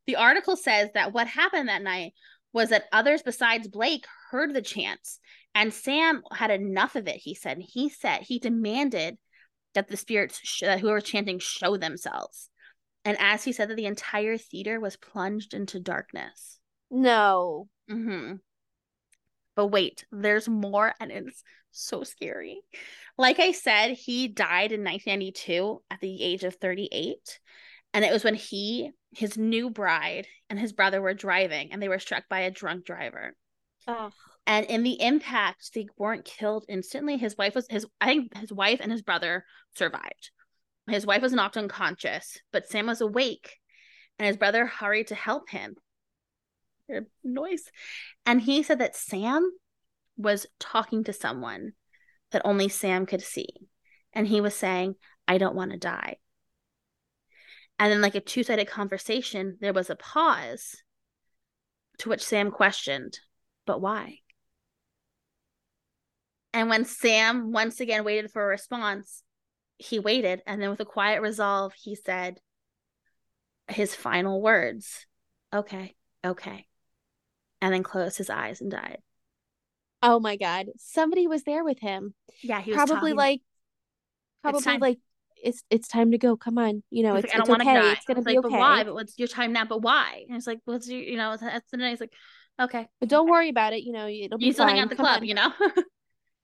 the 0.07 0.17
article 0.17 0.57
says 0.57 0.89
that 0.95 1.13
what 1.13 1.27
happened 1.27 1.69
that 1.69 1.83
night 1.83 2.13
was 2.53 2.71
that 2.71 2.85
others 2.93 3.23
besides 3.23 3.69
Blake 3.69 4.07
heard 4.31 4.55
the 4.55 4.63
chants, 4.63 5.21
and 5.55 5.73
Sam 5.73 6.23
had 6.33 6.51
enough 6.51 6.97
of 6.97 7.07
it. 7.07 7.17
He 7.17 7.35
said. 7.35 7.59
He 7.61 7.89
said 7.89 8.23
he 8.23 8.39
demanded 8.39 9.19
that 9.75 9.89
the 9.89 9.97
spirits, 9.97 10.41
sh- 10.43 10.63
that 10.63 10.81
whoever 10.81 11.01
chanting, 11.01 11.39
show 11.39 11.77
themselves. 11.77 12.49
And 13.05 13.17
as 13.19 13.45
he 13.45 13.53
said 13.53 13.71
that 13.71 13.77
the 13.77 13.87
entire 13.87 14.37
theater 14.37 14.79
was 14.79 14.97
plunged 14.97 15.55
into 15.55 15.81
darkness. 15.81 16.59
No. 16.91 17.69
Mm-hmm. 17.91 18.37
But 19.57 19.67
wait, 19.69 20.05
there's 20.13 20.49
more, 20.49 20.95
and 21.01 21.11
it's 21.11 21.43
so 21.71 22.05
scary. 22.05 22.61
Like 23.19 23.39
I 23.39 23.53
said, 23.53 23.93
he 23.93 24.29
died 24.29 24.73
in 24.73 24.85
1992 24.85 25.83
at 25.91 26.01
the 26.01 26.23
age 26.23 26.45
of 26.45 26.57
38. 26.57 27.41
And 27.93 28.05
it 28.05 28.13
was 28.13 28.25
when 28.25 28.35
he, 28.35 28.91
his 29.13 29.37
new 29.37 29.71
bride, 29.71 30.27
and 30.49 30.59
his 30.59 30.73
brother 30.73 31.01
were 31.01 31.15
driving, 31.15 31.73
and 31.73 31.83
they 31.83 31.89
were 31.89 31.99
struck 31.99 32.25
by 32.29 32.41
a 32.41 32.51
drunk 32.51 32.85
driver. 32.85 33.35
Oh. 33.87 34.11
And 34.47 34.67
in 34.67 34.83
the 34.83 35.01
impact, 35.03 35.75
they 35.75 35.89
weren't 35.97 36.25
killed 36.25 36.65
instantly. 36.69 37.17
His 37.17 37.37
wife 37.37 37.55
was 37.55 37.67
his 37.69 37.87
I 38.01 38.07
think 38.07 38.37
his 38.37 38.53
wife 38.53 38.81
and 38.81 38.91
his 38.91 39.03
brother 39.03 39.45
survived. 39.77 40.31
His 40.91 41.07
wife 41.07 41.23
was 41.23 41.33
knocked 41.33 41.57
unconscious, 41.57 42.39
but 42.53 42.69
Sam 42.69 42.87
was 42.87 43.01
awake, 43.01 43.59
and 44.19 44.27
his 44.27 44.37
brother 44.37 44.67
hurried 44.67 45.09
to 45.09 45.15
help 45.15 45.51
him. 45.51 45.77
Noise. 47.23 47.71
And 48.27 48.41
he 48.41 48.63
said 48.63 48.81
that 48.81 48.97
Sam 48.97 49.51
was 50.17 50.47
talking 50.59 51.05
to 51.05 51.13
someone 51.13 51.73
that 52.33 52.43
only 52.45 52.69
Sam 52.69 53.07
could 53.07 53.23
see. 53.23 53.49
And 54.13 54.27
he 54.27 54.41
was 54.41 54.55
saying, 54.55 54.97
I 55.29 55.39
don't 55.39 55.55
want 55.55 55.71
to 55.71 55.79
die. 55.79 56.17
And 57.79 57.93
then, 57.93 58.03
like 58.03 58.15
a 58.15 58.21
two 58.21 58.43
sided 58.43 58.69
conversation, 58.69 59.57
there 59.61 59.73
was 59.73 59.89
a 59.89 59.97
pause 59.97 60.83
to 61.99 62.09
which 62.09 62.25
Sam 62.25 62.51
questioned, 62.51 63.21
But 63.67 63.81
why? 63.81 64.19
And 66.53 66.69
when 66.69 66.85
Sam 66.85 67.53
once 67.53 67.81
again 67.81 68.05
waited 68.05 68.31
for 68.33 68.43
a 68.43 68.49
response, 68.49 69.23
he 69.81 69.99
waited. 69.99 70.43
And 70.47 70.61
then, 70.63 70.71
with 70.71 70.81
a 70.81 70.85
quiet 70.85 71.23
resolve, 71.23 71.73
he 71.75 71.95
said 71.95 72.41
his 73.69 73.95
final 73.95 74.41
words, 74.41 75.07
Okay, 75.53 75.95
okay. 76.25 76.67
And 77.61 77.75
then 77.75 77.83
closed 77.83 78.17
his 78.19 78.31
eyes 78.31 78.61
and 78.61 78.71
died. 78.71 78.99
Oh 80.03 80.19
my 80.21 80.37
god. 80.37 80.69
Somebody 80.79 81.27
was 81.27 81.43
there 81.43 81.65
with 81.65 81.79
him. 81.79 82.15
Yeah, 82.43 82.61
he 82.61 82.71
was 82.71 82.77
Probably 82.77 83.13
like 83.13 83.43
probably 84.43 84.63
time. 84.63 84.81
like 84.81 84.99
it's 85.43 85.63
it's 85.71 85.89
time 85.89 86.13
to 86.13 86.19
go. 86.19 86.37
Come 86.37 86.59
on. 86.59 86.83
You 86.91 87.03
know, 87.03 87.17
it's, 87.17 87.27
like, 87.27 87.35
I 87.35 87.39
it's 87.41 87.49
don't 87.49 87.61
okay. 87.61 87.75
die. 87.75 87.93
It's 87.93 88.05
gonna 88.07 88.21
It's 88.21 88.27
be 88.27 88.37
like, 88.37 88.45
okay. 88.47 88.55
But 88.55 88.59
why? 88.61 88.85
But 88.85 88.95
what's 88.95 89.19
your 89.19 89.29
time 89.29 89.53
now? 89.53 89.65
But 89.65 89.83
why? 89.83 90.25
And 90.29 90.37
it's 90.37 90.47
like, 90.47 90.61
what's 90.65 90.89
your, 90.89 91.01
you 91.01 91.17
know, 91.17 91.37
that's 91.37 91.71
the 91.71 91.77
night. 91.77 91.91
He's 91.91 92.01
like, 92.01 92.13
okay. 92.61 92.89
But 93.01 93.09
don't 93.09 93.29
worry 93.29 93.49
about 93.51 93.73
it. 93.73 93.83
You 93.83 93.93
know, 93.93 94.07
it'll 94.09 94.39
be 94.39 94.47
You 94.47 94.53
still 94.53 94.67
fine. 94.67 94.77
hang 94.77 94.79
out 94.81 94.85
at 94.85 94.91
the 94.91 94.97
Come 94.97 95.05
club, 95.05 95.23
on. 95.23 95.29
you 95.29 95.35
know? 95.35 95.53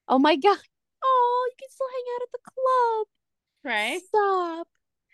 Oh 0.09 0.18
my 0.18 0.37
god. 0.37 0.59
Oh, 1.05 1.49
you 1.51 1.57
can 1.59 1.68
still 1.70 1.87
hang 1.89 2.05
out 2.14 2.22
at 2.22 2.32
the 2.32 2.39
club. 2.51 3.07
Right. 3.67 4.01
Stop. 4.09 4.69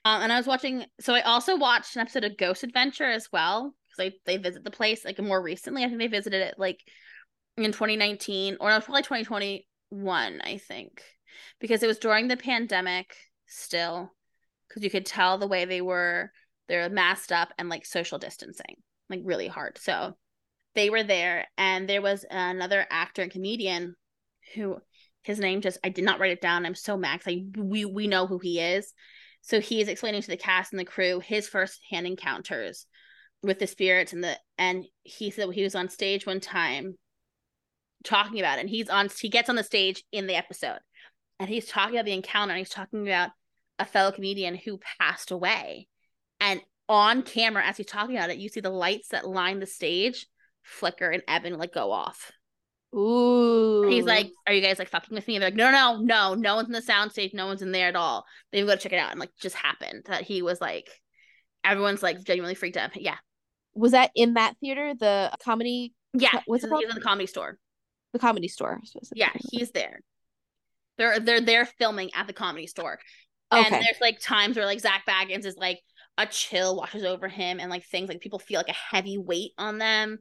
Um, 0.05 0.23
and 0.23 0.33
I 0.33 0.37
was 0.37 0.47
watching. 0.47 0.85
So 1.01 1.15
I 1.15 1.23
also 1.23 1.57
watched 1.57 1.97
an 1.97 2.03
episode 2.03 2.25
of 2.25 2.37
Ghost 2.37 2.65
Adventure 2.65 3.11
as 3.11 3.29
well 3.33 3.75
because 3.97 4.13
they 4.27 4.37
they 4.37 4.43
visit 4.43 4.65
the 4.65 4.71
place 4.71 5.05
like 5.05 5.19
more 5.21 5.43
recently. 5.43 5.85
I 5.85 5.89
think 5.89 5.99
they 5.99 6.07
visited 6.07 6.43
it 6.43 6.55
like 6.59 6.81
in 7.57 7.73
2019 7.73 8.57
or 8.61 8.71
no, 8.71 8.81
probably 8.81 9.03
2021. 9.03 10.41
I 10.43 10.59
think 10.59 11.03
because 11.61 11.83
it 11.83 11.87
was 11.87 11.99
during 11.99 12.29
the 12.29 12.37
pandemic 12.37 13.15
still 13.47 14.11
because 14.69 14.83
you 14.83 14.91
could 14.91 15.07
tell 15.07 15.39
the 15.39 15.47
way 15.47 15.65
they 15.65 15.81
were 15.81 16.33
they're 16.69 16.89
masked 16.89 17.33
up 17.33 17.53
and 17.59 17.69
like 17.69 17.85
social 17.85 18.19
distancing 18.19 18.77
like 19.11 19.21
really 19.25 19.49
hard. 19.49 19.79
So 19.79 20.17
they 20.75 20.91
were 20.91 21.03
there 21.03 21.47
and 21.59 21.89
there 21.89 22.03
was 22.03 22.25
another 22.31 22.87
actor 22.91 23.23
and 23.23 23.31
comedian 23.31 23.95
who 24.55 24.79
his 25.23 25.39
name 25.39 25.61
just 25.61 25.79
I 25.83 25.89
did 25.89 26.05
not 26.05 26.21
write 26.21 26.33
it 26.33 26.41
down. 26.41 26.67
I'm 26.67 26.75
so 26.75 26.97
max. 26.97 27.25
I 27.27 27.45
we 27.57 27.85
we 27.85 28.07
know 28.07 28.27
who 28.27 28.39
he 28.39 28.61
is. 28.61 28.93
So 29.41 29.61
he 29.61 29.81
is 29.81 29.89
explaining 29.89 30.23
to 30.23 30.29
the 30.29 30.37
cast 30.37 30.73
and 30.73 30.81
the 30.81 30.85
crew 30.85 31.21
his 31.21 31.49
first 31.49 31.81
hand 31.91 32.07
encounters 32.07 32.87
with 33.43 33.59
the 33.59 33.67
spirits 33.67 34.13
and 34.13 34.23
the 34.23 34.39
and 34.59 34.85
he 35.03 35.31
said 35.31 35.51
he 35.53 35.63
was 35.63 35.75
on 35.75 35.89
stage 35.89 36.27
one 36.27 36.41
time 36.41 36.97
talking 38.05 38.39
about 38.39 38.59
it. 38.59 38.63
And 38.63 38.71
he's 38.71 38.89
on 38.89 39.09
he 39.21 39.29
gets 39.29 39.49
on 39.49 39.57
the 39.57 39.65
stage 39.65 40.05
in 40.13 40.27
the 40.27 40.37
episode 40.37 40.81
and 41.39 41.49
he's 41.49 41.67
talking 41.67 41.97
about 41.97 42.05
the 42.05 42.13
encounter 42.13 42.53
and 42.53 42.59
he's 42.59 42.69
talking 42.69 43.07
about 43.07 43.31
a 43.79 43.85
fellow 43.85 44.13
comedian 44.13 44.55
who 44.55 44.79
passed 45.01 45.31
away. 45.31 45.89
And 46.41 46.61
on 46.89 47.23
camera, 47.23 47.65
as 47.65 47.77
he's 47.77 47.87
talking 47.87 48.17
about 48.17 48.31
it, 48.31 48.39
you 48.39 48.49
see 48.49 48.61
the 48.61 48.71
lights 48.71 49.09
that 49.09 49.27
line 49.27 49.61
the 49.61 49.67
stage 49.67 50.27
flicker 50.63 51.09
and 51.09 51.23
ebb 51.27 51.45
and 51.45 51.57
like 51.57 51.73
go 51.73 51.91
off. 51.91 52.33
Ooh. 52.95 53.89
He's 53.89 54.05
like, 54.05 54.31
"Are 54.47 54.53
you 54.53 54.61
guys 54.61 54.79
like 54.79 54.89
fucking 54.89 55.15
with 55.15 55.27
me?" 55.27 55.37
And 55.37 55.43
they're 55.43 55.51
like, 55.51 55.57
"No, 55.57 55.71
no, 55.71 55.99
no, 55.99 56.35
no 56.35 56.57
one's 56.57 56.69
in 56.69 56.73
the 56.73 56.81
soundstage. 56.81 57.33
No 57.33 57.47
one's 57.47 57.63
in 57.63 57.73
there 57.73 57.89
at 57.89 57.97
all." 57.97 58.25
They've 58.51 58.67
got 58.67 58.75
to 58.75 58.81
check 58.81 58.93
it 58.93 58.99
out, 58.99 59.11
and 59.11 59.21
like, 59.21 59.31
just 59.41 59.57
happened 59.57 60.05
that 60.07 60.25
he 60.25 60.43
was 60.43 60.61
like, 60.61 60.89
everyone's 61.65 62.03
like 62.03 62.23
genuinely 62.23 62.55
freaked 62.55 62.77
out. 62.77 62.91
Yeah, 63.01 63.17
was 63.75 63.93
that 63.93 64.11
in 64.15 64.35
that 64.35 64.57
theater? 64.61 64.95
The 64.99 65.33
comedy 65.43 65.95
yeah. 66.15 66.41
What's 66.47 66.65
it 66.65 66.69
called? 66.69 66.83
he's 66.83 66.91
in 66.91 66.95
the 66.95 67.01
comedy 67.01 67.27
store. 67.27 67.59
the 68.13 68.19
comedy 68.19 68.49
store. 68.49 68.81
Yeah, 69.15 69.31
he's 69.51 69.71
there. 69.71 70.01
They're 70.99 71.21
they're 71.21 71.41
they're 71.41 71.67
filming 71.67 72.11
at 72.15 72.27
the 72.27 72.33
comedy 72.33 72.67
store, 72.67 72.99
and 73.51 73.73
there's 73.73 74.01
like 74.01 74.21
times 74.21 74.57
where 74.57 74.67
like 74.67 74.81
Zak 74.81 75.05
Bagans 75.09 75.47
is 75.47 75.57
like 75.57 75.81
a 76.19 76.27
chill 76.27 76.77
washes 76.77 77.05
over 77.05 77.29
him, 77.29 77.59
and 77.61 77.71
like 77.71 77.87
things 77.87 78.09
like 78.09 78.21
people 78.21 78.39
feel 78.39 78.59
like 78.59 78.69
a 78.69 78.95
heavy 78.95 79.17
weight 79.17 79.53
on 79.57 79.79
them, 79.79 80.19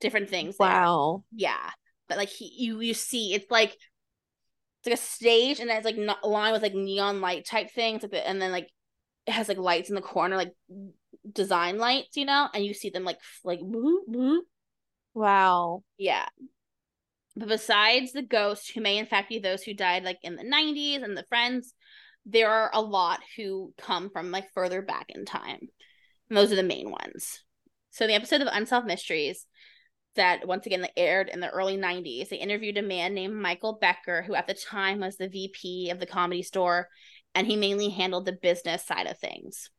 different 0.00 0.28
things. 0.28 0.56
there. 0.58 0.68
Wow. 0.68 1.24
yeah 1.32 1.70
but 2.08 2.18
like 2.18 2.28
he 2.28 2.50
you 2.56 2.80
you 2.80 2.94
see 2.94 3.34
it's 3.34 3.50
like 3.50 3.70
it's 3.70 4.86
like 4.86 4.94
a 4.94 5.02
stage 5.02 5.60
and 5.60 5.70
it's 5.70 5.84
like 5.84 5.98
not 5.98 6.18
aligned 6.22 6.52
with 6.52 6.62
like 6.62 6.74
neon 6.74 7.20
light 7.20 7.44
type 7.44 7.70
things 7.70 8.02
like 8.02 8.12
the, 8.12 8.26
and 8.28 8.40
then 8.40 8.52
like 8.52 8.68
it 9.26 9.32
has 9.32 9.48
like 9.48 9.58
lights 9.58 9.88
in 9.88 9.94
the 9.94 10.00
corner 10.00 10.36
like 10.36 10.52
design 11.32 11.78
lights 11.78 12.16
you 12.16 12.24
know 12.24 12.48
and 12.54 12.64
you 12.64 12.72
see 12.74 12.90
them 12.90 13.04
like 13.04 13.18
like. 13.44 13.60
Wow. 15.14 15.82
yeah 15.96 16.26
But 17.36 17.48
besides 17.48 18.12
the 18.12 18.22
ghosts, 18.22 18.70
who 18.70 18.80
may 18.80 18.98
in 18.98 19.06
fact 19.06 19.28
be 19.28 19.38
those 19.38 19.62
who 19.62 19.74
died 19.74 20.04
like 20.04 20.18
in 20.22 20.36
the 20.36 20.44
90s 20.44 21.02
and 21.02 21.16
the 21.16 21.24
friends, 21.28 21.74
there 22.26 22.50
are 22.50 22.70
a 22.72 22.80
lot 22.80 23.20
who 23.36 23.72
come 23.78 24.10
from 24.10 24.30
like 24.30 24.52
further 24.52 24.82
back 24.82 25.06
in 25.08 25.24
time. 25.24 25.68
And 26.28 26.36
those 26.36 26.52
are 26.52 26.56
the 26.56 26.62
main 26.62 26.90
ones. 26.90 27.42
So 27.90 28.06
the 28.06 28.14
episode 28.14 28.42
of 28.42 28.48
Unsolved 28.50 28.86
Mysteries 28.86 29.46
that 30.18 30.46
once 30.46 30.66
again 30.66 30.86
aired 30.96 31.28
in 31.28 31.40
the 31.40 31.50
early 31.50 31.76
90s, 31.76 32.28
they 32.28 32.36
interviewed 32.36 32.76
a 32.76 32.82
man 32.82 33.14
named 33.14 33.34
Michael 33.34 33.78
Becker, 33.80 34.22
who 34.22 34.34
at 34.34 34.46
the 34.46 34.54
time 34.54 35.00
was 35.00 35.16
the 35.16 35.28
VP 35.28 35.90
of 35.90 35.98
the 35.98 36.06
comedy 36.06 36.42
store, 36.42 36.88
and 37.34 37.46
he 37.46 37.56
mainly 37.56 37.88
handled 37.88 38.26
the 38.26 38.32
business 38.32 38.86
side 38.86 39.06
of 39.06 39.18
things. 39.18 39.70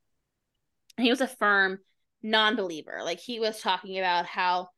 He 0.98 1.10
was 1.10 1.22
a 1.22 1.28
firm 1.28 1.80
non-believer. 2.24 3.00
Like 3.04 3.20
he 3.20 3.40
was 3.40 3.62
talking 3.62 3.98
about 4.00 4.26
how 4.26 4.70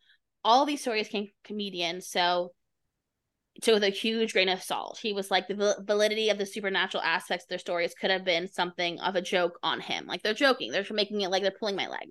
all 0.43 0.66
these 0.66 0.82
stories 0.82 1.07
came 1.07 1.30
comedians, 1.43 2.07
so 2.09 2.51
to 3.64 3.74
with 3.74 3.84
a 3.84 3.89
huge 3.89 4.34
grain 4.34 4.49
of 4.49 4.64
salt. 4.64 4.99
He 5.01 5.14
was 5.14 5.30
like 5.30 5.47
the 5.47 5.76
validity 5.86 6.30
of 6.30 6.38
the 6.38 6.45
supernatural 6.45 7.03
aspects 7.03 7.45
of 7.45 7.49
their 7.49 7.59
stories 7.59 7.93
could 7.93 8.09
have 8.09 8.24
been 8.24 8.47
something 8.47 8.99
of 8.99 9.16
a 9.16 9.22
joke 9.22 9.59
on 9.62 9.80
him. 9.80 10.07
Like 10.07 10.24
they're 10.24 10.34
joking, 10.34 10.72
they're 10.72 10.86
making 10.91 11.22
it 11.22 11.30
like 11.30 11.43
they're 11.43 11.51
pulling 11.51 11.76
my 11.76 11.88
leg. 11.88 12.09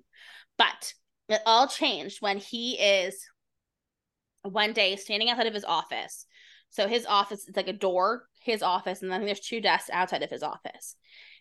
But 0.57 0.93
it 1.27 1.41
all 1.45 1.67
changed 1.67 2.21
when 2.21 2.37
he 2.37 2.73
is 2.73 3.25
one 4.43 4.73
day 4.73 4.95
standing 4.95 5.29
outside 5.29 5.47
of 5.47 5.53
his 5.53 5.65
office. 5.65 6.25
So 6.69 6.87
his 6.87 7.05
office 7.05 7.47
is 7.47 7.55
like 7.55 7.67
a 7.67 7.73
door, 7.73 8.27
his 8.41 8.63
office, 8.63 9.01
and 9.01 9.11
then 9.11 9.25
there's 9.25 9.39
two 9.39 9.61
desks 9.61 9.89
outside 9.91 10.23
of 10.23 10.29
his 10.29 10.43
office. 10.43 10.95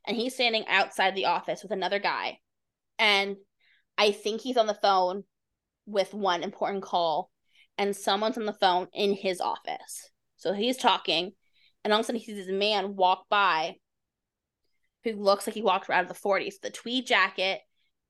And 0.06 0.16
he's 0.16 0.34
standing 0.34 0.66
outside 0.66 1.14
the 1.14 1.26
office 1.26 1.62
with 1.62 1.72
another 1.72 1.98
guy. 1.98 2.38
And 2.98 3.36
I 3.96 4.12
think 4.12 4.40
he's 4.40 4.56
on 4.56 4.66
the 4.66 4.74
phone 4.74 5.24
with 5.86 6.14
one 6.14 6.42
important 6.42 6.82
call 6.82 7.30
and 7.78 7.96
someone's 7.96 8.38
on 8.38 8.46
the 8.46 8.52
phone 8.52 8.88
in 8.92 9.14
his 9.14 9.40
office. 9.40 10.10
So 10.36 10.52
he's 10.52 10.76
talking, 10.76 11.32
and 11.84 11.92
all 11.92 12.00
of 12.00 12.04
a 12.04 12.06
sudden 12.06 12.20
he 12.20 12.26
sees 12.26 12.46
this 12.46 12.54
man 12.54 12.96
walk 12.96 13.24
by 13.30 13.76
who 15.04 15.12
looks 15.12 15.46
like 15.46 15.54
he 15.54 15.62
walked 15.62 15.88
of 15.88 16.08
the 16.08 16.14
40s. 16.14 16.60
The 16.60 16.70
tweed 16.70 17.06
jacket 17.06 17.60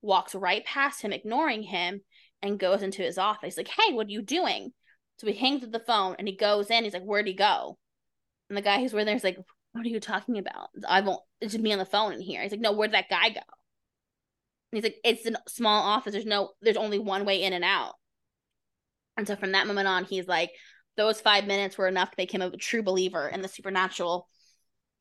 walks 0.02 0.34
right 0.34 0.64
past 0.64 1.02
him, 1.02 1.12
ignoring 1.12 1.62
him, 1.62 2.00
and 2.42 2.58
goes 2.58 2.82
into 2.82 3.02
his 3.02 3.18
office. 3.18 3.56
Like, 3.56 3.68
Hey, 3.68 3.92
what 3.92 4.06
are 4.06 4.10
you 4.10 4.22
doing? 4.22 4.72
So 5.20 5.26
he 5.26 5.34
hangs 5.34 5.62
up 5.62 5.70
the 5.70 5.80
phone 5.80 6.16
and 6.18 6.26
he 6.26 6.34
goes 6.34 6.70
in. 6.70 6.82
He's 6.82 6.94
like, 6.94 7.04
Where'd 7.04 7.26
he 7.26 7.34
go? 7.34 7.76
And 8.48 8.56
the 8.56 8.62
guy 8.62 8.80
who's 8.80 8.94
with 8.94 9.04
there 9.04 9.14
is 9.14 9.22
like, 9.22 9.36
What 9.72 9.84
are 9.84 9.90
you 9.90 10.00
talking 10.00 10.38
about? 10.38 10.70
I 10.88 11.02
won't, 11.02 11.20
it's 11.42 11.52
just 11.52 11.62
me 11.62 11.74
on 11.74 11.78
the 11.78 11.84
phone 11.84 12.14
in 12.14 12.22
here. 12.22 12.40
He's 12.40 12.52
like, 12.52 12.60
No, 12.60 12.72
where'd 12.72 12.92
that 12.92 13.10
guy 13.10 13.28
go? 13.28 13.40
And 14.72 14.72
he's 14.72 14.82
like, 14.84 14.96
It's 15.04 15.26
a 15.26 15.32
small 15.46 15.82
office. 15.82 16.14
There's 16.14 16.24
no, 16.24 16.52
there's 16.62 16.78
only 16.78 16.98
one 16.98 17.26
way 17.26 17.42
in 17.42 17.52
and 17.52 17.64
out. 17.64 17.96
And 19.18 19.26
so 19.26 19.36
from 19.36 19.52
that 19.52 19.66
moment 19.66 19.88
on, 19.88 20.04
he's 20.04 20.26
like, 20.26 20.52
those 20.96 21.20
five 21.20 21.44
minutes 21.46 21.76
were 21.76 21.86
enough 21.86 22.10
to 22.10 22.16
make 22.16 22.32
him 22.32 22.40
a 22.40 22.56
true 22.56 22.82
believer 22.82 23.28
in 23.28 23.42
the 23.42 23.48
supernatural 23.48 24.26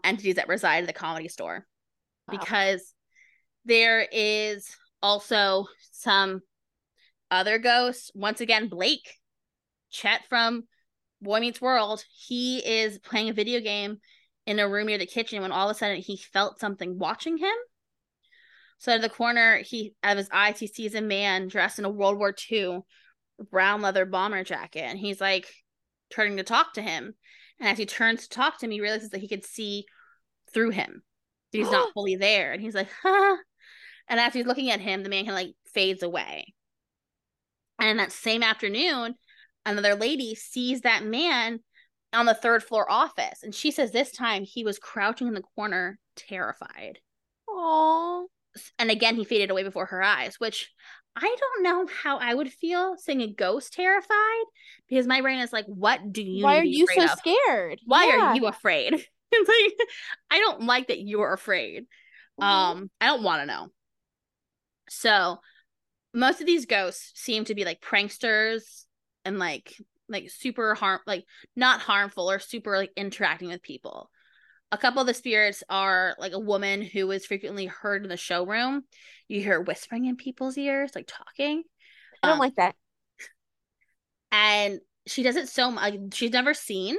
entities 0.03 0.35
that 0.35 0.49
reside 0.49 0.79
in 0.79 0.85
the 0.85 0.91
comedy 0.91 1.29
store. 1.29 1.65
Wow. 2.27 2.37
Because 2.37 2.93
there 3.63 4.05
is 4.11 4.67
also 5.01 5.67
some 5.91 6.41
other 7.31 7.57
ghosts. 7.57 8.11
Once 8.13 8.41
again, 8.41 8.67
Blake, 8.67 9.18
Chet 9.89 10.21
from 10.29 10.63
Boy 11.21 11.39
Meets 11.39 11.61
World, 11.61 12.03
he 12.11 12.59
is 12.59 12.99
playing 12.99 13.29
a 13.29 13.33
video 13.33 13.59
game 13.59 13.97
in 14.45 14.59
a 14.59 14.69
room 14.69 14.87
near 14.87 14.97
the 14.97 15.05
kitchen 15.05 15.41
when 15.41 15.51
all 15.51 15.69
of 15.69 15.75
a 15.75 15.77
sudden 15.77 15.97
he 15.97 16.17
felt 16.17 16.59
something 16.59 16.97
watching 16.97 17.37
him. 17.37 17.55
So 18.79 18.93
out 18.93 18.97
of 18.97 19.01
the 19.01 19.09
corner, 19.09 19.57
he 19.57 19.93
out 20.03 20.13
of 20.13 20.17
his 20.17 20.29
eyes, 20.31 20.59
he 20.59 20.67
sees 20.67 20.95
a 20.95 21.01
man 21.01 21.47
dressed 21.47 21.79
in 21.79 21.85
a 21.85 21.89
World 21.89 22.17
War 22.17 22.33
II 22.51 22.79
brown 23.51 23.81
leather 23.81 24.05
bomber 24.05 24.43
jacket 24.43 24.81
and 24.81 24.99
he's 24.99 25.21
like 25.21 25.47
turning 26.09 26.37
to 26.37 26.43
talk 26.43 26.73
to 26.73 26.81
him. 26.81 27.13
And 27.59 27.69
as 27.69 27.77
he 27.77 27.85
turns 27.85 28.23
to 28.23 28.29
talk 28.29 28.57
to 28.59 28.65
him 28.65 28.71
he 28.71 28.81
realizes 28.81 29.09
that 29.09 29.21
he 29.21 29.27
could 29.27 29.45
see 29.45 29.85
through 30.53 30.71
him 30.71 31.03
he's 31.51 31.71
not 31.71 31.91
fully 31.93 32.15
there 32.15 32.51
and 32.51 32.61
he's 32.61 32.75
like 32.75 32.89
huh? 33.03 33.37
And 34.07 34.19
as 34.19 34.33
he's 34.33 34.45
looking 34.45 34.71
at 34.71 34.81
him 34.81 35.03
the 35.03 35.09
man 35.09 35.25
kind 35.25 35.37
of 35.37 35.45
like 35.45 35.55
fades 35.73 36.03
away. 36.03 36.53
And 37.79 37.99
that 37.99 38.11
same 38.11 38.43
afternoon 38.43 39.15
another 39.65 39.95
lady 39.95 40.35
sees 40.35 40.81
that 40.81 41.03
man 41.03 41.59
on 42.13 42.25
the 42.25 42.33
third 42.33 42.63
floor 42.63 42.89
office 42.89 43.43
and 43.43 43.53
she 43.53 43.71
says 43.71 43.91
this 43.91 44.11
time 44.11 44.43
he 44.43 44.63
was 44.63 44.79
crouching 44.79 45.27
in 45.27 45.33
the 45.33 45.43
corner 45.55 45.99
terrified 46.15 46.99
oh 47.47 48.27
and 48.79 48.89
again 48.89 49.15
he 49.15 49.23
faded 49.23 49.51
away 49.51 49.63
before 49.63 49.85
her 49.85 50.01
eyes 50.01 50.35
which 50.39 50.71
I 51.15 51.35
don't 51.39 51.63
know 51.63 51.87
how 52.03 52.17
I 52.17 52.33
would 52.33 52.51
feel 52.51 52.95
seeing 52.97 53.21
a 53.21 53.33
ghost 53.33 53.73
terrified 53.73 54.43
because 54.87 55.07
my 55.07 55.21
brain 55.21 55.39
is 55.39 55.51
like, 55.51 55.65
what 55.65 55.99
do 56.11 56.23
you? 56.23 56.43
Why 56.43 56.57
are 56.59 56.63
you 56.63 56.87
so 56.87 57.03
of? 57.03 57.09
scared? 57.11 57.79
Why 57.85 58.07
yeah. 58.07 58.21
are 58.21 58.35
you 58.35 58.45
afraid? 58.45 58.93
it's 59.31 59.49
like 59.49 59.87
I 60.31 60.39
don't 60.39 60.63
like 60.63 60.87
that 60.87 61.01
you're 61.01 61.33
afraid. 61.33 61.83
Mm-hmm. 62.39 62.43
Um, 62.43 62.91
I 63.01 63.07
don't 63.07 63.23
want 63.23 63.41
to 63.41 63.47
know. 63.47 63.67
So 64.89 65.39
most 66.13 66.39
of 66.39 66.47
these 66.47 66.65
ghosts 66.65 67.11
seem 67.15 67.45
to 67.45 67.55
be 67.55 67.65
like 67.65 67.81
pranksters 67.81 68.85
and 69.25 69.39
like 69.39 69.73
like 70.07 70.29
super 70.29 70.75
harm 70.75 70.99
like 71.05 71.25
not 71.55 71.81
harmful 71.81 72.29
or 72.29 72.39
super 72.39 72.77
like 72.77 72.91
interacting 72.95 73.49
with 73.49 73.61
people 73.61 74.09
a 74.71 74.77
couple 74.77 75.01
of 75.01 75.07
the 75.07 75.13
spirits 75.13 75.63
are 75.69 76.15
like 76.19 76.33
a 76.33 76.39
woman 76.39 76.81
who 76.81 77.09
is 77.11 77.25
frequently 77.25 77.65
heard 77.65 78.03
in 78.03 78.09
the 78.09 78.17
showroom. 78.17 78.83
You 79.27 79.41
hear 79.41 79.61
whispering 79.61 80.05
in 80.05 80.15
people's 80.15 80.57
ears, 80.57 80.91
like 80.93 81.07
talking. 81.07 81.63
I 82.21 82.27
don't 82.27 82.33
um, 82.33 82.39
like 82.39 82.55
that. 82.55 82.75
And 84.31 84.79
she 85.07 85.23
does 85.23 85.35
it 85.35 85.49
so 85.49 85.71
much. 85.71 85.91
Like, 85.91 85.99
she's 86.13 86.31
never 86.31 86.53
seen, 86.53 86.97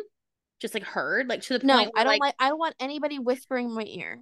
just 0.61 0.75
like 0.75 0.83
heard, 0.83 1.29
like 1.29 1.43
to 1.43 1.55
the 1.55 1.61
point. 1.61 1.69
No, 1.69 1.91
I 1.95 2.05
don't 2.05 2.13
like, 2.13 2.21
like. 2.21 2.35
I 2.41 2.49
don't 2.49 2.59
want 2.59 2.75
anybody 2.81 3.19
whispering 3.19 3.67
in 3.67 3.75
my 3.75 3.85
ear. 3.87 4.19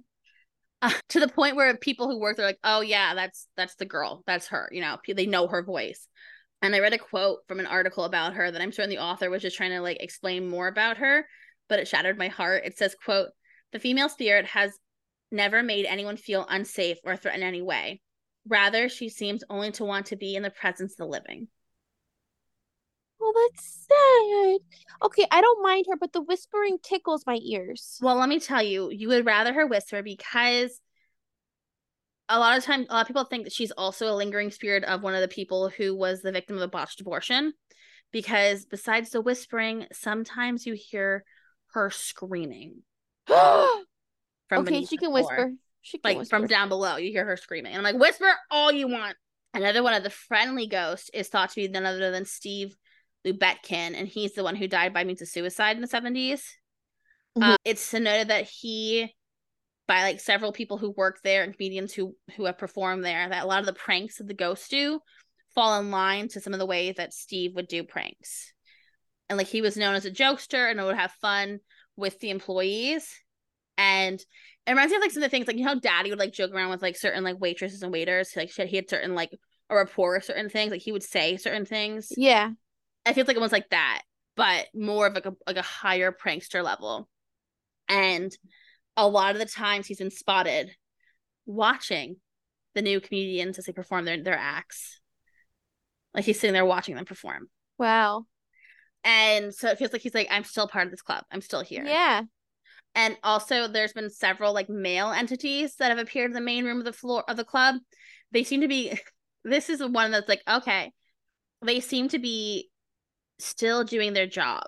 Uh, 0.81 0.91
to 1.09 1.19
the 1.19 1.27
point 1.27 1.55
where 1.55 1.75
people 1.75 2.07
who 2.07 2.19
work 2.19 2.37
there 2.37 2.45
are 2.45 2.49
like, 2.49 2.59
oh 2.63 2.81
yeah, 2.81 3.15
that's 3.15 3.47
that's 3.57 3.75
the 3.75 3.85
girl, 3.85 4.23
that's 4.27 4.47
her. 4.49 4.69
You 4.71 4.81
know, 4.81 4.97
they 5.07 5.25
know 5.25 5.47
her 5.47 5.63
voice. 5.63 6.07
And 6.61 6.75
I 6.75 6.79
read 6.79 6.93
a 6.93 6.97
quote 6.97 7.39
from 7.47 7.59
an 7.59 7.65
article 7.65 8.03
about 8.03 8.33
her 8.33 8.51
that 8.51 8.61
I'm 8.61 8.71
sure 8.71 8.85
the 8.85 8.99
author 8.99 9.29
was 9.29 9.41
just 9.41 9.55
trying 9.55 9.71
to 9.71 9.81
like 9.81 10.01
explain 10.01 10.47
more 10.47 10.67
about 10.67 10.97
her, 10.97 11.25
but 11.67 11.79
it 11.79 11.87
shattered 11.87 12.17
my 12.17 12.27
heart. 12.27 12.63
It 12.65 12.77
says, 12.77 12.95
"quote 12.95 13.29
the 13.71 13.79
female 13.79 14.09
spirit 14.09 14.45
has 14.45 14.77
never 15.31 15.61
made 15.63 15.85
anyone 15.85 16.17
feel 16.17 16.45
unsafe 16.49 16.97
or 17.03 17.15
threatened 17.15 17.43
in 17.43 17.49
any 17.49 17.61
way. 17.61 18.01
Rather, 18.47 18.89
she 18.89 19.09
seems 19.09 19.43
only 19.49 19.71
to 19.71 19.85
want 19.85 20.07
to 20.07 20.15
be 20.15 20.35
in 20.35 20.43
the 20.43 20.49
presence 20.49 20.93
of 20.93 20.97
the 20.97 21.05
living. 21.05 21.47
Well, 23.19 23.33
that's 23.33 23.85
sad. 23.87 24.59
Okay, 25.03 25.25
I 25.29 25.41
don't 25.41 25.61
mind 25.61 25.85
her, 25.89 25.97
but 25.97 26.13
the 26.13 26.21
whispering 26.21 26.77
tickles 26.81 27.25
my 27.27 27.37
ears. 27.43 27.99
Well, 28.01 28.15
let 28.15 28.29
me 28.29 28.39
tell 28.39 28.63
you, 28.63 28.89
you 28.91 29.09
would 29.09 29.25
rather 29.25 29.53
her 29.53 29.67
whisper 29.67 30.01
because 30.01 30.79
a 32.29 32.39
lot 32.39 32.57
of 32.57 32.63
times, 32.63 32.87
a 32.89 32.93
lot 32.93 33.01
of 33.01 33.07
people 33.07 33.25
think 33.25 33.43
that 33.43 33.53
she's 33.53 33.71
also 33.71 34.07
a 34.07 34.15
lingering 34.15 34.51
spirit 34.51 34.83
of 34.83 35.01
one 35.01 35.15
of 35.15 35.21
the 35.21 35.27
people 35.27 35.69
who 35.69 35.95
was 35.95 36.21
the 36.21 36.31
victim 36.31 36.55
of 36.55 36.61
a 36.61 36.67
botched 36.67 37.01
abortion. 37.01 37.53
Because 38.11 38.65
besides 38.65 39.11
the 39.11 39.21
whispering, 39.21 39.85
sometimes 39.91 40.65
you 40.65 40.73
hear 40.73 41.23
her 41.73 41.89
screaming. 41.89 42.81
from 43.25 43.85
okay, 44.51 44.85
she 44.85 44.97
can 44.97 45.11
whisper. 45.11 45.51
She 45.81 45.97
can 45.99 46.09
like 46.09 46.17
whisper. 46.17 46.37
from 46.37 46.47
down 46.47 46.69
below, 46.69 46.97
you 46.97 47.11
hear 47.11 47.25
her 47.25 47.37
screaming. 47.37 47.73
And 47.73 47.85
I'm 47.85 47.93
like, 47.93 48.01
whisper 48.01 48.31
all 48.49 48.71
you 48.71 48.87
want. 48.87 49.15
Another 49.53 49.81
one 49.83 49.93
of 49.93 50.03
the 50.03 50.09
friendly 50.09 50.67
ghosts 50.67 51.09
is 51.13 51.27
thought 51.27 51.49
to 51.49 51.55
be 51.55 51.67
none 51.67 51.85
other 51.85 52.11
than 52.11 52.25
Steve 52.25 52.75
Lubetkin, 53.25 53.93
and 53.95 54.07
he's 54.07 54.33
the 54.33 54.43
one 54.43 54.55
who 54.55 54.67
died 54.67 54.93
by 54.93 55.03
means 55.03 55.21
of 55.21 55.27
suicide 55.27 55.75
in 55.75 55.81
the 55.81 55.87
70s. 55.87 56.41
Mm-hmm. 57.37 57.43
Uh, 57.43 57.57
it's 57.65 57.93
noted 57.93 58.29
that 58.29 58.45
he, 58.45 59.13
by 59.89 60.03
like 60.03 60.19
several 60.19 60.51
people 60.51 60.77
who 60.77 60.91
work 60.91 61.19
there 61.23 61.41
and 61.43 61.51
comedians 61.51 61.91
who 61.91 62.15
who 62.37 62.45
have 62.45 62.59
performed 62.59 63.03
there, 63.03 63.27
that 63.27 63.43
a 63.43 63.47
lot 63.47 63.59
of 63.59 63.65
the 63.65 63.73
pranks 63.73 64.19
that 64.19 64.27
the 64.27 64.35
ghosts 64.35 64.69
do 64.69 64.99
fall 65.55 65.79
in 65.79 65.89
line 65.89 66.27
to 66.27 66.39
some 66.39 66.53
of 66.53 66.59
the 66.59 66.65
ways 66.67 66.97
that 66.97 67.11
Steve 67.11 67.55
would 67.55 67.67
do 67.67 67.83
pranks. 67.83 68.53
And 69.27 69.37
like 69.39 69.47
he 69.47 69.63
was 69.63 69.75
known 69.75 69.95
as 69.95 70.05
a 70.05 70.11
jokester 70.11 70.69
and 70.69 70.79
would 70.79 70.95
have 70.95 71.11
fun 71.13 71.59
with 71.95 72.19
the 72.19 72.29
employees. 72.29 73.11
And 73.79 74.23
it 74.67 74.71
reminds 74.71 74.91
me 74.91 74.97
of 74.97 75.01
like 75.01 75.09
some 75.09 75.23
of 75.23 75.31
the 75.31 75.35
things 75.35 75.47
like 75.47 75.57
you 75.57 75.63
know 75.63 75.69
how 75.69 75.79
daddy 75.79 76.11
would 76.11 76.19
like 76.19 76.33
joke 76.33 76.53
around 76.53 76.69
with 76.69 76.83
like 76.83 76.95
certain 76.95 77.23
like 77.23 77.41
waitresses 77.41 77.81
and 77.81 77.91
waiters. 77.91 78.33
Like 78.35 78.51
he 78.51 78.75
had 78.75 78.91
certain 78.91 79.15
like 79.15 79.31
a 79.71 79.75
rapport 79.75 80.17
of 80.17 80.23
certain 80.23 80.49
things. 80.49 80.69
Like 80.69 80.83
he 80.83 80.91
would 80.91 81.01
say 81.01 81.35
certain 81.37 81.65
things. 81.65 82.11
Yeah. 82.15 82.51
I 83.07 83.13
feel 83.13 83.25
like 83.25 83.37
it 83.37 83.41
was 83.41 83.51
like 83.51 83.69
that, 83.71 84.03
but 84.35 84.67
more 84.75 85.07
of 85.07 85.15
like 85.15 85.25
a 85.25 85.33
like 85.47 85.57
a 85.57 85.63
higher 85.63 86.11
prankster 86.11 86.63
level. 86.63 87.09
And 87.87 88.31
a 89.05 89.07
lot 89.07 89.33
of 89.33 89.39
the 89.39 89.45
times 89.45 89.87
he's 89.87 89.99
been 89.99 90.11
spotted 90.11 90.71
watching 91.45 92.17
the 92.75 92.81
new 92.81 93.01
comedians 93.01 93.57
as 93.57 93.65
they 93.65 93.73
perform 93.73 94.05
their 94.05 94.21
their 94.23 94.37
acts. 94.37 94.99
Like 96.13 96.25
he's 96.25 96.39
sitting 96.39 96.53
there 96.53 96.65
watching 96.65 96.95
them 96.95 97.05
perform. 97.05 97.49
Wow. 97.77 98.25
And 99.03 99.53
so 99.53 99.69
it 99.69 99.77
feels 99.77 99.93
like 99.93 100.01
he's 100.01 100.13
like, 100.15 100.27
I'm 100.29 100.43
still 100.43 100.67
part 100.67 100.85
of 100.85 100.91
this 100.91 101.01
club. 101.01 101.23
I'm 101.31 101.41
still 101.41 101.61
here. 101.61 101.83
Yeah. 101.85 102.23
And 102.95 103.17
also 103.23 103.67
there's 103.67 103.93
been 103.93 104.09
several 104.09 104.53
like 104.53 104.69
male 104.69 105.11
entities 105.11 105.75
that 105.75 105.89
have 105.89 105.99
appeared 105.99 106.31
in 106.31 106.33
the 106.33 106.41
main 106.41 106.65
room 106.65 106.79
of 106.79 106.85
the 106.85 106.93
floor 106.93 107.23
of 107.29 107.37
the 107.37 107.45
club. 107.45 107.75
They 108.31 108.43
seem 108.43 108.61
to 108.61 108.67
be 108.67 108.99
this 109.43 109.69
is 109.69 109.79
the 109.79 109.87
one 109.87 110.11
that's 110.11 110.29
like, 110.29 110.43
okay. 110.49 110.91
They 111.61 111.79
seem 111.81 112.09
to 112.09 112.19
be 112.19 112.69
still 113.39 113.83
doing 113.83 114.13
their 114.13 114.27
job. 114.27 114.63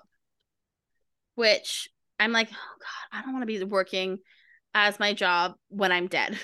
which 1.34 1.88
I'm 2.22 2.32
like, 2.32 2.48
oh 2.50 2.76
God, 2.78 3.18
I 3.18 3.22
don't 3.22 3.32
want 3.32 3.42
to 3.42 3.46
be 3.46 3.62
working 3.64 4.18
as 4.74 5.00
my 5.00 5.12
job 5.12 5.54
when 5.68 5.92
I'm 5.92 6.06
dead. 6.06 6.38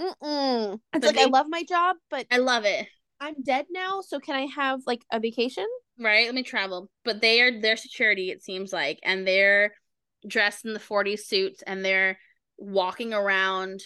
Mm-mm. 0.00 0.78
It's 0.94 1.06
like 1.06 1.18
I 1.18 1.26
love 1.26 1.46
my 1.48 1.64
job, 1.64 1.96
but 2.10 2.26
I 2.30 2.38
love 2.38 2.64
it. 2.64 2.86
I'm 3.20 3.42
dead 3.42 3.66
now, 3.70 4.00
so 4.00 4.20
can 4.20 4.36
I 4.36 4.46
have 4.54 4.80
like 4.86 5.02
a 5.12 5.20
vacation? 5.20 5.66
Right? 5.98 6.26
Let 6.26 6.34
me 6.34 6.42
travel. 6.42 6.88
But 7.04 7.20
they 7.20 7.40
are 7.42 7.60
their 7.60 7.76
security, 7.76 8.30
it 8.30 8.42
seems 8.42 8.72
like, 8.72 9.00
and 9.02 9.26
they're 9.26 9.72
dressed 10.26 10.64
in 10.64 10.72
the 10.72 10.80
40s 10.80 11.20
suits 11.20 11.62
and 11.62 11.84
they're 11.84 12.18
walking 12.56 13.12
around 13.12 13.80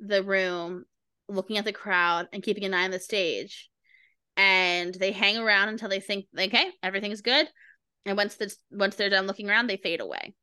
the 0.00 0.22
room, 0.22 0.84
looking 1.28 1.58
at 1.58 1.64
the 1.64 1.72
crowd 1.72 2.28
and 2.32 2.42
keeping 2.42 2.64
an 2.64 2.74
eye 2.74 2.84
on 2.84 2.90
the 2.90 3.00
stage. 3.00 3.70
And 4.36 4.94
they 4.94 5.12
hang 5.12 5.36
around 5.36 5.68
until 5.68 5.88
they 5.88 6.00
think, 6.00 6.26
okay, 6.38 6.70
everything's 6.82 7.20
good. 7.20 7.48
And 8.06 8.16
once 8.16 8.36
the 8.36 8.54
once 8.70 8.96
they're 8.96 9.10
done 9.10 9.26
looking 9.26 9.50
around, 9.50 9.66
they 9.66 9.76
fade 9.76 10.00
away. 10.00 10.34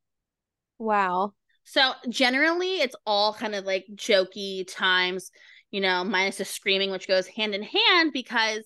Wow. 0.78 1.34
So 1.64 1.94
generally, 2.10 2.76
it's 2.76 2.96
all 3.06 3.34
kind 3.34 3.56
of 3.56 3.66
like 3.66 3.86
jokey 3.96 4.66
times, 4.68 5.32
you 5.72 5.82
know, 5.82 6.04
minus 6.04 6.38
the 6.38 6.46
screaming, 6.46 6.92
which 6.92 7.08
goes 7.08 7.28
hand 7.28 7.56
in 7.56 7.64
hand. 7.64 8.12
Because 8.14 8.62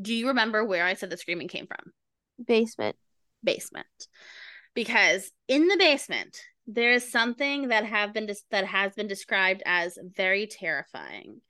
do 0.00 0.12
you 0.12 0.28
remember 0.28 0.64
where 0.64 0.84
I 0.84 0.94
said 0.94 1.10
the 1.10 1.16
screaming 1.16 1.48
came 1.48 1.66
from? 1.66 1.92
Basement. 2.46 2.96
Basement. 3.42 3.86
Because 4.74 5.30
in 5.48 5.68
the 5.68 5.76
basement, 5.78 6.38
there 6.66 6.92
is 6.92 7.10
something 7.10 7.68
that 7.68 7.84
have 7.84 8.12
been 8.12 8.26
des- 8.26 8.34
that 8.50 8.66
has 8.66 8.94
been 8.94 9.06
described 9.06 9.62
as 9.64 9.98
very 10.02 10.46
terrifying, 10.46 11.40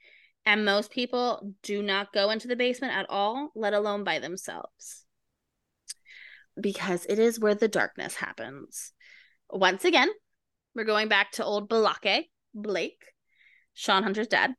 and 0.44 0.64
most 0.64 0.90
people 0.90 1.54
do 1.62 1.82
not 1.82 2.12
go 2.12 2.30
into 2.30 2.48
the 2.48 2.56
basement 2.56 2.94
at 2.94 3.06
all, 3.08 3.50
let 3.54 3.72
alone 3.72 4.04
by 4.04 4.18
themselves, 4.18 5.06
because 6.60 7.06
it 7.08 7.18
is 7.18 7.40
where 7.40 7.54
the 7.54 7.68
darkness 7.68 8.14
happens. 8.14 8.92
Once 9.50 9.84
again, 9.84 10.08
we're 10.74 10.84
going 10.84 11.08
back 11.08 11.32
to 11.32 11.44
old 11.44 11.68
Balake, 11.68 12.30
Blake, 12.54 13.04
Shawn 13.74 14.02
Hunter's 14.02 14.28
dad. 14.28 14.54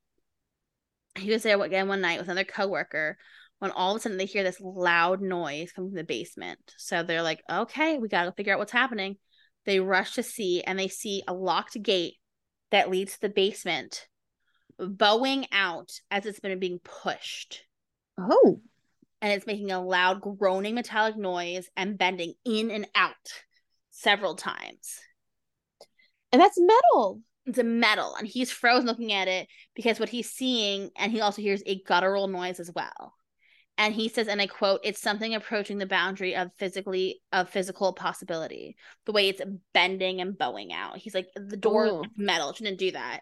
He 1.18 1.32
was 1.32 1.44
there 1.44 1.62
again 1.62 1.88
one 1.88 2.02
night 2.02 2.20
with 2.20 2.28
another 2.28 2.44
coworker 2.44 3.18
when 3.60 3.72
all 3.72 3.92
of 3.92 3.98
a 3.98 4.00
sudden 4.02 4.18
they 4.18 4.26
hear 4.26 4.44
this 4.44 4.60
loud 4.60 5.22
noise 5.22 5.72
coming 5.72 5.92
from 5.92 5.98
the 5.98 6.04
basement. 6.04 6.60
So 6.78 7.04
they're 7.04 7.22
like, 7.22 7.42
okay, 7.50 7.98
we 7.98 8.08
gotta 8.08 8.34
figure 8.34 8.54
out 8.54 8.60
what's 8.60 8.72
happening. 8.72 9.18
They 9.66 9.80
rush 9.80 10.14
to 10.16 10.24
see 10.24 10.62
and 10.62 10.78
they 10.78 10.88
see 10.88 11.24
a 11.28 11.34
locked 11.34 11.82
gate 11.82 12.16
that 12.72 12.90
leads 12.90 13.14
to 13.14 13.22
the 13.22 13.30
basement 13.30 14.08
bowing 14.78 15.48
out 15.52 15.92
as 16.12 16.26
it's 16.26 16.40
been 16.40 16.60
being 16.60 16.80
pushed. 16.80 17.64
Oh. 18.18 18.62
And 19.22 19.32
it's 19.32 19.48
making 19.48 19.72
a 19.72 19.84
loud 19.84 20.22
groaning 20.22 20.76
metallic 20.76 21.18
noise 21.18 21.70
and 21.76 21.98
bending 21.98 22.34
in 22.44 22.70
and 22.70 22.88
out 22.94 23.45
several 23.96 24.36
times. 24.36 25.00
And 26.32 26.42
that's 26.42 26.60
metal. 26.60 27.22
It's 27.46 27.60
a 27.60 27.64
metal, 27.64 28.16
and 28.16 28.28
he's 28.28 28.52
frozen 28.52 28.88
looking 28.88 29.14
at 29.14 29.28
it 29.28 29.48
because 29.76 30.00
what 30.00 30.10
he's 30.10 30.32
seeing, 30.32 30.90
and 30.98 31.12
he 31.12 31.22
also 31.22 31.42
hears 31.42 31.62
a 31.66 31.82
guttural 31.84 32.28
noise 32.28 32.60
as 32.60 32.72
well. 32.76 33.14
And 33.78 33.94
he 33.94 34.10
says, 34.10 34.28
and 34.28 34.42
I 34.42 34.48
quote, 34.48 34.82
"It's 34.84 35.02
something 35.02 35.36
approaching 35.36 35.78
the 35.78 35.86
boundary 35.86 36.36
of 36.36 36.52
physically 36.58 37.22
of 37.32 37.50
physical 37.50 37.94
possibility. 37.94 38.78
The 39.06 39.12
way 39.12 39.30
it's 39.30 39.42
bending 39.74 40.22
and 40.22 40.38
bowing 40.38 40.74
out." 40.74 40.98
He's 40.98 41.14
like, 41.14 41.28
"The 41.36 41.58
door 41.58 41.86
Ooh. 41.86 42.04
metal 42.18 42.52
shouldn't 42.54 42.80
do 42.80 42.92
that." 42.92 43.22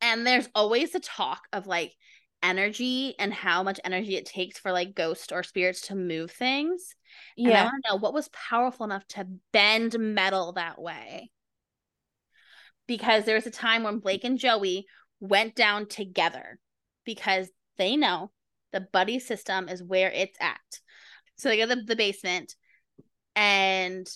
And 0.00 0.26
there's 0.26 0.48
always 0.54 0.92
the 0.92 1.00
talk 1.00 1.42
of 1.52 1.66
like 1.66 1.94
energy 2.42 3.14
and 3.18 3.32
how 3.32 3.62
much 3.62 3.80
energy 3.84 4.16
it 4.16 4.26
takes 4.26 4.58
for 4.58 4.72
like 4.72 4.94
ghosts 4.94 5.32
or 5.32 5.42
spirits 5.42 5.82
to 5.88 5.94
move 5.94 6.30
things. 6.30 6.94
And 7.36 7.48
I 7.48 7.50
Yeah. 7.50 7.64
want 7.64 7.84
to 7.84 7.90
know 7.90 7.96
what 7.96 8.14
was 8.14 8.28
powerful 8.28 8.84
enough 8.84 9.06
to 9.08 9.26
bend 9.52 9.98
metal 9.98 10.52
that 10.52 10.80
way. 10.80 11.30
Because 12.86 13.24
there 13.24 13.34
was 13.34 13.46
a 13.46 13.50
time 13.50 13.82
when 13.82 13.98
Blake 13.98 14.24
and 14.24 14.38
Joey 14.38 14.86
went 15.20 15.54
down 15.54 15.86
together 15.86 16.58
because 17.04 17.50
they 17.76 17.96
know 17.96 18.30
the 18.72 18.80
buddy 18.80 19.18
system 19.18 19.68
is 19.68 19.82
where 19.82 20.10
it's 20.10 20.36
at. 20.40 20.60
So 21.36 21.48
they 21.48 21.56
go 21.56 21.66
to 21.66 21.76
the, 21.76 21.82
the 21.82 21.96
basement 21.96 22.54
and 23.36 24.08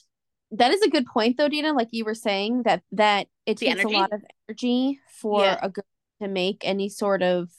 That 0.53 0.73
is 0.73 0.83
a 0.83 0.91
good 0.91 1.07
point 1.07 1.37
though, 1.39 1.49
Dana. 1.49 1.73
Like 1.73 1.89
you 1.93 2.05
were 2.05 2.15
saying, 2.15 2.63
that 2.65 2.83
that 2.93 3.29
it 3.47 3.59
takes 3.59 3.71
energy? 3.71 3.95
a 3.95 3.99
lot 3.99 4.13
of 4.13 4.23
energy 4.49 5.01
for 5.21 5.41
Yeah. 5.41 5.59
a 5.63 5.69
ghost 5.69 5.87
to 6.21 6.29
make 6.29 6.63
any 6.65 6.89
sort 6.89 7.23
of 7.23 7.51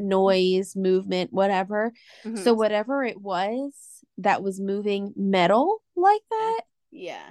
noise, 0.00 0.74
movement, 0.76 1.32
whatever. 1.32 1.92
Mhm. 2.24 2.38
So 2.38 2.54
whatever 2.54 3.04
it 3.04 3.20
was 3.20 3.72
that 4.18 4.42
was 4.42 4.60
moving 4.60 5.12
metal 5.16 5.82
like 5.96 6.22
that 6.30 6.60
yeah. 6.90 7.30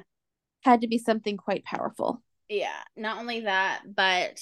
had 0.61 0.81
to 0.81 0.87
be 0.87 0.97
something 0.97 1.37
quite 1.37 1.63
powerful. 1.65 2.23
Yeah, 2.47 2.81
not 2.95 3.19
only 3.19 3.41
that, 3.41 3.81
but 3.85 4.41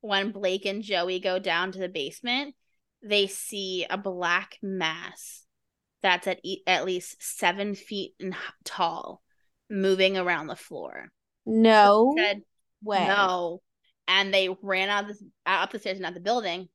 when 0.00 0.32
Blake 0.32 0.64
and 0.64 0.82
Joey 0.82 1.20
go 1.20 1.38
down 1.38 1.72
to 1.72 1.78
the 1.78 1.88
basement, 1.88 2.54
they 3.02 3.26
see 3.26 3.86
a 3.88 3.98
black 3.98 4.58
mass 4.62 5.44
that's 6.02 6.26
at 6.26 6.40
e- 6.42 6.62
at 6.66 6.84
least 6.84 7.16
seven 7.22 7.74
feet 7.74 8.14
in, 8.18 8.28
h- 8.28 8.38
tall, 8.64 9.22
moving 9.70 10.16
around 10.16 10.46
the 10.46 10.56
floor. 10.56 11.10
No 11.46 12.14
Said 12.16 12.42
way. 12.82 13.06
no, 13.06 13.60
and 14.08 14.32
they 14.32 14.48
ran 14.62 14.88
out 14.88 15.10
of 15.10 15.16
the, 15.18 15.30
out 15.46 15.62
up 15.64 15.70
the 15.72 15.78
stairs 15.78 15.98
and 15.98 16.06
out 16.06 16.14
the 16.14 16.20
building, 16.20 16.68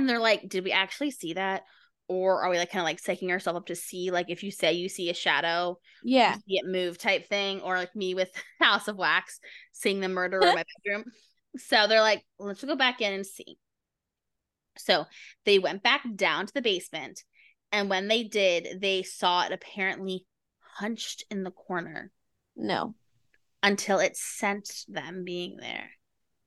and 0.00 0.08
they're 0.08 0.18
like, 0.18 0.48
"Did 0.48 0.64
we 0.64 0.72
actually 0.72 1.10
see 1.10 1.34
that?" 1.34 1.62
Or 2.08 2.42
are 2.42 2.50
we 2.50 2.58
like 2.58 2.70
kind 2.70 2.80
of 2.80 2.84
like 2.84 3.00
psyching 3.00 3.30
ourselves 3.30 3.56
up 3.58 3.66
to 3.66 3.76
see 3.76 4.10
like 4.10 4.26
if 4.28 4.42
you 4.42 4.50
say 4.50 4.72
you 4.74 4.88
see 4.88 5.08
a 5.08 5.14
shadow, 5.14 5.78
Yeah. 6.02 6.34
see 6.34 6.58
it 6.58 6.66
move 6.66 6.98
type 6.98 7.26
thing, 7.28 7.60
or 7.60 7.76
like 7.76 7.94
me 7.96 8.14
with 8.14 8.30
House 8.60 8.88
of 8.88 8.96
Wax 8.96 9.40
seeing 9.72 10.00
the 10.00 10.08
murderer 10.08 10.48
in 10.48 10.54
my 10.54 10.64
bedroom. 10.84 11.04
So 11.56 11.86
they're 11.86 12.00
like, 12.00 12.24
let's 12.38 12.62
go 12.64 12.76
back 12.76 13.00
in 13.00 13.12
and 13.12 13.26
see. 13.26 13.56
So 14.78 15.04
they 15.44 15.58
went 15.58 15.82
back 15.82 16.02
down 16.16 16.46
to 16.46 16.54
the 16.54 16.62
basement, 16.62 17.22
and 17.70 17.88
when 17.90 18.08
they 18.08 18.24
did, 18.24 18.80
they 18.80 19.02
saw 19.02 19.44
it 19.44 19.52
apparently 19.52 20.26
hunched 20.76 21.24
in 21.30 21.44
the 21.44 21.50
corner 21.50 22.10
No. 22.56 22.94
until 23.62 23.98
it 24.00 24.16
sensed 24.16 24.92
them 24.92 25.24
being 25.24 25.56
there. 25.58 25.90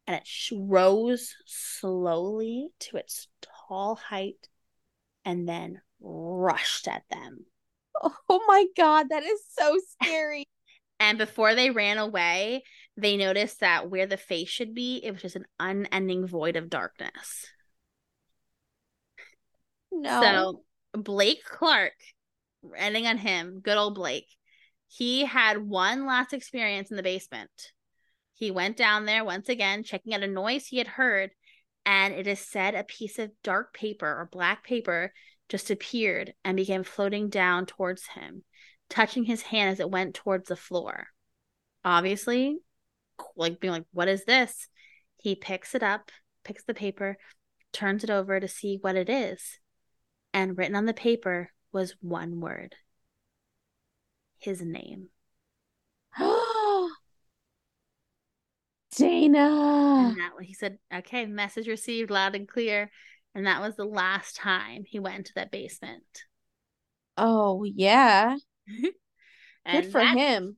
And 0.07 0.18
it 0.18 0.27
rose 0.52 1.34
slowly 1.45 2.69
to 2.82 2.98
its 2.98 3.27
tall 3.41 3.95
height 3.95 4.48
and 5.23 5.48
then 5.49 5.82
rushed 5.99 6.88
at 6.88 7.03
them. 7.10 7.45
Oh 8.30 8.44
my 8.48 8.65
god, 8.76 9.10
that 9.10 9.23
is 9.23 9.41
so 9.57 9.77
scary. 9.94 10.45
And 10.98 11.18
before 11.18 11.56
they 11.56 11.72
ran 11.72 11.98
away, 11.98 12.64
they 12.95 13.18
noticed 13.18 13.60
that 13.60 13.90
where 13.90 14.07
the 14.07 14.15
face 14.15 14.48
should 14.48 14.73
be, 14.73 15.02
it 15.03 15.11
was 15.11 15.22
just 15.22 15.36
an 15.36 15.45
unending 15.60 16.26
void 16.26 16.56
of 16.56 16.69
darkness. 16.69 17.48
No. 19.91 20.22
So 20.94 21.02
Blake 21.02 21.44
Clark, 21.44 21.94
ending 22.77 23.07
on 23.07 23.18
him, 23.18 23.60
good 23.60 23.77
old 23.77 23.95
Blake, 23.95 24.30
he 24.88 25.26
had 25.26 25.57
one 25.57 26.06
last 26.06 26.32
experience 26.32 26.91
in 26.91 26.98
the 26.98 27.03
basement. 27.03 27.73
He 28.36 28.52
went 28.52 28.78
down 28.78 29.06
there 29.06 29.24
once 29.24 29.49
again, 29.49 29.84
checking 29.84 30.14
out 30.14 30.22
a 30.22 30.28
noise 30.28 30.68
he 30.68 30.78
had 30.78 30.88
heard, 30.88 31.32
and 31.86 32.14
it 32.14 32.28
is 32.28 32.40
said 32.40 32.76
a 32.76 32.84
piece 32.84 33.18
of 33.18 33.32
dark 33.44 33.74
paper 33.74 34.07
or 34.07 34.30
black 34.32 34.64
paper 34.64 35.14
just 35.49 35.72
appeared 35.72 36.34
and 36.44 36.56
began 36.56 36.84
floating 36.84 37.30
down 37.30 37.66
towards 37.66 38.06
him, 38.07 38.44
touching 38.90 39.24
his 39.24 39.41
hand 39.41 39.72
as 39.72 39.80
it 39.80 39.90
went 39.90 40.16
towards 40.16 40.49
the 40.49 40.56
floor. 40.56 41.07
Obviously, 41.84 42.57
like 43.36 43.60
being 43.60 43.74
like, 43.74 43.86
What 43.91 44.07
is 44.07 44.26
this? 44.26 44.68
He 45.18 45.36
picks 45.36 45.74
it 45.74 45.82
up, 45.82 46.12
picks 46.44 46.64
the 46.64 46.74
paper, 46.74 47.18
turns 47.72 48.03
it 48.03 48.10
over 48.10 48.40
to 48.40 48.48
see 48.48 48.78
what 48.82 48.95
it 48.95 49.10
is 49.10 49.60
and 50.36 50.57
written 50.57 50.76
on 50.76 50.86
the 50.86 50.94
paper 50.94 51.49
was 51.72 51.95
one 52.02 52.41
word 52.41 52.76
his 54.38 54.62
name. 54.62 55.07
Dana. 58.98 60.10
And 60.10 60.18
that 60.18 60.32
he 60.42 60.54
said, 60.54 60.78
okay, 60.94 61.26
message 61.26 61.68
received 61.68 62.10
loud 62.12 62.36
and 62.36 62.48
clear. 62.48 62.92
And 63.34 63.48
that 63.48 63.62
was 63.62 63.76
the 63.76 63.86
last 63.86 64.36
time 64.36 64.84
he 64.86 65.00
went 65.00 65.18
into 65.18 65.34
that 65.36 65.52
basement. 65.52 66.04
Oh 67.18 67.64
yeah. 67.64 68.38
Good 69.72 69.92
for 69.92 70.02
that- 70.02 70.18
him. 70.18 70.58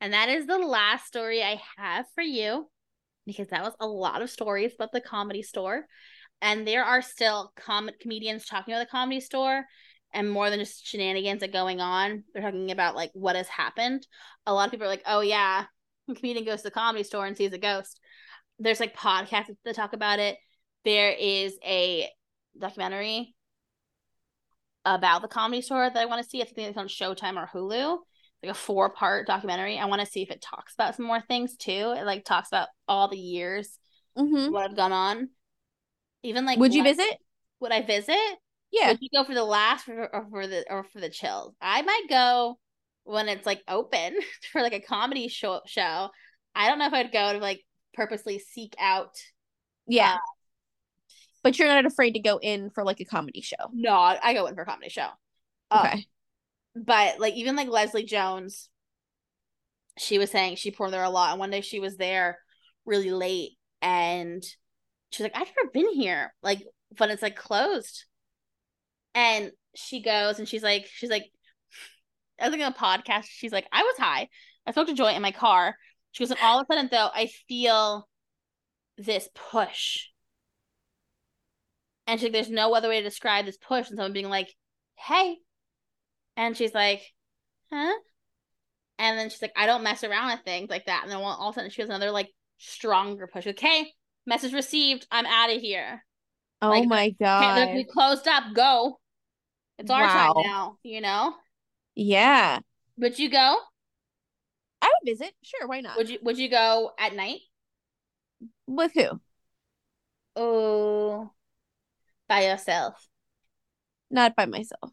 And 0.00 0.12
that 0.12 0.28
is 0.28 0.46
the 0.46 0.58
last 0.58 1.06
story 1.06 1.42
I 1.42 1.60
have 1.78 2.04
for 2.14 2.22
you 2.22 2.68
because 3.26 3.48
that 3.48 3.62
was 3.62 3.74
a 3.80 3.86
lot 3.86 4.22
of 4.22 4.30
stories 4.30 4.74
about 4.74 4.92
the 4.92 5.00
comedy 5.00 5.42
store. 5.42 5.86
And 6.42 6.66
there 6.66 6.84
are 6.84 7.00
still 7.00 7.52
com- 7.56 7.90
comedians 8.00 8.44
talking 8.44 8.74
about 8.74 8.86
the 8.86 8.90
comedy 8.90 9.20
store 9.20 9.64
and 10.12 10.30
more 10.30 10.50
than 10.50 10.58
just 10.58 10.86
shenanigans 10.86 11.40
that 11.40 11.52
going 11.52 11.80
on. 11.80 12.24
They're 12.32 12.42
talking 12.42 12.70
about 12.70 12.94
like 12.94 13.10
what 13.14 13.36
has 13.36 13.48
happened. 13.48 14.06
A 14.46 14.52
lot 14.52 14.66
of 14.66 14.70
people 14.72 14.86
are 14.86 14.90
like, 14.90 15.04
oh, 15.06 15.20
yeah, 15.20 15.64
comedian 16.06 16.44
goes 16.44 16.58
to 16.58 16.64
the 16.64 16.70
comedy 16.70 17.04
store 17.04 17.26
and 17.26 17.36
sees 17.36 17.52
a 17.52 17.58
ghost. 17.58 18.00
There's 18.58 18.80
like 18.80 18.96
podcasts 18.96 19.54
that 19.64 19.74
talk 19.74 19.92
about 19.92 20.18
it. 20.18 20.36
There 20.84 21.10
is 21.10 21.56
a 21.64 22.08
documentary 22.58 23.34
about 24.84 25.22
the 25.22 25.28
comedy 25.28 25.62
store 25.62 25.88
that 25.88 25.96
I 25.96 26.06
want 26.06 26.22
to 26.22 26.28
see. 26.28 26.42
I 26.42 26.44
think 26.44 26.68
it's 26.68 26.78
on 26.78 26.88
Showtime 26.88 27.36
or 27.36 27.48
Hulu 27.52 27.98
like 28.44 28.50
a 28.50 28.54
four 28.54 28.90
part 28.90 29.26
documentary. 29.26 29.78
I 29.78 29.86
want 29.86 30.00
to 30.00 30.06
see 30.06 30.22
if 30.22 30.30
it 30.30 30.42
talks 30.42 30.74
about 30.74 30.94
some 30.94 31.06
more 31.06 31.22
things 31.22 31.56
too. 31.56 31.94
It 31.96 32.04
like 32.04 32.24
talks 32.24 32.48
about 32.48 32.68
all 32.86 33.08
the 33.08 33.18
years 33.18 33.78
Mm-hmm. 34.16 34.52
what 34.52 34.62
have 34.68 34.76
gone 34.76 34.92
on. 34.92 35.30
Even 36.22 36.46
like 36.46 36.60
Would 36.60 36.72
you 36.72 36.84
visit? 36.84 37.16
Would 37.58 37.72
I 37.72 37.82
visit? 37.82 38.16
Yeah. 38.70 38.90
Would 38.90 38.98
you 39.00 39.08
go 39.12 39.24
for 39.24 39.34
the 39.34 39.42
last 39.42 39.88
or, 39.88 40.14
or 40.14 40.26
for 40.30 40.46
the 40.46 40.64
or 40.70 40.84
for 40.84 41.00
the 41.00 41.08
chills? 41.08 41.54
I 41.60 41.82
might 41.82 42.04
go 42.08 42.56
when 43.04 43.28
it's 43.28 43.46
like 43.46 43.62
open 43.68 44.14
for 44.52 44.62
like 44.62 44.74
a 44.74 44.80
comedy 44.80 45.28
show 45.28 45.60
show. 45.66 46.10
I 46.54 46.68
don't 46.68 46.78
know 46.78 46.86
if 46.86 46.92
I'd 46.92 47.12
go 47.12 47.32
to 47.32 47.38
like 47.38 47.64
purposely 47.94 48.38
seek 48.38 48.74
out. 48.78 49.14
Yeah. 49.86 50.14
Uh, 50.14 50.18
but 51.42 51.58
you're 51.58 51.68
not 51.68 51.84
afraid 51.86 52.12
to 52.12 52.20
go 52.20 52.38
in 52.38 52.70
for 52.70 52.84
like 52.84 53.00
a 53.00 53.04
comedy 53.04 53.42
show. 53.42 53.56
No, 53.72 53.92
I 53.94 54.32
go 54.34 54.46
in 54.46 54.54
for 54.54 54.62
a 54.62 54.66
comedy 54.66 54.88
show. 54.88 55.08
Uh, 55.70 55.88
Okay. 55.88 56.06
but 56.74 57.20
like 57.20 57.34
even 57.34 57.56
like 57.56 57.68
Leslie 57.68 58.04
Jones, 58.04 58.68
she 59.98 60.18
was 60.18 60.30
saying 60.30 60.56
she 60.56 60.70
poured 60.70 60.92
there 60.92 61.04
a 61.04 61.10
lot, 61.10 61.30
and 61.30 61.40
one 61.40 61.50
day 61.50 61.60
she 61.60 61.80
was 61.80 61.96
there 61.96 62.38
really 62.84 63.10
late, 63.10 63.52
and 63.82 64.42
she's 65.10 65.22
like, 65.24 65.36
"I've 65.36 65.52
never 65.56 65.70
been 65.72 65.92
here, 65.92 66.34
like, 66.42 66.62
but 66.96 67.10
it's 67.10 67.22
like 67.22 67.36
closed." 67.36 68.04
And 69.14 69.52
she 69.76 70.02
goes, 70.02 70.38
and 70.38 70.48
she's 70.48 70.62
like, 70.62 70.86
she's 70.86 71.10
like, 71.10 71.30
I 72.40 72.48
was 72.48 72.56
like 72.58 72.66
on 72.66 72.72
a 72.72 72.74
podcast. 72.74 73.24
She's 73.28 73.52
like, 73.52 73.66
I 73.72 73.82
was 73.82 73.96
high. 73.98 74.28
I 74.66 74.72
smoked 74.72 74.90
a 74.90 74.94
joint 74.94 75.16
in 75.16 75.22
my 75.22 75.32
car. 75.32 75.76
She 76.12 76.22
goes, 76.24 76.30
and 76.30 76.40
all 76.42 76.58
of 76.60 76.66
a 76.68 76.72
sudden 76.72 76.88
though, 76.90 77.10
I 77.12 77.28
feel 77.48 78.08
this 78.98 79.28
push. 79.34 80.06
And 82.06 82.20
she's 82.20 82.26
like, 82.26 82.32
there's 82.32 82.50
no 82.50 82.74
other 82.74 82.88
way 82.88 82.98
to 83.00 83.08
describe 83.08 83.46
this 83.46 83.56
push 83.56 83.88
than 83.88 83.96
someone 83.96 84.12
being 84.12 84.28
like, 84.28 84.52
hey. 84.96 85.36
And 86.36 86.56
she's 86.56 86.74
like, 86.74 87.02
huh? 87.72 87.94
And 88.98 89.18
then 89.18 89.30
she's 89.30 89.42
like, 89.42 89.52
I 89.56 89.66
don't 89.66 89.82
mess 89.82 90.04
around 90.04 90.28
with 90.32 90.44
things 90.44 90.70
like 90.70 90.86
that. 90.86 91.00
And 91.02 91.10
then 91.10 91.18
all 91.18 91.48
of 91.48 91.54
a 91.54 91.56
sudden 91.56 91.70
she 91.70 91.82
has 91.82 91.88
another 91.88 92.10
like 92.10 92.28
stronger 92.58 93.26
push. 93.26 93.46
Okay, 93.46 93.90
message 94.26 94.52
received. 94.52 95.06
I'm 95.10 95.26
out 95.26 95.50
of 95.50 95.60
here. 95.60 96.04
Oh 96.62 96.68
Like, 96.70 96.88
my 96.88 97.10
god. 97.10 97.74
we 97.74 97.84
closed 97.84 98.28
up. 98.28 98.44
Go. 98.54 98.98
It's 99.78 99.90
our 99.90 100.02
Wow. 100.02 100.32
time 100.34 100.42
now, 100.44 100.76
you 100.82 101.00
know? 101.00 101.34
Yeah. 101.94 102.60
Would 102.98 103.18
you 103.18 103.30
go? 103.30 103.56
I 104.82 104.86
would 104.86 105.10
visit. 105.10 105.32
Sure, 105.42 105.66
why 105.66 105.80
not? 105.80 105.96
Would 105.96 106.08
you 106.08 106.18
would 106.22 106.38
you 106.38 106.48
go 106.50 106.92
at 106.98 107.14
night? 107.14 107.40
With 108.66 108.92
who? 108.94 109.20
Oh 110.36 111.30
by 112.28 112.44
yourself. 112.44 113.08
Not 114.10 114.36
by 114.36 114.46
myself. 114.46 114.92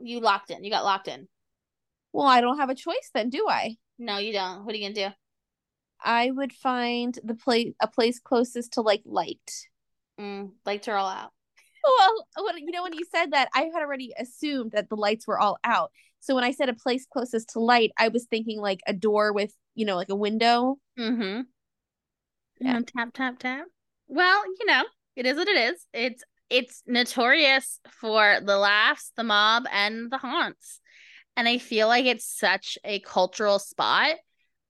You 0.00 0.20
locked 0.20 0.50
in. 0.50 0.64
You 0.64 0.70
got 0.70 0.84
locked 0.84 1.08
in. 1.08 1.28
Well, 2.12 2.26
I 2.26 2.40
don't 2.40 2.58
have 2.58 2.70
a 2.70 2.74
choice 2.74 3.10
then, 3.12 3.30
do 3.30 3.46
I? 3.48 3.76
No, 3.98 4.18
you 4.18 4.32
don't. 4.32 4.64
What 4.64 4.74
are 4.74 4.78
you 4.78 4.88
gonna 4.88 5.10
do? 5.10 5.14
I 6.02 6.30
would 6.30 6.52
find 6.52 7.18
the 7.24 7.34
place 7.34 7.72
a 7.80 7.88
place 7.88 8.20
closest 8.20 8.74
to 8.74 8.82
like 8.82 9.02
light. 9.04 9.68
Mm, 10.20 10.52
lights 10.64 10.88
are 10.88 10.96
all 10.96 11.08
out. 11.08 11.32
Well, 11.84 12.46
when, 12.46 12.58
you 12.58 12.70
know, 12.70 12.82
when 12.82 12.94
you 12.94 13.04
said 13.10 13.32
that, 13.32 13.48
I 13.54 13.62
had 13.72 13.82
already 13.82 14.12
assumed 14.18 14.72
that 14.72 14.88
the 14.88 14.96
lights 14.96 15.26
were 15.26 15.38
all 15.38 15.58
out. 15.64 15.92
So 16.24 16.34
when 16.34 16.42
I 16.42 16.52
said 16.52 16.70
a 16.70 16.74
place 16.74 17.06
closest 17.10 17.50
to 17.50 17.60
light, 17.60 17.92
I 17.98 18.08
was 18.08 18.24
thinking 18.24 18.58
like 18.58 18.80
a 18.86 18.94
door 18.94 19.34
with, 19.34 19.52
you 19.74 19.84
know, 19.84 19.94
like 19.94 20.08
a 20.08 20.16
window. 20.16 20.76
Mm-hmm. 20.98 21.42
Yeah. 22.60 22.72
Yeah. 22.72 22.80
Tap 22.86 23.10
tap 23.12 23.38
tap. 23.38 23.66
Well, 24.08 24.42
you 24.58 24.64
know, 24.64 24.84
it 25.16 25.26
is 25.26 25.36
what 25.36 25.48
it 25.48 25.74
is. 25.74 25.86
It's 25.92 26.22
it's 26.48 26.82
notorious 26.86 27.78
for 28.00 28.38
the 28.42 28.56
laughs, 28.56 29.12
the 29.16 29.24
mob, 29.24 29.64
and 29.70 30.10
the 30.10 30.16
haunts. 30.16 30.80
And 31.36 31.46
I 31.46 31.58
feel 31.58 31.88
like 31.88 32.06
it's 32.06 32.26
such 32.26 32.78
a 32.84 33.00
cultural 33.00 33.58
spot 33.58 34.16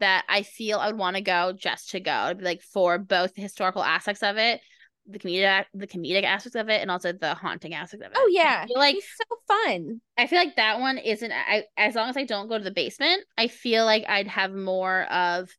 that 0.01 0.25
I 0.29 0.43
feel 0.43 0.79
I 0.79 0.89
would 0.89 0.99
want 0.99 1.15
to 1.17 1.23
go 1.23 1.53
just 1.53 1.91
to 1.91 2.01
go, 2.01 2.35
like 2.41 2.63
for 2.63 2.99
both 2.99 3.35
the 3.35 3.43
historical 3.43 3.85
aspects 3.85 4.25
of 4.25 4.39
it, 4.39 4.61
the 5.07 5.19
comedic 5.19 5.67
the 5.75 5.87
comedic 5.87 6.25
aspects 6.25 6.57
of 6.57 6.69
it, 6.69 6.81
and 6.81 6.91
also 6.91 7.13
the 7.13 7.35
haunting 7.35 7.75
aspects 7.75 8.07
of 8.07 8.13
it. 8.13 8.19
Oh 8.19 8.29
yeah, 8.33 8.67
like 8.75 8.97
it's 8.97 9.07
so 9.17 9.37
fun. 9.47 10.01
I 10.17 10.27
feel 10.27 10.39
like 10.39 10.57
that 10.57 10.81
one 10.81 10.99
isn't. 10.99 11.33
I 11.33 11.65
as 11.77 11.95
long 11.95 12.09
as 12.09 12.17
I 12.17 12.25
don't 12.25 12.49
go 12.49 12.59
to 12.59 12.65
the 12.65 12.71
basement, 12.71 13.25
I 13.37 13.49
feel 13.49 13.85
like 13.85 14.05
I'd 14.09 14.29
have 14.29 14.53
more 14.53 15.03
of 15.05 15.51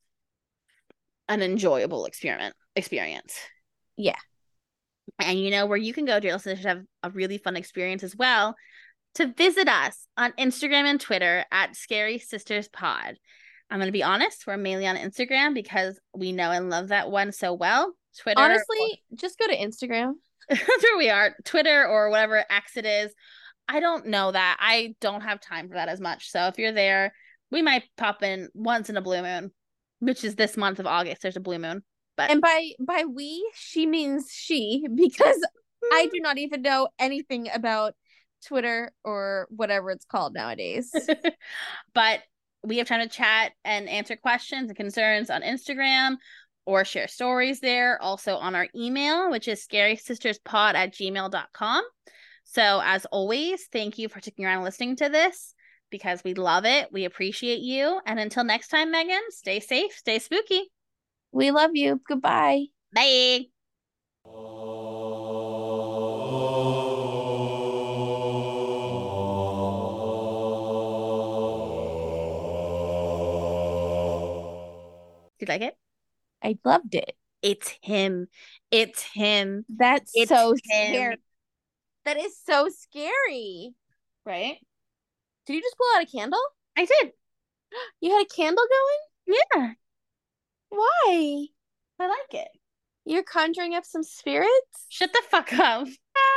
an 1.27 1.41
enjoyable 1.41 2.05
experiment 2.05 2.55
experience. 2.75 3.37
Yeah. 3.97 4.17
And 5.19 5.39
you 5.39 5.51
know 5.51 5.65
where 5.65 5.77
you 5.77 5.93
can 5.93 6.05
go, 6.05 6.19
dear 6.19 6.33
listeners, 6.33 6.61
to 6.61 6.67
have 6.67 6.81
a 7.03 7.09
really 7.09 7.37
fun 7.37 7.55
experience 7.55 8.03
as 8.03 8.15
well. 8.15 8.55
To 9.15 9.27
visit 9.27 9.67
us 9.69 10.07
on 10.17 10.33
Instagram 10.33 10.83
and 10.83 10.99
Twitter 10.99 11.45
at 11.51 11.75
Scary 11.75 12.19
Sisters 12.19 12.67
Pod. 12.67 13.17
I'm 13.69 13.79
gonna 13.79 13.91
be 13.91 14.03
honest, 14.03 14.45
we're 14.45 14.57
mainly 14.57 14.87
on 14.87 14.97
Instagram 14.97 15.53
because 15.53 15.99
we 16.13 16.31
know 16.31 16.51
and 16.51 16.69
love 16.69 16.89
that 16.89 17.09
one 17.09 17.31
so 17.31 17.53
well. 17.53 17.93
Twitter, 18.21 18.39
Honestly, 18.39 19.03
just 19.13 19.37
go 19.37 19.47
to 19.47 19.57
Instagram. 19.57 20.13
that's 20.49 20.83
where 20.83 20.97
we 20.97 21.09
are. 21.09 21.35
Twitter 21.43 21.85
or 21.87 22.09
whatever 22.09 22.43
X 22.49 22.77
it 22.77 22.85
is. 22.85 23.13
I 23.67 23.79
don't 23.79 24.07
know 24.07 24.31
that. 24.31 24.57
I 24.59 24.95
don't 25.01 25.21
have 25.21 25.41
time 25.41 25.67
for 25.67 25.75
that 25.75 25.89
as 25.89 25.99
much. 25.99 26.29
So 26.29 26.47
if 26.47 26.57
you're 26.59 26.71
there, 26.71 27.13
we 27.51 27.61
might 27.61 27.83
pop 27.97 28.21
in 28.21 28.49
once 28.53 28.89
in 28.89 28.97
a 28.97 29.01
blue 29.01 29.21
moon, 29.21 29.51
which 29.99 30.23
is 30.23 30.35
this 30.35 30.55
month 30.55 30.79
of 30.79 30.85
August. 30.85 31.21
There's 31.21 31.37
a 31.37 31.41
blue 31.41 31.59
moon. 31.59 31.81
But 32.15 32.31
And 32.31 32.41
by 32.41 32.71
by 32.79 33.03
we, 33.05 33.49
she 33.55 33.85
means 33.85 34.29
she 34.31 34.85
because 34.95 35.37
I 35.91 36.07
do 36.13 36.19
not 36.19 36.37
even 36.37 36.61
know 36.61 36.89
anything 36.99 37.49
about 37.53 37.95
Twitter 38.45 38.91
or 39.03 39.47
whatever 39.49 39.91
it's 39.91 40.05
called 40.05 40.33
nowadays. 40.33 40.91
but 41.93 42.21
we 42.63 42.77
have 42.77 42.87
time 42.87 43.01
to 43.01 43.09
chat 43.09 43.51
and 43.63 43.89
answer 43.89 44.15
questions 44.15 44.69
and 44.69 44.77
concerns 44.77 45.29
on 45.29 45.41
Instagram 45.41 46.17
or 46.65 46.85
share 46.85 47.07
stories 47.07 47.59
there. 47.59 48.01
Also 48.01 48.35
on 48.35 48.55
our 48.55 48.67
email, 48.75 49.29
which 49.29 49.47
is 49.47 49.63
scary 49.63 49.95
sisters 49.95 50.39
scarysisterspod 50.39 50.73
at 50.75 50.93
gmail.com. 50.93 51.83
So 52.43 52.81
as 52.83 53.05
always, 53.05 53.67
thank 53.71 53.97
you 53.97 54.07
for 54.09 54.19
sticking 54.19 54.45
around 54.45 54.57
and 54.57 54.63
listening 54.63 54.95
to 54.97 55.09
this 55.09 55.53
because 55.89 56.23
we 56.23 56.33
love 56.33 56.65
it. 56.65 56.91
We 56.91 57.05
appreciate 57.05 57.59
you. 57.59 57.99
And 58.05 58.19
until 58.19 58.43
next 58.43 58.69
time, 58.69 58.91
Megan, 58.91 59.21
stay 59.29 59.59
safe, 59.59 59.93
stay 59.93 60.19
spooky. 60.19 60.71
we 61.31 61.51
love 61.51 61.71
you. 61.73 62.01
Goodbye. 62.07 62.65
Bye. 62.93 63.45
Do 75.37 75.45
you 75.45 75.47
like 75.47 75.61
it? 75.61 75.84
I 76.45 76.57
loved 76.63 76.93
it. 76.93 77.15
It's 77.41 77.73
him. 77.81 78.27
It's 78.69 79.01
him. 79.01 79.65
That's 79.67 80.11
It's 80.13 80.29
so 80.29 80.51
him. 80.51 80.57
scary. 80.63 81.17
That 82.05 82.17
is 82.17 82.37
so 82.45 82.69
scary. 82.69 83.73
Right? 84.25 84.57
Did 85.47 85.53
you 85.55 85.61
just 85.61 85.75
pull 85.77 85.87
out 85.97 86.03
a 86.03 86.05
candle? 86.05 86.39
I 86.77 86.85
did. 86.85 87.11
You 87.99 88.11
had 88.11 88.25
a 88.25 88.33
candle 88.35 88.63
going? 88.63 89.37
Yeah. 89.55 89.73
Why? 90.69 91.47
I 91.99 92.07
like 92.07 92.33
it. 92.33 92.47
You're 93.05 93.23
conjuring 93.23 93.73
up 93.73 93.85
some 93.85 94.03
spirits? 94.03 94.85
Shut 94.89 95.11
the 95.13 95.21
fuck 95.29 95.51
up. 95.53 95.87
Ah. 95.87 96.34